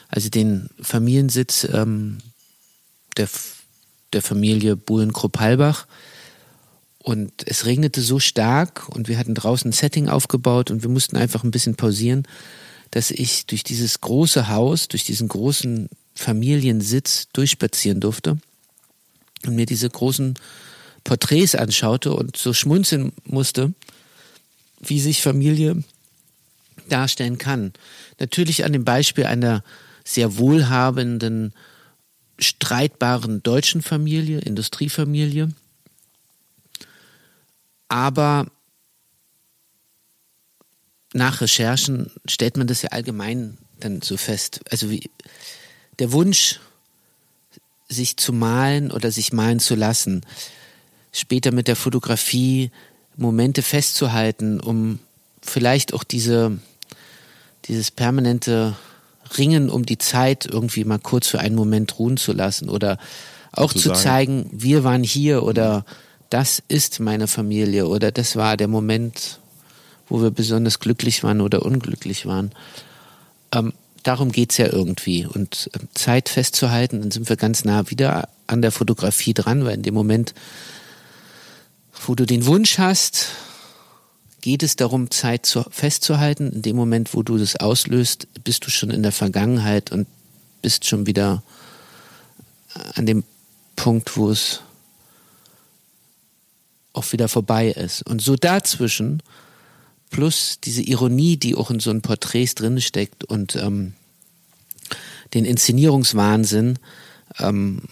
also 0.08 0.28
den 0.28 0.68
Familiensitz 0.80 1.66
ähm, 1.72 2.18
der 3.16 3.28
der 4.12 4.22
Familie 4.22 4.76
Buhlen-Kruppalbach. 4.76 5.86
Und 6.98 7.32
es 7.46 7.66
regnete 7.66 8.00
so 8.00 8.18
stark 8.18 8.88
und 8.88 9.08
wir 9.08 9.18
hatten 9.18 9.34
draußen 9.34 9.70
ein 9.70 9.72
Setting 9.72 10.08
aufgebaut 10.08 10.70
und 10.70 10.82
wir 10.82 10.90
mussten 10.90 11.16
einfach 11.16 11.44
ein 11.44 11.52
bisschen 11.52 11.76
pausieren, 11.76 12.26
dass 12.90 13.12
ich 13.12 13.46
durch 13.46 13.62
dieses 13.62 14.00
große 14.00 14.48
Haus, 14.48 14.88
durch 14.88 15.04
diesen 15.04 15.28
großen 15.28 15.88
Familiensitz 16.14 17.28
durchspazieren 17.32 18.00
durfte 18.00 18.38
und 19.44 19.54
mir 19.54 19.66
diese 19.66 19.88
großen 19.88 20.34
Porträts 21.06 21.54
anschaute 21.54 22.12
und 22.12 22.36
so 22.36 22.52
schmunzeln 22.52 23.12
musste, 23.24 23.72
wie 24.80 25.00
sich 25.00 25.22
Familie 25.22 25.84
darstellen 26.88 27.38
kann. 27.38 27.72
Natürlich 28.18 28.64
an 28.64 28.72
dem 28.72 28.84
Beispiel 28.84 29.24
einer 29.24 29.62
sehr 30.02 30.36
wohlhabenden 30.36 31.54
streitbaren 32.40 33.40
deutschen 33.44 33.82
Familie, 33.82 34.40
Industriefamilie. 34.40 35.52
Aber 37.86 38.48
nach 41.12 41.40
Recherchen 41.40 42.10
stellt 42.28 42.56
man 42.56 42.66
das 42.66 42.82
ja 42.82 42.88
allgemein 42.88 43.58
dann 43.78 44.02
so 44.02 44.16
fest. 44.16 44.60
Also 44.70 44.90
wie 44.90 45.08
der 46.00 46.10
Wunsch, 46.10 46.58
sich 47.88 48.16
zu 48.16 48.32
malen 48.32 48.90
oder 48.90 49.12
sich 49.12 49.32
malen 49.32 49.60
zu 49.60 49.76
lassen, 49.76 50.26
später 51.18 51.52
mit 51.52 51.68
der 51.68 51.76
Fotografie 51.76 52.70
Momente 53.16 53.62
festzuhalten, 53.62 54.60
um 54.60 54.98
vielleicht 55.40 55.94
auch 55.94 56.04
diese, 56.04 56.58
dieses 57.66 57.90
permanente 57.90 58.76
Ringen 59.38 59.70
um 59.70 59.84
die 59.84 59.98
Zeit 59.98 60.46
irgendwie 60.46 60.84
mal 60.84 60.98
kurz 60.98 61.26
für 61.28 61.40
einen 61.40 61.56
Moment 61.56 61.98
ruhen 61.98 62.16
zu 62.16 62.32
lassen 62.32 62.68
oder 62.68 62.98
auch 63.52 63.72
zu, 63.72 63.80
zu 63.80 63.92
zeigen, 63.92 64.48
wir 64.52 64.84
waren 64.84 65.02
hier 65.02 65.42
oder 65.42 65.84
das 66.30 66.62
ist 66.68 67.00
meine 67.00 67.26
Familie 67.26 67.88
oder 67.88 68.12
das 68.12 68.36
war 68.36 68.56
der 68.56 68.68
Moment, 68.68 69.40
wo 70.08 70.20
wir 70.20 70.30
besonders 70.30 70.78
glücklich 70.78 71.24
waren 71.24 71.40
oder 71.40 71.64
unglücklich 71.64 72.26
waren. 72.26 72.52
Ähm, 73.52 73.72
darum 74.02 74.30
geht's 74.30 74.56
ja 74.56 74.66
irgendwie. 74.66 75.26
Und 75.26 75.70
ähm, 75.74 75.88
Zeit 75.94 76.28
festzuhalten, 76.28 77.00
dann 77.00 77.10
sind 77.10 77.28
wir 77.28 77.36
ganz 77.36 77.64
nah 77.64 77.90
wieder 77.90 78.28
an 78.46 78.62
der 78.62 78.72
Fotografie 78.72 79.34
dran, 79.34 79.64
weil 79.64 79.74
in 79.74 79.82
dem 79.82 79.94
Moment, 79.94 80.34
wo 82.04 82.14
du 82.14 82.26
den 82.26 82.46
Wunsch 82.46 82.78
hast, 82.78 83.28
geht 84.40 84.62
es 84.62 84.76
darum, 84.76 85.10
Zeit 85.10 85.46
zu, 85.46 85.64
festzuhalten. 85.70 86.52
In 86.52 86.62
dem 86.62 86.76
Moment, 86.76 87.14
wo 87.14 87.22
du 87.22 87.36
das 87.38 87.56
auslöst, 87.56 88.28
bist 88.44 88.64
du 88.66 88.70
schon 88.70 88.90
in 88.90 89.02
der 89.02 89.12
Vergangenheit 89.12 89.90
und 89.90 90.06
bist 90.62 90.84
schon 90.84 91.06
wieder 91.06 91.42
an 92.94 93.06
dem 93.06 93.24
Punkt, 93.74 94.16
wo 94.16 94.30
es 94.30 94.60
auch 96.92 97.12
wieder 97.12 97.28
vorbei 97.28 97.68
ist. 97.68 98.02
Und 98.02 98.22
so 98.22 98.36
dazwischen, 98.36 99.22
plus 100.10 100.60
diese 100.62 100.82
Ironie, 100.82 101.36
die 101.36 101.54
auch 101.54 101.70
in 101.70 101.80
so 101.80 101.90
einem 101.90 102.02
Porträts 102.02 102.54
drin 102.54 102.80
steckt 102.80 103.24
und 103.24 103.56
ähm, 103.56 103.94
den 105.34 105.44
Inszenierungswahnsinn, 105.44 106.78
ähm, 107.38 107.82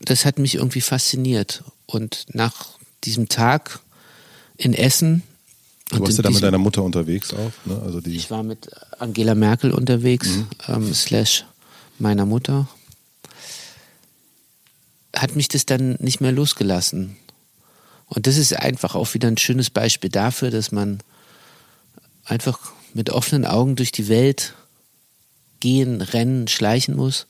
das 0.00 0.24
hat 0.24 0.38
mich 0.38 0.56
irgendwie 0.56 0.82
fasziniert. 0.82 1.64
Und 1.86 2.26
nach 2.32 2.78
diesem 3.04 3.28
Tag 3.28 3.80
in 4.56 4.74
Essen 4.74 5.22
Du 5.90 5.96
Und 5.96 6.02
warst 6.06 6.16
ja 6.16 6.22
da 6.22 6.30
mit 6.30 6.42
deiner 6.42 6.58
Mutter 6.58 6.82
unterwegs 6.82 7.34
auch, 7.34 7.52
ne? 7.66 7.80
Also 7.84 8.00
die. 8.00 8.16
Ich 8.16 8.30
war 8.30 8.42
mit 8.42 8.70
Angela 8.98 9.34
Merkel 9.34 9.70
unterwegs, 9.70 10.30
ähm, 10.66 10.94
slash 10.94 11.44
meiner 11.98 12.24
Mutter. 12.24 12.68
Hat 15.14 15.36
mich 15.36 15.48
das 15.48 15.66
dann 15.66 15.96
nicht 16.00 16.20
mehr 16.20 16.32
losgelassen. 16.32 17.16
Und 18.06 18.26
das 18.26 18.38
ist 18.38 18.56
einfach 18.56 18.94
auch 18.94 19.12
wieder 19.14 19.28
ein 19.28 19.36
schönes 19.36 19.70
Beispiel 19.70 20.10
dafür, 20.10 20.50
dass 20.50 20.72
man 20.72 21.00
einfach 22.24 22.58
mit 22.94 23.10
offenen 23.10 23.44
Augen 23.44 23.76
durch 23.76 23.92
die 23.92 24.08
Welt 24.08 24.54
gehen, 25.60 26.00
rennen, 26.00 26.48
schleichen 26.48 26.96
muss 26.96 27.26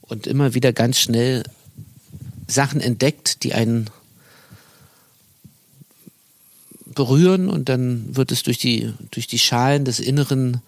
und 0.00 0.26
immer 0.26 0.54
wieder 0.54 0.72
ganz 0.72 0.98
schnell 0.98 1.42
Sachen 2.46 2.80
entdeckt, 2.80 3.42
die 3.44 3.54
einen 3.54 3.90
berühren 6.94 7.48
und 7.48 7.68
dann 7.68 8.16
wird 8.16 8.32
es 8.32 8.42
durch 8.42 8.58
die, 8.58 8.92
durch 9.10 9.26
die 9.26 9.38
Schalen 9.38 9.84
des 9.84 10.00
Inneren 10.00 10.60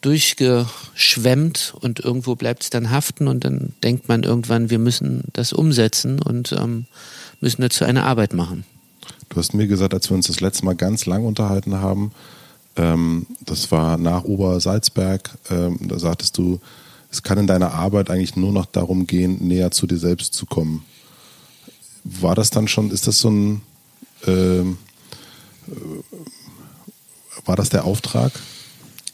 durchgeschwemmt 0.00 1.74
und 1.80 2.00
irgendwo 2.00 2.34
bleibt 2.34 2.64
es 2.64 2.70
dann 2.70 2.90
haften 2.90 3.26
und 3.26 3.44
dann 3.44 3.72
denkt 3.82 4.08
man 4.08 4.22
irgendwann, 4.22 4.68
wir 4.68 4.78
müssen 4.78 5.24
das 5.32 5.52
umsetzen 5.52 6.20
und 6.20 6.52
ähm, 6.52 6.84
müssen 7.40 7.62
dazu 7.62 7.84
eine 7.84 8.04
Arbeit 8.04 8.34
machen. 8.34 8.64
Du 9.30 9.36
hast 9.36 9.54
mir 9.54 9.66
gesagt, 9.66 9.94
als 9.94 10.10
wir 10.10 10.14
uns 10.14 10.26
das 10.26 10.40
letzte 10.40 10.64
Mal 10.66 10.76
ganz 10.76 11.06
lang 11.06 11.24
unterhalten 11.24 11.76
haben, 11.80 12.12
ähm, 12.76 13.26
das 13.40 13.70
war 13.70 13.96
nach 13.96 14.24
Obersalzberg, 14.24 15.30
ähm, 15.50 15.78
da 15.88 15.98
sagtest 15.98 16.36
du, 16.36 16.60
es 17.10 17.22
kann 17.22 17.38
in 17.38 17.46
deiner 17.46 17.72
Arbeit 17.72 18.10
eigentlich 18.10 18.36
nur 18.36 18.52
noch 18.52 18.66
darum 18.66 19.06
gehen, 19.06 19.38
näher 19.46 19.70
zu 19.70 19.86
dir 19.86 19.98
selbst 19.98 20.34
zu 20.34 20.46
kommen. 20.46 20.84
War 22.02 22.34
das 22.34 22.50
dann 22.50 22.68
schon, 22.68 22.90
ist 22.90 23.06
das 23.06 23.20
so 23.20 23.30
ein, 23.30 23.62
ähm, 24.26 24.72
äh, 24.72 24.83
war 27.44 27.56
das 27.56 27.68
der 27.68 27.84
Auftrag? 27.84 28.32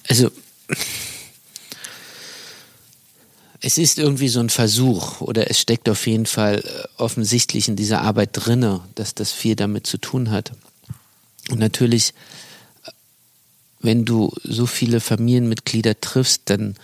Also 0.08 0.30
es 3.60 3.78
ist 3.78 3.98
irgendwie 3.98 4.28
so 4.28 4.40
ein 4.40 4.48
Versuch 4.48 5.20
oder 5.20 5.50
es 5.50 5.60
steckt 5.60 5.88
auf 5.88 6.06
jeden 6.06 6.26
Fall 6.26 6.62
äh, 6.64 6.88
offensichtlich 6.96 7.68
in 7.68 7.76
dieser 7.76 8.00
Arbeit 8.00 8.30
drinne, 8.32 8.80
dass 8.94 9.14
das 9.14 9.32
viel 9.32 9.54
damit 9.54 9.86
zu 9.86 9.98
tun 9.98 10.30
hat. 10.30 10.52
Und 11.50 11.58
natürlich, 11.58 12.14
äh, 12.84 12.90
wenn 13.80 14.04
du 14.04 14.32
so 14.44 14.66
viele 14.66 15.00
Familienmitglieder 15.00 16.00
triffst, 16.00 16.42
dann 16.46 16.76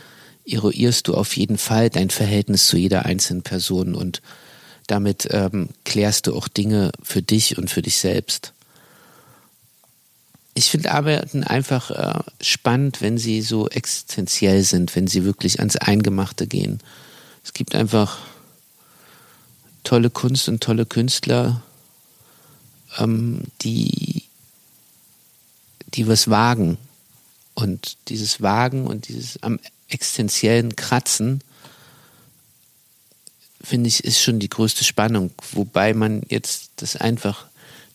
eruierst 0.46 1.08
du 1.08 1.14
auf 1.14 1.36
jeden 1.36 1.58
Fall 1.58 1.90
dein 1.90 2.10
Verhältnis 2.10 2.66
zu 2.66 2.76
jeder 2.76 3.06
einzelnen 3.06 3.42
Person 3.42 3.94
und 3.94 4.22
damit 4.86 5.26
ähm, 5.32 5.70
klärst 5.84 6.28
du 6.28 6.36
auch 6.36 6.46
Dinge 6.46 6.92
für 7.02 7.22
dich 7.22 7.58
und 7.58 7.70
für 7.70 7.82
dich 7.82 7.96
selbst. 7.96 8.52
Ich 10.58 10.70
finde 10.70 10.92
Arbeiten 10.92 11.44
einfach 11.44 11.90
äh, 11.90 12.18
spannend, 12.40 13.02
wenn 13.02 13.18
sie 13.18 13.42
so 13.42 13.68
existenziell 13.68 14.62
sind, 14.62 14.96
wenn 14.96 15.06
sie 15.06 15.22
wirklich 15.22 15.58
ans 15.58 15.76
Eingemachte 15.76 16.46
gehen. 16.46 16.80
Es 17.44 17.52
gibt 17.52 17.74
einfach 17.74 18.16
tolle 19.84 20.08
Kunst 20.08 20.48
und 20.48 20.62
tolle 20.62 20.86
Künstler, 20.86 21.62
ähm, 22.96 23.42
die, 23.60 24.22
die 25.92 26.08
was 26.08 26.30
wagen. 26.30 26.78
Und 27.52 27.98
dieses 28.08 28.40
Wagen 28.40 28.86
und 28.86 29.08
dieses 29.08 29.42
am 29.42 29.60
existenziellen 29.90 30.74
Kratzen, 30.74 31.42
finde 33.62 33.88
ich, 33.88 34.04
ist 34.04 34.22
schon 34.22 34.38
die 34.38 34.48
größte 34.48 34.84
Spannung. 34.84 35.32
Wobei 35.52 35.92
man 35.92 36.22
jetzt 36.30 36.70
das 36.76 36.96
einfach, 36.96 37.44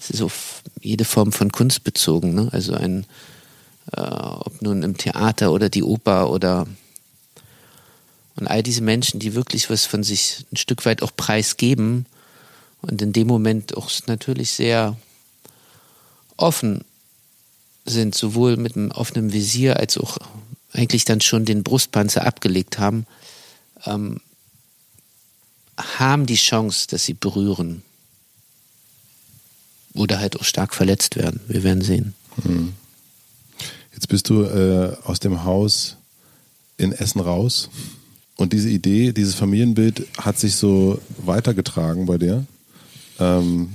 es 0.01 0.09
ist 0.09 0.21
auf 0.21 0.63
jede 0.81 1.05
Form 1.05 1.31
von 1.31 1.51
Kunst 1.51 1.83
bezogen, 1.83 2.33
ne? 2.33 2.49
Also 2.51 2.73
ein, 2.73 3.05
äh, 3.95 4.01
ob 4.01 4.61
nun 4.61 4.81
im 4.81 4.97
Theater 4.97 5.51
oder 5.51 5.69
die 5.69 5.83
Oper 5.83 6.31
oder 6.31 6.65
und 8.35 8.47
all 8.47 8.63
diese 8.63 8.81
Menschen, 8.81 9.19
die 9.19 9.35
wirklich 9.35 9.69
was 9.69 9.85
von 9.85 10.03
sich 10.03 10.45
ein 10.51 10.57
Stück 10.57 10.85
weit 10.85 11.03
auch 11.03 11.11
preisgeben 11.15 12.07
und 12.81 13.01
in 13.01 13.13
dem 13.13 13.27
Moment 13.27 13.77
auch 13.77 13.91
natürlich 14.07 14.53
sehr 14.53 14.97
offen 16.37 16.83
sind, 17.85 18.15
sowohl 18.15 18.57
mit 18.57 18.75
einem 18.75 18.89
offenen 18.89 19.33
Visier 19.33 19.77
als 19.77 19.97
auch 19.97 20.17
eigentlich 20.73 21.05
dann 21.05 21.21
schon 21.21 21.45
den 21.45 21.61
Brustpanzer 21.61 22.25
abgelegt 22.25 22.79
haben, 22.79 23.05
ähm, 23.85 24.21
haben 25.77 26.25
die 26.25 26.35
Chance, 26.35 26.87
dass 26.87 27.03
sie 27.03 27.13
berühren. 27.13 27.83
Oder 29.93 30.19
halt 30.19 30.39
auch 30.39 30.43
stark 30.43 30.73
verletzt 30.73 31.15
werden. 31.15 31.41
Wir 31.47 31.63
werden 31.63 31.81
sehen. 31.81 32.13
Jetzt 33.93 34.07
bist 34.07 34.29
du 34.29 34.43
äh, 34.43 34.95
aus 35.03 35.19
dem 35.19 35.43
Haus 35.43 35.97
in 36.77 36.91
Essen 36.91 37.19
raus 37.19 37.69
und 38.41 38.53
diese 38.53 38.69
Idee, 38.69 39.13
dieses 39.13 39.35
Familienbild 39.35 40.07
hat 40.17 40.39
sich 40.39 40.55
so 40.55 40.99
weitergetragen 41.23 42.07
bei 42.07 42.17
dir. 42.17 42.45
Ähm, 43.19 43.69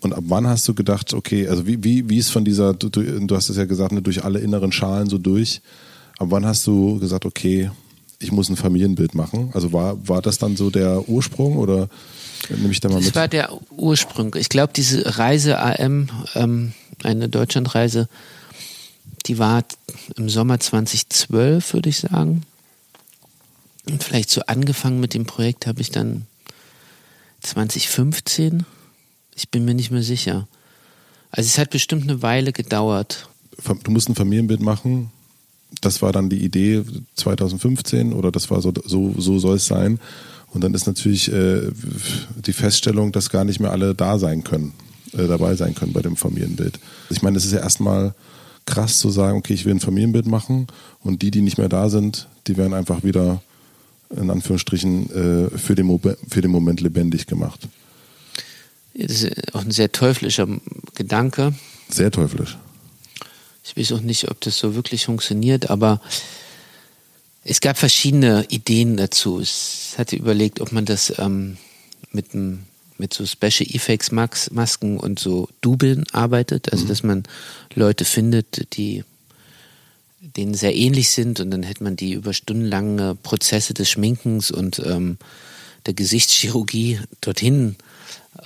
und 0.00 0.14
ab 0.14 0.24
wann 0.26 0.46
hast 0.46 0.66
du 0.66 0.74
gedacht, 0.74 1.12
okay, 1.12 1.48
also 1.48 1.66
wie, 1.66 1.84
wie, 1.84 2.08
wie 2.08 2.16
ist 2.16 2.30
von 2.30 2.46
dieser, 2.46 2.72
du, 2.72 2.88
du 2.88 3.02
du 3.02 3.36
hast 3.36 3.50
es 3.50 3.58
ja 3.58 3.66
gesagt, 3.66 3.92
ne, 3.92 4.00
durch 4.00 4.24
alle 4.24 4.38
inneren 4.38 4.72
Schalen 4.72 5.08
so 5.10 5.18
durch, 5.18 5.60
ab 6.18 6.28
wann 6.30 6.46
hast 6.46 6.66
du 6.66 6.98
gesagt, 6.98 7.26
okay, 7.26 7.70
ich 8.20 8.32
muss 8.32 8.48
ein 8.48 8.56
Familienbild 8.56 9.14
machen? 9.14 9.50
Also 9.52 9.74
war, 9.74 10.08
war 10.08 10.22
das 10.22 10.38
dann 10.38 10.56
so 10.56 10.70
der 10.70 11.06
Ursprung 11.06 11.58
oder 11.58 11.90
nehme 12.50 12.72
ich 12.72 12.80
da 12.80 12.88
mal 12.88 12.96
Das 12.96 13.06
mit? 13.06 13.14
war 13.14 13.28
der 13.28 13.50
Ursprung. 13.70 14.34
Ich 14.36 14.48
glaube, 14.48 14.72
diese 14.74 15.18
Reise 15.18 15.58
AM, 15.60 16.08
ähm, 16.34 16.72
eine 17.02 17.28
Deutschlandreise, 17.28 18.08
die 19.26 19.38
war 19.38 19.64
im 20.16 20.28
Sommer 20.28 20.60
2012, 20.60 21.72
würde 21.74 21.88
ich 21.88 21.98
sagen. 21.98 22.42
Und 23.86 24.02
vielleicht 24.02 24.30
so 24.30 24.42
angefangen 24.46 25.00
mit 25.00 25.14
dem 25.14 25.26
Projekt 25.26 25.66
habe 25.66 25.80
ich 25.80 25.90
dann 25.90 26.26
2015. 27.42 28.64
Ich 29.34 29.48
bin 29.50 29.64
mir 29.64 29.74
nicht 29.74 29.90
mehr 29.90 30.02
sicher. 30.02 30.46
Also 31.30 31.48
es 31.48 31.58
hat 31.58 31.70
bestimmt 31.70 32.04
eine 32.04 32.22
Weile 32.22 32.52
gedauert. 32.52 33.28
du 33.82 33.90
musst 33.90 34.08
ein 34.08 34.14
Familienbild 34.14 34.60
machen. 34.60 35.10
Das 35.80 36.02
war 36.02 36.12
dann 36.12 36.30
die 36.30 36.44
Idee 36.44 36.84
2015 37.16 38.12
oder 38.12 38.30
das 38.30 38.50
war 38.50 38.60
so, 38.62 38.72
so, 38.84 39.14
so 39.18 39.38
soll 39.38 39.56
es 39.56 39.66
sein. 39.66 39.98
Und 40.54 40.62
dann 40.62 40.72
ist 40.72 40.86
natürlich 40.86 41.30
äh, 41.30 41.70
die 42.46 42.52
Feststellung, 42.52 43.12
dass 43.12 43.28
gar 43.28 43.44
nicht 43.44 43.60
mehr 43.60 43.72
alle 43.72 43.94
da 43.94 44.18
sein 44.18 44.44
können, 44.44 44.72
äh, 45.12 45.26
dabei 45.26 45.56
sein 45.56 45.74
können 45.74 45.92
bei 45.92 46.00
dem 46.00 46.16
Familienbild. 46.16 46.78
Ich 47.10 47.22
meine, 47.22 47.36
es 47.36 47.44
ist 47.44 47.52
ja 47.52 47.58
erstmal 47.58 48.14
krass 48.64 48.98
zu 48.98 49.10
sagen, 49.10 49.36
okay, 49.36 49.52
ich 49.52 49.64
will 49.66 49.74
ein 49.74 49.80
Familienbild 49.80 50.26
machen 50.26 50.68
und 51.00 51.20
die, 51.20 51.30
die 51.30 51.42
nicht 51.42 51.58
mehr 51.58 51.68
da 51.68 51.90
sind, 51.90 52.28
die 52.46 52.56
werden 52.56 52.72
einfach 52.72 53.02
wieder 53.02 53.42
in 54.16 54.30
Anführungsstrichen 54.30 55.50
äh, 55.52 55.58
für, 55.58 55.74
den 55.74 55.86
Mo- 55.86 56.00
für 56.28 56.40
den 56.40 56.50
Moment 56.50 56.80
lebendig 56.80 57.26
gemacht. 57.26 57.68
Das 58.94 59.22
ist 59.22 59.54
auch 59.54 59.62
ein 59.62 59.72
sehr 59.72 59.90
teuflischer 59.90 60.46
Gedanke. 60.94 61.52
Sehr 61.88 62.12
teuflisch. 62.12 62.56
Ich 63.64 63.76
weiß 63.76 63.92
auch 63.92 64.02
nicht, 64.02 64.30
ob 64.30 64.40
das 64.40 64.56
so 64.56 64.76
wirklich 64.76 65.06
funktioniert, 65.06 65.68
aber 65.68 66.00
es 67.44 67.60
gab 67.60 67.76
verschiedene 67.76 68.46
Ideen 68.48 68.96
dazu. 68.96 69.40
Ich 69.40 69.94
hatte 69.98 70.16
überlegt, 70.16 70.60
ob 70.60 70.72
man 70.72 70.86
das 70.86 71.12
ähm, 71.18 71.58
mit, 72.10 72.28
mit 72.34 73.12
so 73.12 73.26
Special 73.26 73.68
Effects 73.70 74.10
Masken 74.10 74.98
und 74.98 75.18
so 75.18 75.48
Dubeln 75.60 76.04
arbeitet, 76.12 76.72
also 76.72 76.86
dass 76.86 77.02
man 77.02 77.24
Leute 77.74 78.04
findet, 78.04 78.74
die 78.76 79.04
denen 80.20 80.54
sehr 80.54 80.74
ähnlich 80.74 81.10
sind 81.10 81.38
und 81.38 81.50
dann 81.50 81.62
hätte 81.62 81.84
man 81.84 81.96
die 81.96 82.14
über 82.14 82.32
stundenlange 82.32 83.14
Prozesse 83.14 83.74
des 83.74 83.90
Schminkens 83.90 84.50
und 84.50 84.78
ähm, 84.78 85.18
der 85.84 85.92
Gesichtschirurgie 85.92 87.00
dorthin 87.20 87.76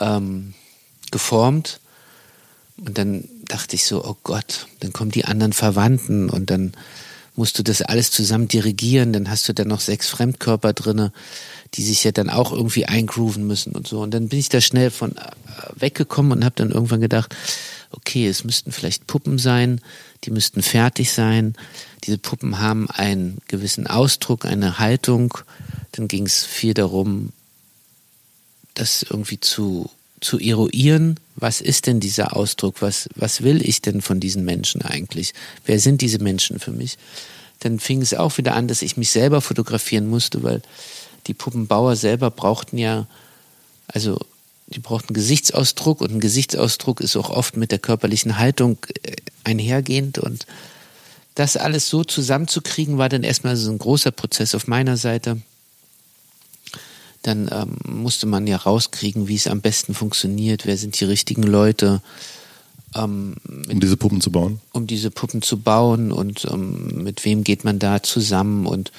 ähm, 0.01 0.55
geformt. 1.13 1.81
Und 2.79 2.99
dann 2.99 3.29
dachte 3.47 3.77
ich 3.77 3.85
so, 3.85 4.05
oh 4.05 4.17
Gott, 4.25 4.67
dann 4.81 4.93
kommen 4.93 5.13
die 5.13 5.25
anderen 5.25 5.53
Verwandten 5.53 6.31
und 6.31 6.51
dann 6.51 6.73
musst 7.39 7.57
du 7.57 7.63
das 7.63 7.83
alles 7.83 8.11
zusammen 8.11 8.49
dirigieren, 8.49 9.13
dann 9.13 9.31
hast 9.31 9.49
du 9.49 9.55
dann 9.55 9.69
noch 9.69 9.81
sechs 9.81 10.09
Fremdkörper 10.09 10.73
drinne, 10.73 11.13
die 11.75 11.85
sich 11.85 12.03
ja 12.03 12.11
dann 12.11 12.31
auch 12.31 12.53
irgendwie 12.53 12.87
eingrooven 12.87 13.47
müssen 13.47 13.77
und 13.77 13.87
so. 13.87 14.01
Und 14.01 14.13
dann 14.13 14.29
bin 14.29 14.41
ich 14.41 14.49
da 14.49 14.61
schnell 14.61 14.91
von 14.91 15.13
äh, 15.13 15.23
weggekommen 15.77 16.33
und 16.33 16.45
habe 16.45 16.57
dann 16.57 16.73
irgendwann 16.73 17.01
gedacht, 17.01 17.37
okay, 17.93 18.27
es 18.27 18.43
müssten 18.43 18.73
vielleicht 18.73 19.07
Puppen 19.07 19.39
sein, 19.39 19.81
die 20.25 20.33
müssten 20.33 20.63
fertig 20.63 21.13
sein. 21.13 21.55
Diese 22.05 22.19
Puppen 22.19 22.59
haben 22.59 22.91
einen 22.91 23.39
gewissen 23.47 23.87
Ausdruck, 23.87 24.45
eine 24.45 24.81
Haltung. 24.81 25.39
Dann 25.93 26.09
ging 26.09 26.27
es 26.27 26.45
viel 26.45 26.75
darum, 26.75 27.31
das 28.75 29.05
irgendwie 29.05 29.39
zu, 29.39 29.89
zu 30.21 30.39
eruieren. 30.39 31.19
Was 31.37 31.61
ist 31.61 31.87
denn 31.87 32.01
dieser 32.01 32.37
Ausdruck? 32.37 32.83
Was, 32.83 33.09
was 33.15 33.43
will 33.43 33.67
ich 33.67 33.83
denn 33.83 34.01
von 34.01 34.21
diesen 34.21 34.45
Menschen 34.45 34.83
eigentlich? 34.83 35.35
Wer 35.65 35.81
sind 35.81 36.01
diese 36.01 36.19
Menschen 36.19 36.59
für 36.59 36.73
mich? 36.73 36.99
Dann 37.61 37.81
fing 37.81 38.03
es 38.03 38.15
auch 38.15 38.39
wieder 38.39 38.55
an, 38.55 38.69
dass 38.69 38.83
ich 38.83 38.97
mich 38.97 39.11
selber 39.11 39.41
fotografieren 39.41 40.09
musste, 40.09 40.43
weil 40.43 40.63
die 41.27 41.35
Puppenbauer 41.35 41.97
selber 41.97 42.31
brauchten 42.31 42.79
ja, 42.79 43.07
also 43.87 44.19
die 44.69 44.81
brauchten 44.81 45.15
Gesichtsausdruck 45.15 46.01
und 46.01 46.13
ein 46.13 46.21
Gesichtsausdruck 46.21 47.01
ist 47.01 47.17
auch 47.17 47.31
oft 47.31 47.57
mit 47.57 47.73
der 47.73 47.79
körperlichen 47.79 48.39
Haltung 48.39 48.79
äh, 49.03 49.17
einhergehend 49.45 50.19
und 50.19 50.47
das 51.35 51.57
alles 51.57 51.89
so 51.89 52.03
zusammenzukriegen, 52.05 52.99
war 52.99 53.09
dann 53.09 53.23
erstmal 53.23 53.57
so 53.57 53.71
ein 53.71 53.79
großer 53.79 54.11
Prozess 54.11 54.55
auf 54.55 54.67
meiner 54.67 54.97
Seite. 54.97 55.41
Dann 57.29 57.51
ähm, 57.53 57.77
musste 57.85 58.25
man 58.25 58.47
ja 58.47 58.57
rauskriegen, 58.57 59.29
wie 59.29 59.35
es 59.35 59.49
am 59.49 59.61
besten 59.61 59.93
funktioniert, 59.93 60.65
wer 60.65 60.79
sind 60.79 60.99
die 60.99 61.05
richtigen 61.05 61.43
Leute, 61.43 62.01
ähm, 62.95 63.35
Um 63.69 63.81
diese 63.81 63.99
Puppen 63.99 64.23
zu 64.23 64.33
bauen? 64.33 64.63
um 64.73 64.87
diese 64.87 65.11
Puppen 65.11 65.43
zu 65.43 65.59
bauen 65.59 66.11
und 66.11 66.47
ähm, 66.51 67.03
mit 67.05 67.27
wem 67.27 67.45
geht 67.45 67.65
man 67.65 67.79
da 67.79 68.03
zusammen 68.03 68.65
und 68.65 68.93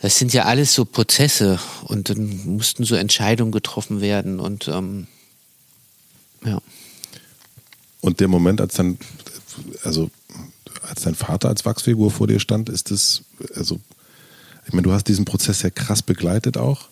das 0.00 0.16
sind 0.16 0.32
ja 0.32 0.44
alles 0.44 0.72
so 0.74 0.84
Prozesse 0.84 1.58
und 1.82 2.08
dann 2.08 2.44
mussten 2.44 2.84
so 2.84 2.94
Entscheidungen 2.94 3.50
getroffen 3.50 4.00
werden 4.00 4.38
und 4.38 4.68
ähm, 4.68 5.08
ja. 6.44 6.60
Und 8.00 8.20
der 8.20 8.28
Moment, 8.28 8.60
als 8.60 8.74
dann, 8.74 8.96
also 9.82 10.08
als 10.82 11.02
dein 11.02 11.16
Vater 11.16 11.48
als 11.48 11.64
Wachsfigur 11.64 12.12
vor 12.12 12.28
dir 12.28 12.38
stand, 12.38 12.68
ist 12.68 12.92
das, 12.92 13.22
also, 13.56 13.80
ich 14.66 14.72
meine, 14.72 14.82
du 14.82 14.92
hast 14.92 15.04
diesen 15.08 15.24
Prozess 15.24 15.62
ja 15.62 15.70
krass 15.70 16.02
begleitet 16.02 16.56
auch. 16.56 16.88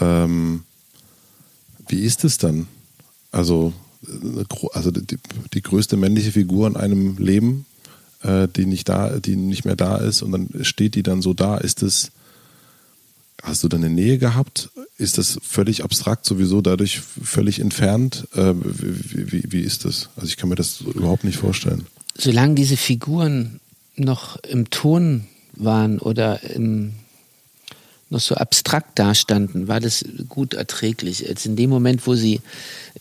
Ähm, 0.00 0.64
wie 1.88 2.00
ist 2.00 2.24
es 2.24 2.38
dann? 2.38 2.66
Also, 3.32 3.72
gro- 4.48 4.70
also 4.72 4.90
die, 4.90 5.18
die 5.54 5.62
größte 5.62 5.96
männliche 5.96 6.32
Figur 6.32 6.66
in 6.66 6.76
einem 6.76 7.16
Leben, 7.18 7.66
äh, 8.22 8.48
die 8.48 8.66
nicht 8.66 8.88
da, 8.88 9.18
die 9.18 9.36
nicht 9.36 9.64
mehr 9.64 9.76
da 9.76 9.96
ist 9.96 10.22
und 10.22 10.32
dann 10.32 10.48
steht 10.62 10.94
die 10.94 11.02
dann 11.02 11.22
so 11.22 11.34
da. 11.34 11.58
Ist 11.58 11.82
das, 11.82 12.10
hast 13.42 13.62
du 13.64 13.68
da 13.68 13.76
eine 13.76 13.90
Nähe 13.90 14.18
gehabt? 14.18 14.70
Ist 14.98 15.18
das 15.18 15.38
völlig 15.42 15.84
abstrakt, 15.84 16.24
sowieso 16.24 16.62
dadurch 16.62 17.00
völlig 17.00 17.60
entfernt? 17.60 18.26
Äh, 18.34 18.54
wie, 18.54 19.32
wie, 19.32 19.52
wie 19.52 19.60
ist 19.60 19.84
das? 19.84 20.08
Also 20.16 20.28
ich 20.28 20.36
kann 20.38 20.48
mir 20.48 20.54
das 20.56 20.80
überhaupt 20.80 21.24
nicht 21.24 21.36
vorstellen. 21.38 21.86
solange 22.16 22.54
diese 22.54 22.76
Figuren 22.78 23.60
noch 23.96 24.36
im 24.44 24.70
Ton 24.70 25.26
waren 25.56 25.98
oder 25.98 26.42
im, 26.42 26.94
noch 28.10 28.20
so 28.20 28.34
abstrakt 28.34 28.98
dastanden, 28.98 29.68
war 29.68 29.80
das 29.80 30.04
gut 30.28 30.54
erträglich. 30.54 31.28
Als 31.28 31.46
in 31.46 31.56
dem 31.56 31.70
Moment, 31.70 32.06
wo 32.06 32.14
sie 32.14 32.40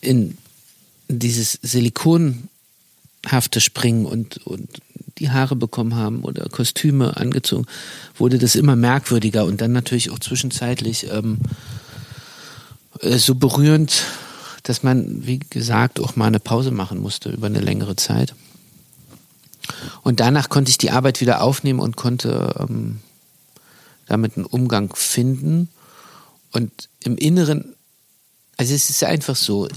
in 0.01 0.37
dieses 1.07 1.59
Silikonhafte 1.61 2.39
springen 3.59 4.05
und, 4.05 4.37
und 4.45 4.69
die 5.17 5.29
Haare 5.29 5.55
bekommen 5.55 5.95
haben 5.95 6.23
oder 6.23 6.49
Kostüme 6.49 7.17
angezogen, 7.17 7.65
wurde 8.17 8.37
das 8.37 8.55
immer 8.55 8.75
merkwürdiger 8.75 9.45
und 9.45 9.61
dann 9.61 9.71
natürlich 9.71 10.09
auch 10.09 10.19
zwischenzeitlich 10.19 11.07
ähm, 11.11 11.39
äh, 13.01 13.17
so 13.17 13.35
berührend, 13.35 14.03
dass 14.63 14.83
man, 14.83 15.25
wie 15.25 15.39
gesagt, 15.39 15.99
auch 15.99 16.15
mal 16.15 16.25
eine 16.25 16.39
Pause 16.39 16.71
machen 16.71 16.99
musste 16.99 17.29
über 17.29 17.47
eine 17.47 17.61
längere 17.61 17.95
Zeit. 17.95 18.33
Und 20.01 20.20
danach 20.20 20.49
konnte 20.49 20.70
ich 20.70 20.78
die 20.78 20.91
Arbeit 20.91 21.22
wieder 21.22 21.41
aufnehmen 21.41 21.80
und 21.80 21.95
konnte 21.95 22.55
ähm, 22.59 22.99
damit 24.07 24.38
einen 24.38 24.45
Umgang 24.45 24.93
finden. 24.95 25.70
Und 26.51 26.89
im 27.01 27.18
Inneren, 27.18 27.76
also 28.57 28.74
es 28.74 28.89
ist 28.89 29.03
einfach 29.03 29.36
so, 29.36 29.68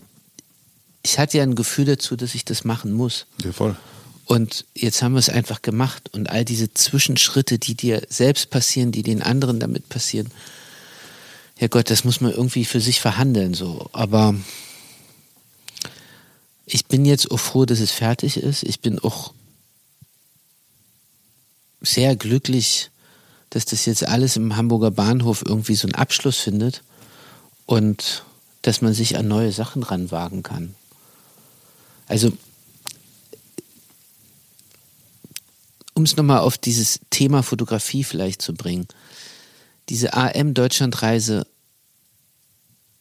ich 1.03 1.19
hatte 1.19 1.39
ja 1.39 1.43
ein 1.43 1.55
Gefühl 1.55 1.87
dazu, 1.87 2.17
dass 2.17 2.35
ich 2.35 2.45
das 2.45 2.65
machen 2.65 2.93
muss. 2.93 3.27
Ja, 3.43 3.53
voll. 3.53 3.77
Und 4.27 4.67
jetzt 4.75 5.03
haben 5.03 5.15
wir 5.15 5.21
es 5.21 5.31
einfach 5.31 5.63
gemacht. 5.63 6.11
Und 6.13 6.29
all 6.29 6.45
diese 6.45 6.75
Zwischenschritte, 6.75 7.59
die 7.59 7.75
dir 7.75 8.03
selbst 8.11 8.51
passieren, 8.51 8.93
die 8.93 9.03
den 9.03 9.23
anderen 9.23 9.59
damit 9.59 9.89
passieren, 9.89 10.31
ja 11.59 11.67
Gott, 11.69 11.91
das 11.91 12.05
muss 12.05 12.21
man 12.21 12.33
irgendwie 12.33 12.65
für 12.65 12.81
sich 12.81 13.01
verhandeln, 13.01 13.55
so. 13.55 13.89
Aber 13.93 14.35
ich 16.67 16.87
bin 16.87 17.05
jetzt 17.05 17.31
auch 17.31 17.41
froh, 17.41 17.65
dass 17.65 17.81
es 17.81 17.91
fertig 17.91 18.37
ist. 18.37 18.63
Ich 18.63 18.81
bin 18.81 18.99
auch 18.99 19.33
sehr 21.81 22.17
glücklich, 22.17 22.91
dass 23.51 23.65
das 23.65 23.87
jetzt 23.87 24.07
alles 24.07 24.37
im 24.37 24.57
Hamburger 24.57 24.91
Bahnhof 24.91 25.43
irgendwie 25.47 25.75
so 25.75 25.87
einen 25.87 25.95
Abschluss 25.95 26.39
findet 26.39 26.83
und 27.67 28.25
dass 28.63 28.83
man 28.83 28.93
sich 28.93 29.17
an 29.17 29.29
neue 29.29 29.53
Sachen 29.53 29.83
ranwagen 29.83 30.43
kann. 30.43 30.75
Also, 32.07 32.33
um 35.95 36.05
es 36.05 36.17
nochmal 36.17 36.41
auf 36.41 36.59
dieses 36.59 37.01
Thema 37.11 37.43
Fotografie 37.43 38.05
vielleicht 38.05 38.43
zu 38.43 38.55
bringen. 38.55 38.87
Diese 39.89 40.15
AM-Deutschlandreise, 40.15 41.47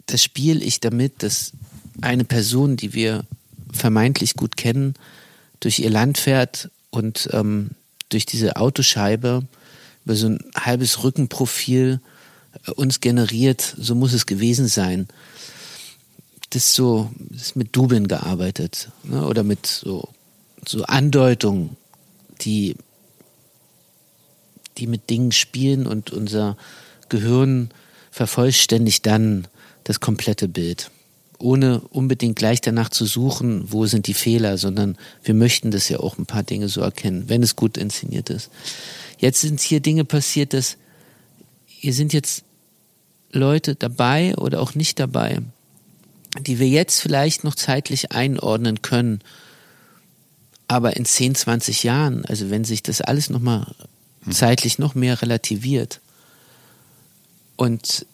das 0.05 0.23
spiele 0.23 0.63
ich 0.63 0.79
damit, 0.79 1.21
dass 1.23 1.51
eine 2.01 2.23
Person, 2.23 2.77
die 2.77 2.93
wir 2.93 3.25
vermeintlich 3.71 4.35
gut 4.35 4.57
kennen, 4.57 4.95
durch 5.59 5.79
ihr 5.79 5.89
Land 5.89 6.17
fährt 6.17 6.69
und 6.89 7.29
ähm, 7.33 7.71
durch 8.09 8.25
diese 8.25 8.55
Autoscheibe 8.55 9.43
über 10.05 10.15
so 10.15 10.27
ein 10.27 10.39
halbes 10.55 11.03
Rückenprofil 11.03 11.99
äh, 12.65 12.71
uns 12.71 12.99
generiert, 12.99 13.75
so 13.77 13.95
muss 13.95 14.13
es 14.13 14.25
gewesen 14.25 14.67
sein. 14.67 15.07
Das 16.49 16.63
ist 16.63 16.73
so, 16.75 17.11
das 17.17 17.41
ist 17.41 17.55
mit 17.55 17.75
Dubeln 17.75 18.07
gearbeitet 18.07 18.89
ne? 19.03 19.25
oder 19.25 19.43
mit 19.43 19.65
so, 19.65 20.09
so 20.65 20.83
Andeutungen, 20.83 21.75
die, 22.41 22.75
die 24.77 24.87
mit 24.87 25.09
Dingen 25.09 25.31
spielen 25.31 25.85
und 25.85 26.11
unser 26.11 26.55
Gehirn 27.09 27.71
vervollständigt 28.11 29.05
dann 29.05 29.47
das 29.83 29.99
komplette 29.99 30.47
Bild 30.47 30.89
ohne 31.39 31.81
unbedingt 31.81 32.35
gleich 32.35 32.61
danach 32.61 32.89
zu 32.89 33.05
suchen, 33.05 33.71
wo 33.71 33.85
sind 33.85 34.07
die 34.07 34.13
Fehler, 34.13 34.57
sondern 34.57 34.97
wir 35.23 35.33
möchten 35.33 35.71
das 35.71 35.89
ja 35.89 35.99
auch 35.99 36.17
ein 36.17 36.25
paar 36.25 36.43
Dinge 36.43 36.69
so 36.69 36.81
erkennen, 36.81 37.25
wenn 37.27 37.43
es 37.43 37.55
gut 37.55 37.77
inszeniert 37.77 38.29
ist. 38.29 38.49
Jetzt 39.19 39.41
sind 39.41 39.59
hier 39.59 39.79
Dinge 39.79 40.05
passiert, 40.05 40.53
dass 40.53 40.77
hier 41.65 41.93
sind 41.93 42.13
jetzt 42.13 42.43
Leute 43.31 43.75
dabei 43.75 44.35
oder 44.35 44.61
auch 44.61 44.73
nicht 44.73 44.99
dabei, 44.99 45.41
die 46.39 46.59
wir 46.59 46.67
jetzt 46.67 47.01
vielleicht 47.01 47.43
noch 47.43 47.55
zeitlich 47.55 48.11
einordnen 48.11 48.81
können, 48.81 49.19
aber 50.67 50.97
in 50.97 51.05
10, 51.05 51.35
20 51.35 51.83
Jahren, 51.83 52.25
also 52.25 52.49
wenn 52.49 52.63
sich 52.63 52.83
das 52.83 53.01
alles 53.01 53.29
nochmal 53.29 53.73
zeitlich 54.29 54.79
noch 54.79 54.95
mehr 54.95 55.21
relativiert 55.21 56.01
und 57.55 58.05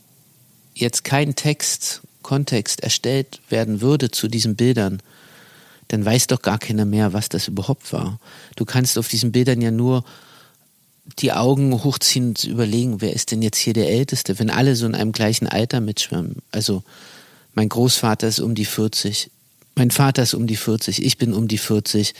jetzt 0.73 1.03
kein 1.03 1.35
Text 1.35 2.01
Kontext 2.23 2.81
erstellt 2.81 3.41
werden 3.49 3.81
würde 3.81 4.09
zu 4.09 4.27
diesen 4.27 4.55
Bildern, 4.55 5.01
dann 5.89 6.05
weiß 6.05 6.27
doch 6.27 6.41
gar 6.41 6.57
keiner 6.57 6.85
mehr, 6.85 7.13
was 7.13 7.29
das 7.29 7.47
überhaupt 7.47 7.93
war. 7.93 8.19
Du 8.55 8.65
kannst 8.65 8.97
auf 8.97 9.07
diesen 9.07 9.31
Bildern 9.31 9.61
ja 9.61 9.71
nur 9.71 10.03
die 11.19 11.33
Augen 11.33 11.83
hochziehen 11.83 12.29
und 12.29 12.43
überlegen, 12.45 13.01
wer 13.01 13.13
ist 13.13 13.31
denn 13.31 13.41
jetzt 13.41 13.57
hier 13.57 13.73
der 13.73 13.89
Älteste, 13.89 14.39
wenn 14.39 14.49
alle 14.49 14.75
so 14.75 14.85
in 14.85 14.95
einem 14.95 15.11
gleichen 15.11 15.47
Alter 15.47 15.81
mitschwimmen. 15.81 16.37
Also 16.51 16.83
mein 17.53 17.69
Großvater 17.69 18.27
ist 18.27 18.39
um 18.39 18.55
die 18.55 18.65
40, 18.65 19.29
mein 19.75 19.91
Vater 19.91 20.23
ist 20.23 20.33
um 20.33 20.47
die 20.47 20.55
40, 20.55 21.03
ich 21.03 21.17
bin 21.17 21.33
um 21.33 21.47
die 21.47 21.57
40. 21.57 22.13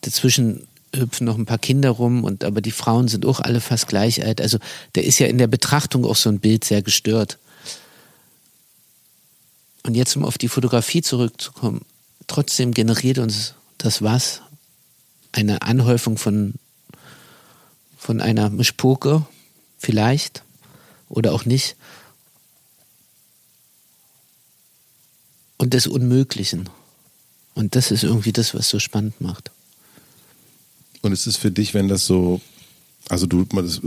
Dazwischen 0.00 0.66
hüpfen 0.94 1.26
noch 1.26 1.36
ein 1.36 1.46
paar 1.46 1.58
Kinder 1.58 1.90
rum 1.90 2.24
und 2.24 2.44
aber 2.44 2.60
die 2.60 2.70
Frauen 2.70 3.08
sind 3.08 3.26
auch 3.26 3.40
alle 3.40 3.60
fast 3.60 3.88
gleich 3.88 4.24
alt. 4.24 4.40
Also 4.40 4.58
da 4.94 5.00
ist 5.00 5.18
ja 5.18 5.26
in 5.26 5.38
der 5.38 5.46
Betrachtung 5.46 6.04
auch 6.04 6.16
so 6.16 6.30
ein 6.30 6.40
Bild 6.40 6.64
sehr 6.64 6.82
gestört. 6.82 7.38
Und 9.86 9.94
jetzt, 9.94 10.16
um 10.16 10.24
auf 10.24 10.36
die 10.36 10.48
Fotografie 10.48 11.00
zurückzukommen, 11.00 11.82
trotzdem 12.26 12.74
generiert 12.74 13.18
uns 13.18 13.54
das 13.78 14.02
was? 14.02 14.42
Eine 15.30 15.62
Anhäufung 15.62 16.18
von, 16.18 16.54
von 17.96 18.20
einer 18.20 18.50
Mischpoke, 18.50 19.24
vielleicht, 19.78 20.42
oder 21.08 21.32
auch 21.32 21.44
nicht. 21.44 21.76
Und 25.56 25.72
des 25.72 25.86
Unmöglichen. 25.86 26.68
Und 27.54 27.76
das 27.76 27.92
ist 27.92 28.02
irgendwie 28.02 28.32
das, 28.32 28.54
was 28.54 28.68
so 28.68 28.80
spannend 28.80 29.20
macht. 29.20 29.52
Und 31.02 31.12
ist 31.12 31.28
es 31.28 31.36
für 31.36 31.52
dich, 31.52 31.74
wenn 31.74 31.86
das 31.86 32.06
so, 32.06 32.40
also 33.08 33.26
du 33.26 33.44
das, 33.44 33.80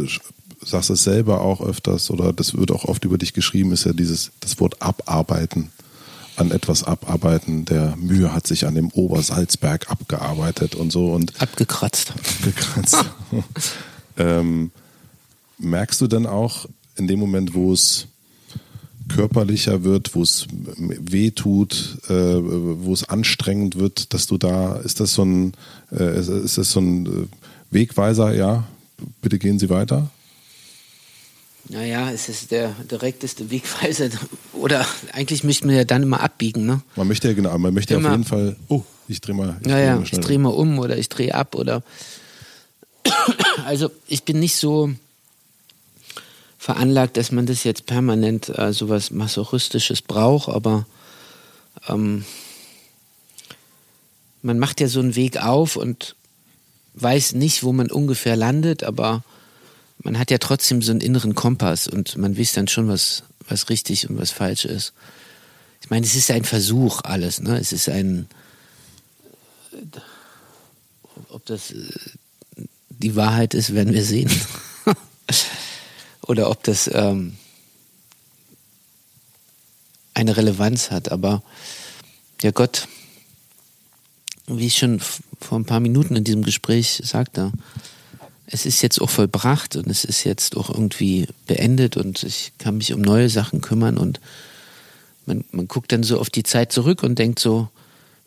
sagst 0.64 0.92
es 0.92 1.04
selber 1.04 1.42
auch 1.42 1.60
öfters 1.60 2.10
oder 2.10 2.32
das 2.32 2.54
wird 2.54 2.72
auch 2.72 2.86
oft 2.86 3.04
über 3.04 3.18
dich 3.18 3.34
geschrieben, 3.34 3.74
ist 3.74 3.84
ja 3.84 3.92
dieses, 3.92 4.32
das 4.40 4.62
Wort 4.62 4.82
abarbeiten, 4.82 5.72
an 6.40 6.52
etwas 6.52 6.84
abarbeiten. 6.84 7.66
Der 7.66 7.96
Mühe 7.98 8.34
hat 8.34 8.48
sich 8.48 8.66
an 8.66 8.76
dem 8.76 8.90
Obersalzberg 8.90 9.90
abgearbeitet 9.90 10.76
und 10.76 10.92
so 10.92 11.14
und 11.14 11.42
Abgekratzt. 11.42 12.12
abgekratzt. 12.12 13.06
ähm, 14.18 14.72
merkst 15.58 16.00
du 16.02 16.08
dann 16.08 16.26
auch 16.26 16.66
in 16.96 17.08
dem 17.08 17.20
Moment, 17.20 17.54
wo 17.54 17.74
es 17.74 18.08
körperlicher 19.10 19.84
wird, 19.84 20.16
wo 20.16 20.22
es 20.22 20.48
weh 20.52 21.32
tut, 21.32 21.98
äh, 22.10 22.14
wo 22.14 22.94
es 22.94 23.10
anstrengend 23.10 23.78
wird, 23.78 24.14
dass 24.14 24.28
du 24.28 24.38
da, 24.38 24.76
ist 24.78 25.00
das 25.00 25.14
so 25.14 25.24
ein, 25.24 25.54
äh, 25.92 26.20
ist, 26.20 26.30
ist 26.30 26.58
das 26.58 26.72
so 26.72 26.80
ein 26.80 27.06
äh, 27.06 27.28
Wegweiser, 27.72 28.34
ja, 28.34 28.66
bitte 29.22 29.40
gehen 29.40 29.60
Sie 29.60 29.70
weiter? 29.70 30.10
Naja, 31.70 32.12
es 32.12 32.30
ist 32.30 32.50
der 32.50 32.72
direkteste 32.92 33.52
Wegweiser. 33.52 34.10
Oder 34.54 34.86
eigentlich 35.14 35.44
müssten 35.44 35.70
wir 35.70 35.78
ja 35.78 35.84
dann 35.86 36.04
immer 36.04 36.20
abbiegen, 36.20 36.66
ne? 36.66 36.82
Man 36.96 37.08
möchte 37.08 37.28
ja 37.28 37.36
genau, 37.36 37.56
man 37.60 37.74
möchte 37.74 37.94
ja 37.94 38.00
Immer. 38.00 38.10
auf 38.10 38.14
jeden 38.14 38.24
Fall, 38.26 38.56
oh, 38.70 38.82
Ich 39.08 39.22
drehe 39.22 39.36
mal. 39.36 39.58
Ich 39.62 39.68
Ja, 39.68 39.76
dreh 39.78 39.96
mal 39.96 40.04
ich 40.04 40.12
drehe 40.12 40.40
mal 40.40 40.50
um 40.50 40.80
oder 40.80 40.98
ich 40.98 41.10
drehe 41.10 41.34
ab 41.34 41.56
oder. 41.56 41.84
Also 43.66 43.92
ich 44.08 44.24
bin 44.24 44.40
nicht 44.40 44.56
so 44.56 44.90
veranlagt, 46.58 47.18
dass 47.18 47.32
man 47.32 47.46
das 47.46 47.64
jetzt 47.64 47.86
permanent 47.86 48.50
äh, 48.50 48.74
sowas 48.74 49.12
Masochistisches 49.12 50.02
braucht, 50.02 50.50
aber 50.50 50.88
ähm, 51.88 52.26
man 54.42 54.58
macht 54.58 54.82
ja 54.82 54.88
so 54.88 55.00
einen 55.00 55.16
Weg 55.16 55.38
auf 55.38 55.76
und 55.76 56.16
weiß 56.96 57.34
nicht, 57.34 57.64
wo 57.64 57.74
man 57.74 57.92
ungefähr 57.92 58.36
landet, 58.36 58.84
aber 58.84 59.24
man 60.04 60.18
hat 60.18 60.32
ja 60.32 60.38
trotzdem 60.38 60.82
so 60.82 60.92
einen 60.92 61.02
inneren 61.02 61.36
Kompass 61.36 61.88
und 61.88 62.18
man 62.18 62.38
weiß 62.38 62.54
dann 62.54 62.68
schon, 62.68 62.88
was, 62.88 63.24
was 63.48 63.70
richtig 63.70 64.10
und 64.10 64.18
was 64.18 64.32
falsch 64.32 64.66
ist. 64.66 64.94
Ich 65.82 65.90
meine, 65.90 66.06
es 66.06 66.16
ist 66.16 66.32
ein 66.32 66.46
Versuch 66.46 67.02
alles, 67.04 67.42
ne? 67.42 67.58
Es 67.58 67.72
ist 67.72 67.90
ein, 67.90 68.28
ob 71.30 71.46
das 71.46 71.72
äh, 71.72 71.92
die 72.90 73.16
Wahrheit 73.16 73.54
ist, 73.54 73.74
werden 73.74 73.94
wir 73.94 74.04
sehen. 74.04 74.32
Oder 76.22 76.50
ob 76.50 76.64
das 76.64 76.90
ähm, 76.94 77.38
eine 80.14 80.36
Relevanz 80.36 80.92
hat. 80.92 81.12
Aber 81.12 81.44
ja 82.42 82.52
Gott, 82.52 82.88
wie 84.48 84.68
ich 84.68 84.78
schon 84.78 85.00
vor 85.40 85.58
ein 85.58 85.66
paar 85.66 85.80
Minuten 85.80 86.16
in 86.16 86.24
diesem 86.24 86.44
Gespräch 86.44 87.02
sagte, 87.04 87.52
es 88.52 88.66
ist 88.66 88.82
jetzt 88.82 89.02
auch 89.02 89.10
vollbracht 89.10 89.76
und 89.76 89.88
es 89.88 90.04
ist 90.04 90.24
jetzt 90.24 90.58
auch 90.58 90.70
irgendwie 90.70 91.28
beendet 91.48 91.98
und 91.98 92.24
ich 92.24 92.52
kann 92.58 92.78
mich 92.78 92.94
um 92.94 93.02
neue 93.02 93.30
Sachen 93.30 93.62
kümmern 93.62 93.98
und 93.98 94.20
man, 95.26 95.46
man 95.52 95.68
guckt 95.68 95.92
dann 95.92 96.04
so 96.04 96.20
auf 96.20 96.30
die 96.30 96.44
Zeit 96.44 96.72
zurück 96.72 97.04
und 97.04 97.20
denkt 97.20 97.40
so, 97.40 97.70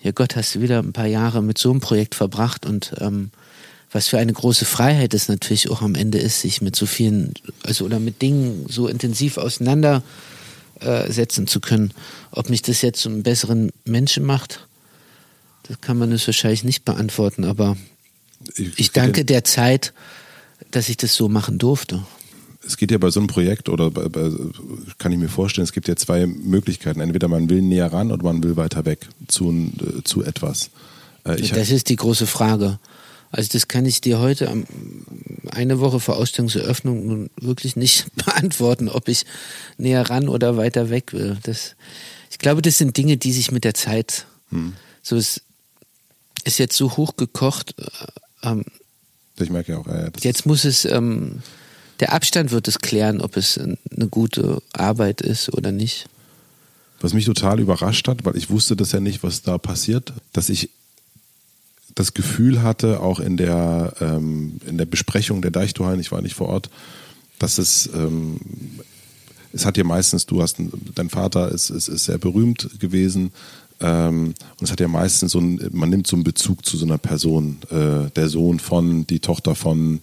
ja 0.00 0.12
Gott, 0.12 0.36
hast 0.36 0.54
du 0.54 0.60
wieder 0.60 0.78
ein 0.78 0.92
paar 0.92 1.06
Jahre 1.06 1.42
mit 1.42 1.58
so 1.58 1.70
einem 1.70 1.80
Projekt 1.80 2.14
verbracht 2.14 2.66
und 2.66 2.94
ähm, 2.98 3.30
was 3.90 4.08
für 4.08 4.18
eine 4.18 4.32
große 4.32 4.64
Freiheit 4.64 5.12
es 5.12 5.28
natürlich 5.28 5.70
auch 5.70 5.82
am 5.82 5.96
Ende 5.96 6.18
ist, 6.18 6.40
sich 6.40 6.62
mit 6.62 6.76
so 6.76 6.86
vielen, 6.86 7.34
also 7.64 7.84
oder 7.84 7.98
mit 7.98 8.22
Dingen 8.22 8.64
so 8.68 8.88
intensiv 8.88 9.36
auseinandersetzen 9.36 11.44
äh, 11.44 11.46
zu 11.46 11.60
können. 11.60 11.92
Ob 12.30 12.48
mich 12.48 12.62
das 12.62 12.80
jetzt 12.80 13.02
zu 13.02 13.10
einem 13.10 13.22
besseren 13.22 13.70
Menschen 13.84 14.24
macht, 14.24 14.66
das 15.64 15.80
kann 15.80 15.98
man 15.98 16.10
es 16.12 16.26
wahrscheinlich 16.26 16.64
nicht 16.64 16.84
beantworten, 16.84 17.44
aber 17.44 17.76
ich 18.56 18.92
danke 18.92 19.24
der 19.24 19.44
Zeit, 19.44 19.92
dass 20.70 20.88
ich 20.88 20.96
das 20.96 21.14
so 21.14 21.28
machen 21.28 21.58
durfte. 21.58 22.04
es 22.64 22.76
geht 22.76 22.90
ja 22.90 22.98
bei 22.98 23.10
so 23.10 23.20
einem 23.20 23.26
Projekt 23.26 23.68
oder 23.68 23.90
bei, 23.90 24.08
bei, 24.08 24.30
kann 24.98 25.12
ich 25.12 25.18
mir 25.18 25.28
vorstellen, 25.28 25.64
es 25.64 25.72
gibt 25.72 25.88
ja 25.88 25.96
zwei 25.96 26.26
Möglichkeiten. 26.26 27.00
Entweder 27.00 27.28
man 27.28 27.50
will 27.50 27.62
näher 27.62 27.92
ran 27.92 28.12
oder 28.12 28.24
man 28.24 28.42
will 28.42 28.56
weiter 28.56 28.84
weg 28.84 29.08
zu, 29.28 29.50
äh, 29.50 30.02
zu 30.04 30.22
etwas. 30.22 30.70
Äh, 31.24 31.40
ich, 31.40 31.52
das 31.52 31.70
ist 31.70 31.88
die 31.88 31.96
große 31.96 32.26
Frage. 32.26 32.78
Also 33.30 33.48
das 33.52 33.66
kann 33.66 33.86
ich 33.86 34.02
dir 34.02 34.18
heute 34.18 34.52
eine 35.50 35.80
Woche 35.80 36.00
vor 36.00 36.16
Ausstellungseröffnung 36.16 37.06
nun 37.06 37.30
wirklich 37.40 37.76
nicht 37.76 38.06
beantworten, 38.24 38.88
ob 38.88 39.08
ich 39.08 39.24
näher 39.78 40.08
ran 40.08 40.28
oder 40.28 40.56
weiter 40.56 40.90
weg 40.90 41.12
will. 41.12 41.38
Das, 41.42 41.74
ich 42.30 42.38
glaube, 42.38 42.62
das 42.62 42.78
sind 42.78 42.96
Dinge, 42.96 43.16
die 43.16 43.32
sich 43.32 43.50
mit 43.50 43.64
der 43.64 43.74
Zeit 43.74 44.26
so 45.02 45.16
es 45.16 45.42
ist 46.44 46.58
jetzt 46.58 46.76
so 46.76 46.96
hochgekocht. 46.96 47.74
Äh, 48.42 48.48
Ähm, 48.48 48.64
ich 49.38 49.50
merke 49.50 49.72
ja 49.72 49.78
auch, 49.78 49.86
das 49.86 50.22
jetzt 50.24 50.46
muss 50.46 50.64
es 50.64 50.84
ähm, 50.84 51.42
der 52.00 52.12
Abstand 52.12 52.50
wird 52.50 52.68
es 52.68 52.78
klären, 52.80 53.20
ob 53.20 53.36
es 53.36 53.58
eine 53.58 54.08
gute 54.10 54.60
Arbeit 54.72 55.20
ist 55.20 55.52
oder 55.52 55.72
nicht. 55.72 56.06
Was 57.00 57.12
mich 57.14 57.24
total 57.24 57.60
überrascht 57.60 58.06
hat, 58.08 58.24
weil 58.24 58.36
ich 58.36 58.50
wusste 58.50 58.76
das 58.76 58.92
ja 58.92 59.00
nicht, 59.00 59.22
was 59.22 59.42
da 59.42 59.58
passiert, 59.58 60.12
dass 60.32 60.48
ich 60.48 60.70
das 61.94 62.14
Gefühl 62.14 62.62
hatte, 62.62 63.00
auch 63.00 63.20
in 63.20 63.36
der, 63.36 63.94
ähm, 64.00 64.60
in 64.66 64.78
der 64.78 64.86
Besprechung 64.86 65.42
der 65.42 65.50
Deichtorhallen, 65.50 66.00
ich 66.00 66.10
war 66.12 66.22
nicht 66.22 66.34
vor 66.34 66.48
Ort, 66.48 66.70
dass 67.38 67.58
es, 67.58 67.88
ähm, 67.94 68.40
es 69.52 69.66
hat 69.66 69.76
ja 69.76 69.84
meistens, 69.84 70.26
du 70.26 70.40
hast, 70.42 70.58
ein- 70.58 70.72
dein 70.94 71.10
Vater 71.10 71.50
ist, 71.50 71.70
ist, 71.70 71.88
ist 71.88 72.04
sehr 72.04 72.18
berühmt 72.18 72.70
gewesen 72.80 73.32
und 73.82 74.62
es 74.62 74.70
hat 74.70 74.80
ja 74.80 74.88
meistens 74.88 75.32
so 75.32 75.40
ein, 75.40 75.60
man 75.72 75.90
nimmt 75.90 76.06
so 76.06 76.16
einen 76.16 76.24
Bezug 76.24 76.64
zu 76.64 76.76
so 76.76 76.84
einer 76.86 76.98
Person, 76.98 77.58
äh, 77.70 78.10
der 78.14 78.28
Sohn 78.28 78.60
von, 78.60 79.06
die 79.06 79.20
Tochter 79.20 79.54
von, 79.54 80.00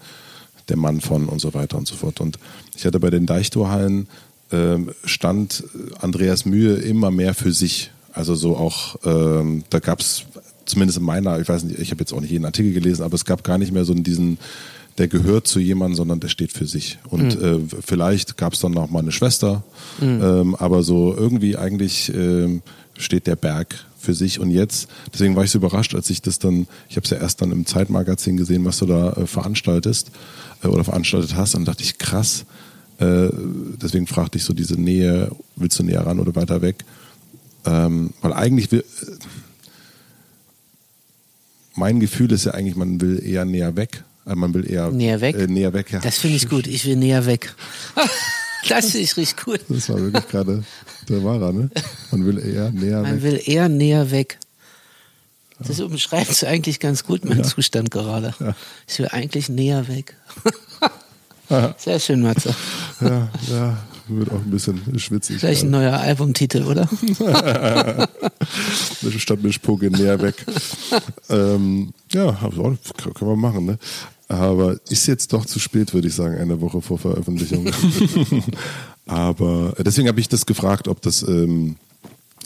der 0.70 0.78
Mann 0.78 1.02
von 1.02 1.28
und 1.28 1.40
so 1.40 1.54
weiter 1.54 1.78
und 1.78 1.88
so 1.88 1.96
fort. 1.96 2.22
Und 2.22 2.40
ich 2.76 2.86
hatte 2.86 3.00
bei 3.00 3.10
den 3.10 3.26
Deichtorhallen 3.26 4.08
ähm, 4.52 4.92
stand 5.04 5.64
Andreas 6.00 6.46
Mühe 6.46 6.76
immer 6.76 7.12
mehr 7.12 7.34
für 7.34 7.52
sich. 7.52 7.92
Also 8.14 8.36
so 8.36 8.58
auch, 8.58 8.98
ähm, 9.04 9.64
da 9.70 9.80
gab 9.80 10.00
es 10.00 10.24
zumindest 10.66 11.00
in 11.00 11.06
meiner, 11.06 11.40
ich 11.40 11.50
weiß 11.50 11.64
nicht, 11.64 11.80
ich 11.80 11.92
habe 11.92 12.02
jetzt 12.02 12.14
auch 12.14 12.22
nicht 12.22 12.32
jeden 12.32 12.46
Artikel 12.46 12.74
gelesen, 12.74 13.04
aber 13.04 13.16
es 13.16 13.26
gab 13.26 13.44
gar 13.44 13.58
nicht 13.58 13.72
mehr 13.72 13.86
so 13.86 13.94
diesen, 13.94 14.38
der 14.98 15.08
gehört 15.08 15.48
zu 15.48 15.60
jemandem, 15.60 15.96
sondern 15.96 16.20
der 16.20 16.28
steht 16.28 16.52
für 16.52 16.66
sich. 16.66 17.00
Und 17.10 17.40
äh, 17.42 17.60
vielleicht 17.86 18.38
gab 18.38 18.54
es 18.54 18.60
dann 18.60 18.74
noch 18.74 18.90
mal 18.90 19.00
eine 19.00 19.12
Schwester, 19.12 19.64
ähm, 20.02 20.56
aber 20.56 20.84
so 20.84 21.16
irgendwie 21.16 21.58
eigentlich 21.58 22.14
ähm, 22.14 22.62
steht 23.00 23.28
der 23.28 23.36
Berg 23.36 23.86
für 23.98 24.14
sich. 24.14 24.40
Und 24.40 24.52
jetzt, 24.52 24.88
deswegen 25.14 25.36
war 25.36 25.44
ich 25.44 25.52
so 25.52 25.58
überrascht, 25.58 25.96
als 25.96 26.10
ich 26.10 26.22
das 26.22 26.40
dann, 26.40 26.68
ich 26.90 26.96
habe 26.96 27.06
es 27.06 27.10
ja 27.10 27.18
erst 27.18 27.42
dann 27.42 27.52
im 27.52 27.66
Zeitmagazin 27.66 28.38
gesehen, 28.38 28.66
was 28.66 28.78
du 28.78 28.86
da 28.86 29.14
äh, 29.14 29.26
veranstaltest 29.26 30.12
äh, 30.64 30.68
oder 30.68 30.84
veranstaltet 30.84 31.36
hast, 31.36 31.56
und 31.56 31.66
dachte 31.66 31.84
ich, 31.84 31.98
krass. 31.98 32.46
Äh, 33.00 33.30
deswegen 33.82 34.08
fragte 34.08 34.38
ich 34.38 34.44
so 34.44 34.54
diese 34.54 34.80
Nähe, 34.80 35.32
willst 35.56 35.80
du 35.80 35.84
näher 35.84 36.06
ran 36.06 36.20
oder 36.20 36.36
weiter 36.36 36.62
weg? 36.62 36.86
Ähm, 37.66 38.14
weil 38.22 38.34
eigentlich 38.34 38.72
will, 38.72 38.84
mein 41.76 42.00
Gefühl 42.00 42.32
ist 42.32 42.46
ja 42.46 42.54
eigentlich, 42.54 42.76
man 42.76 43.02
will 43.02 43.22
eher 43.26 43.46
näher 43.46 43.76
weg. 43.76 44.04
Äh, 44.26 44.36
man 44.36 44.54
will 44.54 44.70
eher 44.70 44.92
Näher 44.92 45.22
weg? 45.22 45.36
Äh, 45.36 45.48
näher 45.48 45.74
weg, 45.74 45.92
ja. 45.92 46.00
Das 46.00 46.18
finde 46.18 46.38
ich 46.38 46.50
gut. 46.50 46.68
Ich 46.68 46.86
will 46.86 46.96
näher 46.96 47.26
weg. 47.26 47.56
das 48.68 48.86
finde 48.88 49.00
ich 49.00 49.16
richtig 49.18 49.44
gut. 49.44 49.62
Das 49.70 49.90
war 49.90 49.98
wirklich 50.02 50.28
gerade 50.28 50.64
der 51.08 51.24
Wahrer, 51.24 51.54
ne? 51.54 51.70
Man 52.12 52.26
will 52.26 52.40
eher 52.40 52.72
näher 52.72 53.02
Man 53.02 53.16
weg. 53.16 53.24
will 53.24 53.42
eher 53.46 53.70
näher 53.70 54.12
weg. 54.12 54.38
Das 55.60 55.80
umschreibt 55.80 56.44
eigentlich 56.46 56.80
ganz 56.80 57.04
gut 57.04 57.26
meinen 57.26 57.44
Zustand 57.44 57.92
gerade. 57.92 58.34
Ich 58.88 59.00
will 59.00 59.08
eigentlich 59.10 59.50
näher 59.50 59.88
weg. 59.88 60.16
Sehr 61.78 62.00
schön, 62.00 62.22
Matze. 62.22 62.54
Ja, 63.02 63.28
ja, 63.50 63.78
wird 64.08 64.30
auch 64.32 64.36
ein 64.36 64.52
bisschen 64.52 64.80
schwitzig. 65.00 65.40
Gleich 65.40 65.64
ein 65.64 65.72
neuer 65.72 65.94
Albumtitel, 66.00 66.64
oder? 66.64 66.88
Statt 69.18 69.42
Mischpoke 69.42 69.90
näher 69.90 70.22
weg. 70.22 70.46
ähm, 71.30 71.92
ja, 72.12 72.32
k- 72.34 73.12
können 73.14 73.32
wir 73.32 73.36
machen, 73.36 73.66
ne? 73.66 73.80
Aber 74.30 74.80
ist 74.90 75.08
jetzt 75.08 75.34
doch 75.34 75.44
zu 75.44 75.60
spät, 75.60 75.94
würde 75.94 76.08
ich 76.08 76.14
sagen, 76.14 76.38
eine 76.38 76.62
Woche 76.62 76.82
vor 76.82 77.00
Veröffentlichung. 77.00 77.66
Aber 79.08 79.74
äh, 79.76 79.84
deswegen 79.84 80.08
habe 80.08 80.20
ich 80.20 80.30
das 80.30 80.46
gefragt, 80.46 80.88
ob 80.88 81.02
das, 81.02 81.24
ähm, 81.24 81.78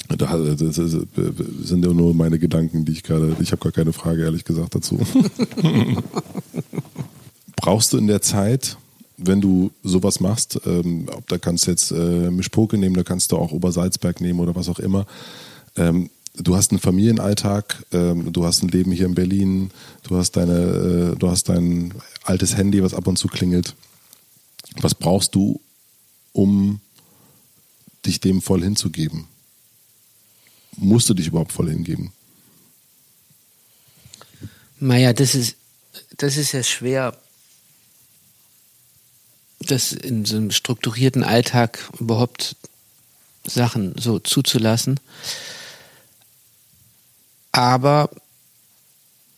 das, 0.08 0.30
das 0.30 0.76
sind 0.78 1.86
ja 1.86 1.92
nur 1.92 2.14
meine 2.14 2.40
Gedanken, 2.40 2.86
die 2.86 2.94
ich 2.94 3.04
gerade, 3.04 3.36
ich 3.42 3.52
habe 3.52 3.62
gar 3.62 3.74
keine 3.74 3.92
Frage, 3.92 4.24
ehrlich 4.24 4.46
gesagt, 4.46 4.76
dazu. 4.76 4.98
Brauchst 7.58 7.92
du 7.92 7.98
in 7.98 8.08
der 8.08 8.22
Zeit, 8.22 8.78
wenn 9.18 9.42
du 9.42 9.72
sowas 9.84 10.22
machst, 10.22 10.62
ähm, 10.66 11.10
ob 11.14 11.28
da 11.28 11.38
kannst 11.38 11.68
du 11.68 11.72
jetzt 11.72 11.92
äh, 11.92 12.32
Mischpoke 12.32 12.78
nehmen, 12.78 12.96
da 12.96 13.04
kannst 13.04 13.34
du 13.34 13.38
auch 13.38 13.52
Obersalzberg 13.52 14.22
nehmen 14.22 14.40
oder 14.40 14.56
was 14.56 14.70
auch 14.70 14.80
immer, 14.80 15.06
ähm, 15.76 16.10
du 16.36 16.56
hast 16.56 16.72
einen 16.72 16.80
Familienalltag, 16.80 17.86
ähm, 17.92 18.32
du 18.34 18.46
hast 18.46 18.64
ein 18.64 18.70
Leben 18.70 18.92
hier 18.92 19.06
in 19.06 19.16
Berlin, 19.16 19.72
du 20.04 20.18
hast 20.18 20.32
deine, 20.32 21.14
äh, 21.14 21.16
du 21.18 21.30
hast 21.30 21.50
dein 21.50 21.94
altes 22.24 22.58
Handy, 22.58 22.82
was 22.84 22.94
ab 22.94 23.08
und 23.08 23.18
zu 23.18 23.28
klingelt. 23.28 23.76
Was 24.78 24.96
brauchst 24.96 25.36
du, 25.36 25.62
um 26.32 26.80
dich 28.06 28.20
dem 28.20 28.42
voll 28.42 28.64
hinzugeben? 28.64 29.28
Musst 30.78 31.10
du 31.10 31.14
dich 31.14 31.28
überhaupt 31.28 31.52
voll 31.52 31.70
hingeben? 31.70 32.12
Naja, 34.80 35.14
das 35.14 35.36
ist, 35.36 35.56
das 36.18 36.38
ist 36.38 36.52
ja 36.52 36.64
schwer, 36.64 37.16
das 39.60 39.94
in 39.94 40.26
so 40.26 40.36
einem 40.36 40.52
strukturierten 40.52 41.24
Alltag 41.24 41.90
überhaupt 42.00 42.56
Sachen 43.46 43.94
so 43.98 44.20
zuzulassen. 44.20 45.00
Aber 47.54 48.10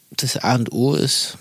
das 0.10 0.38
A 0.38 0.56
und 0.56 0.72
O 0.72 0.96
ist 0.96 1.38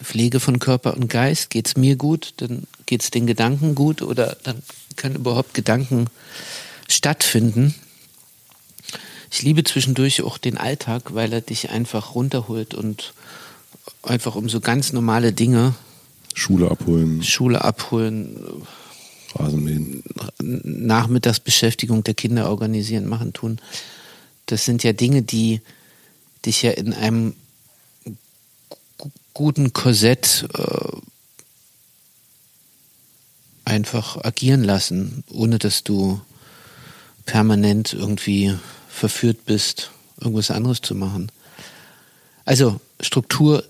Pflege 0.00 0.38
von 0.38 0.58
Körper 0.58 0.94
und 0.94 1.08
Geist. 1.08 1.50
Geht 1.50 1.66
es 1.66 1.76
mir 1.76 1.96
gut, 1.96 2.34
dann 2.36 2.68
geht 2.86 3.02
es 3.02 3.10
den 3.10 3.26
Gedanken 3.26 3.74
gut 3.74 4.02
oder 4.02 4.36
dann 4.44 4.62
können 4.96 5.16
überhaupt 5.16 5.54
Gedanken 5.54 6.06
stattfinden. 6.88 7.74
Ich 9.30 9.42
liebe 9.42 9.64
zwischendurch 9.64 10.22
auch 10.22 10.38
den 10.38 10.58
Alltag, 10.58 11.14
weil 11.14 11.32
er 11.32 11.40
dich 11.40 11.70
einfach 11.70 12.14
runterholt 12.14 12.74
und 12.74 13.14
einfach 14.02 14.36
um 14.36 14.48
so 14.48 14.60
ganz 14.60 14.92
normale 14.92 15.32
Dinge, 15.32 15.74
Schule 16.34 16.70
abholen, 16.70 17.22
Schule 17.22 17.64
abholen, 17.64 18.36
Rasenmähen. 19.34 20.02
Nachmittagsbeschäftigung 20.40 22.04
der 22.04 22.14
Kinder 22.14 22.50
organisieren, 22.50 23.08
machen, 23.08 23.32
tun. 23.32 23.60
Das 24.46 24.64
sind 24.64 24.84
ja 24.84 24.92
Dinge, 24.92 25.22
die, 25.22 25.62
dich 26.46 26.62
ja 26.62 26.72
in 26.72 26.92
einem 26.92 27.34
gu- 28.98 29.10
guten 29.32 29.72
Korsett 29.72 30.46
äh, 30.54 30.96
einfach 33.64 34.22
agieren 34.24 34.62
lassen, 34.62 35.24
ohne 35.30 35.58
dass 35.58 35.84
du 35.84 36.20
permanent 37.24 37.92
irgendwie 37.92 38.54
verführt 38.88 39.46
bist, 39.46 39.90
irgendwas 40.20 40.50
anderes 40.50 40.80
zu 40.82 40.94
machen. 40.94 41.32
Also 42.44 42.80
Struktur 43.00 43.64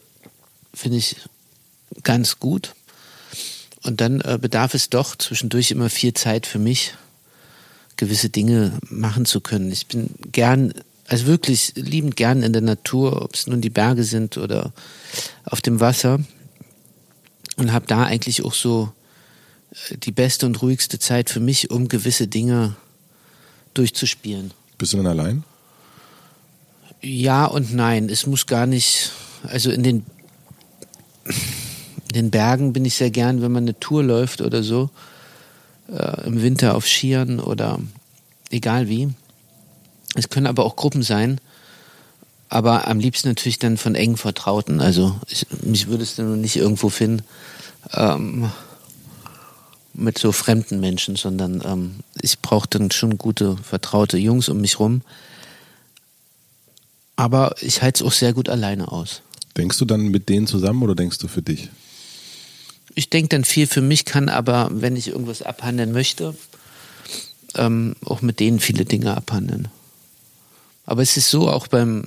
finde 0.73 0.99
ich 0.99 1.17
ganz 2.03 2.39
gut. 2.41 2.75
Und 3.83 4.01
dann 4.01 4.21
äh, 4.23 4.39
bedarf 4.41 4.75
es 4.75 4.91
doch 4.91 5.15
zwischendurch 5.17 5.71
immer 5.71 5.91
viel 5.91 6.15
Zeit 6.15 6.47
für 6.47 6.59
mich, 6.59 6.95
gewisse 7.97 8.31
Dinge 8.31 8.79
machen 8.89 9.27
zu 9.27 9.41
können. 9.41 9.71
Ich 9.71 9.87
bin 9.87 10.11
gern, 10.33 10.75
also 11.07 11.27
wirklich 11.27 11.73
liebend 11.77 12.17
gern 12.17 12.43
in 12.43 12.53
der 12.53 12.63
Natur, 12.63 13.23
ob 13.23 13.35
es 13.35 13.47
nun 13.47 13.61
die 13.61 13.71
Berge 13.71 14.05
sind 14.05 14.39
oder 14.39 14.73
auf 15.45 15.61
dem 15.61 15.81
Wasser. 15.81 16.21
Und 17.57 17.73
habe 17.73 17.87
da 17.87 18.05
eigentlich 18.05 18.45
auch 18.45 18.55
so 18.55 18.93
äh, 19.91 19.97
die 19.99 20.13
beste 20.13 20.47
und 20.47 20.61
ruhigste 20.63 20.99
Zeit 20.99 21.31
für 21.31 21.41
mich, 21.41 21.71
um 21.71 21.89
gewisse 21.89 22.27
Dinge 22.27 22.75
durchzuspielen. 23.75 24.53
Bist 24.79 24.93
du 24.93 24.97
denn 24.97 25.07
allein? 25.07 25.45
Ja 27.01 27.45
und 27.45 27.75
nein. 27.75 28.09
Es 28.09 28.27
muss 28.27 28.47
gar 28.47 28.67
nicht, 28.67 29.13
also 29.45 29.71
in 29.71 29.83
den, 29.83 30.07
in 32.09 32.15
den 32.15 32.31
Bergen 32.31 32.73
bin 32.73 32.85
ich 32.85 32.95
sehr 32.95 33.11
gern, 33.11 33.43
wenn 33.43 33.53
man 33.53 33.65
eine 33.65 33.79
Tour 33.79 34.03
läuft 34.03 34.41
oder 34.41 34.63
so. 34.63 34.91
Äh, 35.93 36.27
Im 36.27 36.43
Winter 36.43 36.75
auf 36.75 36.87
Skiern 36.87 37.41
oder 37.41 37.79
egal 38.51 38.89
wie. 38.89 39.11
Es 40.15 40.29
können 40.29 40.47
aber 40.47 40.65
auch 40.65 40.77
Gruppen 40.77 41.03
sein. 41.03 41.41
Aber 42.49 42.87
am 42.87 43.01
liebsten 43.01 43.29
natürlich 43.29 43.59
dann 43.59 43.77
von 43.77 43.95
engen 43.95 44.17
Vertrauten. 44.17 44.81
Also 44.81 45.19
ich, 45.29 45.47
mich 45.63 45.89
würdest 45.89 46.19
du 46.19 46.23
nur 46.23 46.37
nicht 46.37 46.57
irgendwo 46.57 46.89
finden 46.89 47.25
ähm, 47.93 48.51
mit 49.93 50.19
so 50.19 50.31
fremden 50.33 50.81
Menschen, 50.81 51.17
sondern 51.17 51.63
ähm, 51.65 51.95
ich 52.21 52.39
brauche 52.41 52.69
dann 52.69 52.91
schon 52.91 53.19
gute, 53.19 53.57
vertraute 53.57 54.19
Jungs 54.19 54.49
um 54.49 54.61
mich 54.61 54.79
rum. 54.79 55.03
Aber 57.17 57.55
ich 57.61 57.83
halte 57.83 58.03
es 58.03 58.09
auch 58.09 58.13
sehr 58.13 58.33
gut 58.33 58.49
alleine 58.49 58.91
aus. 58.91 59.23
Denkst 59.57 59.79
du 59.79 59.85
dann 59.85 60.09
mit 60.09 60.29
denen 60.29 60.47
zusammen 60.47 60.83
oder 60.83 60.95
denkst 60.95 61.19
du 61.19 61.29
für 61.29 61.43
dich? 61.43 61.71
Ich 62.95 63.11
denke 63.11 63.31
dann 63.31 63.45
viel 63.45 63.67
für 63.67 63.81
mich, 63.81 64.05
kann 64.05 64.29
aber, 64.29 64.69
wenn 64.73 64.97
ich 64.97 65.09
irgendwas 65.09 65.43
abhandeln 65.43 65.93
möchte, 65.93 66.37
ähm, 67.57 67.97
auch 68.05 68.23
mit 68.23 68.41
denen 68.41 68.61
viele 68.61 68.85
Dinge 68.85 69.17
abhandeln. 69.17 69.69
Aber 70.85 71.03
es 71.03 71.17
ist 71.17 71.31
so, 71.31 71.49
auch 71.49 71.67
beim, 71.67 72.07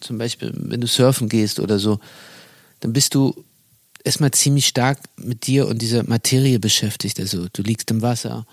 zum 0.00 0.18
Beispiel, 0.18 0.52
wenn 0.54 0.80
du 0.80 0.86
surfen 0.86 1.28
gehst 1.28 1.60
oder 1.60 1.78
so, 1.78 2.00
dann 2.80 2.92
bist 2.92 3.14
du 3.14 3.44
erstmal 4.04 4.32
ziemlich 4.32 4.66
stark 4.66 4.98
mit 5.16 5.46
dir 5.46 5.68
und 5.68 5.80
dieser 5.80 6.02
Materie 6.04 6.58
beschäftigt. 6.58 7.20
Also 7.20 7.46
du 7.52 7.62
liegst 7.62 7.90
im 7.90 8.02
Wasser, 8.02 8.46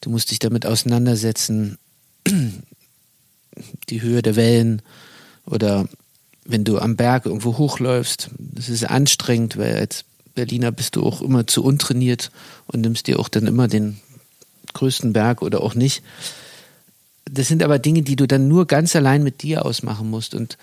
du 0.00 0.10
musst 0.10 0.30
dich 0.30 0.38
damit 0.38 0.66
auseinandersetzen, 0.66 1.78
die 3.88 4.02
Höhe 4.02 4.22
der 4.22 4.36
Wellen 4.36 4.82
oder 5.46 5.88
wenn 6.44 6.64
du 6.64 6.78
am 6.78 6.96
Berg 6.96 7.26
irgendwo 7.26 7.58
hochläufst, 7.58 8.30
das 8.38 8.68
ist 8.68 8.84
anstrengend, 8.84 9.56
weil 9.58 9.76
als 9.76 10.04
Berliner 10.34 10.72
bist 10.72 10.96
du 10.96 11.04
auch 11.04 11.20
immer 11.20 11.46
zu 11.46 11.62
untrainiert 11.62 12.30
und 12.66 12.80
nimmst 12.80 13.06
dir 13.06 13.18
auch 13.18 13.28
dann 13.28 13.46
immer 13.46 13.68
den 13.68 14.00
größten 14.72 15.12
Berg 15.12 15.42
oder 15.42 15.62
auch 15.62 15.74
nicht. 15.74 16.02
Das 17.30 17.48
sind 17.48 17.62
aber 17.62 17.78
Dinge, 17.78 18.02
die 18.02 18.16
du 18.16 18.26
dann 18.26 18.48
nur 18.48 18.66
ganz 18.66 18.94
allein 18.96 19.22
mit 19.22 19.42
dir 19.42 19.64
ausmachen 19.64 20.08
musst. 20.10 20.34
Und 20.34 20.58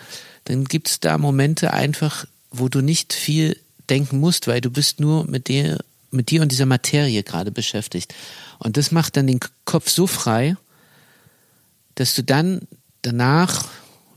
dann 0.45 0.65
gibt 0.65 0.89
es 0.89 0.99
da 0.99 1.17
Momente 1.17 1.73
einfach, 1.73 2.25
wo 2.51 2.69
du 2.69 2.81
nicht 2.81 3.13
viel 3.13 3.57
denken 3.89 4.19
musst, 4.19 4.47
weil 4.47 4.61
du 4.61 4.69
bist 4.69 4.99
nur 4.99 5.25
mit 5.25 5.47
dir, 5.47 5.79
mit 6.11 6.31
dir 6.31 6.41
und 6.41 6.51
dieser 6.51 6.65
Materie 6.65 7.23
gerade 7.23 7.51
beschäftigt. 7.51 8.13
Und 8.59 8.77
das 8.77 8.91
macht 8.91 9.17
dann 9.17 9.27
den 9.27 9.39
Kopf 9.65 9.89
so 9.89 10.07
frei, 10.07 10.55
dass 11.95 12.15
du 12.15 12.23
dann 12.23 12.61
danach 13.01 13.67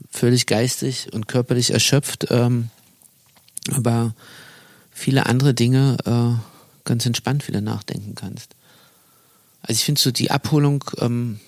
völlig 0.09 0.47
geistig 0.47 1.13
und 1.13 1.27
körperlich 1.27 1.71
erschöpft, 1.71 2.27
ähm, 2.29 2.69
aber 3.71 4.15
viele 4.91 5.27
andere 5.27 5.53
Dinge 5.53 5.97
äh, 6.05 6.41
ganz 6.85 7.05
entspannt 7.05 7.47
wieder 7.47 7.61
nachdenken 7.61 8.15
kannst. 8.15 8.55
Also 9.61 9.73
ich 9.73 9.85
finde 9.85 10.01
so 10.01 10.11
die 10.11 10.31
Abholung 10.31 10.83
ähm, 10.97 11.39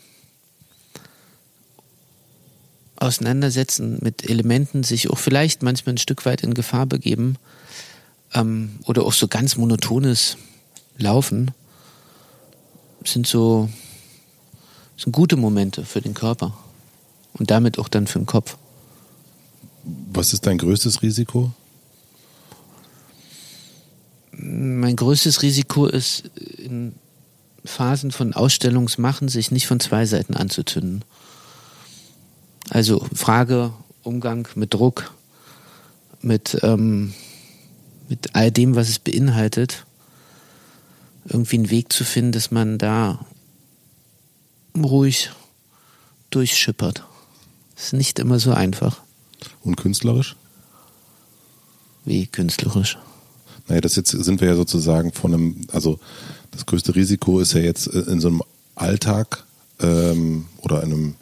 auseinandersetzen 3.02 3.97
mit 4.02 4.30
Elementen, 4.30 4.84
sich 4.84 5.10
auch 5.10 5.18
vielleicht 5.18 5.64
manchmal 5.64 5.95
ein 5.95 5.97
Stück 5.97 6.26
weit 6.26 6.43
in 6.43 6.54
Gefahr 6.54 6.86
begeben 6.86 7.38
ähm, 8.34 8.80
oder 8.86 9.04
auch 9.04 9.14
so 9.14 9.28
ganz 9.28 9.58
monotones 9.58 10.38
Laufen, 10.97 11.52
sind 13.04 13.26
so 13.26 13.70
sind 14.97 15.14
gute 15.14 15.36
Momente 15.36 15.84
für 15.84 16.02
den 16.02 16.14
Körper 16.14 16.56
und 17.34 17.49
damit 17.49 17.80
auch 17.80 17.88
dann 17.88 18.06
für 18.06 18.20
den 18.20 18.28
Kopf. 18.28 18.58
Was 20.14 20.34
ist 20.34 20.45
dein 20.45 20.60
größtes 20.60 21.02
Risiko? 21.02 21.52
Mein 24.32 24.95
größtes 24.95 25.41
Risiko 25.41 25.88
ist, 25.88 26.30
in 26.36 26.93
Phasen 27.66 28.12
von 28.12 28.34
Ausstellungsmachen 28.34 29.28
sich 29.28 29.49
nicht 29.49 29.66
von 29.66 29.80
zwei 29.80 30.06
Seiten 30.06 30.36
anzuzünden. 30.36 31.04
Also 32.72 33.06
Frage, 33.14 33.74
Umgang 34.02 34.48
mit 34.56 34.74
Druck, 34.74 35.12
mit, 36.22 36.58
ähm, 36.64 37.14
mit 38.08 38.34
all 38.34 38.50
dem, 38.50 38.76
was 38.76 38.88
es 38.88 38.98
beinhaltet, 38.98 39.86
irgendwie 41.26 41.58
einen 41.58 41.70
Weg 41.70 41.92
zu 41.92 42.06
finden, 42.06 42.32
dass 42.32 42.50
man 42.50 42.78
da 42.78 43.26
ruhig 44.74 45.32
durchschippert. 46.30 47.04
Ist 47.76 47.92
nicht 47.92 48.20
immer 48.20 48.40
so 48.40 48.54
einfach 48.54 49.02
Und 49.64 49.76
künstlerisch? 49.76 50.38
wie 52.06 52.26
künstlerisch. 52.26 52.98
Naja, 53.68 53.82
das 53.82 53.98
jetzt 53.98 54.12
sind 54.12 54.40
wir 54.40 54.48
ja 54.48 54.56
sozusagen 54.56 55.12
von 55.12 55.34
einem, 55.34 55.62
also 55.74 56.00
das 56.52 56.66
größte 56.66 56.96
Risiko 56.96 57.42
ist 57.42 57.52
ja 57.52 57.60
jetzt 57.60 57.88
äh, 57.88 58.00
in 58.00 58.22
so 58.22 58.30
einem 58.30 58.42
Alltag 58.76 59.44
ähm, 59.82 60.46
oder 60.62 60.82
einem 60.82 61.16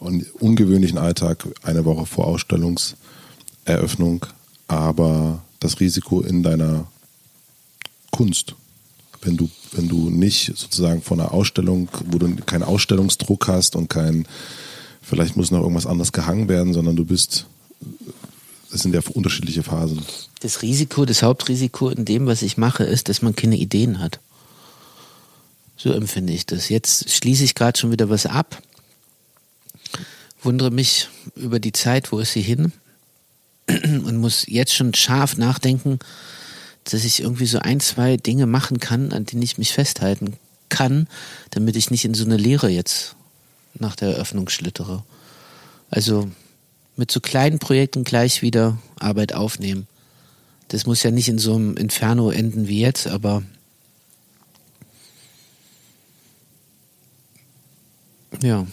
un 0.00 0.24
ungewöhnlichen 0.40 0.98
Alltag 0.98 1.46
eine 1.62 1.84
Woche 1.84 2.06
vor 2.06 2.26
Ausstellungseröffnung, 2.26 4.26
aber 4.68 5.42
das 5.60 5.80
Risiko 5.80 6.20
in 6.20 6.42
deiner 6.42 6.86
Kunst, 8.10 8.54
wenn 9.22 9.36
du, 9.36 9.50
wenn 9.72 9.88
du 9.88 10.10
nicht 10.10 10.56
sozusagen 10.56 11.02
von 11.02 11.20
einer 11.20 11.32
Ausstellung, 11.32 11.88
wo 12.06 12.18
du 12.18 12.34
keinen 12.36 12.62
Ausstellungsdruck 12.62 13.48
hast 13.48 13.76
und 13.76 13.88
kein, 13.88 14.26
vielleicht 15.02 15.36
muss 15.36 15.50
noch 15.50 15.60
irgendwas 15.60 15.86
anderes 15.86 16.12
gehangen 16.12 16.48
werden, 16.48 16.72
sondern 16.72 16.96
du 16.96 17.04
bist, 17.04 17.46
das 18.70 18.82
sind 18.82 18.94
ja 18.94 19.00
unterschiedliche 19.14 19.62
Phasen. 19.62 20.02
Das 20.40 20.62
Risiko, 20.62 21.04
das 21.04 21.22
Hauptrisiko 21.22 21.90
in 21.90 22.04
dem, 22.04 22.26
was 22.26 22.42
ich 22.42 22.56
mache, 22.56 22.84
ist, 22.84 23.08
dass 23.08 23.22
man 23.22 23.34
keine 23.34 23.56
Ideen 23.56 24.00
hat. 24.00 24.20
So 25.76 25.92
empfinde 25.92 26.32
ich 26.32 26.46
das. 26.46 26.68
Jetzt 26.68 27.10
schließe 27.10 27.44
ich 27.44 27.54
gerade 27.54 27.78
schon 27.78 27.92
wieder 27.92 28.08
was 28.08 28.26
ab, 28.26 28.62
wundere 30.42 30.70
mich 30.70 31.08
über 31.34 31.58
die 31.60 31.72
Zeit, 31.72 32.12
wo 32.12 32.18
ist 32.18 32.32
sie 32.32 32.42
hin 32.42 32.72
und 33.68 34.16
muss 34.16 34.46
jetzt 34.46 34.74
schon 34.74 34.94
scharf 34.94 35.36
nachdenken, 35.36 35.98
dass 36.84 37.04
ich 37.04 37.20
irgendwie 37.20 37.46
so 37.46 37.58
ein, 37.58 37.80
zwei 37.80 38.16
Dinge 38.16 38.46
machen 38.46 38.78
kann, 38.78 39.12
an 39.12 39.26
denen 39.26 39.42
ich 39.42 39.58
mich 39.58 39.72
festhalten 39.72 40.34
kann, 40.68 41.08
damit 41.50 41.76
ich 41.76 41.90
nicht 41.90 42.04
in 42.04 42.14
so 42.14 42.24
eine 42.24 42.36
Leere 42.36 42.68
jetzt 42.68 43.16
nach 43.74 43.96
der 43.96 44.10
Eröffnung 44.10 44.48
schlittere. 44.48 45.04
Also 45.90 46.30
mit 46.96 47.10
so 47.10 47.20
kleinen 47.20 47.58
Projekten 47.58 48.04
gleich 48.04 48.42
wieder 48.42 48.78
Arbeit 48.98 49.34
aufnehmen. 49.34 49.86
Das 50.68 50.86
muss 50.86 51.02
ja 51.02 51.10
nicht 51.10 51.28
in 51.28 51.38
so 51.38 51.54
einem 51.54 51.76
Inferno 51.76 52.30
enden 52.30 52.68
wie 52.68 52.80
jetzt, 52.80 53.06
aber 53.06 53.42
ja. 58.42 58.66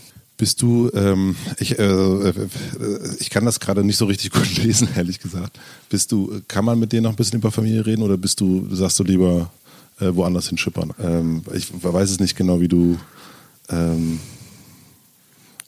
Bist 0.43 0.61
du, 0.61 0.91
ähm, 0.93 1.37
ich, 1.57 1.79
äh, 1.79 1.83
äh, 1.85 2.33
ich 3.17 3.29
kann 3.29 3.45
das 3.45 3.61
gerade 3.61 3.81
nicht 3.81 3.95
so 3.95 4.03
richtig 4.03 4.31
gut 4.33 4.57
lesen, 4.57 4.89
ehrlich 4.93 5.21
gesagt. 5.21 5.57
Bist 5.87 6.11
du, 6.11 6.41
kann 6.49 6.65
man 6.65 6.77
mit 6.77 6.91
dir 6.91 6.99
noch 6.99 7.11
ein 7.11 7.15
bisschen 7.15 7.39
über 7.39 7.49
Familie 7.49 7.85
reden 7.85 8.01
oder 8.03 8.17
bist 8.17 8.41
du, 8.41 8.67
sagst 8.75 8.99
du 8.99 9.05
lieber 9.05 9.49
äh, 10.01 10.07
woanders 10.13 10.49
hinschippern? 10.49 10.91
Ähm, 10.99 11.43
ich 11.53 11.71
weiß 11.81 12.09
es 12.09 12.19
nicht 12.19 12.35
genau, 12.35 12.59
wie 12.59 12.67
du. 12.67 12.99
Ähm, 13.69 14.19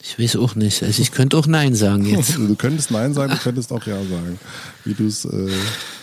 Ich 0.03 0.19
weiß 0.19 0.35
auch 0.35 0.55
nicht. 0.55 0.83
Also 0.83 1.01
ich 1.01 1.13
könnte 1.13 1.37
auch 1.37 1.47
Nein 1.47 1.73
sagen 1.73 2.05
jetzt. 2.05 2.35
du 2.35 2.55
könntest 2.57 2.91
Nein 2.91 3.13
sagen, 3.13 3.31
du 3.31 3.37
könntest 3.39 3.71
auch 3.71 3.85
Ja 3.87 3.95
sagen. 3.95 4.37
Wie 4.83 4.93
du 4.93 5.07
es, 5.07 5.23
äh, 5.23 5.47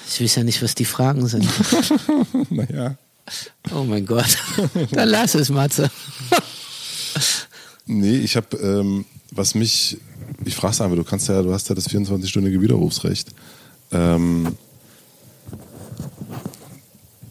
Ich 0.08 0.18
weiß 0.22 0.36
ja 0.36 0.44
nicht, 0.44 0.62
was 0.62 0.74
die 0.74 0.86
Fragen 0.86 1.26
sind. 1.26 1.46
naja. 2.48 2.96
Oh 3.70 3.84
mein 3.84 4.06
Gott. 4.06 4.38
Dann 4.92 5.10
lass 5.10 5.34
es, 5.34 5.50
Matze. 5.50 5.90
Nee, 7.87 8.16
ich 8.16 8.37
habe, 8.37 8.57
ähm, 8.57 9.05
was 9.30 9.55
mich 9.55 9.99
ich 10.45 10.55
frage 10.55 10.83
einfach, 10.83 10.97
du 10.97 11.05
kannst 11.05 11.28
ja, 11.28 11.43
du 11.43 11.53
hast 11.53 11.68
ja 11.68 11.74
das 11.74 11.89
24-stündige 11.89 12.61
Widerrufsrecht. 12.61 13.28
Ähm, 13.91 14.57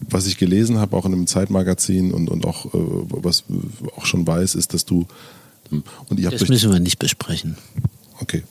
was 0.09 0.27
ich 0.27 0.37
gelesen 0.37 0.77
habe, 0.77 0.95
auch 0.95 1.05
in 1.05 1.13
einem 1.13 1.27
Zeitmagazin 1.27 2.11
und, 2.13 2.29
und 2.29 2.45
auch, 2.45 2.65
äh, 2.65 2.69
was 2.73 3.45
auch 3.95 4.05
schon 4.05 4.27
weiß, 4.27 4.55
ist, 4.55 4.73
dass 4.73 4.85
du 4.85 5.07
und 6.09 6.19
ihr 6.19 6.27
habt 6.27 6.41
Das 6.41 6.49
müssen 6.49 6.71
wir 6.71 6.79
nicht 6.79 6.99
besprechen. 6.99 7.57
okay. 8.19 8.43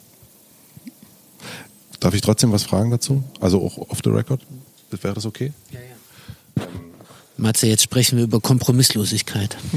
Darf 2.01 2.15
ich 2.15 2.23
trotzdem 2.23 2.51
was 2.51 2.63
fragen 2.63 2.91
dazu? 2.91 3.23
Also 3.41 3.63
auch 3.63 3.77
off 3.77 3.99
the 4.03 4.09
record? 4.09 4.41
Wäre 4.91 5.15
das 5.15 5.27
okay? 5.27 5.53
Matze, 7.37 7.67
jetzt 7.67 7.83
sprechen 7.83 8.17
wir 8.17 8.25
über 8.25 8.41
Kompromisslosigkeit. 8.41 9.59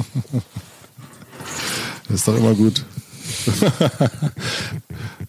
Das 2.08 2.16
ist 2.20 2.28
doch 2.28 2.36
immer 2.38 2.54
gut. 2.54 2.86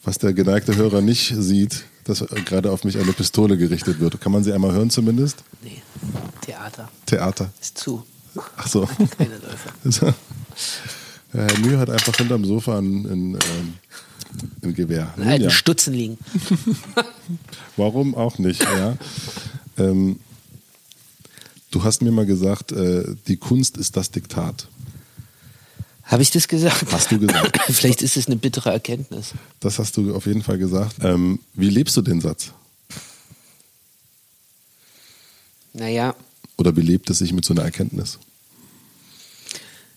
Was 0.04 0.18
der 0.18 0.32
geneigte 0.32 0.76
Hörer 0.76 1.00
nicht 1.00 1.34
sieht, 1.36 1.84
dass 2.04 2.24
gerade 2.44 2.70
auf 2.70 2.84
mich 2.84 2.98
eine 2.98 3.12
Pistole 3.12 3.56
gerichtet 3.56 4.00
wird. 4.00 4.20
Kann 4.20 4.32
man 4.32 4.44
sie 4.44 4.52
einmal 4.52 4.72
hören 4.72 4.90
zumindest? 4.90 5.44
Nee, 5.62 5.82
Theater 6.42 6.90
Theater. 7.06 7.50
ist 7.60 7.78
zu. 7.78 8.04
Ach 8.56 8.66
so. 8.66 8.88
Keine 9.16 9.36
Läufer. 9.38 10.14
Herr 11.32 11.58
Mühe 11.58 11.78
hat 11.78 11.90
einfach 11.90 12.14
hinterm 12.16 12.44
Sofa 12.44 12.78
ein, 12.78 13.04
ein, 13.06 13.34
ähm, 13.34 13.74
ein 14.62 14.74
Gewehr. 14.74 15.12
Einen 15.16 15.28
alten 15.28 15.44
Ja. 15.44 15.50
Stutzen 15.50 15.94
liegen. 15.94 16.18
Warum 17.76 18.14
auch 18.14 18.38
nicht? 18.38 18.62
Ja. 18.62 18.96
Ähm, 19.78 20.20
du 21.70 21.82
hast 21.82 22.02
mir 22.02 22.12
mal 22.12 22.26
gesagt, 22.26 22.70
äh, 22.72 23.04
die 23.26 23.36
Kunst 23.36 23.76
ist 23.76 23.96
das 23.96 24.10
Diktat. 24.10 24.68
Habe 26.04 26.22
ich 26.22 26.30
das 26.30 26.48
gesagt? 26.48 26.84
Hast 26.92 27.10
du 27.10 27.18
gesagt. 27.18 27.58
Vielleicht 27.72 28.02
ist 28.02 28.16
es 28.16 28.26
eine 28.26 28.36
bittere 28.36 28.70
Erkenntnis. 28.70 29.32
Das 29.60 29.78
hast 29.78 29.96
du 29.96 30.14
auf 30.14 30.26
jeden 30.26 30.42
Fall 30.42 30.58
gesagt. 30.58 30.96
Ähm, 31.02 31.40
wie 31.54 31.70
lebst 31.70 31.96
du 31.96 32.02
den 32.02 32.20
Satz? 32.20 32.52
Naja, 35.72 36.14
Oder 36.56 36.76
wie 36.76 36.82
lebt 36.82 37.10
es 37.10 37.18
sich 37.18 37.32
mit 37.32 37.44
so 37.44 37.52
einer 37.54 37.62
Erkenntnis? 37.64 38.18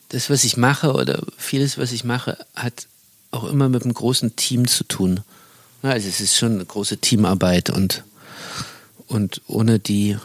das, 0.10 0.30
was 0.30 0.44
ich 0.46 0.56
mache 0.58 0.94
oder 0.94 1.22
vieles, 1.38 1.78
was 1.78 1.92
ich 1.92 2.04
mache, 2.04 2.38
hat 2.56 2.88
auch 3.32 3.44
immer 3.44 3.68
mit 3.70 3.84
einem 3.84 3.94
großen 3.94 4.36
Team 4.38 4.68
zu 4.68 4.86
tun. 4.86 5.20
Also 5.82 6.08
es 6.08 6.22
ist 6.22 6.38
schon 6.38 6.54
eine 6.54 6.66
große 6.66 6.98
Teamarbeit 6.98 7.70
und, 7.70 8.04
und 9.08 9.42
ohne 9.48 9.80
die 9.80 10.18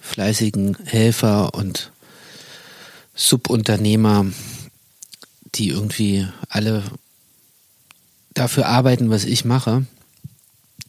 fleißigen 0.00 0.78
Helfer 0.84 1.54
und 1.54 1.92
Subunternehmer, 3.14 4.26
die 5.58 5.68
irgendwie 5.68 6.26
alle 6.48 6.82
dafür 8.34 8.66
arbeiten, 8.66 9.10
was 9.10 9.24
ich 9.24 9.44
mache, 9.44 9.86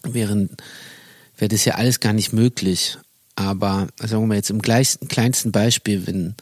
wären, 0.04 0.50
wäre 1.38 1.50
das 1.50 1.66
ja 1.66 1.76
alles 1.76 2.00
gar 2.00 2.14
nicht 2.14 2.34
möglich. 2.34 2.98
Aber 3.36 3.88
sagen 4.00 4.24
wir 4.24 4.28
mal 4.28 4.36
jetzt 4.36 4.50
im 4.50 4.62
kleinsten 4.62 5.52
Beispiel, 5.52 6.08
wenn 6.08 6.36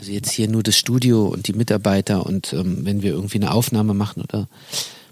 also 0.00 0.12
jetzt 0.12 0.30
hier 0.30 0.48
nur 0.48 0.62
das 0.62 0.78
Studio 0.78 1.26
und 1.26 1.46
die 1.46 1.52
Mitarbeiter 1.52 2.24
und 2.24 2.54
ähm, 2.54 2.86
wenn 2.86 3.02
wir 3.02 3.12
irgendwie 3.12 3.36
eine 3.36 3.52
Aufnahme 3.52 3.92
machen 3.92 4.22
oder 4.22 4.48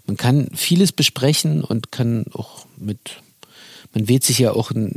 man 0.07 0.17
kann 0.17 0.49
vieles 0.55 0.91
besprechen 0.91 1.63
und 1.63 1.91
kann 1.91 2.25
auch 2.33 2.65
mit, 2.75 3.21
man 3.93 4.07
wählt 4.07 4.23
sich 4.23 4.39
ja 4.39 4.51
auch 4.51 4.71
in, 4.71 4.95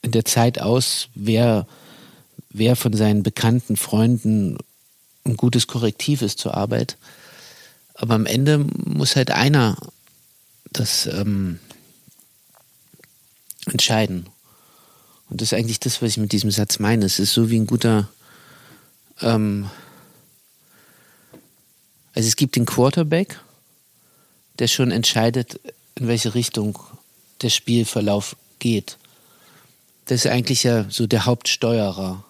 in 0.00 0.12
der 0.12 0.24
Zeit 0.24 0.62
aus, 0.62 1.08
wer, 1.14 1.66
wer 2.48 2.76
von 2.76 2.94
seinen 2.94 3.22
bekannten 3.22 3.76
Freunden 3.76 4.56
ein 5.26 5.36
gutes 5.36 5.66
Korrektiv 5.66 6.22
ist 6.22 6.38
zur 6.38 6.54
Arbeit. 6.54 6.96
Aber 7.94 8.14
am 8.14 8.26
Ende 8.26 8.58
muss 8.58 9.16
halt 9.16 9.30
einer 9.30 9.76
das 10.72 11.06
ähm, 11.06 11.58
entscheiden. 13.66 14.28
Und 15.28 15.40
das 15.40 15.52
ist 15.52 15.58
eigentlich 15.58 15.80
das, 15.80 16.00
was 16.02 16.10
ich 16.10 16.18
mit 16.18 16.32
diesem 16.32 16.50
Satz 16.50 16.78
meine. 16.78 17.04
Es 17.04 17.18
ist 17.18 17.32
so 17.32 17.50
wie 17.50 17.58
ein 17.58 17.66
guter 17.66 18.08
ähm, 19.20 19.70
also 22.16 22.28
es 22.28 22.36
gibt 22.36 22.56
den 22.56 22.64
Quarterback, 22.64 23.38
der 24.58 24.68
schon 24.68 24.90
entscheidet, 24.90 25.60
in 25.96 26.08
welche 26.08 26.34
Richtung 26.34 26.78
der 27.42 27.50
Spielverlauf 27.50 28.36
geht. 28.58 28.96
Das 30.06 30.24
ist 30.24 30.30
eigentlich 30.30 30.62
ja 30.62 30.86
so 30.88 31.06
der 31.06 31.26
Hauptsteuerer. 31.26 32.24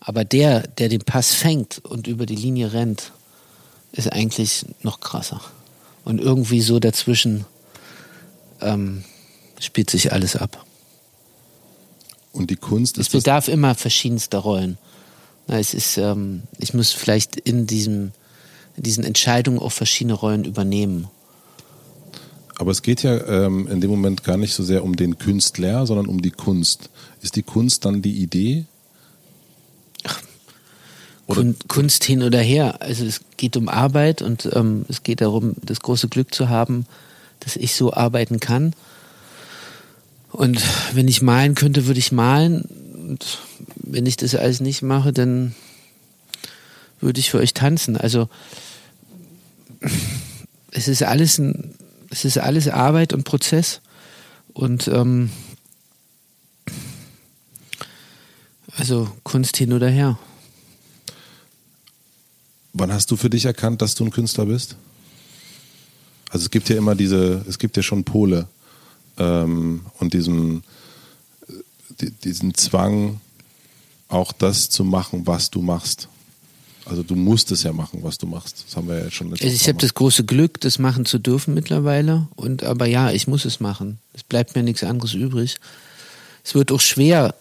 Aber 0.00 0.24
der, 0.24 0.66
der 0.66 0.88
den 0.88 1.00
Pass 1.00 1.34
fängt 1.34 1.84
und 1.84 2.06
über 2.06 2.26
die 2.26 2.36
Linie 2.36 2.72
rennt, 2.72 3.12
ist 3.92 4.12
eigentlich 4.12 4.64
noch 4.82 5.00
krasser. 5.00 5.40
Und 6.04 6.20
irgendwie 6.20 6.60
so 6.60 6.78
dazwischen 6.78 7.44
ähm, 8.60 9.04
spielt 9.58 9.90
sich 9.90 10.12
alles 10.12 10.36
ab. 10.36 10.64
Und 12.32 12.50
die 12.50 12.56
Kunst 12.56 12.98
Es 12.98 13.06
ist 13.06 13.14
das, 13.14 13.22
bedarf 13.22 13.48
immer 13.48 13.74
verschiedenster 13.74 14.38
Rollen. 14.38 14.78
Na, 15.46 15.58
Es 15.58 15.74
ist, 15.74 15.96
ähm, 15.96 16.42
ich 16.58 16.74
muss 16.74 16.92
vielleicht 16.92 17.36
in 17.36 17.66
diesem, 17.66 18.12
in 18.76 18.82
diesen 18.82 19.04
Entscheidungen 19.04 19.58
auch 19.58 19.72
verschiedene 19.72 20.14
Rollen 20.14 20.44
übernehmen. 20.44 21.08
aber 22.58 22.70
es 22.70 22.82
geht 22.82 23.02
ja 23.02 23.26
ähm, 23.26 23.66
in 23.68 23.80
dem 23.80 23.90
Moment 23.90 24.22
gar 24.22 24.36
nicht 24.36 24.54
so 24.54 24.62
sehr 24.62 24.84
um 24.84 24.96
den 24.96 25.18
Künstler, 25.18 25.86
sondern 25.86 26.06
um 26.06 26.20
die 26.22 26.30
Kunst. 26.30 26.90
Ist 27.22 27.36
die 27.36 27.42
Kunst 27.42 27.84
dann 27.84 28.02
die 28.02 28.18
Idee? 28.22 28.66
Oder- 31.26 31.42
Kun 31.42 31.56
Kunst 31.68 32.04
hin 32.04 32.22
oder 32.22 32.40
her. 32.40 32.80
Also 32.80 33.04
es 33.04 33.20
geht 33.36 33.56
um 33.56 33.68
Arbeit 33.68 34.22
und 34.22 34.48
ähm, 34.52 34.84
es 34.88 35.02
geht 35.02 35.20
darum, 35.20 35.54
das 35.62 35.80
große 35.80 36.08
Glück 36.08 36.34
zu 36.34 36.48
haben, 36.48 36.86
dass 37.40 37.56
ich 37.56 37.74
so 37.74 37.92
arbeiten 37.92 38.40
kann. 38.40 38.74
Und 40.32 40.62
wenn 40.92 41.08
ich 41.08 41.22
malen 41.22 41.54
könnte, 41.54 41.86
würde 41.86 41.98
ich 41.98 42.12
malen. 42.12 42.62
Und 42.62 43.38
wenn 43.76 44.06
ich 44.06 44.16
das 44.16 44.34
alles 44.34 44.60
nicht 44.60 44.82
mache, 44.82 45.12
dann 45.12 45.54
würde 47.00 47.20
ich 47.20 47.30
für 47.30 47.38
euch 47.38 47.54
tanzen. 47.54 47.96
Also 47.96 48.28
es 50.70 50.88
ist 50.88 51.02
alles 51.02 51.38
ein, 51.38 51.74
es 52.10 52.24
ist 52.24 52.38
alles 52.38 52.68
Arbeit 52.68 53.12
und 53.12 53.24
Prozess. 53.24 53.80
Und 54.52 54.88
ähm, 54.88 55.30
also 58.76 59.10
Kunst 59.22 59.56
hin 59.56 59.72
oder 59.72 59.88
her. 59.88 60.18
Wann 62.78 62.92
hast 62.92 63.10
du 63.10 63.16
für 63.16 63.30
dich 63.30 63.46
erkannt, 63.46 63.80
dass 63.80 63.94
du 63.94 64.04
ein 64.04 64.10
Künstler 64.10 64.44
bist? 64.44 64.76
Also 66.28 66.44
es 66.44 66.50
gibt 66.50 66.68
ja 66.68 66.76
immer 66.76 66.94
diese, 66.94 67.42
es 67.48 67.58
gibt 67.58 67.76
ja 67.76 67.82
schon 67.82 68.04
Pole 68.04 68.46
ähm, 69.16 69.86
und 69.98 70.12
diesen, 70.12 70.62
die, 72.00 72.10
diesen 72.10 72.54
Zwang, 72.54 73.20
auch 74.08 74.32
das 74.32 74.68
zu 74.68 74.84
machen, 74.84 75.26
was 75.26 75.50
du 75.50 75.62
machst. 75.62 76.08
Also 76.84 77.02
du 77.02 77.16
musst 77.16 77.50
es 77.50 77.62
ja 77.62 77.72
machen, 77.72 78.02
was 78.02 78.18
du 78.18 78.26
machst. 78.26 78.66
Das 78.66 78.76
haben 78.76 78.88
wir 78.88 78.98
ja 78.98 79.04
jetzt 79.04 79.14
schon. 79.14 79.30
jetzt 79.30 79.42
Also 79.42 79.54
ich 79.54 79.68
habe 79.68 79.78
das 79.78 79.94
große 79.94 80.24
Glück, 80.24 80.60
das 80.60 80.78
machen 80.78 81.06
zu 81.06 81.18
dürfen 81.18 81.54
mittlerweile. 81.54 82.28
Und 82.36 82.62
aber 82.62 82.86
ja, 82.86 83.10
ich 83.10 83.26
muss 83.26 83.46
es 83.46 83.58
machen. 83.58 83.98
Es 84.12 84.22
bleibt 84.22 84.54
mir 84.54 84.62
nichts 84.62 84.84
anderes 84.84 85.14
übrig. 85.14 85.56
Es 86.44 86.54
wird 86.54 86.70
auch 86.70 86.80
schwer, 86.80 87.34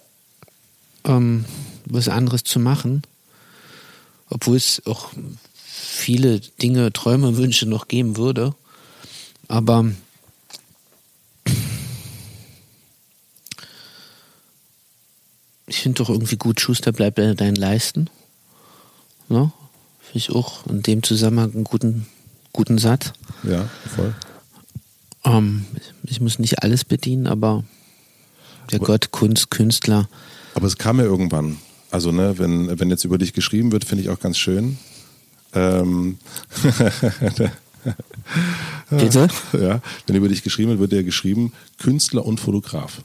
ähm, 1.03 1.45
was 1.85 2.07
anderes 2.07 2.43
zu 2.43 2.59
machen, 2.59 3.03
obwohl 4.35 4.57
es 4.57 4.81
auch 4.85 5.11
viele 5.63 6.41
Dinge, 6.41 6.91
Träume, 6.91 7.37
Wünsche 7.37 7.65
noch 7.65 7.87
geben 7.87 8.17
würde. 8.17 8.53
Aber 9.47 9.89
ich 15.67 15.77
finde 15.79 16.03
doch 16.03 16.09
irgendwie 16.09 16.35
gut, 16.35 16.59
Schuster 16.59 16.91
bleibt 16.91 17.15
bei 17.15 17.33
deinen 17.33 17.55
Leisten. 17.55 18.09
Ne? 19.29 19.53
Finde 20.01 20.17
ich 20.17 20.31
auch 20.31 20.67
in 20.67 20.83
dem 20.83 21.01
Zusammenhang 21.01 21.53
einen 21.53 21.63
guten, 21.63 22.05
guten 22.51 22.77
Satz. 22.77 23.13
Ja, 23.43 23.69
voll. 23.95 24.13
Ähm, 25.23 25.65
ich 26.03 26.19
muss 26.19 26.39
nicht 26.39 26.61
alles 26.61 26.83
bedienen, 26.83 27.27
aber 27.27 27.63
der 28.69 28.79
Gott, 28.79 29.11
Kunst, 29.11 29.49
Künstler. 29.49 30.09
Aber 30.55 30.67
es 30.67 30.77
kam 30.77 30.99
ja 30.99 31.05
irgendwann. 31.05 31.57
Also, 31.95 32.11
ne, 32.11 32.37
wenn, 32.37 32.77
wenn 32.77 32.89
jetzt 32.89 33.05
über 33.05 33.17
dich 33.17 33.31
geschrieben 33.31 33.71
wird, 33.71 33.85
finde 33.85 34.03
ich 34.03 34.09
auch 34.09 34.19
ganz 34.19 34.37
schön. 34.37 34.77
Ähm, 35.53 36.17
Bitte? 38.89 39.29
ja, 39.53 39.81
wenn 40.05 40.15
über 40.17 40.27
dich 40.27 40.43
geschrieben 40.43 40.71
wird, 40.71 40.81
wird 40.81 40.91
ja 40.91 41.03
geschrieben 41.03 41.53
Künstler 41.77 42.25
und 42.25 42.41
Fotograf. 42.41 43.01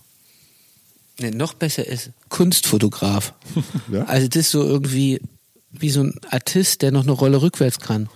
Nee, 1.21 1.31
noch 1.31 1.55
besser 1.55 1.87
ist 1.87 2.11
Kunstfotograf. 2.31 3.33
Ja? 3.93 4.07
Also 4.07 4.27
das 4.27 4.47
ist 4.47 4.51
so 4.51 4.65
irgendwie 4.65 5.21
wie 5.71 5.91
so 5.91 6.01
ein 6.01 6.19
Artist, 6.29 6.83
der 6.83 6.91
noch 6.91 7.05
eine 7.05 7.13
Rolle 7.13 7.43
rückwärts 7.43 7.79
kann, 7.79 8.09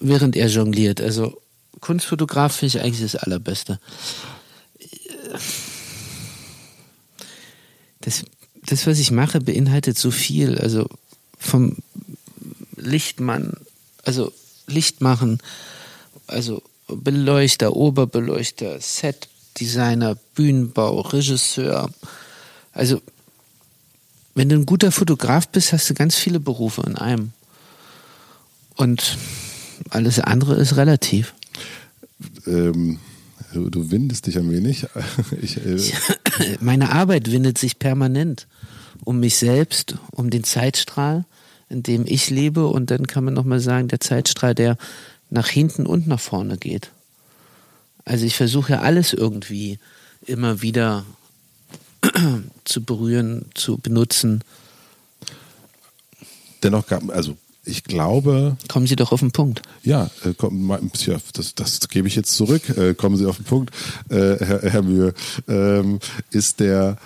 während 0.00 0.34
er 0.34 0.48
jongliert. 0.48 1.00
Also 1.00 1.40
Kunstfotograf 1.78 2.56
finde 2.56 2.78
ich 2.78 2.82
eigentlich 2.82 3.12
das 3.12 3.14
Allerbeste. 3.14 3.78
Das, 8.00 8.24
das, 8.66 8.86
was 8.86 8.98
ich 8.98 9.10
mache, 9.10 9.40
beinhaltet 9.40 9.98
so 9.98 10.10
viel. 10.10 10.58
Also 10.58 10.88
vom 11.38 11.76
Lichtmann, 12.76 13.54
also 14.04 14.32
Licht 14.66 15.00
machen, 15.00 15.38
also 16.26 16.62
Beleuchter, 16.88 17.76
Oberbeleuchter, 17.76 18.80
Setdesigner, 18.80 20.16
Bühnenbau, 20.34 21.00
Regisseur. 21.00 21.90
Also, 22.72 23.00
wenn 24.34 24.48
du 24.48 24.56
ein 24.56 24.66
guter 24.66 24.92
Fotograf 24.92 25.48
bist, 25.48 25.72
hast 25.72 25.88
du 25.88 25.94
ganz 25.94 26.16
viele 26.16 26.40
Berufe 26.40 26.82
in 26.86 26.96
einem. 26.96 27.32
Und 28.76 29.18
alles 29.90 30.18
andere 30.18 30.56
ist 30.56 30.76
relativ. 30.76 31.34
Ähm, 32.46 32.98
du, 33.52 33.90
windest 33.90 34.26
dich 34.26 34.38
ein 34.38 34.50
wenig. 34.50 34.86
Ich, 35.40 35.56
äh, 35.58 35.78
Meine 36.60 36.92
Arbeit 36.92 37.30
windet 37.30 37.58
sich 37.58 37.78
permanent 37.78 38.46
um 39.04 39.20
mich 39.20 39.36
selbst, 39.36 39.96
um 40.12 40.30
den 40.30 40.44
Zeitstrahl, 40.44 41.24
in 41.68 41.82
dem 41.82 42.04
ich 42.06 42.30
lebe. 42.30 42.66
Und 42.66 42.90
dann 42.90 43.06
kann 43.06 43.24
man 43.24 43.34
nochmal 43.34 43.60
sagen, 43.60 43.88
der 43.88 44.00
Zeitstrahl, 44.00 44.54
der 44.54 44.76
nach 45.30 45.48
hinten 45.48 45.86
und 45.86 46.06
nach 46.06 46.20
vorne 46.20 46.56
geht. 46.56 46.90
Also 48.04 48.24
ich 48.26 48.36
versuche 48.36 48.72
ja 48.72 48.80
alles 48.80 49.12
irgendwie 49.12 49.78
immer 50.26 50.62
wieder 50.62 51.04
zu 52.64 52.82
berühren, 52.84 53.46
zu 53.54 53.78
benutzen. 53.78 54.42
dennoch 56.62 56.86
gab, 56.86 57.10
also 57.10 57.36
ich 57.64 57.84
glaube, 57.84 58.56
Kommen 58.68 58.86
Sie 58.86 58.96
doch 58.96 59.12
auf 59.12 59.20
den 59.20 59.32
Punkt. 59.32 59.62
Ja, 59.82 60.10
äh, 60.24 60.34
komm, 60.36 60.70
ja 60.96 61.16
das, 61.32 61.54
das 61.54 61.88
gebe 61.88 62.08
ich 62.08 62.16
jetzt 62.16 62.32
zurück. 62.32 62.68
Äh, 62.76 62.94
kommen 62.94 63.16
Sie 63.16 63.26
auf 63.26 63.36
den 63.36 63.44
Punkt, 63.44 63.74
äh, 64.10 64.36
Herr, 64.38 64.62
Herr 64.62 64.82
Mühe. 64.82 65.14
Ähm, 65.48 65.98
ist 66.30 66.60
der 66.60 66.98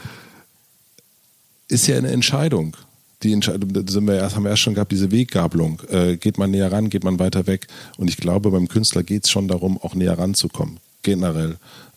ist 1.69 1.87
ja 1.87 1.97
eine 1.97 2.11
Entscheidung. 2.11 2.77
Die 3.23 3.33
Entscheidung, 3.33 3.73
da 3.73 3.83
sind 3.87 4.07
wir 4.07 4.15
erst, 4.15 4.37
haben 4.37 4.45
wir 4.45 4.51
erst 4.51 4.63
schon 4.63 4.75
gehabt, 4.75 4.93
diese 4.93 5.11
Weggabelung. 5.11 5.83
Äh, 5.91 6.17
geht 6.17 6.39
man 6.39 6.51
näher 6.51 6.73
ran, 6.73 6.89
geht 6.89 7.05
man 7.05 7.19
weiter 7.19 7.47
weg? 7.47 7.67
Und 7.97 8.09
ich 8.09 8.17
glaube, 8.17 8.51
beim 8.51 8.69
Künstler 8.69 9.03
geht 9.03 9.25
es 9.25 9.31
schon 9.31 9.49
darum, 9.49 9.77
auch 9.79 9.95
näher 9.95 10.19
ranzukommen, 10.19 10.79
generell. 11.03 11.57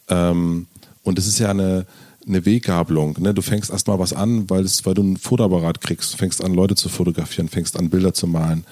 Ähm, 0.10 0.68
und 1.04 1.20
es 1.20 1.28
ist 1.28 1.40
ja 1.40 1.50
eine, 1.50 1.86
eine 2.28 2.46
Weggabelung. 2.46 3.18
Ne? 3.20 3.34
Du 3.34 3.42
fängst 3.42 3.70
erstmal 3.70 4.00
was 4.00 4.14
an, 4.14 4.50
weil, 4.50 4.64
es, 4.64 4.86
weil 4.86 4.94
du 4.94 5.04
ein 5.04 5.18
Fotoapparat 5.18 5.82
kriegst, 5.82 6.16
fängst 6.16 6.44
an, 6.44 6.54
Leute 6.54 6.76
zu 6.76 6.90
fotografieren, 6.90 7.50
fängst 7.50 7.78
an, 7.78 7.90
Bilder 7.90 8.14
zu 8.14 8.28
malen, 8.28 8.66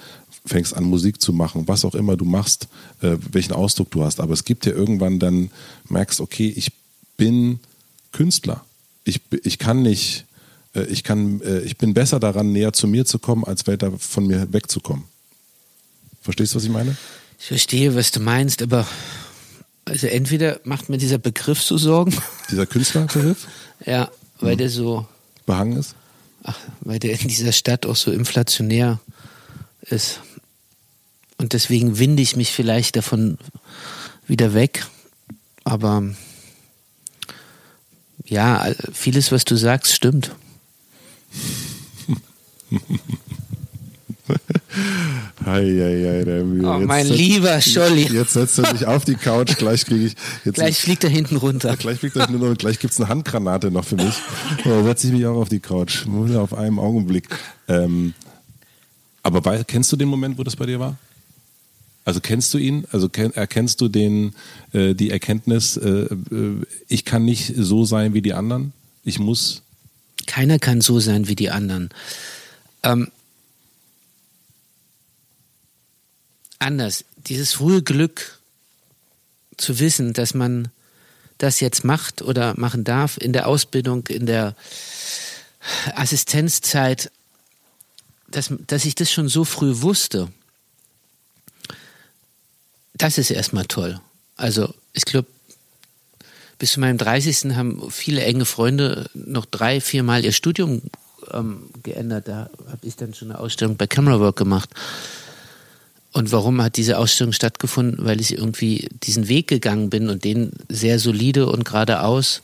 fängst 0.46 0.76
an, 0.76 0.84
Musik 0.84 1.20
zu 1.20 1.32
machen, 1.32 1.66
was 1.68 1.84
auch 1.84 1.94
immer 1.94 2.16
du 2.16 2.24
machst, 2.24 2.68
äh, 3.02 3.16
welchen 3.32 3.52
Ausdruck 3.52 3.90
du 3.90 4.04
hast. 4.04 4.20
Aber 4.20 4.32
es 4.32 4.44
gibt 4.44 4.66
ja 4.66 4.72
irgendwann 4.72 5.18
dann, 5.18 5.50
merkst, 5.88 6.20
okay, 6.20 6.52
ich 6.54 6.72
bin 7.16 7.60
Künstler. 8.12 8.64
Ich, 9.04 9.20
ich 9.42 9.58
kann 9.58 9.82
nicht, 9.82 10.24
äh, 10.74 10.84
ich 10.84 11.04
kann, 11.04 11.40
äh, 11.42 11.60
ich 11.60 11.76
bin 11.76 11.94
besser 11.94 12.20
daran, 12.20 12.52
näher 12.52 12.72
zu 12.72 12.86
mir 12.86 13.04
zu 13.04 13.18
kommen, 13.18 13.44
als 13.44 13.66
weiter 13.66 13.92
von 13.98 14.26
mir 14.26 14.52
wegzukommen. 14.52 15.04
Verstehst 16.22 16.52
du, 16.52 16.56
was 16.56 16.64
ich 16.64 16.70
meine? 16.70 16.96
Ich 17.38 17.46
verstehe, 17.46 17.94
was 17.94 18.10
du 18.10 18.20
meinst, 18.20 18.62
aber 18.62 18.86
also 19.84 20.06
entweder 20.06 20.60
macht 20.64 20.88
mir 20.88 20.98
dieser 20.98 21.18
Begriff 21.18 21.62
so 21.62 21.76
Sorgen, 21.78 22.14
Dieser 22.50 22.66
Künstlerbegriff 22.66 23.46
ja, 23.84 24.10
weil 24.40 24.56
der 24.56 24.68
so, 24.68 25.06
behangen 25.46 25.76
ist? 25.78 25.94
ach, 26.42 26.58
weil 26.80 26.98
der 26.98 27.18
in 27.20 27.28
dieser 27.28 27.52
Stadt 27.52 27.86
auch 27.86 27.96
so 27.96 28.10
inflationär 28.12 29.00
ist. 29.82 30.20
Und 31.38 31.52
deswegen 31.54 31.98
winde 31.98 32.22
ich 32.22 32.36
mich 32.36 32.52
vielleicht 32.52 32.96
davon 32.96 33.38
wieder 34.26 34.54
weg. 34.54 34.86
Aber 35.64 36.02
ja, 38.24 38.72
vieles, 38.92 39.32
was 39.32 39.44
du 39.44 39.56
sagst, 39.56 39.94
stimmt. 39.94 40.32
Hei, 45.44 45.62
hei, 45.64 46.22
hei. 46.24 46.42
Oh, 46.42 46.78
Jetzt 46.78 46.86
mein 46.86 47.06
setz- 47.06 47.16
lieber 47.16 47.60
Scholli. 47.60 48.02
Jetzt 48.12 48.34
setzt 48.34 48.58
er 48.58 48.70
sich 48.76 48.86
auf 48.86 49.04
die 49.04 49.14
Couch, 49.16 49.56
gleich 49.58 49.84
kriege 49.84 50.06
ich. 50.06 50.14
Jetzt 50.44 50.54
Gleich 50.56 50.78
fliegt 50.80 51.02
er 51.04 51.10
hinten 51.10 51.36
runter. 51.36 51.76
Gleich 51.76 51.98
fliegt 51.98 52.16
das 52.16 52.28
nur 52.28 52.38
noch, 52.50 52.56
gleich 52.56 52.78
gibt's 52.78 53.00
eine 53.00 53.08
Handgranate 53.08 53.70
noch 53.70 53.84
für 53.84 53.96
mich. 53.96 54.14
So, 54.64 54.84
setze 54.84 55.08
ich 55.08 55.12
mich 55.12 55.26
auch 55.26 55.36
auf 55.36 55.48
die 55.48 55.60
Couch. 55.60 56.06
Nur 56.06 56.40
auf 56.40 56.54
einen 56.54 56.78
Augenblick. 56.78 57.28
Ähm, 57.68 58.14
aber 59.22 59.44
wei- 59.44 59.64
kennst 59.64 59.90
du 59.92 59.96
den 59.96 60.08
Moment, 60.08 60.38
wo 60.38 60.44
das 60.44 60.56
bei 60.56 60.66
dir 60.66 60.78
war? 60.78 60.96
Also 62.04 62.20
kennst 62.20 62.52
du 62.54 62.58
ihn? 62.58 62.86
Also 62.92 63.08
kenn, 63.08 63.32
erkennst 63.34 63.80
du 63.80 63.88
den, 63.88 64.34
äh, 64.72 64.94
die 64.94 65.10
Erkenntnis, 65.10 65.76
äh, 65.76 65.88
äh, 65.90 66.08
ich 66.88 67.04
kann 67.04 67.24
nicht 67.24 67.54
so 67.56 67.84
sein 67.84 68.14
wie 68.14 68.22
die 68.22 68.32
anderen? 68.34 68.72
Ich 69.04 69.18
muss. 69.18 69.62
Keiner 70.26 70.58
kann 70.58 70.80
so 70.80 71.00
sein 71.00 71.28
wie 71.28 71.34
die 71.36 71.50
anderen. 71.50 71.90
Ähm, 72.82 73.08
anders. 76.60 77.04
Dieses 77.16 77.52
frühe 77.52 77.82
Glück 77.82 78.38
zu 79.56 79.78
wissen, 79.78 80.12
dass 80.12 80.34
man 80.34 80.68
das 81.38 81.60
jetzt 81.60 81.84
macht 81.84 82.22
oder 82.22 82.54
machen 82.56 82.84
darf 82.84 83.16
in 83.16 83.32
der 83.32 83.48
Ausbildung, 83.48 84.06
in 84.06 84.26
der 84.26 84.54
Assistenzzeit, 85.94 87.10
dass, 88.28 88.52
dass 88.66 88.84
ich 88.84 88.94
das 88.94 89.10
schon 89.10 89.28
so 89.28 89.44
früh 89.44 89.80
wusste, 89.80 90.28
das 92.94 93.18
ist 93.18 93.30
erstmal 93.30 93.64
toll. 93.64 94.00
Also 94.36 94.74
ich 94.92 95.04
glaube, 95.04 95.28
bis 96.58 96.72
zu 96.72 96.80
meinem 96.80 96.98
30. 96.98 97.56
haben 97.56 97.90
viele 97.90 98.22
enge 98.22 98.44
Freunde 98.44 99.08
noch 99.14 99.46
drei, 99.46 99.80
viermal 99.80 100.24
ihr 100.24 100.32
Studium 100.32 100.82
ähm, 101.32 101.70
geändert. 101.82 102.28
Da 102.28 102.50
habe 102.66 102.86
ich 102.86 102.96
dann 102.96 103.14
schon 103.14 103.30
eine 103.30 103.40
Ausstellung 103.40 103.76
bei 103.76 103.86
Camerawork 103.86 104.36
gemacht. 104.36 104.68
Und 106.12 106.32
warum 106.32 106.60
hat 106.60 106.76
diese 106.76 106.98
Ausstellung 106.98 107.32
stattgefunden? 107.32 108.04
Weil 108.04 108.20
ich 108.20 108.32
irgendwie 108.36 108.88
diesen 109.02 109.28
Weg 109.28 109.46
gegangen 109.46 109.90
bin 109.90 110.08
und 110.08 110.24
den 110.24 110.52
sehr 110.68 110.98
solide 110.98 111.46
und 111.46 111.64
geradeaus, 111.64 112.42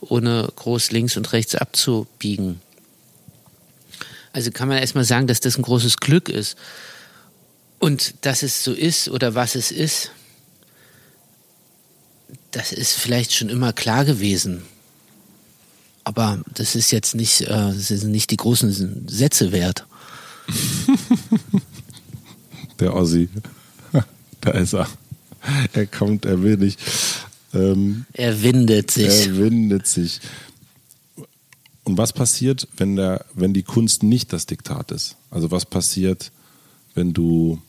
ohne 0.00 0.48
groß 0.56 0.90
links 0.90 1.16
und 1.16 1.32
rechts 1.32 1.54
abzubiegen. 1.54 2.60
Also 4.32 4.50
kann 4.50 4.68
man 4.68 4.78
erstmal 4.78 5.04
sagen, 5.04 5.26
dass 5.28 5.40
das 5.40 5.56
ein 5.56 5.62
großes 5.62 5.98
Glück 5.98 6.28
ist. 6.28 6.56
Und 7.78 8.14
dass 8.22 8.42
es 8.42 8.64
so 8.64 8.72
ist 8.72 9.08
oder 9.08 9.34
was 9.34 9.54
es 9.54 9.70
ist, 9.70 10.10
das 12.50 12.72
ist 12.72 12.94
vielleicht 12.94 13.34
schon 13.34 13.48
immer 13.48 13.72
klar 13.72 14.04
gewesen. 14.04 14.62
Aber 16.04 16.42
das 16.54 16.74
ist 16.74 16.90
jetzt 16.90 17.14
nicht, 17.14 17.42
äh, 17.42 17.46
das 17.46 17.88
sind 17.88 18.10
nicht 18.10 18.30
die 18.30 18.36
großen 18.36 19.08
Sätze 19.08 19.52
wert. 19.52 19.86
Der 22.78 22.94
Ossi. 22.94 23.28
da 24.40 24.50
ist 24.52 24.74
er. 24.74 24.88
Er 25.72 25.86
kommt, 25.86 26.24
er 26.24 26.42
will 26.42 26.56
nicht. 26.56 26.80
Ähm, 27.54 28.04
Er 28.12 28.42
windet 28.42 28.90
sich. 28.90 29.26
Er 29.26 29.36
windet 29.36 29.86
sich. 29.86 30.20
Und 31.84 31.98
was 31.98 32.12
passiert, 32.12 32.66
wenn, 32.76 32.96
der, 32.96 33.24
wenn 33.34 33.54
die 33.54 33.62
Kunst 33.62 34.02
nicht 34.02 34.32
das 34.32 34.46
Diktat 34.46 34.90
ist? 34.90 35.16
Also 35.30 35.50
was 35.52 35.64
passiert, 35.64 36.32
wenn 36.94 37.12
du 37.12 37.62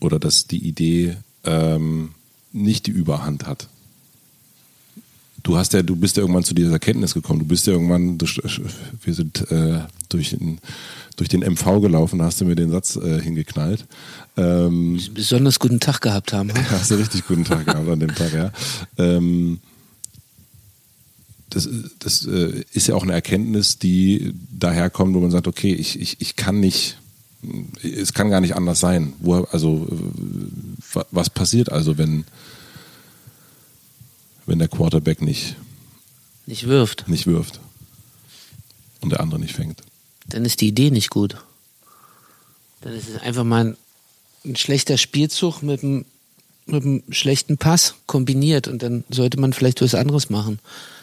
oder 0.00 0.18
dass 0.18 0.46
die 0.46 0.66
Idee 0.66 1.16
ähm, 1.44 2.14
nicht 2.52 2.86
die 2.86 2.90
Überhand 2.90 3.46
hat? 3.46 3.68
Du 5.44 5.56
hast 5.58 5.74
ja, 5.74 5.82
du 5.82 5.94
bist 5.94 6.16
ja 6.16 6.22
irgendwann 6.22 6.42
zu 6.42 6.54
dieser 6.54 6.72
Erkenntnis 6.72 7.12
gekommen. 7.14 7.40
Du 7.40 7.44
bist 7.44 7.66
ja 7.66 7.74
irgendwann, 7.74 8.18
wir 8.18 9.14
sind 9.14 9.50
äh, 9.50 9.80
durch, 10.08 10.30
den, 10.30 10.58
durch 11.16 11.28
den 11.28 11.40
MV 11.42 11.80
gelaufen, 11.82 12.18
da 12.18 12.24
hast 12.24 12.40
du 12.40 12.46
mir 12.46 12.56
den 12.56 12.70
Satz 12.70 12.96
äh, 12.96 13.20
hingeknallt. 13.20 13.84
Ähm, 14.38 14.98
Besonders 15.12 15.58
guten 15.58 15.80
Tag 15.80 16.00
gehabt 16.00 16.32
haben. 16.32 16.48
hm? 16.48 16.56
Hast 16.70 16.90
du 16.90 16.94
richtig 16.94 17.26
guten 17.26 17.44
Tag 17.44 17.66
gehabt 17.66 17.86
an 17.88 18.00
dem 18.00 18.14
Tag, 18.14 18.32
ja. 18.32 18.50
Ähm, 18.96 19.60
das, 21.50 21.68
das 21.98 22.26
äh, 22.26 22.64
ist 22.72 22.88
ja 22.88 22.94
auch 22.94 23.02
eine 23.02 23.12
Erkenntnis, 23.12 23.78
die 23.78 24.34
daherkommt, 24.50 25.14
wo 25.14 25.20
man 25.20 25.30
sagt, 25.30 25.46
okay, 25.46 25.74
ich, 25.74 26.00
ich, 26.00 26.16
ich 26.22 26.36
kann 26.36 26.58
nicht, 26.58 26.96
es 27.82 28.14
kann 28.14 28.30
gar 28.30 28.40
nicht 28.40 28.56
anders 28.56 28.80
sein. 28.80 29.12
Wo, 29.20 29.42
also, 29.52 29.86
äh, 29.92 30.94
wa- 30.96 31.06
was 31.10 31.28
passiert 31.28 31.70
also, 31.70 31.98
wenn, 31.98 32.24
wenn 34.46 34.58
der 34.58 34.68
Quarterback 34.68 35.20
nicht, 35.22 35.56
Nicht 36.46 36.66
wirft. 36.68 37.08
nicht 37.08 37.26
wirft 37.26 37.60
und 39.00 39.10
der 39.10 39.20
andere 39.20 39.40
nicht 39.40 39.54
fängt? 39.54 39.82
Dann 40.26 40.44
ist 40.44 40.60
die 40.60 40.68
Idee 40.68 40.90
nicht 40.90 41.10
gut. 41.10 41.36
Dann 42.80 42.92
ist 42.94 43.08
es 43.08 43.20
einfach 43.20 43.44
mal 43.44 43.64
ein, 43.66 43.76
ein 44.44 44.56
schlechter 44.56 44.98
Spielzug 44.98 45.62
mit 45.62 45.82
einem, 45.82 46.04
mit 46.66 46.82
einem 46.84 47.02
schlechten 47.10 47.56
Pass 47.58 47.94
kombiniert 48.06 48.68
und 48.68 48.82
dann 48.82 49.04
sollte 49.10 49.38
man 49.40 49.52
vielleicht 49.52 49.80
was 49.82 49.94
anderes 49.94 50.30
machen. 50.30 50.58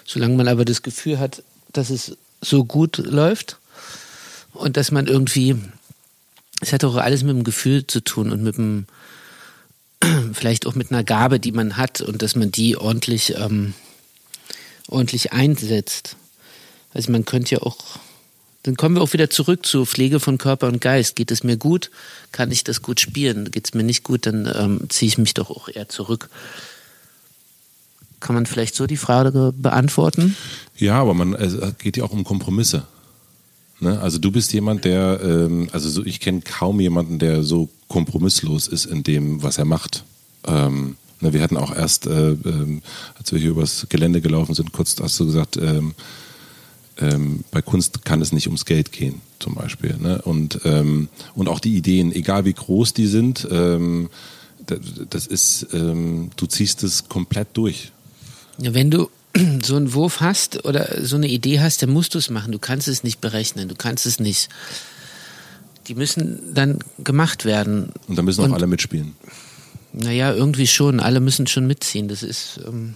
Solange 0.06 0.36
man 0.36 0.48
aber 0.48 0.66
das 0.66 0.82
Gefühl 0.82 1.20
hat, 1.20 1.44
dass 1.74 1.90
es 1.90 2.18
so 2.42 2.66
gut 2.66 2.98
läuft 2.98 3.58
und 4.54 4.78
dass 4.78 4.92
man 4.92 5.08
irgendwie, 5.08 5.56
es 6.62 6.74
hat 6.74 6.84
auch 6.84 6.96
alles 6.96 7.24
mit 7.24 7.36
dem 7.36 7.44
Gefühl 7.44 7.86
zu 7.86 8.02
tun 8.04 8.32
und 8.32 8.44
mit 8.44 8.58
dem, 8.58 8.86
vielleicht 10.34 10.66
auch 10.68 10.76
mit 10.76 10.92
einer 10.92 11.04
Gabe, 11.04 11.40
die 11.40 11.52
man 11.52 11.78
hat 11.78 12.02
und 12.02 12.22
dass 12.22 12.36
man 12.36 12.52
die 12.52 12.78
ordentlich, 12.78 13.36
ähm, 13.38 13.74
ordentlich 14.88 15.34
einsetzt. 15.34 16.16
Also 16.94 17.12
man 17.12 17.26
könnte 17.26 17.56
ja 17.56 17.62
auch 17.62 17.78
Dann 18.64 18.76
kommen 18.76 18.96
wir 18.96 19.02
auch 19.02 19.14
wieder 19.14 19.30
zurück 19.30 19.66
zu 19.66 19.86
Pflege 19.86 20.20
von 20.20 20.38
Körper 20.38 20.68
und 20.68 20.82
Geist. 20.82 21.16
Geht 21.16 21.32
es 21.32 21.44
mir 21.44 21.58
gut, 21.58 21.90
kann 22.32 22.52
ich 22.52 22.64
das 22.64 22.82
gut 22.82 23.00
spielen. 23.00 23.50
Geht 23.50 23.68
es 23.68 23.74
mir 23.74 23.84
nicht 23.84 24.04
gut, 24.04 24.26
dann 24.26 24.52
ähm, 24.54 24.90
ziehe 24.90 25.08
ich 25.08 25.18
mich 25.18 25.34
doch 25.34 25.50
auch 25.50 25.68
eher 25.68 25.90
zurück. 25.90 26.30
Kann 28.20 28.36
man 28.36 28.46
vielleicht 28.46 28.76
so 28.76 28.86
die 28.86 28.98
Frage 28.98 29.52
beantworten? 29.56 30.36
Ja, 30.78 31.02
aber 31.02 31.16
man, 31.16 31.34
es 31.34 31.58
geht 31.80 31.98
ja 31.98 32.04
auch 32.04 32.12
um 32.12 32.24
Kompromisse. 32.24 32.86
Ne? 33.82 34.00
Also 34.00 34.20
du 34.20 34.32
bist 34.32 34.54
jemand, 34.54 34.86
der, 34.86 35.20
ähm, 35.24 35.70
also 35.72 35.90
so, 35.90 36.06
ich 36.06 36.20
kenne 36.20 36.42
kaum 36.42 36.80
jemanden, 36.80 37.20
der 37.20 37.44
so 37.44 37.70
kompromisslos 37.88 38.68
ist 38.68 38.86
in 38.86 39.04
dem, 39.04 39.42
was 39.42 39.58
er 39.58 39.66
macht. 39.66 40.04
Ähm, 40.46 40.98
ne, 41.20 41.34
wir 41.34 41.42
hatten 41.42 41.58
auch 41.58 41.76
erst, 41.76 42.06
äh, 42.06 42.32
ähm, 42.32 42.84
als 43.18 43.32
wir 43.32 43.40
hier 43.40 43.50
übers 43.50 43.88
Gelände 43.90 44.22
gelaufen 44.22 44.54
sind, 44.54 44.72
kurz 44.72 44.96
hast 45.02 45.20
du 45.20 45.26
gesagt, 45.26 45.58
ähm, 45.58 45.94
ähm, 47.00 47.44
bei 47.50 47.62
Kunst 47.62 48.06
kann 48.06 48.22
es 48.22 48.32
nicht 48.32 48.48
ums 48.48 48.66
Geld 48.66 48.92
gehen, 48.92 49.22
zum 49.40 49.56
Beispiel. 49.56 49.98
Ne? 49.98 50.22
Und, 50.22 50.62
ähm, 50.64 51.10
und 51.34 51.50
auch 51.50 51.60
die 51.60 51.76
Ideen, 51.76 52.14
egal 52.14 52.46
wie 52.46 52.54
groß 52.54 52.94
die 52.94 53.08
sind, 53.08 53.48
ähm, 53.50 54.10
das, 55.10 55.26
ist, 55.26 55.68
ähm, 55.74 56.30
du 56.36 56.46
ziehst 56.46 56.84
es 56.84 57.10
komplett 57.10 57.50
durch. 57.54 57.92
Wenn 58.60 58.92
du 58.92 59.10
so 59.64 59.76
einen 59.76 59.94
Wurf 59.94 60.20
hast 60.20 60.66
oder 60.66 61.06
so 61.06 61.16
eine 61.16 61.28
Idee 61.28 61.60
hast, 61.60 61.82
dann 61.82 61.90
musst 61.90 62.14
du 62.14 62.18
es 62.18 62.30
machen. 62.30 62.52
Du 62.52 62.60
kannst 62.60 62.88
es 62.88 63.04
nicht 63.04 63.22
berechnen, 63.22 63.70
du 63.70 63.76
kannst 63.76 64.06
es 64.06 64.20
nicht. 64.20 64.50
Die 65.88 65.96
müssen 65.96 66.54
dann 66.54 66.80
gemacht 67.00 67.46
werden. 67.46 67.92
Und 68.08 68.18
da 68.18 68.22
müssen 68.22 68.42
auch 68.42 68.46
Und- 68.46 68.54
alle 68.54 68.68
mitspielen. 68.68 69.16
Naja, 69.94 70.34
irgendwie 70.34 70.68
schon. 70.68 71.00
Alle 71.02 71.20
müssen 71.20 71.48
schon 71.48 71.68
mitziehen. 71.68 72.08
Das 72.08 72.24
ist, 72.24 72.62
ähm, 72.66 72.96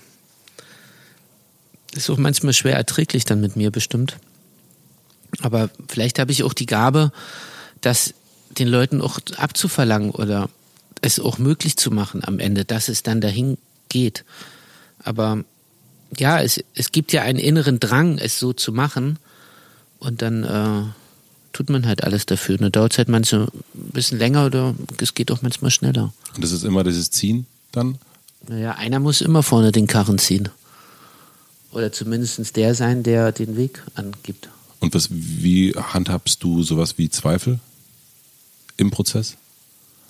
ist 1.94 2.10
auch 2.10 2.18
manchmal 2.18 2.54
schwer 2.54 2.76
erträglich 2.78 3.26
dann 3.26 3.42
mit 3.42 3.56
mir 3.58 3.70
bestimmt. 3.72 4.18
Aber 5.42 5.70
vielleicht 5.90 6.20
habe 6.20 6.32
ich 6.32 6.44
auch 6.44 6.54
die 6.54 6.68
Gabe, 6.68 7.12
das 7.82 8.14
den 8.58 8.70
Leuten 8.70 9.02
auch 9.02 9.20
abzuverlangen 9.36 10.12
oder 10.12 10.50
es 11.02 11.20
auch 11.20 11.38
möglich 11.38 11.76
zu 11.76 11.92
machen 11.92 12.24
am 12.24 12.40
Ende, 12.40 12.64
dass 12.64 12.88
es 12.88 13.04
dann 13.04 13.20
dahin 13.20 13.58
geht. 13.90 14.24
Aber 15.00 15.44
ja, 16.20 16.42
es, 16.42 16.64
es 16.74 16.92
gibt 16.92 17.14
ja 17.14 17.22
einen 17.22 17.40
inneren 17.40 17.80
Drang, 17.80 18.18
es 18.18 18.40
so 18.40 18.54
zu 18.54 18.72
machen. 18.72 19.20
Und 20.00 20.22
dann 20.22 20.44
äh, 20.44 20.84
tut 21.54 21.70
man 21.70 21.88
halt 21.88 22.04
alles 22.04 22.26
dafür. 22.26 22.58
Da 22.58 22.70
dauert 22.70 22.92
es 22.92 22.98
halt 22.98 23.10
manchmal 23.10 23.44
ein 23.44 23.92
bisschen 23.94 24.20
länger 24.20 24.46
oder 24.46 24.76
es 25.00 25.14
geht 25.14 25.32
auch 25.32 25.42
manchmal 25.42 25.72
schneller. 25.72 26.14
Und 26.36 26.44
das 26.44 26.52
ist 26.52 26.64
immer 26.64 26.84
dieses 26.84 27.12
Ziehen 27.12 27.46
dann. 27.72 27.98
Naja, 28.48 28.74
einer 28.74 29.00
muss 29.00 29.22
immer 29.22 29.42
vorne 29.42 29.72
den 29.72 29.88
Karren 29.88 30.20
ziehen. 30.20 30.50
Oder 31.72 31.92
zumindest 31.92 32.56
der 32.56 32.76
sein, 32.76 33.04
der 33.04 33.32
den 33.32 33.58
Weg 33.58 33.82
angibt. 33.96 34.50
Und 34.80 34.94
was, 34.94 35.08
wie 35.12 35.74
handhabst 35.74 36.44
du 36.44 36.64
sowas 36.64 36.98
wie 36.98 37.10
Zweifel 37.10 37.60
im 38.78 38.92
Prozess? 38.92 39.36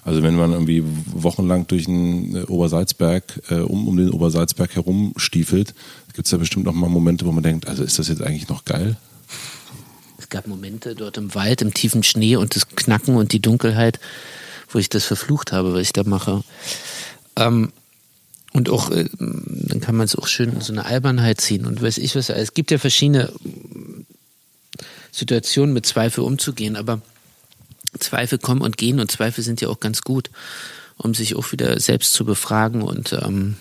Also 0.06 0.22
wenn 0.22 0.36
man 0.36 0.52
irgendwie 0.52 0.84
wochenlang 1.07 1.65
durch 1.65 1.86
den 1.86 2.36
äh, 2.36 2.41
Obersalzberg, 2.44 3.23
äh, 3.49 3.56
um, 3.56 3.88
um 3.88 3.98
den 3.98 4.11
Obersalzberg 4.11 4.76
herumstiefelt, 4.76 5.73
gibt 6.14 6.27
es 6.27 6.32
da 6.32 6.38
bestimmt 6.38 6.65
noch 6.65 6.73
mal 6.73 6.90
Momente, 6.90 7.26
wo 7.26 7.32
man 7.32 7.44
denkt, 7.44 7.68
also 7.68 7.84
ist 7.84 7.98
das 7.98 8.07
jetzt 8.07 8.22
eigentlich 8.22 8.48
noch 8.48 8.65
geil? 8.65 8.98
Es 10.19 10.30
gab 10.30 10.45
Momente 10.45 10.94
dort 10.94 11.18
im 11.18 11.34
Wald, 11.34 11.64
im 11.64 11.73
tiefen 11.73 12.03
Schnee 12.03 12.36
und 12.36 12.56
das 12.56 12.69
Knacken 12.69 13.15
und 13.15 13.34
die 13.34 13.41
Dunkelheit, 13.41 13.99
wo 14.69 14.77
ich 14.77 14.90
das 14.90 15.06
verflucht 15.06 15.52
habe, 15.52 15.73
was 15.73 15.82
ich 15.82 15.94
da 15.94 16.03
mache. 16.03 16.44
Ähm, 17.36 17.73
und 18.53 18.69
auch, 18.69 18.91
äh, 18.91 19.10
dann 19.18 19.82
kann 19.82 19.95
man 19.95 20.06
es 20.06 20.15
auch 20.15 20.27
schön 20.27 20.53
in 20.53 20.61
so 20.61 20.72
eine 20.72 20.86
Albernheit 20.86 21.41
ziehen 21.41 21.65
und 21.65 21.82
weiß 21.82 21.98
ich 21.98 22.15
was. 22.15 22.30
Es 22.30 22.53
gibt 22.53 22.69
ja 22.69 22.77
verschiedene 22.77 23.34
Situationen, 25.11 25.73
mit 25.73 25.88
Zweifel 25.88 26.23
umzugehen, 26.23 26.76
aber 26.76 27.02
Zweifel 27.99 28.38
kommen 28.38 28.61
und 28.61 28.77
gehen 28.77 28.99
und 28.99 29.11
Zweifel 29.11 29.43
sind 29.43 29.61
ja 29.61 29.69
auch 29.69 29.80
ganz 29.80 30.01
gut, 30.01 30.30
um 30.97 31.13
sich 31.13 31.35
auch 31.35 31.51
wieder 31.51 31.80
selbst 31.80 32.13
zu 32.13 32.26
befragen 32.26 32.81
und 32.81 33.13
ähm, 33.13 33.57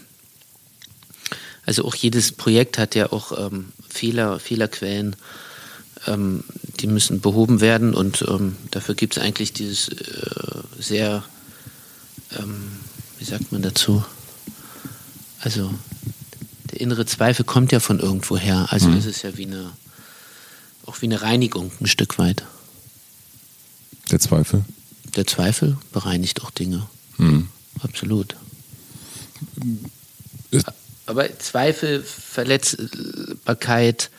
also 1.66 1.84
auch 1.84 1.94
jedes 1.94 2.32
Projekt 2.32 2.78
hat 2.78 2.94
ja 2.94 3.12
auch 3.12 3.46
ähm, 3.46 3.72
Fehler, 3.88 4.38
Fehlerquellen, 4.38 5.16
ähm, 6.06 6.44
die 6.80 6.86
müssen 6.86 7.20
behoben 7.20 7.60
werden 7.60 7.94
und 7.94 8.24
ähm, 8.28 8.56
dafür 8.70 8.94
gibt 8.94 9.16
es 9.16 9.22
eigentlich 9.22 9.52
dieses 9.52 9.88
äh, 9.88 10.62
sehr, 10.78 11.24
ähm, 12.38 12.72
wie 13.18 13.24
sagt 13.24 13.52
man 13.52 13.62
dazu? 13.62 14.04
Also 15.40 15.72
der 16.70 16.80
innere 16.80 17.06
Zweifel 17.06 17.44
kommt 17.44 17.72
ja 17.72 17.80
von 17.80 18.00
irgendwo 18.00 18.36
her. 18.36 18.66
Also 18.70 18.90
das 18.90 19.06
ist 19.06 19.22
ja 19.22 19.36
wie 19.36 19.46
eine, 19.46 19.70
auch 20.86 21.00
wie 21.00 21.06
eine 21.06 21.22
Reinigung 21.22 21.70
ein 21.80 21.86
Stück 21.86 22.18
weit. 22.18 22.44
Der 24.10 24.20
Zweifel? 24.20 24.64
Der 25.16 25.26
Zweifel 25.26 25.76
bereinigt 25.92 26.42
auch 26.42 26.50
Dinge. 26.50 26.86
Hm. 27.16 27.48
Absolut. 27.82 28.36
Ist- 30.50 30.66
Aber 31.06 31.38
Zweifel, 31.38 32.02
Verletzbarkeit, 32.02 34.10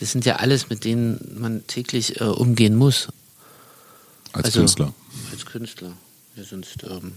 das 0.00 0.12
sind 0.12 0.24
ja 0.24 0.36
alles, 0.36 0.68
mit 0.68 0.84
denen 0.84 1.36
man 1.40 1.66
täglich 1.66 2.20
äh, 2.20 2.24
umgehen 2.24 2.76
muss. 2.76 3.08
Als 4.32 4.46
Also- 4.46 4.60
Künstler. 4.60 4.94
Als 5.32 5.46
Künstler. 5.46 5.92
Ja, 6.36 6.44
sonst. 6.44 6.82
Ähm, 6.84 7.12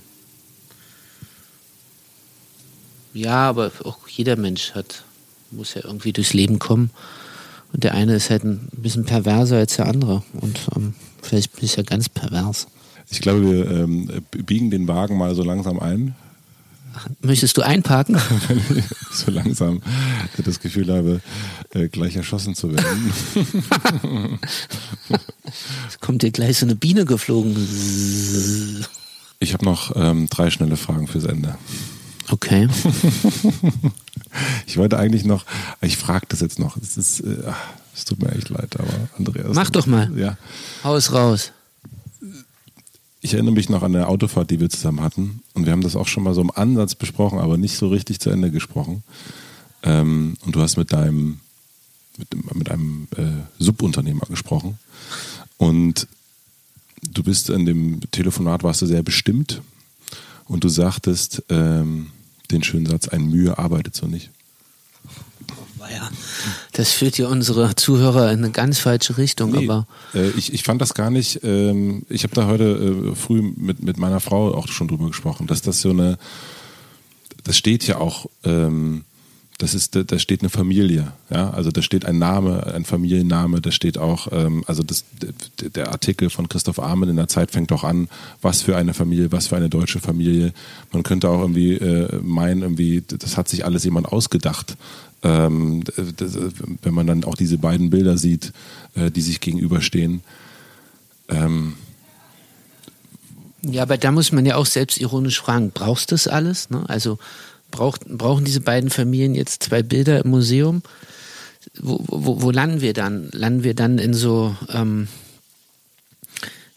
ja, 3.14 3.50
aber 3.50 3.72
auch 3.84 4.08
jeder 4.08 4.36
Mensch 4.36 4.72
hat, 4.74 5.04
muss 5.52 5.74
ja 5.74 5.84
irgendwie 5.84 6.14
durchs 6.14 6.34
Leben 6.34 6.60
kommen. 6.60 6.92
Und 7.74 7.84
der 7.84 7.94
eine 7.94 8.16
ist 8.16 8.30
halt 8.30 8.44
ein 8.44 8.68
bisschen 8.72 9.06
perverser 9.06 9.58
als 9.58 9.76
der 9.78 9.88
andere. 9.88 10.24
Und 10.34 10.60
ähm, 10.76 10.94
vielleicht 11.22 11.56
bin 11.56 11.66
ich 11.66 11.76
ja 11.76 11.84
ganz 11.84 12.10
pervers. 12.10 12.68
Ich 13.10 13.22
glaube, 13.22 13.44
wir 13.44 13.72
ähm, 13.72 14.24
biegen 14.32 14.72
den 14.72 14.88
Wagen 14.88 15.18
mal 15.18 15.36
so 15.36 15.44
langsam 15.44 15.80
ein, 15.80 16.16
Möchtest 17.22 17.58
du 17.58 17.62
einparken? 17.62 18.16
wenn 18.48 18.78
ich 18.78 18.86
so 19.14 19.32
langsam 19.32 19.82
das 20.38 20.60
Gefühl 20.60 20.94
habe, 20.94 21.22
äh, 21.74 21.88
gleich 21.88 22.16
erschossen 22.16 22.56
zu 22.56 22.74
werden. 22.74 23.14
Es 25.88 26.00
kommt 26.00 26.22
dir 26.22 26.32
gleich 26.32 26.58
so 26.58 26.66
eine 26.66 26.76
Biene 26.76 27.06
geflogen. 27.06 27.56
Ich 29.40 29.54
habe 29.54 29.66
noch 29.66 29.96
ähm, 29.96 30.28
drei 30.30 30.50
schnelle 30.50 30.78
Fragen 30.78 31.08
fürs 31.08 31.26
Ende. 31.26 31.58
Okay. 32.32 32.68
Ich 34.66 34.78
wollte 34.78 34.98
eigentlich 34.98 35.26
noch, 35.26 35.46
ich 35.82 35.98
frage 35.98 36.26
das 36.30 36.40
jetzt 36.40 36.60
noch. 36.60 36.78
Es 36.78 36.98
ist, 36.98 37.20
äh, 37.20 37.52
es 37.94 38.06
tut 38.06 38.22
mir 38.22 38.32
echt 38.32 38.50
leid, 38.50 38.80
aber 38.80 39.10
Andreas. 39.18 39.54
Mach 39.54 39.70
doch 39.70 39.88
mal. 39.88 40.10
Ja. 40.18 40.38
Haus 40.84 41.12
raus. 41.12 41.52
Ich 43.20 43.34
erinnere 43.34 43.54
mich 43.54 43.70
noch 43.70 43.84
an 43.84 43.96
eine 43.96 44.08
Autofahrt, 44.08 44.50
die 44.50 44.60
wir 44.60 44.70
zusammen 44.70 45.02
hatten. 45.02 45.42
Und 45.54 45.66
wir 45.66 45.74
haben 45.74 45.82
das 45.82 45.96
auch 45.96 46.08
schon 46.08 46.24
mal 46.24 46.34
so 46.34 46.42
im 46.42 46.52
Ansatz 46.52 46.96
besprochen, 46.96 47.40
aber 47.40 47.58
nicht 47.58 47.78
so 47.78 47.90
richtig 47.90 48.20
zu 48.20 48.30
Ende 48.30 48.50
gesprochen. 48.50 49.04
Ähm, 49.84 50.38
und 50.46 50.56
du 50.56 50.62
hast 50.62 50.78
mit 50.78 50.94
deinem, 50.94 51.42
mit, 52.18 52.56
mit 52.56 52.72
einem 52.72 53.08
äh, 53.18 53.24
Subunternehmer 53.60 54.26
gesprochen. 54.28 54.80
Und 55.58 56.08
du 57.04 57.24
bist 57.24 57.50
in 57.50 57.66
dem 57.66 58.00
Telefonat 58.12 58.64
warst 58.64 58.82
du 58.82 58.86
sehr 58.86 59.04
bestimmt. 59.04 59.62
Und 60.46 60.64
du 60.64 60.70
sagtest 60.70 61.44
ähm, 61.50 62.12
den 62.52 62.64
schönen 62.64 62.86
Satz, 62.86 63.08
ein 63.08 63.26
Mühe 63.26 63.58
arbeitet 63.58 63.96
so 63.96 64.08
nicht. 64.08 64.30
Das 66.74 66.92
führt 66.92 67.18
ja 67.18 67.28
unsere 67.28 67.76
Zuhörer 67.76 68.32
in 68.32 68.40
eine 68.40 68.52
ganz 68.52 68.80
falsche 68.80 69.18
Richtung, 69.18 69.52
Nee, 69.52 69.66
aber 69.66 69.88
äh, 70.14 70.30
ich, 70.32 70.54
ich 70.54 70.64
fand 70.64 70.82
das 70.82 70.94
gar 70.94 71.10
nicht, 71.10 71.44
ähm, 71.44 72.06
ich 72.10 72.24
habe 72.24 72.34
da 72.34 72.48
heute 72.48 73.12
äh, 73.12 73.16
früh 73.16 73.42
mit, 73.42 73.84
mit 73.84 73.98
meiner 73.98 74.20
Frau 74.20 74.54
auch 74.54 74.68
schon 74.68 74.88
drüber 74.88 75.08
gesprochen, 75.08 75.48
dass 75.48 75.62
das 75.62 75.82
so 75.82 75.90
eine, 75.90 76.18
das 77.44 77.58
steht 77.58 77.86
ja 77.88 77.98
auch, 77.98 78.28
ähm, 78.44 79.04
das 79.62 79.76
ist, 79.76 79.96
da 79.96 80.18
steht 80.18 80.42
eine 80.42 80.50
Familie, 80.50 81.14
ja, 81.30 81.52
also 81.52 81.70
da 81.70 81.84
steht 81.84 82.06
ein 82.06 82.18
Name, 82.18 82.66
ein 82.74 82.84
Familienname, 82.84 83.62
da 83.62 83.70
steht 83.70 84.00
auch, 84.00 84.28
ähm, 84.32 84.64
also 84.66 84.82
das, 84.82 85.06
der- 85.62 85.92
Artikel 85.92 86.32
von 86.32 86.50
Christoph 86.50 86.80
Ahmen 86.80 87.10
in 87.10 87.16
der 87.16 87.28
Zeit 87.28 87.52
fängt 87.52 87.72
auch 87.72 87.84
an, 87.84 88.08
was 88.42 88.64
für 88.64 88.76
eine 88.76 88.96
Familie, 88.96 89.32
was 89.32 89.48
für 89.48 89.58
eine 89.58 89.70
deutsche 89.70 90.00
Familie. 90.00 90.52
Man 90.92 91.04
könnte 91.04 91.30
auch 91.30 91.42
irgendwie 91.42 91.74
äh, 91.74 92.20
meinen, 92.24 92.64
irgendwie, 92.64 93.04
das 93.08 93.38
hat 93.38 93.50
sich 93.50 93.64
alles 93.64 93.84
jemand 93.84 94.08
ausgedacht. 94.08 94.78
Ähm, 95.22 95.84
das, 96.18 96.36
wenn 96.82 96.94
man 96.96 97.06
dann 97.06 97.24
auch 97.24 97.36
diese 97.36 97.60
beiden 97.60 97.92
Bilder 97.92 98.18
sieht, 98.18 98.54
äh, 98.96 99.12
die 99.12 99.22
sich 99.22 99.42
gegenüberstehen. 99.42 100.22
Ähm, 101.30 101.74
ja, 103.62 103.84
aber 103.84 103.98
da 103.98 104.12
muss 104.12 104.32
man 104.32 104.46
ja 104.48 104.56
auch 104.56 104.66
selbstironisch 104.66 105.40
fragen, 105.40 105.70
brauchst 105.72 106.10
du 106.10 106.16
das 106.16 106.28
alles? 106.28 106.72
Ne? 106.72 106.84
Also 106.88 107.20
braucht, 107.72 108.06
brauchen 108.06 108.46
diese 108.46 108.62
beiden 108.62 108.90
Familien 108.90 109.36
jetzt 109.36 109.64
zwei 109.64 109.82
Bilder 109.82 110.24
im 110.24 110.32
Museum? 110.32 110.82
Wo, 111.80 112.04
wo, 112.08 112.42
wo 112.42 112.52
landen 112.52 112.82
wir 112.82 112.94
dann? 112.94 113.30
Landen 113.32 113.64
wir 113.64 113.74
dann 113.74 113.98
in 113.98 114.14
so 114.14 114.56
ähm, 114.70 115.08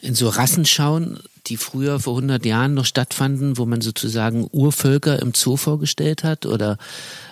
in 0.00 0.14
so 0.14 0.28
Rassenschauen, 0.28 1.18
die 1.46 1.56
früher 1.56 1.98
vor 1.98 2.14
100 2.16 2.44
Jahren 2.44 2.74
noch 2.74 2.84
stattfanden, 2.84 3.56
wo 3.56 3.66
man 3.66 3.80
sozusagen 3.80 4.46
Urvölker 4.52 5.20
im 5.20 5.32
Zoo 5.34 5.56
vorgestellt 5.56 6.24
hat? 6.24 6.46
Oder 6.46 6.78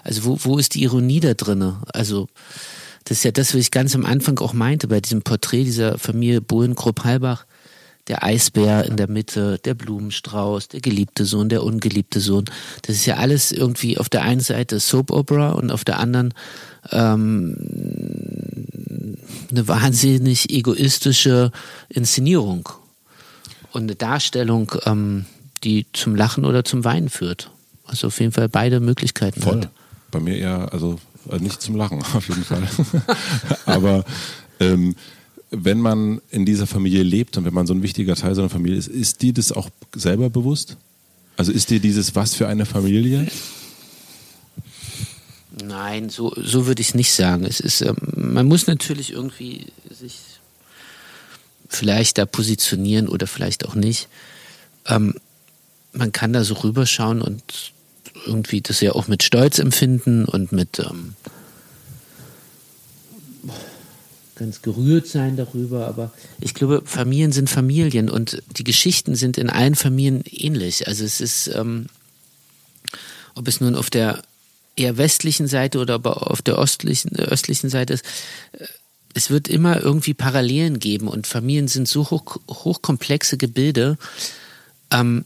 also 0.02 0.24
wo, 0.24 0.38
wo 0.42 0.58
ist 0.58 0.74
die 0.74 0.82
Ironie 0.82 1.20
da 1.20 1.34
drinne? 1.34 1.82
Also 1.92 2.28
Das 3.04 3.18
ist 3.18 3.24
ja 3.24 3.30
das, 3.30 3.54
was 3.54 3.60
ich 3.60 3.70
ganz 3.70 3.94
am 3.94 4.06
Anfang 4.06 4.38
auch 4.38 4.52
meinte, 4.52 4.88
bei 4.88 5.00
diesem 5.00 5.22
Porträt 5.22 5.64
dieser 5.64 5.98
Familie 5.98 6.40
Bohlen-Krupp-Halbach. 6.40 7.46
Der 8.08 8.24
Eisbär 8.24 8.84
in 8.84 8.96
der 8.96 9.08
Mitte, 9.08 9.58
der 9.64 9.74
Blumenstrauß, 9.74 10.68
der 10.68 10.80
geliebte 10.80 11.24
Sohn, 11.24 11.48
der 11.48 11.62
ungeliebte 11.62 12.20
Sohn. 12.20 12.44
Das 12.82 12.96
ist 12.96 13.06
ja 13.06 13.16
alles 13.16 13.52
irgendwie 13.52 13.96
auf 13.98 14.08
der 14.08 14.22
einen 14.22 14.40
Seite 14.40 14.80
Soap 14.80 15.10
Opera 15.12 15.50
und 15.52 15.70
auf 15.70 15.84
der 15.84 16.00
anderen 16.00 16.34
ähm, 16.90 17.56
eine 19.50 19.68
wahnsinnig 19.68 20.50
egoistische 20.50 21.52
Inszenierung 21.88 22.68
und 23.72 23.82
eine 23.82 23.94
Darstellung, 23.94 24.72
ähm, 24.84 25.26
die 25.64 25.86
zum 25.92 26.16
Lachen 26.16 26.44
oder 26.44 26.64
zum 26.64 26.84
Weinen 26.84 27.08
führt. 27.08 27.50
Also 27.84 28.08
auf 28.08 28.20
jeden 28.20 28.32
Fall 28.32 28.48
beide 28.48 28.80
Möglichkeiten. 28.80 29.40
Voll. 29.40 29.62
Hat. 29.62 29.70
Bei 30.10 30.20
mir 30.20 30.36
eher, 30.36 30.72
also 30.72 30.98
äh, 31.30 31.38
nicht 31.38 31.60
zum 31.60 31.76
Lachen, 31.76 32.02
auf 32.14 32.28
jeden 32.28 32.44
Fall. 32.44 32.68
Aber 33.66 34.04
ähm, 34.60 34.96
wenn 35.52 35.80
man 35.80 36.20
in 36.30 36.46
dieser 36.46 36.66
Familie 36.66 37.02
lebt 37.02 37.36
und 37.36 37.44
wenn 37.44 37.54
man 37.54 37.66
so 37.66 37.74
ein 37.74 37.82
wichtiger 37.82 38.16
Teil 38.16 38.34
seiner 38.34 38.48
Familie 38.48 38.78
ist, 38.78 38.88
ist 38.88 39.20
dir 39.22 39.34
das 39.34 39.52
auch 39.52 39.68
selber 39.94 40.30
bewusst? 40.30 40.78
Also 41.36 41.52
ist 41.52 41.70
dir 41.70 41.78
dieses 41.78 42.16
Was 42.16 42.34
für 42.34 42.48
eine 42.48 42.66
Familie? 42.66 43.26
Nein, 45.62 46.08
so, 46.08 46.34
so 46.36 46.66
würde 46.66 46.80
ich 46.80 46.88
es 46.88 46.94
nicht 46.94 47.12
sagen. 47.12 47.44
Es 47.44 47.60
ist, 47.60 47.82
ähm, 47.82 47.96
man 48.16 48.46
muss 48.46 48.66
natürlich 48.66 49.12
irgendwie 49.12 49.66
sich 49.90 50.18
vielleicht 51.68 52.16
da 52.16 52.24
positionieren 52.24 53.08
oder 53.08 53.26
vielleicht 53.26 53.66
auch 53.66 53.74
nicht. 53.74 54.08
Ähm, 54.86 55.14
man 55.92 56.12
kann 56.12 56.32
da 56.32 56.44
so 56.44 56.54
rüberschauen 56.54 57.20
und 57.20 57.72
irgendwie 58.26 58.62
das 58.62 58.80
ja 58.80 58.92
auch 58.92 59.08
mit 59.08 59.22
Stolz 59.22 59.58
empfinden 59.58 60.24
und 60.24 60.52
mit 60.52 60.78
ähm, 60.78 61.14
ganz 64.42 64.60
gerührt 64.60 65.06
sein 65.06 65.36
darüber. 65.36 65.86
Aber 65.86 66.12
ich 66.40 66.54
glaube, 66.54 66.82
Familien 66.84 67.32
sind 67.32 67.48
Familien 67.48 68.10
und 68.10 68.42
die 68.58 68.64
Geschichten 68.64 69.14
sind 69.14 69.38
in 69.38 69.48
allen 69.48 69.74
Familien 69.74 70.22
ähnlich. 70.28 70.88
Also 70.88 71.04
es 71.04 71.20
ist, 71.20 71.48
ähm, 71.54 71.86
ob 73.34 73.48
es 73.48 73.60
nun 73.60 73.76
auf 73.76 73.88
der 73.88 74.22
eher 74.76 74.96
westlichen 74.98 75.46
Seite 75.46 75.78
oder 75.78 75.94
aber 75.94 76.30
auf 76.30 76.42
der 76.42 76.58
ostlichen, 76.58 77.14
äh, 77.14 77.22
östlichen 77.22 77.70
Seite 77.70 77.94
ist, 77.94 78.04
äh, 78.52 78.66
es 79.14 79.30
wird 79.30 79.48
immer 79.48 79.80
irgendwie 79.80 80.14
Parallelen 80.14 80.78
geben 80.78 81.08
und 81.08 81.26
Familien 81.26 81.68
sind 81.68 81.86
so 81.86 82.10
hoch, 82.10 82.38
hochkomplexe 82.48 83.36
Gebilde. 83.36 83.98
Ähm, 84.90 85.24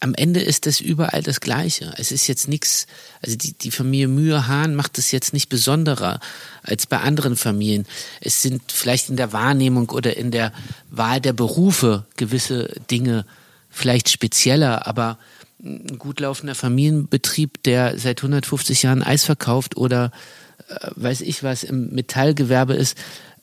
am 0.00 0.14
Ende 0.14 0.40
ist 0.40 0.66
das 0.66 0.80
überall 0.80 1.22
das 1.22 1.40
Gleiche. 1.40 1.92
Es 1.96 2.12
ist 2.12 2.26
jetzt 2.28 2.48
nichts, 2.48 2.86
also 3.20 3.36
die, 3.36 3.52
die 3.52 3.70
Familie 3.70 4.08
Mühe-Hahn 4.08 4.74
macht 4.74 4.98
es 4.98 5.10
jetzt 5.10 5.32
nicht 5.32 5.48
besonderer 5.48 6.20
als 6.62 6.86
bei 6.86 7.00
anderen 7.00 7.36
Familien. 7.36 7.86
Es 8.20 8.42
sind 8.42 8.70
vielleicht 8.70 9.08
in 9.10 9.16
der 9.16 9.32
Wahrnehmung 9.32 9.90
oder 9.90 10.16
in 10.16 10.30
der 10.30 10.52
Wahl 10.90 11.20
der 11.20 11.32
Berufe 11.32 12.06
gewisse 12.16 12.74
Dinge 12.90 13.26
vielleicht 13.70 14.08
spezieller, 14.08 14.86
aber 14.86 15.18
ein 15.60 15.98
gut 15.98 16.20
laufender 16.20 16.54
Familienbetrieb, 16.54 17.62
der 17.64 17.98
seit 17.98 18.20
150 18.20 18.84
Jahren 18.84 19.02
Eis 19.02 19.24
verkauft 19.24 19.76
oder 19.76 20.12
äh, 20.68 20.90
weiß 20.94 21.22
ich 21.22 21.42
was 21.42 21.64
im 21.64 21.90
Metallgewerbe 21.90 22.74
ist, 22.74 22.96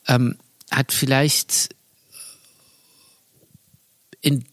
ähm, 0.08 0.36
hat 0.70 0.92
vielleicht 0.92 1.68
in 4.22 4.44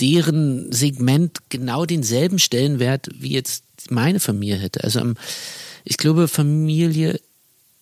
deren 0.00 0.72
Segment 0.72 1.38
genau 1.48 1.84
denselben 1.84 2.38
Stellenwert 2.38 3.08
wie 3.14 3.32
jetzt 3.32 3.64
meine 3.90 4.20
Familie 4.20 4.56
hätte. 4.56 4.84
Also 4.84 5.00
ähm, 5.00 5.16
ich 5.84 5.96
glaube, 5.96 6.28
Familie, 6.28 7.20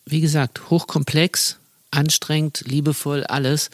wie 0.06 0.20
gesagt, 0.20 0.70
hochkomplex, 0.70 1.56
anstrengend, 1.90 2.64
liebevoll, 2.66 3.24
alles. 3.24 3.70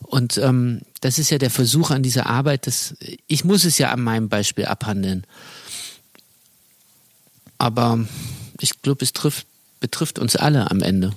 Und 0.00 0.38
ähm, 0.38 0.82
das 1.00 1.18
ist 1.18 1.30
ja 1.30 1.38
der 1.38 1.50
Versuch 1.50 1.90
an 1.90 2.02
dieser 2.02 2.26
Arbeit, 2.26 2.66
dass 2.66 2.94
ich 3.26 3.44
muss 3.44 3.64
es 3.64 3.78
ja 3.78 3.90
an 3.90 4.02
meinem 4.02 4.28
Beispiel 4.28 4.66
abhandeln. 4.66 5.26
Aber 7.58 8.06
ich 8.60 8.82
glaube, 8.82 9.04
es 9.04 9.12
trifft, 9.12 9.46
betrifft 9.80 10.18
uns 10.18 10.36
alle 10.36 10.70
am 10.70 10.82
Ende. 10.82 11.14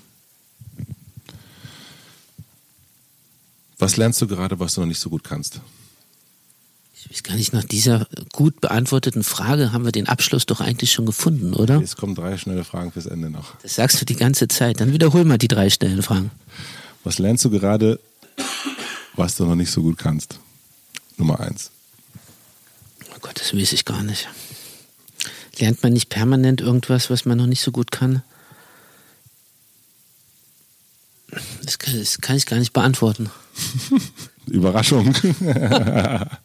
Was 3.80 3.98
lernst 3.98 4.22
du 4.22 4.28
gerade, 4.28 4.60
was 4.60 4.74
du 4.74 4.82
noch 4.82 4.88
nicht 4.88 5.00
so 5.00 5.10
gut 5.10 5.24
kannst? 5.24 5.62
Ich 7.10 7.18
weiß 7.18 7.24
gar 7.24 7.36
nicht, 7.36 7.54
nach 7.54 7.64
dieser 7.64 8.08
gut 8.34 8.60
beantworteten 8.60 9.24
Frage 9.24 9.72
haben 9.72 9.86
wir 9.86 9.92
den 9.92 10.08
Abschluss 10.08 10.46
doch 10.46 10.60
eigentlich 10.60 10.92
schon 10.92 11.06
gefunden, 11.06 11.54
oder? 11.54 11.82
Es 11.82 11.96
kommen 11.96 12.16
drei 12.16 12.38
schnelle 12.38 12.64
Fragen 12.64 12.92
fürs 12.92 13.06
Ende 13.06 13.30
noch. 13.30 13.56
Das 13.62 13.76
sagst 13.76 14.02
du 14.02 14.06
die 14.06 14.16
ganze 14.16 14.48
Zeit. 14.48 14.82
Dann 14.82 14.94
wiederhol 14.94 15.24
mal 15.24 15.38
die 15.38 15.48
drei 15.48 15.70
schnellen 15.70 16.04
Fragen. 16.04 16.32
Was 17.04 17.20
lernst 17.20 17.46
du 17.46 17.50
gerade, 17.50 18.00
was 19.16 19.36
du 19.38 19.46
noch 19.46 19.56
nicht 19.56 19.72
so 19.72 19.82
gut 19.82 19.98
kannst? 19.98 20.40
Nummer 21.18 21.40
eins. 21.40 21.72
Oh 23.16 23.20
Gott, 23.22 23.40
das 23.40 23.54
weiß 23.54 23.74
ich 23.74 23.86
gar 23.86 24.04
nicht. 24.04 24.28
Lernt 25.60 25.82
man 25.82 25.94
nicht 25.94 26.10
permanent 26.10 26.62
irgendwas, 26.62 27.10
was 27.10 27.26
man 27.26 27.38
noch 27.38 27.48
nicht 27.48 27.62
so 27.62 27.72
gut 27.72 27.92
kann? 27.92 28.22
Das 31.64 31.80
kann, 31.80 31.98
das 31.98 32.22
kann 32.22 32.36
ich 32.36 32.46
gar 32.46 32.60
nicht 32.60 32.74
beantworten. 32.74 33.30
Überraschung. 34.46 35.16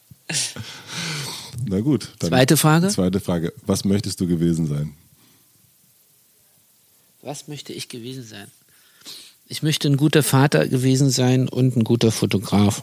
Na 1.73 1.81
gut. 1.81 2.11
Dann 2.19 2.29
Zweite 2.29 2.57
Frage. 2.59 2.89
Zweite 2.89 3.19
Frage. 3.19 3.53
Was 3.65 3.87
möchtest 3.87 4.21
du 4.21 4.27
gewesen 4.27 4.67
sein? 4.67 4.93
Was 7.23 7.49
möchte 7.49 7.73
ich 7.73 7.89
gewesen 7.89 8.25
sein? 8.25 8.49
Ich 9.49 9.63
möchte 9.63 9.89
ein 9.89 9.97
guter 9.97 10.23
Vater 10.23 10.69
gewesen 10.69 11.09
sein 11.09 11.49
und 11.49 11.75
ein 11.75 11.85
guter 11.85 12.13
Fotograf. 12.13 12.83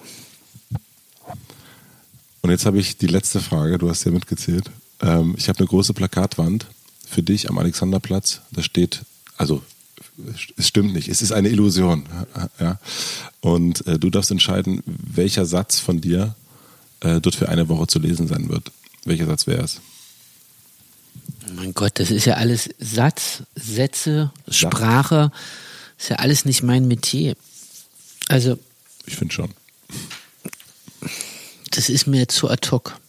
Und 2.42 2.50
jetzt 2.50 2.66
habe 2.66 2.80
ich 2.80 2.98
die 2.98 3.06
letzte 3.06 3.42
Frage, 3.42 3.78
du 3.78 3.90
hast 3.90 4.06
ja 4.06 4.12
mitgezählt. 4.12 4.72
Ähm, 5.02 5.36
ich 5.38 5.50
habe 5.50 5.60
eine 5.60 5.68
große 5.68 5.94
Plakatwand 5.94 6.66
für 7.08 7.22
dich 7.22 7.48
am 7.48 7.60
Alexanderplatz. 7.60 8.42
Da 8.52 8.64
steht, 8.64 9.02
also 9.38 9.62
es 10.58 10.68
stimmt 10.68 10.94
nicht, 10.94 11.10
es 11.10 11.22
ist 11.22 11.32
eine 11.32 11.50
Illusion. 11.50 12.06
Ja? 12.60 12.80
Und 13.42 13.86
äh, 13.86 14.00
du 14.00 14.10
darfst 14.10 14.32
entscheiden, 14.32 14.82
welcher 14.86 15.46
Satz 15.46 15.78
von 15.80 16.02
dir 16.02 16.34
äh, 17.02 17.22
dort 17.22 17.36
für 17.36 17.50
eine 17.50 17.70
Woche 17.70 17.86
zu 17.86 18.00
lesen 18.00 18.28
sein 18.28 18.50
wird. 18.50 18.72
Welcher 19.06 19.26
Satz 19.26 19.48
wäre 19.48 19.64
es? 19.64 19.82
Oh 21.48 21.54
mein 21.54 21.74
Gott, 21.74 22.00
das 22.00 22.12
ist 22.12 22.26
ja 22.26 22.36
alles 22.36 22.70
Satz, 22.80 23.44
Sätze, 23.56 24.32
Sprache. 24.50 25.32
Das 25.98 26.04
ist 26.06 26.10
ja 26.10 26.16
alles 26.18 26.46
nicht 26.46 26.64
mein 26.64 26.88
Metier. 26.88 27.36
Also, 28.28 28.60
Ich 29.06 29.16
finde 29.16 29.34
schon. 29.34 29.54
das 31.72 31.90
ist 31.90 32.08
mir 32.08 32.28
zu 32.28 32.50
ad 32.50 32.70
hoc. 32.72 33.00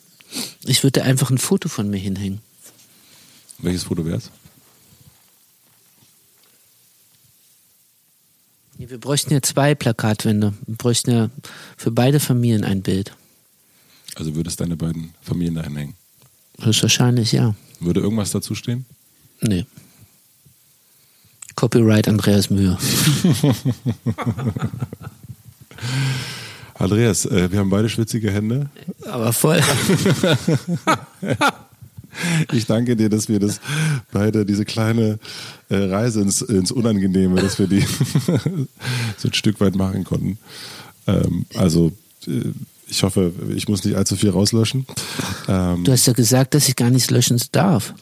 Ich 0.64 0.82
würde 0.82 1.02
einfach 1.02 1.30
ein 1.30 1.38
Foto 1.38 1.68
von 1.68 1.90
mir 1.90 1.98
hinhängen. 1.98 2.40
Welches 3.58 3.84
Foto 3.84 4.04
wäre 4.06 4.16
es? 4.18 4.30
Wir 8.78 8.98
bräuchten 8.98 9.32
ja 9.34 9.42
zwei 9.42 9.74
Plakatwände. 9.74 10.54
Wir 10.66 10.76
bräuchten 10.76 11.10
ja 11.10 11.30
für 11.76 11.90
beide 11.90 12.18
Familien 12.18 12.64
ein 12.64 12.80
Bild. 12.82 13.12
Also 14.20 14.36
würdest 14.36 14.60
deine 14.60 14.76
beiden 14.76 15.14
Familien 15.22 15.54
dahin 15.54 15.76
hängen? 15.76 15.94
Höchstwahrscheinlich, 16.60 17.32
ja. 17.32 17.54
Würde 17.80 18.00
irgendwas 18.00 18.30
dazu 18.32 18.54
stehen? 18.54 18.84
Nee. 19.40 19.64
Copyright 21.54 22.06
Andreas 22.06 22.50
Mühe. 22.50 22.76
Andreas, 26.74 27.24
äh, 27.24 27.50
wir 27.50 27.60
haben 27.60 27.70
beide 27.70 27.88
schwitzige 27.88 28.30
Hände. 28.30 28.68
Aber 29.06 29.32
voll. 29.32 29.62
Ich 32.52 32.66
danke 32.66 32.96
dir, 32.96 33.08
dass 33.08 33.28
wir 33.28 33.38
das 33.38 33.60
beide, 34.10 34.44
diese 34.44 34.64
kleine 34.64 35.20
äh, 35.68 35.76
Reise 35.76 36.20
ins, 36.22 36.42
ins 36.42 36.72
Unangenehme, 36.72 37.40
dass 37.40 37.60
wir 37.60 37.68
die 37.68 37.80
so 39.16 39.28
ein 39.28 39.32
Stück 39.32 39.60
weit 39.60 39.76
machen 39.76 40.02
konnten. 40.02 40.36
Ähm, 41.06 41.46
also, 41.54 41.92
äh, 42.26 42.50
ich 42.90 43.02
hoffe, 43.02 43.32
ich 43.54 43.68
muss 43.68 43.84
nicht 43.84 43.96
allzu 43.96 44.16
viel 44.16 44.30
rauslöschen. 44.30 44.86
Ähm, 45.48 45.84
Du 45.84 45.92
hast 45.92 46.06
ja 46.06 46.12
gesagt, 46.12 46.54
dass 46.54 46.68
ich 46.68 46.76
gar 46.76 46.90
nichts 46.90 47.10
löschen 47.10 47.40
darf. 47.52 47.94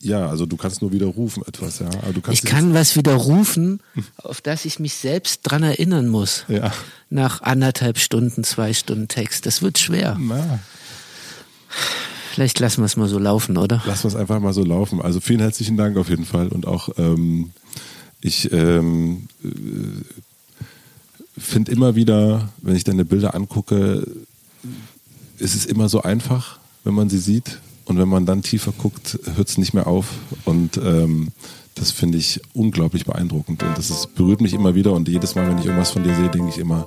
ja, 0.00 0.26
also 0.26 0.46
du 0.46 0.56
kannst 0.56 0.80
nur 0.82 0.90
widerrufen 0.92 1.42
etwas, 1.46 1.78
ja. 1.80 1.90
Ich 2.30 2.42
kann 2.42 2.72
was 2.74 2.96
widerrufen, 2.96 3.80
auf 4.16 4.40
das 4.40 4.64
ich 4.64 4.78
mich 4.80 4.94
selbst 4.94 5.40
dran 5.44 5.62
erinnern 5.62 6.08
muss. 6.08 6.44
Ja. 6.48 6.72
Nach 7.10 7.42
anderthalb 7.42 7.98
Stunden, 7.98 8.42
zwei 8.44 8.72
Stunden 8.72 9.08
Text. 9.08 9.44
Das 9.46 9.60
wird 9.62 9.78
schwer. 9.78 10.16
Na, 10.18 10.58
Vielleicht 12.32 12.60
lassen 12.60 12.80
wir 12.82 12.86
es 12.86 12.96
mal 12.96 13.08
so 13.08 13.18
laufen, 13.18 13.56
oder? 13.56 13.82
lassen 13.86 14.04
wir 14.04 14.08
es 14.08 14.16
einfach 14.16 14.38
mal 14.40 14.52
so 14.52 14.64
laufen. 14.64 15.02
Also 15.02 15.20
vielen 15.20 15.40
herzlichen 15.40 15.76
Dank 15.76 15.96
auf 15.96 16.08
jeden 16.08 16.24
Fall. 16.24 16.48
Und 16.48 16.66
auch 16.66 16.88
ähm, 16.96 17.50
ich 18.20 18.52
ähm, 18.52 19.26
äh, 19.44 19.48
finde 21.40 21.72
immer 21.72 21.94
wieder, 21.94 22.48
wenn 22.62 22.76
ich 22.76 22.84
deine 22.84 23.04
Bilder 23.04 23.34
angucke, 23.34 24.06
ist 25.38 25.54
es 25.54 25.66
immer 25.66 25.88
so 25.88 26.02
einfach, 26.02 26.58
wenn 26.84 26.94
man 26.94 27.08
sie 27.08 27.18
sieht. 27.18 27.58
Und 27.86 27.98
wenn 27.98 28.08
man 28.08 28.24
dann 28.24 28.42
tiefer 28.42 28.72
guckt, 28.76 29.18
hört 29.34 29.48
es 29.48 29.58
nicht 29.58 29.74
mehr 29.74 29.88
auf. 29.88 30.06
Und 30.44 30.76
ähm, 30.76 31.32
das 31.74 31.90
finde 31.90 32.18
ich 32.18 32.40
unglaublich 32.52 33.04
beeindruckend. 33.04 33.62
Und 33.62 33.76
das 33.76 33.90
ist, 33.90 34.14
berührt 34.14 34.40
mich 34.40 34.52
immer 34.52 34.74
wieder. 34.74 34.92
Und 34.92 35.08
jedes 35.08 35.34
Mal, 35.34 35.48
wenn 35.48 35.58
ich 35.58 35.64
irgendwas 35.64 35.90
von 35.90 36.04
dir 36.04 36.14
sehe, 36.14 36.28
denke 36.28 36.50
ich 36.50 36.58
immer, 36.58 36.86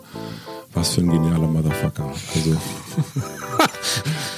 was 0.73 0.91
für 0.91 1.01
ein 1.01 1.09
genialer 1.09 1.47
Motherfucker. 1.47 2.13
Also, 2.35 2.57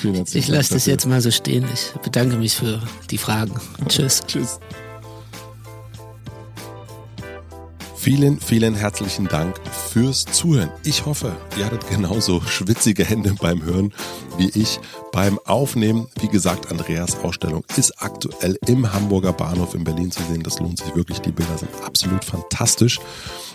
Ich 0.33 0.47
lasse 0.47 0.73
das 0.73 0.85
jetzt 0.85 1.05
mal 1.05 1.21
so 1.21 1.31
stehen. 1.31 1.65
Ich 1.73 1.91
bedanke 2.01 2.37
mich 2.37 2.55
für 2.55 2.81
die 3.09 3.17
Fragen. 3.17 3.53
Tschüss. 3.87 4.21
Tschüss. 4.25 4.59
Vielen, 8.05 8.39
vielen 8.39 8.75
herzlichen 8.75 9.27
Dank 9.27 9.59
fürs 9.67 10.25
Zuhören. 10.25 10.69
Ich 10.83 11.07
hoffe, 11.07 11.35
ihr 11.57 11.65
hattet 11.65 11.89
genauso 11.89 12.39
schwitzige 12.39 13.03
Hände 13.03 13.33
beim 13.41 13.63
Hören 13.63 13.91
wie 14.37 14.49
ich 14.49 14.79
beim 15.11 15.39
Aufnehmen. 15.45 16.05
Wie 16.21 16.27
gesagt, 16.27 16.69
Andreas 16.69 17.17
Ausstellung 17.23 17.63
ist 17.77 17.99
aktuell 18.03 18.59
im 18.67 18.93
Hamburger 18.93 19.33
Bahnhof 19.33 19.73
in 19.73 19.83
Berlin 19.83 20.11
zu 20.11 20.21
sehen. 20.21 20.43
Das 20.43 20.59
lohnt 20.59 20.77
sich 20.77 20.95
wirklich. 20.95 21.17
Die 21.21 21.31
Bilder 21.31 21.57
sind 21.57 21.71
absolut 21.83 22.23
fantastisch. 22.23 22.99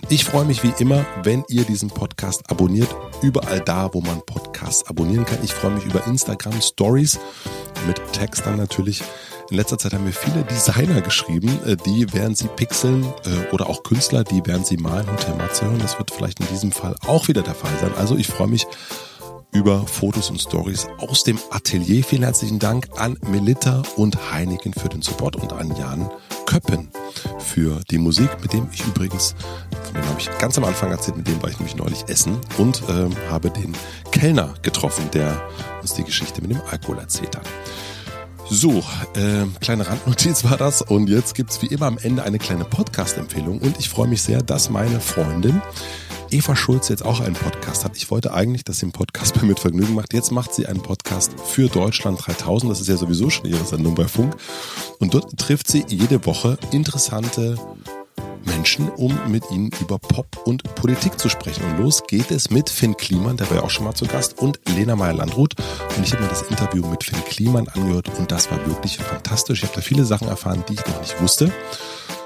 Ich 0.09 0.24
freue 0.24 0.47
mich 0.47 0.64
wie 0.64 0.72
immer, 0.81 1.06
wenn 1.22 1.44
ihr 1.47 1.62
diesen 1.62 1.89
Podcast 1.89 2.51
abonniert. 2.51 2.93
Überall 3.22 3.60
da, 3.60 3.94
wo 3.94 4.01
man 4.01 4.20
Podcasts 4.27 4.85
abonnieren 4.89 5.27
kann. 5.27 5.39
Ich 5.44 5.52
freue 5.52 5.74
mich 5.74 5.85
über 5.85 6.05
Instagram 6.09 6.60
Stories 6.60 7.20
mit 7.86 8.01
Text 8.12 8.44
dann 8.47 8.56
natürlich. 8.56 9.05
In 9.51 9.56
letzter 9.56 9.78
Zeit 9.78 9.94
haben 9.94 10.05
mir 10.05 10.12
viele 10.12 10.44
Designer 10.44 11.01
geschrieben, 11.01 11.59
äh, 11.66 11.77
die 11.77 12.06
während 12.12 12.39
sie 12.39 12.47
pixeln 12.47 13.02
äh, 13.02 13.52
oder 13.52 13.68
auch 13.68 13.82
Künstler, 13.82 14.22
die 14.22 14.43
während 14.44 14.64
sie 14.64 14.77
malen 14.77 15.06
Matze 15.39 15.64
hören. 15.64 15.81
Das 15.81 15.98
wird 15.98 16.12
vielleicht 16.12 16.39
in 16.39 16.47
diesem 16.47 16.70
Fall 16.70 16.94
auch 17.05 17.27
wieder 17.27 17.43
der 17.43 17.55
Fall 17.55 17.72
sein. 17.81 17.90
Also 17.98 18.16
ich 18.16 18.28
freue 18.28 18.47
mich 18.47 18.68
über 19.52 19.85
Fotos 19.89 20.31
und 20.31 20.40
Stories 20.40 20.86
aus 20.98 21.24
dem 21.24 21.36
Atelier. 21.51 22.05
Vielen 22.05 22.22
herzlichen 22.22 22.60
Dank 22.60 22.89
an 22.97 23.18
Melitta 23.28 23.82
und 23.97 24.32
Heineken 24.32 24.72
für 24.72 24.89
den 24.89 25.02
Support 25.02 25.35
und 25.35 25.52
an 25.52 25.74
Jan 25.77 26.09
Köppen 26.47 26.89
für 27.39 27.81
die 27.90 27.98
Musik, 27.98 28.31
mit 28.43 28.52
dem 28.52 28.68
ich 28.72 28.86
übrigens, 28.86 29.35
von 29.82 29.94
dem 29.94 30.09
habe 30.09 30.20
ich 30.20 30.31
ganz 30.39 30.59
am 30.59 30.64
Anfang 30.64 30.93
erzählt, 30.93 31.16
mit 31.16 31.27
dem 31.27 31.43
war 31.43 31.51
ich 31.51 31.59
nämlich 31.59 31.74
neulich 31.74 32.05
essen 32.09 32.39
und 32.59 32.82
ähm, 32.89 33.16
habe 33.28 33.51
den 33.51 33.74
Kellner 34.12 34.55
getroffen, 34.62 35.10
der 35.12 35.40
uns 35.82 35.94
die 35.94 36.05
Geschichte 36.05 36.40
mit 36.40 36.52
dem 36.52 36.60
Alkohol 36.70 36.98
erzählt 36.98 37.36
hat. 37.36 37.47
So, 38.52 38.82
äh, 39.14 39.47
kleine 39.60 39.86
Randnotiz 39.86 40.43
war 40.43 40.56
das. 40.56 40.82
Und 40.82 41.09
jetzt 41.09 41.36
gibt's 41.36 41.62
wie 41.62 41.66
immer 41.66 41.86
am 41.86 41.98
Ende 41.98 42.24
eine 42.24 42.39
kleine 42.39 42.64
Podcast-Empfehlung. 42.64 43.60
Und 43.60 43.78
ich 43.78 43.89
freue 43.89 44.09
mich 44.09 44.22
sehr, 44.22 44.43
dass 44.43 44.70
meine 44.70 45.01
Freundin 45.01 45.62
Eva 46.32 46.56
Schulz 46.56 46.89
jetzt 46.89 47.05
auch 47.05 47.20
einen 47.20 47.35
Podcast 47.35 47.85
hat. 47.85 47.97
Ich 47.97 48.10
wollte 48.10 48.35
eigentlich, 48.35 48.64
dass 48.64 48.81
sie 48.81 48.86
einen 48.86 48.93
Podcast 48.93 49.35
bei 49.35 49.43
Mit 49.47 49.60
Vergnügen 49.60 49.94
macht. 49.94 50.12
Jetzt 50.12 50.32
macht 50.32 50.52
sie 50.52 50.66
einen 50.66 50.82
Podcast 50.82 51.32
für 51.47 51.68
Deutschland 51.68 52.27
3000. 52.27 52.72
Das 52.72 52.81
ist 52.81 52.89
ja 52.89 52.97
sowieso 52.97 53.31
schon 53.31 53.47
ihre 53.47 53.64
Sendung 53.64 53.94
bei 53.94 54.09
Funk. 54.09 54.35
Und 54.98 55.14
dort 55.14 55.36
trifft 55.39 55.68
sie 55.68 55.85
jede 55.89 56.27
Woche 56.27 56.59
interessante 56.72 57.56
Menschen, 58.45 58.89
um 58.91 59.19
mit 59.29 59.51
ihnen 59.51 59.71
über 59.81 59.99
Pop 59.99 60.27
und 60.45 60.62
Politik 60.75 61.19
zu 61.19 61.29
sprechen. 61.29 61.65
Und 61.65 61.79
los 61.79 62.03
geht 62.07 62.31
es 62.31 62.51
mit 62.51 62.71
Finn 62.71 62.97
Kliman, 62.97 63.37
der 63.37 63.49
war 63.51 63.59
ja 63.59 63.62
auch 63.62 63.71
schon 63.71 63.85
mal 63.85 63.95
zu 63.95 64.07
Gast, 64.07 64.39
und 64.39 64.61
Lena 64.77 64.97
Meyer-Landrut. 64.97 65.55
Und 65.97 66.05
ich 66.05 66.12
habe 66.12 66.23
mir 66.23 66.29
das 66.29 66.43
Interview 66.43 66.87
mit 66.87 67.05
Finn 67.05 67.23
Kliman 67.25 67.69
angehört 67.69 68.11
und 68.19 68.31
das 68.31 68.51
war 68.51 68.65
wirklich 68.67 68.99
fantastisch. 68.99 69.62
Ich 69.62 69.69
habe 69.69 69.77
da 69.77 69.83
viele 69.83 70.05
Sachen 70.05 70.29
erfahren, 70.29 70.65
die 70.69 70.75
ich 70.75 70.87
noch 70.87 71.01
nicht 71.01 71.21
wusste. 71.21 71.53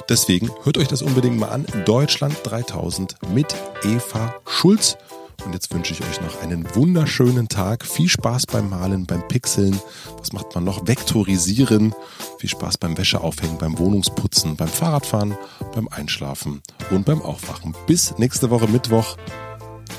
Deswegen 0.08 0.50
hört 0.64 0.76
euch 0.76 0.88
das 0.88 1.02
unbedingt 1.02 1.38
mal 1.38 1.48
an. 1.48 1.64
Deutschland 1.86 2.36
3000 2.44 3.16
mit 3.32 3.54
Eva 3.84 4.34
Schulz. 4.46 4.98
Und 5.44 5.52
jetzt 5.52 5.72
wünsche 5.74 5.92
ich 5.92 6.00
euch 6.02 6.20
noch 6.20 6.42
einen 6.42 6.66
wunderschönen 6.74 7.48
Tag. 7.48 7.84
Viel 7.84 8.08
Spaß 8.08 8.46
beim 8.46 8.70
Malen, 8.70 9.06
beim 9.06 9.26
Pixeln. 9.28 9.78
Was 10.18 10.32
macht 10.32 10.54
man 10.54 10.64
noch? 10.64 10.86
Vektorisieren. 10.86 11.94
Viel 12.38 12.50
Spaß 12.50 12.78
beim 12.78 12.96
Wäscheaufhängen, 12.96 13.58
beim 13.58 13.78
Wohnungsputzen, 13.78 14.56
beim 14.56 14.68
Fahrradfahren, 14.68 15.36
beim 15.74 15.88
Einschlafen 15.88 16.62
und 16.90 17.04
beim 17.04 17.20
Aufwachen. 17.20 17.74
Bis 17.86 18.16
nächste 18.18 18.50
Woche 18.50 18.68
Mittwoch. 18.68 19.16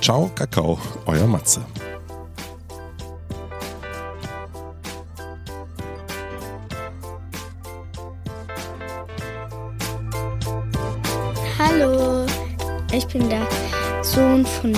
Ciao, 0.01 0.31
Kakao, 0.33 0.79
euer 1.05 1.27
Matze. 1.27 1.65
Hallo, 11.57 12.25
ich 12.91 13.07
bin 13.07 13.29
der 13.29 13.47
Sohn 14.03 14.45
von 14.45 14.75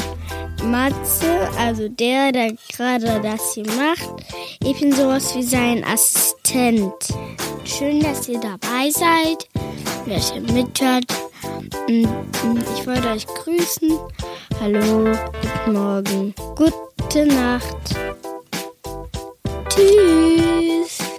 Matze, 0.63 1.49
also 1.57 1.87
der, 1.89 2.31
der 2.31 2.53
gerade 2.75 3.21
das 3.21 3.53
hier 3.53 3.65
macht. 3.67 4.09
Ich 4.63 4.79
bin 4.79 4.91
sowas 4.91 5.35
wie 5.35 5.43
sein 5.43 5.83
Assistent. 5.83 6.93
Schön, 7.63 8.01
dass 8.01 8.27
ihr 8.27 8.39
dabei 8.39 8.89
seid, 8.89 9.47
dass 10.07 10.33
ihr 10.33 10.41
mithört. 10.41 11.05
Und 11.87 12.63
Ich 12.77 12.87
wollte 12.87 13.09
euch 13.09 13.27
grüßen. 13.27 13.97
Hallo, 14.59 15.15
guten 15.41 15.73
Morgen, 15.73 16.33
gute 16.55 17.25
Nacht. 17.25 17.95
Tschüss. 19.69 21.16